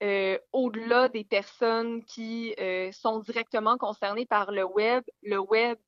euh, 0.02 0.36
au-delà 0.52 1.08
des 1.08 1.22
personnes 1.22 2.04
qui 2.04 2.54
euh, 2.58 2.90
sont 2.92 3.20
directement 3.20 3.78
concernées 3.78 4.26
par 4.26 4.50
le 4.50 4.64
web, 4.64 5.04
le 5.22 5.38
web 5.38 5.78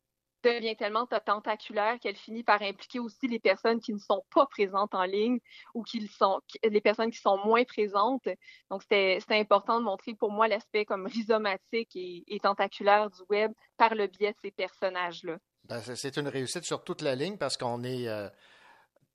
devient 0.52 0.76
tellement 0.76 1.06
tentaculaire 1.06 1.98
qu'elle 2.00 2.16
finit 2.16 2.42
par 2.42 2.62
impliquer 2.62 2.98
aussi 2.98 3.26
les 3.28 3.38
personnes 3.38 3.80
qui 3.80 3.92
ne 3.92 3.98
sont 3.98 4.24
pas 4.34 4.46
présentes 4.46 4.94
en 4.94 5.04
ligne 5.04 5.38
ou 5.74 5.82
qui 5.82 6.06
sont, 6.08 6.40
les 6.62 6.80
personnes 6.80 7.10
qui 7.10 7.18
sont 7.18 7.38
moins 7.44 7.64
présentes. 7.64 8.28
Donc, 8.70 8.82
c'était 8.82 9.20
important 9.30 9.80
de 9.80 9.84
montrer 9.84 10.14
pour 10.14 10.30
moi 10.30 10.48
l'aspect 10.48 10.84
comme 10.84 11.06
rhizomatique 11.06 11.90
et, 11.94 12.40
tentaculaire 12.42 13.10
du 13.10 13.20
web 13.30 13.52
par 13.76 13.94
le 13.94 14.06
biais 14.06 14.32
de 14.32 14.38
ces 14.42 14.50
personnages-là. 14.50 15.38
Ben, 15.64 15.80
c'est- 15.80 16.16
une 16.18 16.28
réussite 16.28 16.64
sur 16.64 16.84
toute 16.84 17.00
la 17.00 17.14
ligne 17.14 17.38
parce 17.38 17.56
qu'on 17.56 17.82
est 17.84 18.06
euh, 18.06 18.28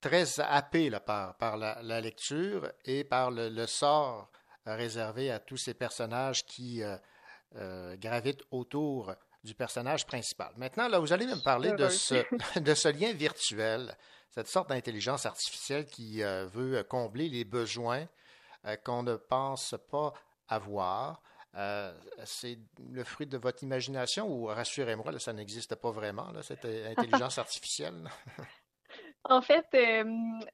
très 0.02 0.40
happé 0.40 0.90
là, 0.90 1.00
par, 1.00 1.38
par 1.38 1.58
la, 1.58 2.02
lecture 2.02 2.72
et 2.86 3.04
par 3.04 3.30
le, 3.30 3.66
sort 3.68 4.32
réservé 4.66 5.30
à 5.32 5.40
tous 5.40 5.58
ces 5.58 5.76
personnages 5.76 6.46
qui 6.46 6.82
euh, 6.82 6.98
euh, 7.56 7.96
gravitent 7.98 8.44
autour 8.52 9.14
du 9.44 9.54
personnage 9.56 10.06
principal. 10.06 10.52
Maintenant, 10.58 10.88
là, 10.88 11.00
vous 11.00 11.14
allez 11.14 11.26
me 11.26 11.42
parler 11.42 11.72
de 11.72 11.88
ce, 11.90 12.16
de 12.60 12.74
ce 12.74 12.90
lien 12.90 13.14
virtuel, 13.14 13.96
cette 14.30 14.48
sorte 14.48 14.70
d'intelligence 14.70 15.26
artificielle 15.26 15.86
qui 15.86 16.22
euh, 16.24 16.46
veut 16.48 16.84
combler 16.84 17.30
les 17.30 17.46
besoins 17.46 18.06
euh, 18.66 18.76
qu'on 18.78 19.04
ne 19.04 19.16
pense 19.16 19.76
pas 19.92 20.14
avoir. 20.48 21.22
Euh, 21.56 21.92
c'est 22.26 22.60
le 22.92 23.04
fruit 23.04 23.26
de 23.26 23.38
votre 23.38 23.64
imagination 23.64 24.28
ou 24.28 24.46
rassurez-moi, 24.46 25.18
ça 25.20 25.34
n'existe 25.34 25.76
pas 25.76 25.90
vraiment, 25.92 26.32
là, 26.32 26.44
cette 26.44 26.66
intelligence 26.66 27.38
artificielle? 27.46 28.10
En 29.26 29.42
fait, 29.42 29.66
euh, 29.76 30.04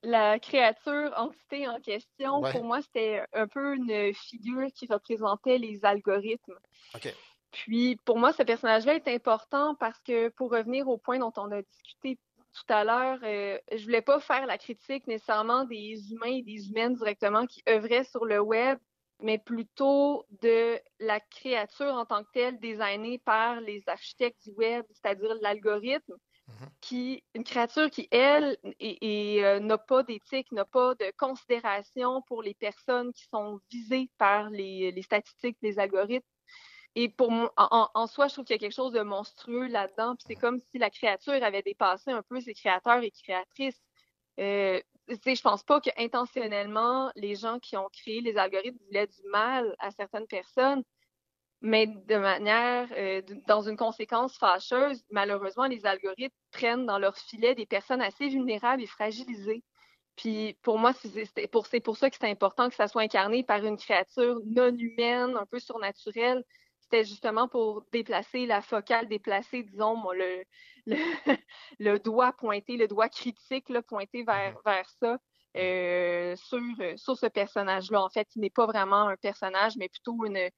la 0.02 0.40
créature, 0.40 1.14
entité 1.16 1.68
en 1.68 1.80
question, 1.80 2.40
Ouais. 2.42 2.52
pour 2.52 2.64
moi, 2.64 2.82
c'était 2.82 3.24
un 3.32 3.48
peu 3.48 3.76
une 3.76 4.12
figure 4.14 4.68
qui 4.74 4.88
représentait 4.88 5.60
les 5.60 5.86
algorithmes. 5.86 6.58
OK. 6.96 7.14
Puis, 7.56 7.96
pour 8.04 8.20
moi, 8.20 8.34
ce 8.34 8.44
personnage-là 8.44 8.96
est 8.96 9.08
important 9.08 9.76
parce 9.76 9.98
que, 10.02 10.28
pour 10.28 10.52
revenir 10.52 10.90
au 10.90 10.98
point 10.98 11.20
dont 11.20 11.32
on 11.38 11.50
a 11.52 11.62
discuté 11.62 12.20
tout 12.54 12.74
à 12.74 12.84
l'heure, 12.84 13.18
euh, 13.24 13.58
je 13.72 13.86
voulais 13.86 14.02
pas 14.02 14.20
faire 14.20 14.46
la 14.46 14.58
critique 14.58 15.08
nécessairement 15.08 15.64
des 15.64 16.12
humains 16.12 16.36
et 16.36 16.44
des 16.44 16.68
humaines 16.70 16.96
directement 16.96 17.46
qui 17.46 17.64
œuvraient 17.70 18.04
sur 18.04 18.26
le 18.26 18.42
web, 18.42 18.78
mais 19.22 19.38
plutôt 19.38 20.26
de 20.42 20.78
la 21.00 21.22
créature 21.22 21.94
en 21.94 22.06
tant 22.06 22.24
que 22.26 22.30
telle 22.34 22.60
designée 22.60 23.20
par 23.20 23.62
les 23.62 23.82
architectes 23.88 24.44
du 24.44 24.52
web, 24.52 24.84
c'est-à-dire 24.92 25.34
l'algorithme 25.42 26.16
qui 26.82 27.24
une 27.34 27.44
créature 27.44 27.90
qui 27.90 28.08
elle 28.12 28.58
et, 28.80 29.38
et, 29.38 29.46
euh, 29.46 29.60
n'a 29.60 29.78
pas 29.78 30.04
d'éthique, 30.04 30.52
n'a 30.52 30.66
pas 30.66 30.94
de 30.96 31.12
considération 31.18 32.22
pour 32.28 32.44
les 32.44 32.54
personnes 32.54 33.14
qui 33.14 33.24
sont 33.34 33.60
visées 33.72 34.12
par 34.18 34.50
les, 34.50 34.92
les 34.92 35.02
statistiques, 35.02 35.58
les 35.62 35.80
algorithmes. 35.80 36.28
Et 36.96 37.10
pour 37.10 37.30
moi, 37.30 37.54
en, 37.58 38.08
soi, 38.08 38.28
je 38.28 38.34
trouve 38.34 38.46
qu'il 38.46 38.56
y 38.56 38.58
a 38.58 38.60
quelque 38.60 38.72
chose 38.76 38.94
de 38.94 39.02
monstrueux 39.02 39.68
là-dedans. 39.68 40.16
Puis 40.16 40.26
c'est 40.28 40.36
comme 40.36 40.60
si 40.60 40.78
la 40.78 40.90
créature 40.90 41.44
avait 41.44 41.62
dépassé 41.62 42.12
un 42.12 42.24
peu 42.24 42.40
ses 42.40 42.54
créateurs 42.54 43.04
et 43.04 43.12
créatrices. 43.12 43.82
Euh, 44.40 44.80
je 45.08 45.42
pense 45.42 45.64
pas 45.64 45.82
que 45.82 45.90
intentionnellement 45.98 47.12
les 47.16 47.36
gens 47.36 47.60
qui 47.60 47.78
ont 47.78 47.90
créé 47.92 48.22
les 48.22 48.38
algorithmes 48.38 48.78
voulaient 48.88 49.08
du 49.08 49.22
mal 49.30 49.76
à 49.80 49.92
certaines 49.92 50.28
personnes, 50.28 50.84
mais 51.62 51.88
de 51.88 52.18
manière, 52.18 52.88
euh, 52.98 53.22
dans 53.48 53.62
une 53.62 53.78
conséquence 53.78 54.38
fâcheuse, 54.38 55.04
malheureusement, 55.12 55.66
les 55.66 55.86
algorithmes 55.86 56.36
prennent 56.52 56.86
dans 56.86 57.00
leur 57.00 57.18
filet 57.18 57.56
des 57.56 57.66
personnes 57.66 58.02
assez 58.02 58.30
vulnérables 58.30 58.84
et 58.84 58.88
fragilisées. 58.88 59.64
Puis 60.16 60.58
pour 60.62 60.80
moi, 60.80 60.94
c'est 60.94 61.48
pour 61.48 61.98
ça 61.98 62.10
que 62.10 62.16
c'est 62.20 62.30
important 62.30 62.70
que 62.70 62.76
ça 62.76 62.88
soit 62.88 63.02
incarné 63.02 63.44
par 63.44 63.64
une 63.66 63.78
créature 63.78 64.40
non 64.46 64.74
humaine, 64.76 65.36
un 65.38 65.46
peu 65.46 65.60
surnaturelle. 65.60 66.44
C'était 66.92 67.04
justement 67.06 67.48
pour 67.48 67.84
déplacer 67.92 68.46
la 68.46 68.62
focale, 68.62 69.08
déplacer, 69.08 69.64
disons, 69.64 69.96
moi, 69.96 70.16
le, 70.16 70.44
le, 70.86 70.98
le 71.80 72.00
doigt 72.00 72.34
pointé, 72.34 72.78
le 72.78 72.88
doigt 72.88 73.10
critique 73.10 73.70
là, 73.70 73.82
pointé 73.82 74.24
vers, 74.24 74.56
vers 74.66 74.88
ça, 75.02 75.18
euh, 75.58 76.36
sur, 76.36 76.60
euh, 76.82 76.96
sur 76.98 77.18
ce 77.18 77.26
personnage-là, 77.26 78.02
en 78.04 78.10
fait, 78.10 78.28
qui 78.30 78.40
n'est 78.40 78.50
pas 78.52 78.68
vraiment 78.68 79.08
un 79.08 79.18
personnage, 79.18 79.74
mais 79.78 79.90
plutôt 79.90 80.26
une, 80.26 80.50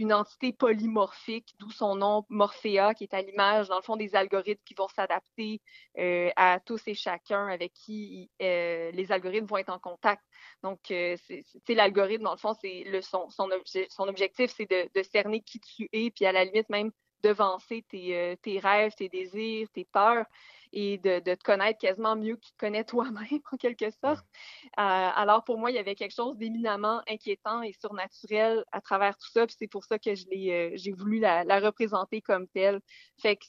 une 0.00 0.14
entité 0.14 0.50
polymorphique, 0.54 1.54
d'où 1.58 1.70
son 1.70 1.94
nom 1.94 2.24
Morphéa, 2.30 2.94
qui 2.94 3.04
est 3.04 3.12
à 3.12 3.20
l'image, 3.20 3.68
dans 3.68 3.76
le 3.76 3.82
fond, 3.82 3.96
des 3.96 4.16
algorithmes 4.16 4.62
qui 4.64 4.72
vont 4.72 4.88
s'adapter 4.88 5.60
euh, 5.98 6.30
à 6.36 6.58
tous 6.58 6.80
et 6.86 6.94
chacun 6.94 7.46
avec 7.48 7.74
qui 7.74 8.30
euh, 8.40 8.90
les 8.92 9.12
algorithmes 9.12 9.44
vont 9.44 9.58
être 9.58 9.68
en 9.68 9.78
contact. 9.78 10.22
Donc, 10.62 10.90
euh, 10.90 11.16
c'est 11.28 11.74
l'algorithme, 11.74 12.24
dans 12.24 12.32
le 12.32 12.38
fond, 12.38 12.54
c'est 12.62 12.86
son, 13.02 13.28
son, 13.28 14.08
objectif, 14.08 14.50
c'est 14.56 14.70
de, 14.70 15.02
cerner 15.02 15.42
qui 15.42 15.60
tu 15.60 15.86
es, 15.92 16.10
puis 16.10 16.24
à 16.24 16.32
la 16.32 16.46
limite 16.46 16.70
même 16.70 16.92
devancer 17.22 17.84
tes, 17.88 18.36
tes 18.42 18.58
rêves, 18.58 18.92
tes 18.96 19.08
désirs, 19.08 19.68
tes 19.72 19.84
peurs 19.84 20.26
et 20.72 20.98
de, 20.98 21.18
te 21.20 21.42
connaître 21.42 21.78
quasiment 21.78 22.16
mieux 22.16 22.36
que 22.36 22.40
tu 22.40 22.52
te 22.52 22.56
connais 22.58 22.84
toi-même, 22.84 23.14
en 23.52 23.56
quelque 23.56 23.90
sorte. 23.90 24.24
Euh, 24.64 24.72
alors, 24.76 25.44
pour 25.44 25.58
moi, 25.58 25.70
il 25.70 25.74
y 25.74 25.78
avait 25.78 25.94
quelque 25.94 26.14
chose 26.14 26.36
d'éminemment 26.36 27.02
inquiétant 27.08 27.62
et 27.62 27.72
surnaturel 27.72 28.64
à 28.72 28.80
travers 28.80 29.16
tout 29.16 29.30
ça, 29.32 29.46
puis 29.46 29.56
c'est 29.58 29.68
pour 29.68 29.84
ça 29.84 29.98
que 29.98 30.14
je 30.14 30.26
l'ai, 30.28 30.52
euh, 30.52 30.70
j'ai 30.74 30.92
voulu 30.92 31.18
la, 31.18 31.42
représenter 31.60 32.20
comme 32.20 32.46
telle. 32.48 32.80
Fait 33.20 33.36
que, 33.36 33.44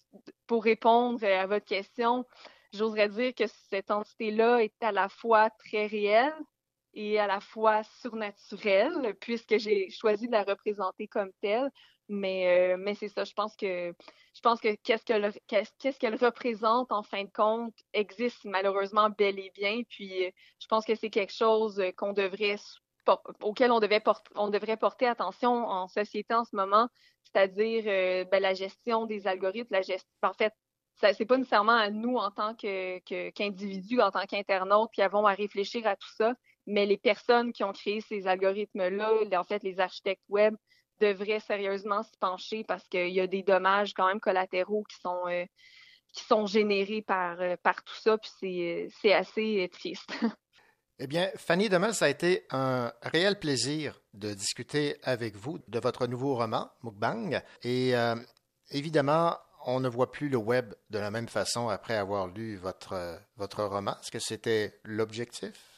pour 0.48 0.64
répondre 0.64 1.24
à 1.24 1.46
votre 1.46 1.66
question, 1.66 2.26
j'oserais 2.74 3.10
dire 3.10 3.34
que 3.36 3.46
cette 3.70 3.92
entité-là 3.92 4.64
est 4.64 4.74
à 4.82 4.92
la 4.92 5.08
fois 5.08 5.50
très 5.50 5.86
réelle 5.86 6.34
et 6.94 7.20
à 7.20 7.28
la 7.28 7.40
fois 7.40 7.84
surnaturelle, 8.02 9.16
puisque 9.22 9.58
j'ai 9.58 9.90
choisi 9.92 10.28
de 10.28 10.34
la 10.34 10.44
représenter 10.44 11.08
comme 11.08 11.32
telle. 11.42 11.70
Mais, 12.12 12.74
euh, 12.74 12.78
mais 12.78 12.94
c'est 12.94 13.08
ça, 13.08 13.24
je 13.24 13.32
pense 13.34 13.56
que 13.56 13.94
je 14.36 14.42
pense 14.42 14.60
que 14.60 14.76
qu'est-ce 14.84 15.06
qu'elle 15.06 15.32
qu'elle 15.98 16.16
représente 16.16 16.92
en 16.92 17.04
fin 17.04 17.24
de 17.24 17.32
compte 17.32 17.74
existe 17.94 18.44
malheureusement 18.44 19.10
bel 19.10 19.40
et 19.40 19.50
bien. 19.56 19.84
Puis 19.90 20.26
euh, 20.26 20.32
je 20.60 20.68
pense 20.68 20.84
que 20.84 20.94
c'est 20.96 21.10
quelque 21.10 21.34
chose 21.34 21.80
euh, 21.80 21.92
qu'on 21.96 22.12
devrait 22.12 22.58
auquel 23.42 23.72
on, 23.72 23.80
devait 23.80 24.04
on 24.36 24.50
devrait 24.50 24.76
porter 24.76 25.08
attention 25.08 25.52
en 25.52 25.88
société 25.88 26.34
en 26.34 26.44
ce 26.44 26.54
moment, 26.54 26.90
c'est-à-dire 27.24 27.86
ben, 28.30 28.42
la 28.42 28.54
gestion 28.54 29.06
des 29.06 29.26
algorithmes, 29.26 29.74
la 29.74 29.82
gestion. 29.82 30.08
En 30.22 30.34
fait, 30.34 30.54
ce 30.98 31.08
n'est 31.08 31.26
pas 31.26 31.38
nécessairement 31.38 31.78
à 31.78 31.90
nous 31.90 32.18
en 32.18 32.30
tant 32.30 32.54
qu'individus, 32.54 34.02
en 34.02 34.12
tant 34.12 34.26
qu'internautes, 34.26 34.92
qui 34.94 35.02
avons 35.02 35.26
à 35.26 35.34
réfléchir 35.34 35.88
à 35.88 35.96
tout 35.96 36.12
ça, 36.16 36.36
mais 36.68 36.86
les 36.86 36.98
personnes 36.98 37.54
qui 37.54 37.64
ont 37.64 37.72
créé 37.72 38.02
ces 38.02 38.28
algorithmes-là, 38.28 39.12
en 39.34 39.44
fait, 39.44 39.64
les 39.64 39.80
architectes 39.80 40.24
web, 40.30 40.56
devrait 41.02 41.40
sérieusement 41.40 42.04
se 42.04 42.16
pencher 42.20 42.64
parce 42.64 42.88
qu'il 42.88 43.10
y 43.10 43.20
a 43.20 43.28
des 43.28 43.44
dommages 43.44 43.94
quand 43.94 44.08
même 44.08 44.20
collatéraux 44.20 44.84
qui 44.84 44.98
sont, 45.02 45.28
euh, 45.28 45.46
qui 46.14 46.24
sont 46.24 46.46
générés 46.46 47.02
par, 47.02 47.42
euh, 47.42 47.56
par 47.62 47.84
tout 47.84 47.96
ça, 48.02 48.18
puis 48.18 48.90
c'est 49.02 49.14
assez 49.14 49.70
triste. 49.74 50.12
Eh 51.04 51.08
bien, 51.08 51.32
Fanny 51.36 51.68
Demel, 51.68 51.96
ça 51.96 52.06
a 52.06 52.10
été 52.10 52.46
un 52.52 52.94
réel 53.02 53.40
plaisir 53.40 54.00
de 54.14 54.36
discuter 54.36 54.98
avec 55.02 55.36
vous 55.36 55.58
de 55.68 55.80
votre 55.80 56.06
nouveau 56.06 56.36
roman, 56.36 56.70
Mukbang. 56.84 57.42
Et 57.64 57.96
euh, 57.96 58.16
évidemment, 58.70 59.36
on 59.66 59.80
ne 59.80 59.90
voit 59.90 60.12
plus 60.12 60.30
le 60.30 60.38
web 60.38 60.76
de 60.92 61.00
la 61.00 61.10
même 61.10 61.28
façon 61.28 61.70
après 61.70 61.96
avoir 61.96 62.28
lu 62.28 62.56
votre, 62.56 63.20
votre 63.36 63.64
roman. 63.64 63.96
Est-ce 64.00 64.12
que 64.12 64.20
c'était 64.20 64.80
l'objectif? 64.84 65.71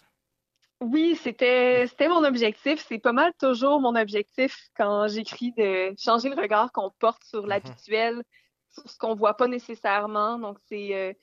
Oui, 0.81 1.15
c'était 1.15 1.87
mon 2.01 2.23
objectif. 2.23 2.85
C'est 2.87 2.99
pas 2.99 3.13
mal 3.13 3.31
toujours 3.39 3.79
mon 3.79 3.95
objectif 3.95 4.69
quand 4.75 5.07
j'écris 5.07 5.53
de 5.57 5.93
changer 5.97 6.29
le 6.29 6.35
regard 6.35 6.71
qu'on 6.71 6.91
porte 6.99 7.23
sur 7.23 7.43
mm-hmm. 7.43 7.49
l'habituel, 7.49 8.23
sur 8.71 8.89
ce 8.89 8.97
qu'on 8.97 9.15
voit 9.15 9.35
pas 9.35 9.47
nécessairement. 9.47 10.39
Donc 10.39 10.57
c'est 10.67 10.93
euh, 10.93 11.13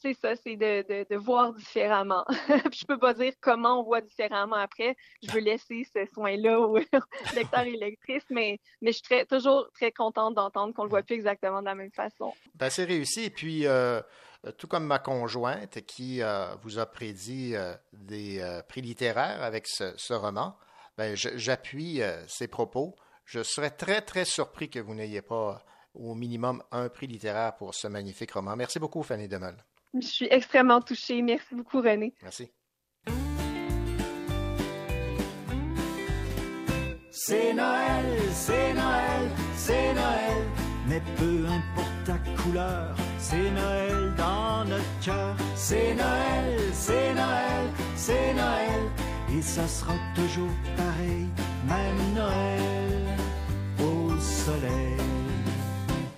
c'est 0.00 0.14
ça, 0.14 0.34
c'est 0.34 0.56
de, 0.56 0.82
de, 0.88 1.06
de, 1.08 1.16
voir 1.16 1.52
différemment. 1.52 2.24
je 2.72 2.84
peux 2.86 2.98
pas 2.98 3.14
dire 3.14 3.32
comment 3.40 3.80
on 3.80 3.82
voit 3.82 4.00
différemment 4.00 4.56
après. 4.56 4.96
Je 5.22 5.30
veux 5.30 5.40
laisser 5.40 5.84
ce 5.94 6.06
soin-là 6.14 6.58
aux 6.60 6.78
lecteurs 7.34 7.66
et 7.66 7.76
lectrices, 7.76 8.24
mais, 8.30 8.58
mais 8.80 8.92
je 8.92 8.96
suis 8.96 9.02
très, 9.02 9.26
toujours 9.26 9.68
très 9.74 9.92
contente 9.92 10.34
d'entendre 10.34 10.72
qu'on 10.74 10.84
le 10.84 10.90
voit 10.90 11.02
plus 11.02 11.16
exactement 11.16 11.60
de 11.60 11.66
la 11.66 11.74
même 11.74 11.92
façon. 11.92 12.32
Ben, 12.54 12.70
c'est 12.70 12.84
réussi. 12.84 13.24
Et 13.24 13.30
puis, 13.30 13.66
euh, 13.66 14.00
tout 14.56 14.66
comme 14.66 14.84
ma 14.84 14.98
conjointe 14.98 15.80
qui 15.82 16.22
euh, 16.22 16.54
vous 16.62 16.78
a 16.78 16.86
prédit 16.86 17.54
euh, 17.54 17.74
des 17.92 18.60
prix 18.68 18.80
littéraires 18.80 19.42
avec 19.42 19.66
ce, 19.66 20.12
roman, 20.12 20.56
ben, 20.96 21.14
j'appuie 21.14 22.00
ses 22.26 22.48
propos. 22.48 22.96
Je 23.24 23.42
serais 23.42 23.70
très, 23.70 24.00
très 24.02 24.24
surpris 24.24 24.68
que 24.70 24.78
vous 24.78 24.94
n'ayez 24.94 25.22
pas 25.22 25.62
au 25.94 26.14
minimum 26.14 26.62
un 26.70 26.88
prix 26.88 27.06
littéraire 27.06 27.56
pour 27.56 27.74
ce 27.74 27.88
magnifique 27.88 28.32
roman. 28.32 28.56
Merci 28.56 28.78
beaucoup, 28.78 29.02
Fanny 29.02 29.28
Demel. 29.28 29.56
Je 29.94 30.06
suis 30.06 30.28
extrêmement 30.30 30.80
touchée. 30.80 31.20
Merci 31.22 31.54
beaucoup, 31.54 31.80
René. 31.80 32.14
Merci. 32.22 32.50
C'est 37.12 37.52
Noël, 37.52 38.04
c'est 38.32 38.72
Noël, 38.72 39.30
c'est 39.56 39.94
Noël, 39.94 40.46
mais 40.88 41.02
peu 41.18 41.44
importe 41.46 42.04
ta 42.06 42.18
couleur, 42.42 42.94
c'est 43.30 43.50
Noël 43.50 44.12
dans 44.16 44.64
notre 44.64 44.98
cœur. 45.04 45.36
C'est 45.54 45.94
Noël, 45.94 46.58
c'est 46.72 47.14
Noël, 47.14 47.64
c'est 47.94 48.34
Noël. 48.34 48.82
Et 49.36 49.42
ça 49.42 49.66
sera 49.68 49.94
toujours 50.16 50.56
pareil, 50.76 51.26
même 51.68 52.14
Noël 52.14 53.16
au 53.78 54.18
soleil. 54.18 54.96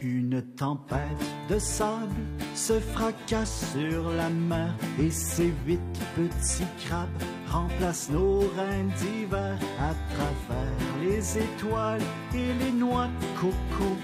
Une 0.01 0.43
tempête 0.57 1.27
de 1.51 1.59
sable 1.59 2.23
se 2.55 2.81
fracasse 2.81 3.73
sur 3.73 4.11
la 4.13 4.31
mer 4.31 4.75
et 4.99 5.11
ses 5.11 5.53
huit 5.67 5.81
petits 6.17 6.73
crabes 6.87 7.09
remplacent 7.49 8.11
nos 8.11 8.41
reines 8.57 8.93
d'hiver 8.99 9.59
à 9.79 9.93
travers 10.15 10.89
les 11.03 11.39
étoiles 11.39 12.07
et 12.35 12.53
les 12.65 12.73
noix 12.73 13.09
de 13.21 13.41
coco. 13.41 13.97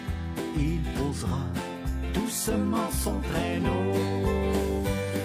Il 0.56 0.80
posera 0.98 1.46
doucement 2.28 2.90
son 2.92 3.18
traîneau. 3.30 3.94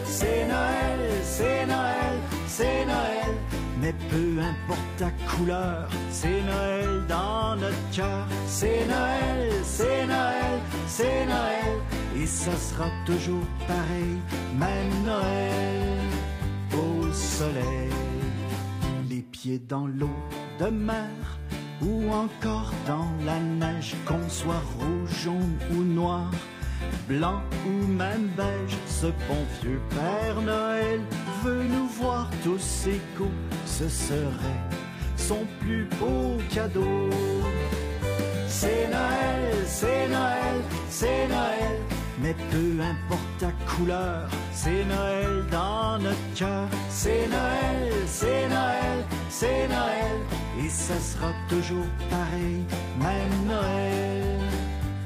C'est 0.05 0.47
Noël, 0.47 1.01
c'est 1.21 1.65
Noël, 1.65 2.15
c'est 2.47 2.85
Noël, 2.85 3.33
mais 3.81 3.93
peu 4.09 4.39
importe 4.39 4.89
ta 4.97 5.11
couleur, 5.29 5.89
c'est 6.09 6.41
Noël 6.51 7.03
dans 7.09 7.57
notre 7.57 7.89
cœur. 7.91 8.25
C'est 8.47 8.85
Noël, 8.87 9.51
c'est 9.63 10.05
Noël, 10.05 10.59
c'est 10.87 11.25
Noël, 11.25 11.75
et 12.15 12.25
ça 12.25 12.55
sera 12.55 12.87
toujours 13.05 13.47
pareil, 13.67 14.15
même 14.57 14.93
Noël 15.05 15.99
au 16.71 17.11
soleil. 17.11 17.91
Les 19.09 19.23
pieds 19.23 19.61
dans 19.67 19.87
l'eau 19.87 20.19
de 20.57 20.67
mer 20.67 21.11
ou 21.81 22.09
encore 22.13 22.71
dans 22.87 23.11
la 23.25 23.39
neige, 23.39 23.93
qu'on 24.05 24.29
soit 24.29 24.63
rouge, 24.79 25.23
jaune 25.25 25.57
ou 25.71 25.83
noir 25.83 26.31
blanc 27.07 27.41
ou 27.65 27.87
même 27.87 28.27
beige, 28.35 28.77
ce 28.87 29.07
bon 29.07 29.43
vieux 29.61 29.81
Père 29.89 30.41
Noël 30.41 30.99
veut 31.43 31.63
nous 31.63 31.87
voir 31.87 32.29
tous 32.43 32.87
égaux, 32.87 33.31
ce 33.65 33.87
serait 33.89 34.61
son 35.17 35.45
plus 35.61 35.87
beau 35.99 36.37
cadeau. 36.49 37.09
C'est 38.47 38.87
Noël, 38.87 39.55
c'est 39.65 40.07
Noël, 40.07 40.57
c'est 40.89 41.27
Noël, 41.27 41.77
mais 42.21 42.35
peu 42.51 42.81
importe 42.81 43.37
ta 43.39 43.51
couleur, 43.71 44.29
c'est 44.53 44.85
Noël 44.85 45.45
dans 45.51 45.99
notre 45.99 46.33
cœur. 46.35 46.67
C'est 46.89 47.27
Noël, 47.27 47.93
c'est 48.07 48.47
Noël, 48.47 48.97
c'est 49.29 49.67
Noël, 49.67 50.17
et 50.63 50.69
ça 50.69 50.97
sera 50.99 51.31
toujours 51.49 51.89
pareil, 52.09 52.63
même 52.99 53.47
Noël 53.47 54.39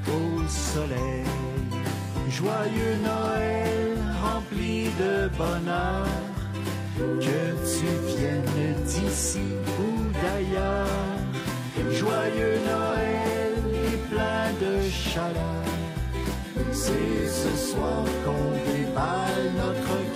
au 0.08 0.48
soleil. 0.48 1.27
Joyeux 2.38 2.96
Noël 3.02 3.98
rempli 4.22 4.84
de 4.96 5.28
bonheur, 5.36 6.06
que 6.96 7.40
tu 7.66 7.88
viennes 8.16 8.74
d'ici 8.86 9.40
ou 9.80 10.06
d'ailleurs. 10.22 10.86
Joyeux 11.90 12.60
Noël 12.64 13.54
et 13.74 13.96
plein 14.08 14.52
de 14.60 14.88
chaleur, 14.88 15.64
c'est 16.70 17.26
ce 17.26 17.72
soir 17.72 18.04
qu'on 18.24 18.52
déballe 18.70 19.52
notre 19.56 20.07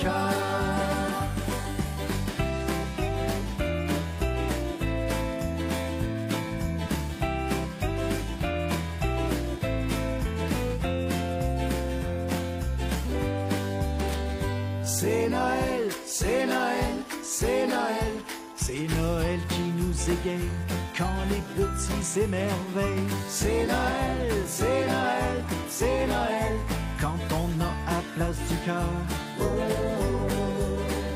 c'est 17.42 17.66
Noël, 17.66 18.14
c'est 18.54 18.86
Noël 19.00 19.40
qui 19.48 19.64
nous 19.80 20.10
égaye 20.14 20.50
quand 20.96 21.20
les 21.28 21.42
petits 21.56 22.04
s'émerveillent. 22.04 23.10
C'est 23.28 23.66
Noël, 23.66 24.32
c'est 24.46 24.86
Noël, 24.86 25.44
c'est 25.68 26.06
Noël, 26.06 26.56
quand 27.00 27.22
on 27.42 27.50
a 27.60 27.96
à 27.96 28.00
place 28.14 28.38
du 28.48 28.56
cœur 28.64 28.92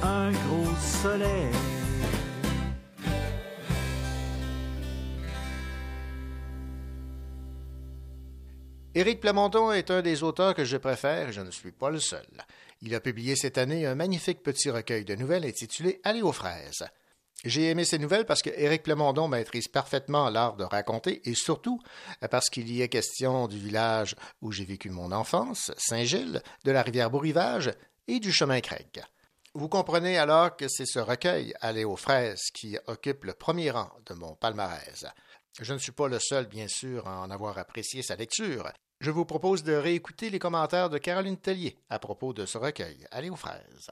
un 0.02 0.32
gros 0.32 0.74
soleil. 0.80 1.52
Éric 8.96 9.20
Plamondon 9.20 9.70
est 9.70 9.90
un 9.92 10.02
des 10.02 10.24
auteurs 10.24 10.54
que 10.54 10.64
je 10.64 10.76
préfère 10.78 11.28
et 11.28 11.32
je 11.32 11.42
ne 11.42 11.50
suis 11.52 11.70
pas 11.70 11.90
le 11.90 12.00
seul. 12.00 12.26
Il 12.86 12.94
a 12.94 13.00
publié 13.00 13.34
cette 13.34 13.58
année 13.58 13.84
un 13.84 13.96
magnifique 13.96 14.44
petit 14.44 14.70
recueil 14.70 15.04
de 15.04 15.16
nouvelles 15.16 15.44
intitulé 15.44 16.00
Aller 16.04 16.22
aux 16.22 16.30
fraises. 16.30 16.86
J'ai 17.44 17.68
aimé 17.68 17.84
ces 17.84 17.98
nouvelles 17.98 18.26
parce 18.26 18.42
que 18.42 18.50
Éric 18.50 18.86
maîtrise 18.86 19.66
parfaitement 19.66 20.30
l'art 20.30 20.54
de 20.54 20.62
raconter 20.62 21.28
et 21.28 21.34
surtout 21.34 21.82
parce 22.30 22.48
qu'il 22.48 22.70
y 22.70 22.82
est 22.82 22.88
question 22.88 23.48
du 23.48 23.58
village 23.58 24.14
où 24.40 24.52
j'ai 24.52 24.64
vécu 24.64 24.90
mon 24.90 25.10
enfance, 25.10 25.72
Saint-Gilles, 25.76 26.40
de 26.64 26.70
la 26.70 26.82
rivière 26.82 27.10
Beau-Rivage 27.10 27.74
et 28.06 28.20
du 28.20 28.30
chemin 28.30 28.60
Craig. 28.60 29.02
Vous 29.52 29.68
comprenez 29.68 30.16
alors 30.16 30.56
que 30.56 30.68
c'est 30.68 30.86
ce 30.86 31.00
recueil, 31.00 31.54
Aller 31.60 31.82
aux 31.82 31.96
fraises, 31.96 32.50
qui 32.54 32.78
occupe 32.86 33.24
le 33.24 33.34
premier 33.34 33.72
rang 33.72 33.90
de 34.06 34.14
mon 34.14 34.36
palmarès. 34.36 35.06
Je 35.60 35.72
ne 35.72 35.78
suis 35.78 35.90
pas 35.90 36.06
le 36.06 36.20
seul, 36.20 36.46
bien 36.46 36.68
sûr, 36.68 37.08
à 37.08 37.18
en 37.18 37.32
avoir 37.32 37.58
apprécié 37.58 38.02
sa 38.02 38.14
lecture. 38.14 38.70
Je 39.00 39.10
vous 39.10 39.24
propose 39.26 39.62
de 39.62 39.74
réécouter 39.74 40.30
les 40.30 40.38
commentaires 40.38 40.88
de 40.88 40.98
Caroline 40.98 41.36
Tellier 41.36 41.76
à 41.90 41.98
propos 41.98 42.32
de 42.32 42.46
ce 42.46 42.56
recueil, 42.56 43.06
Aller 43.10 43.28
aux 43.28 43.36
fraises. 43.36 43.90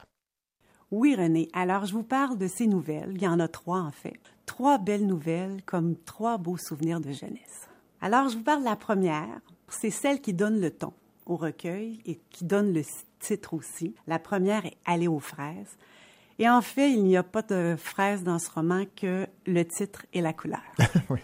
Oui, 0.91 1.15
René. 1.15 1.47
Alors, 1.53 1.85
je 1.85 1.93
vous 1.93 2.03
parle 2.03 2.37
de 2.37 2.47
ces 2.47 2.67
nouvelles. 2.67 3.11
Il 3.15 3.21
y 3.21 3.27
en 3.27 3.39
a 3.39 3.47
trois, 3.47 3.79
en 3.79 3.91
fait. 3.91 4.19
Trois 4.45 4.77
belles 4.77 5.05
nouvelles, 5.05 5.61
comme 5.65 5.95
trois 5.95 6.37
beaux 6.37 6.57
souvenirs 6.57 6.99
de 6.99 7.11
jeunesse. 7.11 7.67
Alors, 8.01 8.29
je 8.29 8.37
vous 8.37 8.43
parle 8.43 8.61
de 8.61 8.65
la 8.65 8.75
première. 8.75 9.41
C'est 9.67 9.91
celle 9.91 10.21
qui 10.21 10.33
donne 10.33 10.59
le 10.59 10.71
ton 10.71 10.93
au 11.25 11.35
recueil 11.35 12.01
et 12.05 12.19
qui 12.29 12.45
donne 12.45 12.73
le 12.73 12.81
titre 13.19 13.53
aussi. 13.53 13.95
La 14.07 14.19
première 14.19 14.65
est 14.65 14.77
Aller 14.85 15.07
aux 15.07 15.19
fraises. 15.19 15.77
Et 16.37 16.49
en 16.49 16.61
fait, 16.61 16.91
il 16.91 17.03
n'y 17.03 17.17
a 17.17 17.23
pas 17.23 17.41
de 17.41 17.75
fraises 17.77 18.23
dans 18.23 18.39
ce 18.39 18.49
roman 18.49 18.85
que 18.95 19.27
le 19.45 19.63
titre 19.65 20.05
et 20.13 20.21
la 20.21 20.33
couleur. 20.33 20.61
oui. 21.09 21.19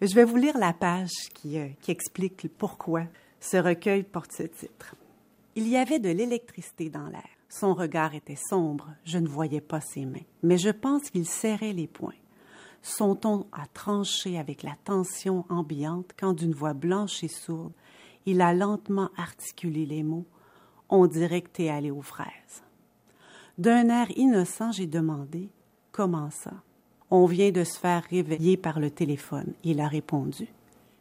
Je 0.00 0.14
vais 0.14 0.24
vous 0.24 0.36
lire 0.36 0.58
la 0.58 0.72
page 0.72 1.30
qui, 1.34 1.58
euh, 1.58 1.68
explique 1.88 2.48
pourquoi 2.56 3.04
ce 3.40 3.56
recueil 3.56 4.02
porte 4.02 4.32
ce 4.32 4.42
titre. 4.42 4.94
Il 5.56 5.66
y 5.66 5.76
avait 5.76 5.98
de 5.98 6.10
l'électricité 6.10 6.90
dans 6.90 7.08
l'air. 7.08 7.28
Son 7.48 7.74
regard 7.74 8.14
était 8.14 8.36
sombre, 8.36 8.90
je 9.04 9.18
ne 9.18 9.26
voyais 9.26 9.62
pas 9.62 9.80
ses 9.80 10.04
mains, 10.04 10.26
mais 10.42 10.58
je 10.58 10.68
pense 10.68 11.08
qu'il 11.10 11.26
serrait 11.26 11.72
les 11.72 11.86
poings. 11.86 12.12
Son 12.82 13.16
ton 13.16 13.46
a 13.52 13.66
tranché 13.72 14.38
avec 14.38 14.62
la 14.62 14.76
tension 14.84 15.44
ambiante 15.48 16.12
quand 16.18 16.34
d'une 16.34 16.52
voix 16.52 16.74
blanche 16.74 17.24
et 17.24 17.28
sourde, 17.28 17.72
il 18.26 18.42
a 18.42 18.52
lentement 18.52 19.08
articulé 19.16 19.86
les 19.86 20.02
mots 20.02 20.26
On 20.90 21.06
dirait 21.06 21.42
que 21.42 21.48
t'es 21.48 21.70
allé 21.70 21.90
aux 21.90 22.02
fraises. 22.02 22.62
D'un 23.56 23.88
air 23.88 24.10
innocent, 24.16 24.72
j'ai 24.72 24.86
demandé 24.86 25.50
Comment 25.90 26.30
ça? 26.30 26.52
On 27.10 27.26
vient 27.26 27.50
de 27.50 27.64
se 27.64 27.78
faire 27.78 28.02
réveiller 28.10 28.56
par 28.56 28.80
le 28.80 28.90
téléphone. 28.90 29.52
Il 29.64 29.80
a 29.80 29.88
répondu. 29.88 30.48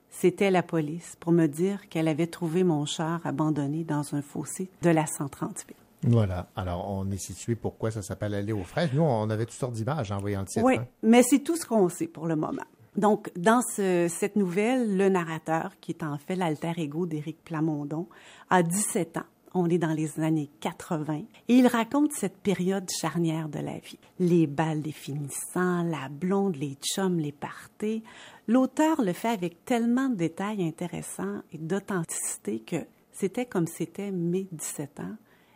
C'était 0.09 0.51
la 0.51 0.63
police 0.63 1.15
pour 1.19 1.31
me 1.31 1.47
dire 1.47 1.89
qu'elle 1.89 2.07
avait 2.07 2.27
trouvé 2.27 2.63
mon 2.63 2.85
char 2.85 3.19
abandonné 3.25 3.83
dans 3.83 4.15
un 4.15 4.21
fossé 4.21 4.69
de 4.81 4.89
la 4.89 5.05
138. 5.05 5.75
Voilà. 6.03 6.47
Alors, 6.55 6.89
on 6.89 7.09
est 7.11 7.17
situé 7.17 7.55
pourquoi 7.55 7.91
ça 7.91 8.01
s'appelle 8.01 8.33
Aller 8.33 8.53
aux 8.53 8.63
fraises? 8.63 8.89
Nous, 8.93 9.01
on 9.01 9.29
avait 9.29 9.45
toutes 9.45 9.55
sortes 9.55 9.73
d'images 9.73 10.11
en 10.11 10.19
voyant 10.19 10.41
le 10.41 10.47
titre. 10.47 10.63
Oui, 10.65 10.77
hein. 10.77 10.85
mais 11.03 11.23
c'est 11.23 11.39
tout 11.39 11.57
ce 11.57 11.65
qu'on 11.65 11.89
sait 11.89 12.07
pour 12.07 12.25
le 12.27 12.35
moment. 12.35 12.63
Donc, 12.95 13.31
dans 13.35 13.61
ce- 13.75 14.07
cette 14.09 14.35
nouvelle, 14.35 14.95
le 14.97 15.09
narrateur, 15.09 15.73
qui 15.81 15.91
est 15.91 16.03
en 16.03 16.17
fait 16.17 16.35
l'alter 16.35 16.73
ego 16.77 17.05
d'Éric 17.05 17.43
Plamondon, 17.43 18.07
a 18.49 18.63
17 18.63 19.17
ans. 19.17 19.25
On 19.53 19.69
est 19.69 19.77
dans 19.77 19.93
les 19.93 20.19
années 20.19 20.49
80 20.59 21.23
et 21.47 21.53
il 21.55 21.67
raconte 21.67 22.11
cette 22.11 22.37
période 22.37 22.89
charnière 22.89 23.49
de 23.49 23.59
la 23.59 23.77
vie. 23.79 23.99
Les 24.19 24.47
balles 24.47 24.81
des 24.81 24.91
finissants, 24.91 25.83
la 25.83 26.09
blonde, 26.09 26.55
les 26.55 26.77
chums, 26.81 27.19
les 27.19 27.31
parties. 27.31 28.03
L'auteur 28.47 29.01
le 29.01 29.13
fait 29.13 29.29
avec 29.29 29.65
tellement 29.65 30.09
de 30.09 30.15
détails 30.15 30.63
intéressants 30.63 31.41
et 31.53 31.57
d'authenticité 31.57 32.59
que 32.59 32.77
c'était 33.11 33.45
comme 33.45 33.67
c'était 33.67 34.11
mes 34.11 34.47
17 34.51 34.99
ans 34.99 35.15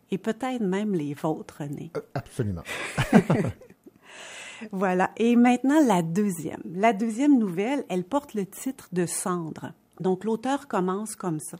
et 0.09 0.17
peut-être 0.17 0.61
même 0.61 0.93
les 0.93 1.13
vôtres, 1.13 1.57
René. 1.59 1.91
Absolument. 2.13 2.63
Voilà. 4.71 5.11
Et 5.17 5.35
maintenant, 5.35 5.83
la 5.85 6.01
deuxième. 6.01 6.61
La 6.65 6.93
deuxième 6.93 7.37
nouvelle, 7.37 7.83
elle 7.89 8.03
porte 8.03 8.33
le 8.33 8.45
titre 8.45 8.89
de 8.91 9.05
Cendre. 9.05 9.73
Donc, 9.99 10.23
l'auteur 10.23 10.67
commence 10.67 11.15
comme 11.15 11.39
ça. 11.39 11.57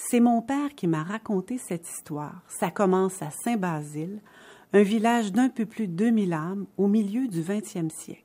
C'est 0.00 0.20
mon 0.20 0.42
père 0.42 0.76
qui 0.76 0.86
m'a 0.86 1.02
raconté 1.02 1.58
cette 1.58 1.88
histoire. 1.88 2.40
Ça 2.46 2.70
commence 2.70 3.20
à 3.20 3.30
Saint-Basile, 3.32 4.20
un 4.72 4.82
village 4.82 5.32
d'un 5.32 5.48
peu 5.48 5.66
plus 5.66 5.88
de 5.88 5.92
2000 5.92 6.32
âmes 6.34 6.66
au 6.76 6.86
milieu 6.86 7.26
du 7.26 7.42
20e 7.42 7.90
siècle. 7.90 8.22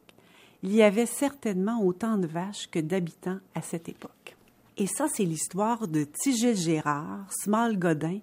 Il 0.61 0.71
y 0.73 0.83
avait 0.83 1.07
certainement 1.07 1.83
autant 1.83 2.17
de 2.17 2.27
vaches 2.27 2.67
que 2.69 2.77
d'habitants 2.77 3.39
à 3.55 3.63
cette 3.63 3.89
époque. 3.89 4.37
Et 4.77 4.85
ça, 4.85 5.07
c'est 5.11 5.25
l'histoire 5.25 5.87
de 5.87 6.03
Tigil 6.03 6.55
Gérard, 6.55 7.25
Small 7.31 7.79
Godin 7.79 8.19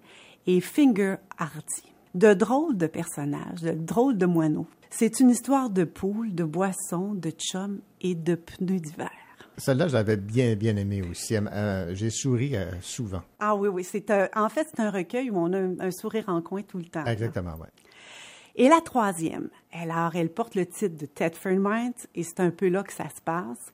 et 0.46 0.60
Finger 0.60 1.16
Hardy. 1.36 1.92
De 2.14 2.34
drôles 2.34 2.76
de 2.76 2.86
personnages, 2.86 3.62
de 3.62 3.72
drôles 3.72 4.16
de 4.16 4.26
moineaux. 4.26 4.68
C'est 4.90 5.18
une 5.18 5.30
histoire 5.30 5.70
de 5.70 5.82
poules, 5.82 6.36
de 6.36 6.44
boissons, 6.44 7.14
de 7.14 7.30
chums 7.30 7.80
et 8.00 8.14
de 8.14 8.36
pneus 8.36 8.78
d'hiver. 8.78 9.10
Celle-là, 9.60 9.88
je 9.88 9.92
l'avais 9.92 10.16
bien, 10.16 10.56
bien 10.56 10.74
aimée 10.76 11.02
aussi. 11.02 11.36
Euh, 11.36 11.94
J'ai 11.94 12.10
souri 12.10 12.56
euh, 12.56 12.70
souvent. 12.80 13.22
Ah 13.38 13.54
oui, 13.54 13.68
oui. 13.68 13.84
C'est 13.84 14.10
un- 14.10 14.28
en 14.34 14.48
fait, 14.48 14.66
c'est 14.74 14.80
un 14.82 14.90
recueil 14.90 15.30
où 15.30 15.36
on 15.38 15.52
a 15.52 15.58
un, 15.58 15.78
un 15.80 15.90
sourire 15.90 16.24
en 16.28 16.40
coin 16.42 16.62
tout 16.62 16.78
le 16.78 16.84
temps. 16.86 17.04
Exactement, 17.04 17.54
oui. 17.60 17.66
Et 18.56 18.68
la 18.68 18.80
troisième, 18.80 19.48
alors, 19.72 20.16
elle 20.16 20.28
porte 20.30 20.54
le 20.54 20.66
titre 20.66 20.96
de 20.98 21.06
Tedford 21.06 21.58
Mines 21.60 21.92
et 22.14 22.22
c'est 22.24 22.40
un 22.40 22.50
peu 22.50 22.68
là 22.68 22.82
que 22.82 22.92
ça 22.92 23.08
se 23.08 23.20
passe. 23.24 23.72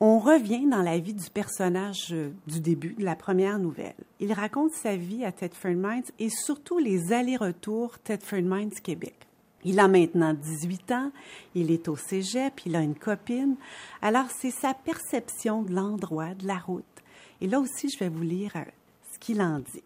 On 0.00 0.20
revient 0.20 0.64
dans 0.70 0.82
la 0.82 0.98
vie 0.98 1.14
du 1.14 1.28
personnage 1.30 2.08
euh, 2.12 2.30
du 2.46 2.60
début 2.60 2.94
de 2.94 3.04
la 3.04 3.16
première 3.16 3.58
nouvelle. 3.58 3.96
Il 4.20 4.32
raconte 4.32 4.70
sa 4.72 4.94
vie 4.94 5.24
à 5.24 5.32
Tedford 5.32 5.72
Mines 5.74 6.04
et 6.20 6.28
surtout 6.30 6.78
les 6.78 7.12
allers-retours 7.12 7.98
Tedford 7.98 8.42
Mines 8.42 8.70
Québec. 8.82 9.16
Il 9.64 9.80
a 9.80 9.88
maintenant 9.88 10.34
18 10.34 10.92
ans, 10.92 11.10
il 11.54 11.70
est 11.70 11.88
au 11.88 11.96
cégep, 11.96 12.60
il 12.64 12.76
a 12.76 12.80
une 12.80 12.94
copine. 12.94 13.56
Alors, 14.02 14.26
c'est 14.30 14.52
sa 14.52 14.72
perception 14.72 15.62
de 15.62 15.74
l'endroit, 15.74 16.34
de 16.34 16.46
la 16.46 16.58
route. 16.58 16.84
Et 17.40 17.48
là 17.48 17.60
aussi, 17.60 17.88
je 17.88 17.98
vais 17.98 18.08
vous 18.08 18.22
lire 18.22 18.52
euh, 18.56 18.64
ce 19.12 19.18
qu'il 19.18 19.42
en 19.42 19.58
dit. 19.58 19.82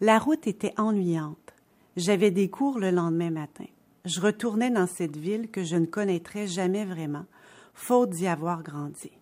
La 0.00 0.18
route 0.18 0.46
était 0.46 0.74
ennuyante. 0.78 1.54
J'avais 1.96 2.30
des 2.30 2.48
cours 2.48 2.78
le 2.78 2.90
lendemain 2.90 3.30
matin. 3.30 3.66
Je 4.04 4.20
retournais 4.20 4.70
dans 4.70 4.88
cette 4.88 5.16
ville 5.16 5.48
que 5.48 5.62
je 5.62 5.76
ne 5.76 5.86
connaîtrais 5.86 6.48
jamais 6.48 6.84
vraiment, 6.84 7.26
faute 7.74 8.10
d'y 8.10 8.26
avoir 8.26 8.62
grandi. 8.62 9.12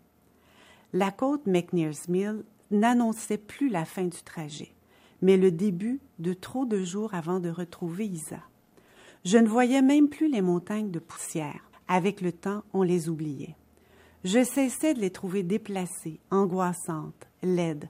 La 0.93 1.11
côte 1.11 1.47
McNears 1.47 2.09
Mill 2.09 2.45
n'annonçait 2.70 3.39
plus 3.39 3.69
la 3.69 3.85
fin 3.85 4.05
du 4.05 4.23
trajet, 4.23 4.73
mais 5.20 5.37
le 5.37 5.51
début 5.51 6.01
de 6.19 6.32
trop 6.32 6.65
de 6.65 6.82
jours 6.82 7.15
avant 7.15 7.41
de 7.41 7.51
retrouver 7.51 8.07
Isa. 8.07 8.41
Je 9.25 9.37
ne 9.37 9.49
voyais 9.49 9.83
même 9.83 10.09
plus 10.09 10.31
les 10.31 10.41
montagnes 10.41 10.91
de 10.91 10.99
poussière. 10.99 11.61
Avec 11.89 12.21
le 12.21 12.33
temps, 12.33 12.63
on 12.73 12.83
les 12.83 13.09
oubliait. 13.09 13.57
Je 14.25 14.45
cessais 14.45 14.95
de 14.95 15.01
les 15.01 15.11
trouver 15.11 15.43
déplacées, 15.43 16.21
angoissantes, 16.31 17.27
laides. 17.43 17.89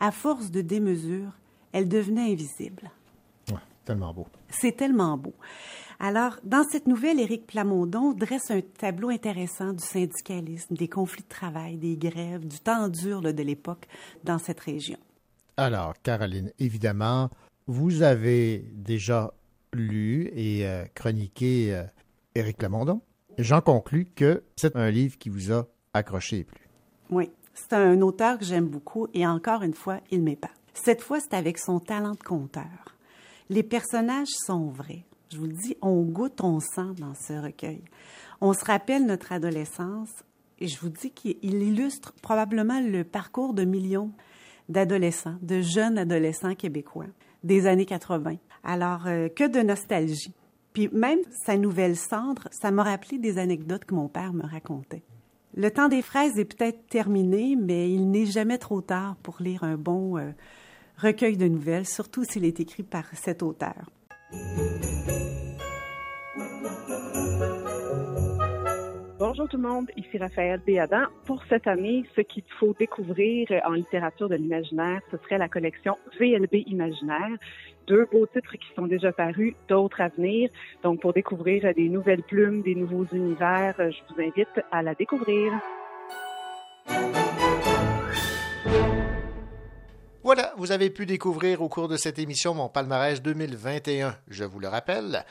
À 0.00 0.10
force 0.10 0.50
de 0.50 0.60
démesure, 0.60 1.32
elles 1.72 1.88
devenaient 1.88 2.32
invisibles. 2.32 2.90
Ouais, 3.50 3.58
tellement 3.84 4.14
beau. 4.14 4.26
C'est 4.48 4.76
tellement 4.76 5.16
beau. 5.16 5.34
Alors, 5.98 6.38
dans 6.42 6.64
cette 6.64 6.86
nouvelle, 6.86 7.20
Éric 7.20 7.46
Plamondon 7.46 8.12
dresse 8.12 8.50
un 8.50 8.60
tableau 8.60 9.10
intéressant 9.10 9.72
du 9.72 9.84
syndicalisme, 9.84 10.74
des 10.74 10.88
conflits 10.88 11.22
de 11.22 11.28
travail, 11.28 11.76
des 11.76 11.96
grèves, 11.96 12.46
du 12.46 12.58
temps 12.58 12.88
dur 12.88 13.20
là, 13.20 13.32
de 13.32 13.42
l'époque 13.42 13.86
dans 14.24 14.38
cette 14.38 14.60
région. 14.60 14.98
Alors, 15.56 15.94
Caroline, 16.02 16.50
évidemment, 16.58 17.30
vous 17.66 18.02
avez 18.02 18.64
déjà 18.72 19.32
lu 19.74 20.30
et 20.34 20.66
euh, 20.66 20.84
chroniqué 20.94 21.74
euh, 21.74 21.84
Éric 22.34 22.62
Lamondon. 22.62 23.00
J'en 23.38 23.60
conclus 23.60 24.06
que 24.06 24.42
c'est 24.56 24.76
un 24.76 24.90
livre 24.90 25.18
qui 25.18 25.28
vous 25.28 25.52
a 25.52 25.66
accroché 25.94 26.40
et 26.40 26.44
plu. 26.44 26.68
Oui, 27.10 27.30
c'est 27.54 27.72
un 27.74 28.00
auteur 28.02 28.38
que 28.38 28.44
j'aime 28.44 28.66
beaucoup 28.66 29.08
et 29.14 29.26
encore 29.26 29.62
une 29.62 29.74
fois, 29.74 30.00
il 30.10 30.22
m'épate. 30.22 30.50
Cette 30.74 31.02
fois, 31.02 31.20
c'est 31.20 31.34
avec 31.34 31.58
son 31.58 31.80
talent 31.80 32.12
de 32.12 32.22
conteur. 32.22 32.96
Les 33.48 33.62
personnages 33.62 34.28
sont 34.46 34.68
vrais. 34.68 35.04
Je 35.30 35.38
vous 35.38 35.46
le 35.46 35.52
dis, 35.52 35.76
on 35.82 36.02
goûte, 36.02 36.40
on 36.42 36.60
sent 36.60 36.94
dans 36.98 37.14
ce 37.14 37.32
recueil. 37.32 37.82
On 38.40 38.52
se 38.52 38.64
rappelle 38.64 39.06
notre 39.06 39.32
adolescence 39.32 40.10
et 40.58 40.68
je 40.68 40.78
vous 40.80 40.88
dis 40.88 41.10
qu'il 41.10 41.36
illustre 41.42 42.12
probablement 42.22 42.80
le 42.80 43.04
parcours 43.04 43.54
de 43.54 43.64
millions 43.64 44.12
d'adolescents, 44.68 45.36
de 45.42 45.60
jeunes 45.60 45.98
adolescents 45.98 46.54
québécois 46.54 47.06
des 47.44 47.66
années 47.66 47.86
80. 47.86 48.36
Alors, 48.64 49.06
euh, 49.06 49.28
que 49.28 49.48
de 49.48 49.60
nostalgie. 49.60 50.34
Puis 50.72 50.88
même 50.92 51.18
sa 51.44 51.56
nouvelle 51.56 51.96
cendre, 51.96 52.48
ça 52.50 52.70
m'a 52.70 52.82
rappelé 52.82 53.18
des 53.18 53.38
anecdotes 53.38 53.84
que 53.84 53.94
mon 53.94 54.08
père 54.08 54.32
me 54.32 54.46
racontait. 54.46 55.02
Le 55.54 55.70
temps 55.70 55.88
des 55.88 56.00
fraises 56.00 56.38
est 56.38 56.46
peut-être 56.46 56.86
terminé, 56.86 57.56
mais 57.56 57.92
il 57.92 58.10
n'est 58.10 58.24
jamais 58.24 58.56
trop 58.56 58.80
tard 58.80 59.16
pour 59.22 59.36
lire 59.40 59.64
un 59.64 59.76
bon 59.76 60.16
euh, 60.16 60.30
recueil 60.96 61.36
de 61.36 61.46
nouvelles, 61.46 61.86
surtout 61.86 62.24
s'il 62.24 62.44
est 62.46 62.58
écrit 62.58 62.84
par 62.84 63.04
cet 63.14 63.42
auteur. 63.42 63.90
Bonjour 69.42 69.58
tout 69.58 69.66
le 69.66 69.68
monde, 69.68 69.90
ici 69.96 70.18
Raphaël 70.18 70.60
Béadan. 70.64 71.02
Pour 71.26 71.42
cette 71.48 71.66
année, 71.66 72.04
ce 72.14 72.20
qu'il 72.20 72.44
faut 72.60 72.76
découvrir 72.78 73.48
en 73.64 73.72
littérature 73.72 74.28
de 74.28 74.36
l'imaginaire, 74.36 75.00
ce 75.10 75.16
serait 75.16 75.36
la 75.36 75.48
collection 75.48 75.98
VLB 76.20 76.62
Imaginaire. 76.68 77.36
Deux 77.88 78.06
beaux 78.12 78.24
titres 78.26 78.52
qui 78.52 78.72
sont 78.76 78.86
déjà 78.86 79.10
parus, 79.10 79.54
d'autres 79.66 80.00
à 80.00 80.10
venir. 80.10 80.48
Donc, 80.84 81.00
pour 81.00 81.12
découvrir 81.12 81.74
des 81.74 81.88
nouvelles 81.88 82.22
plumes, 82.22 82.62
des 82.62 82.76
nouveaux 82.76 83.04
univers, 83.12 83.74
je 83.78 84.14
vous 84.14 84.22
invite 84.22 84.64
à 84.70 84.80
la 84.80 84.94
découvrir. 84.94 85.52
Voilà, 90.22 90.52
vous 90.56 90.70
avez 90.70 90.88
pu 90.88 91.04
découvrir 91.04 91.62
au 91.62 91.68
cours 91.68 91.88
de 91.88 91.96
cette 91.96 92.20
émission 92.20 92.54
mon 92.54 92.68
palmarès 92.68 93.20
2021. 93.20 94.14
Je 94.28 94.44
vous 94.44 94.60
le 94.60 94.68
rappelle, 94.68 95.24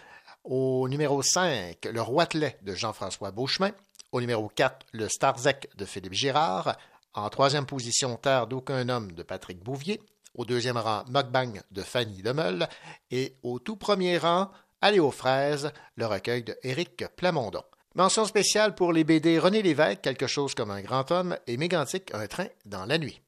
au 0.43 0.89
numéro 0.89 1.21
5, 1.21 1.77
Le 1.93 2.01
Roitelet 2.01 2.57
de 2.63 2.73
Jean-François 2.73 3.31
Beauchemin. 3.31 3.71
Au 4.11 4.19
numéro 4.19 4.49
4, 4.49 4.87
Le 4.91 5.07
Starzec 5.07 5.69
de 5.77 5.85
Philippe 5.85 6.13
Girard. 6.13 6.77
En 7.13 7.29
troisième 7.29 7.65
position, 7.65 8.17
Terre 8.17 8.47
d'aucun 8.47 8.89
homme 8.89 9.13
de 9.13 9.23
Patrick 9.23 9.63
Bouvier. 9.63 10.01
Au 10.35 10.45
deuxième 10.45 10.77
rang, 10.77 11.03
Mukbang 11.07 11.61
de 11.71 11.81
Fanny 11.81 12.21
Lemeul. 12.21 12.67
Et 13.09 13.35
au 13.43 13.59
tout 13.59 13.77
premier 13.77 14.17
rang, 14.17 14.51
Aller 14.83 14.99
aux 14.99 15.11
fraises, 15.11 15.71
le 15.95 16.07
recueil 16.07 16.43
de 16.43 16.57
Éric 16.63 17.05
Plamondon. 17.15 17.63
Mention 17.93 18.25
spéciale 18.25 18.73
pour 18.73 18.93
les 18.93 19.03
BD 19.03 19.37
René 19.37 19.61
Lévesque, 19.61 20.01
quelque 20.01 20.25
chose 20.25 20.55
comme 20.55 20.71
un 20.71 20.81
grand 20.81 21.11
homme, 21.11 21.37
et 21.45 21.55
Mégantic, 21.55 22.11
un 22.15 22.25
train 22.25 22.47
dans 22.65 22.85
la 22.85 22.97
nuit. 22.97 23.21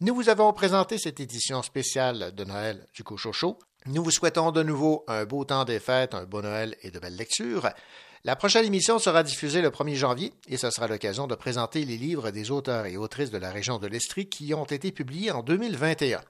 Nous 0.00 0.14
vous 0.14 0.28
avons 0.28 0.52
présenté 0.52 0.98
cette 0.98 1.18
édition 1.18 1.62
spéciale 1.62 2.32
de 2.34 2.44
Noël 2.44 2.86
du 2.94 3.02
Cochocho. 3.02 3.58
Nous 3.86 4.04
vous 4.04 4.12
souhaitons 4.12 4.52
de 4.52 4.62
nouveau 4.62 5.04
un 5.08 5.24
beau 5.24 5.44
temps 5.44 5.64
des 5.64 5.80
fêtes, 5.80 6.14
un 6.14 6.24
beau 6.24 6.40
Noël 6.40 6.76
et 6.82 6.92
de 6.92 7.00
belles 7.00 7.16
lectures. 7.16 7.68
La 8.24 8.36
prochaine 8.36 8.64
émission 8.64 9.00
sera 9.00 9.24
diffusée 9.24 9.62
le 9.62 9.70
1er 9.70 9.96
janvier 9.96 10.32
et 10.46 10.56
ce 10.56 10.70
sera 10.70 10.86
l'occasion 10.86 11.26
de 11.26 11.34
présenter 11.34 11.84
les 11.84 11.98
livres 11.98 12.30
des 12.30 12.52
auteurs 12.52 12.86
et 12.86 12.96
autrices 12.96 13.32
de 13.32 13.38
la 13.38 13.50
région 13.50 13.78
de 13.78 13.88
l'Estrie 13.88 14.28
qui 14.28 14.54
ont 14.54 14.64
été 14.64 14.92
publiés 14.92 15.32
en 15.32 15.42
2021. 15.42 16.20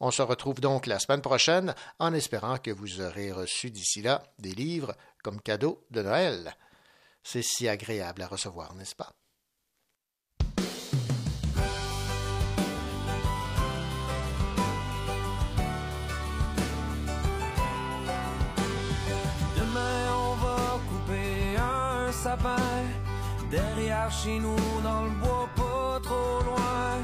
On 0.00 0.10
se 0.10 0.20
retrouve 0.20 0.60
donc 0.60 0.84
la 0.84 0.98
semaine 0.98 1.22
prochaine 1.22 1.74
en 1.98 2.12
espérant 2.12 2.58
que 2.58 2.70
vous 2.70 3.00
aurez 3.00 3.32
reçu 3.32 3.70
d'ici 3.70 4.02
là 4.02 4.22
des 4.38 4.52
livres 4.52 4.94
comme 5.24 5.40
cadeau 5.40 5.82
de 5.90 6.02
Noël. 6.02 6.54
C'est 7.22 7.42
si 7.42 7.66
agréable 7.66 8.20
à 8.20 8.26
recevoir, 8.26 8.74
n'est-ce 8.74 8.94
pas? 8.94 9.17
Derrière 23.50 24.10
chez 24.10 24.40
nous, 24.40 24.56
dans 24.82 25.04
le 25.04 25.10
bois, 25.10 25.48
pas 25.54 26.00
trop 26.02 26.42
loin. 26.44 26.98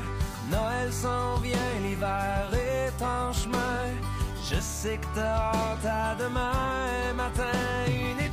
Noël 0.51 0.93
s'en 0.93 1.37
vient, 1.37 1.75
l'hiver 1.83 2.51
est 2.53 3.03
en 3.03 3.33
chemin. 3.33 3.95
Je 4.45 4.61
sais 4.61 4.99
que 4.99 5.07
t'as 5.15 5.53
hâte 5.53 5.87
à 5.87 6.17
demain 6.17 7.15
matin. 7.17 7.59
Une 7.87 8.24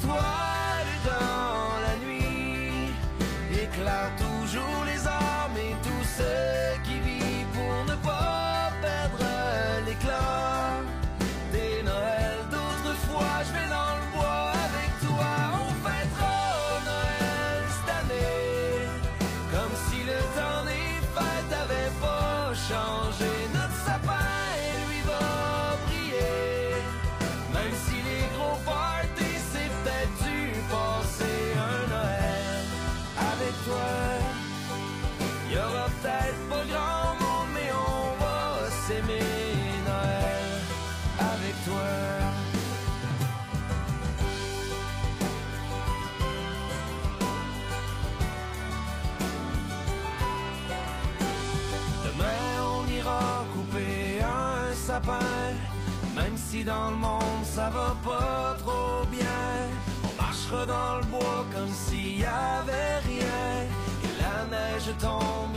Dans 56.64 56.92
le 56.92 56.96
monde 56.96 57.44
ça 57.44 57.72
va 57.72 57.96
pas 58.04 58.56
trop 58.60 59.04
bien. 59.10 59.68
On 60.04 60.22
marchera 60.22 60.66
dans 60.68 60.98
le 61.00 61.06
bois 61.06 61.46
comme 61.52 61.74
s'il 61.74 62.20
y 62.20 62.24
avait 62.24 63.00
rien. 63.00 63.66
Et 64.04 64.22
la 64.22 64.46
neige 64.56 64.96
tombe 65.00 65.51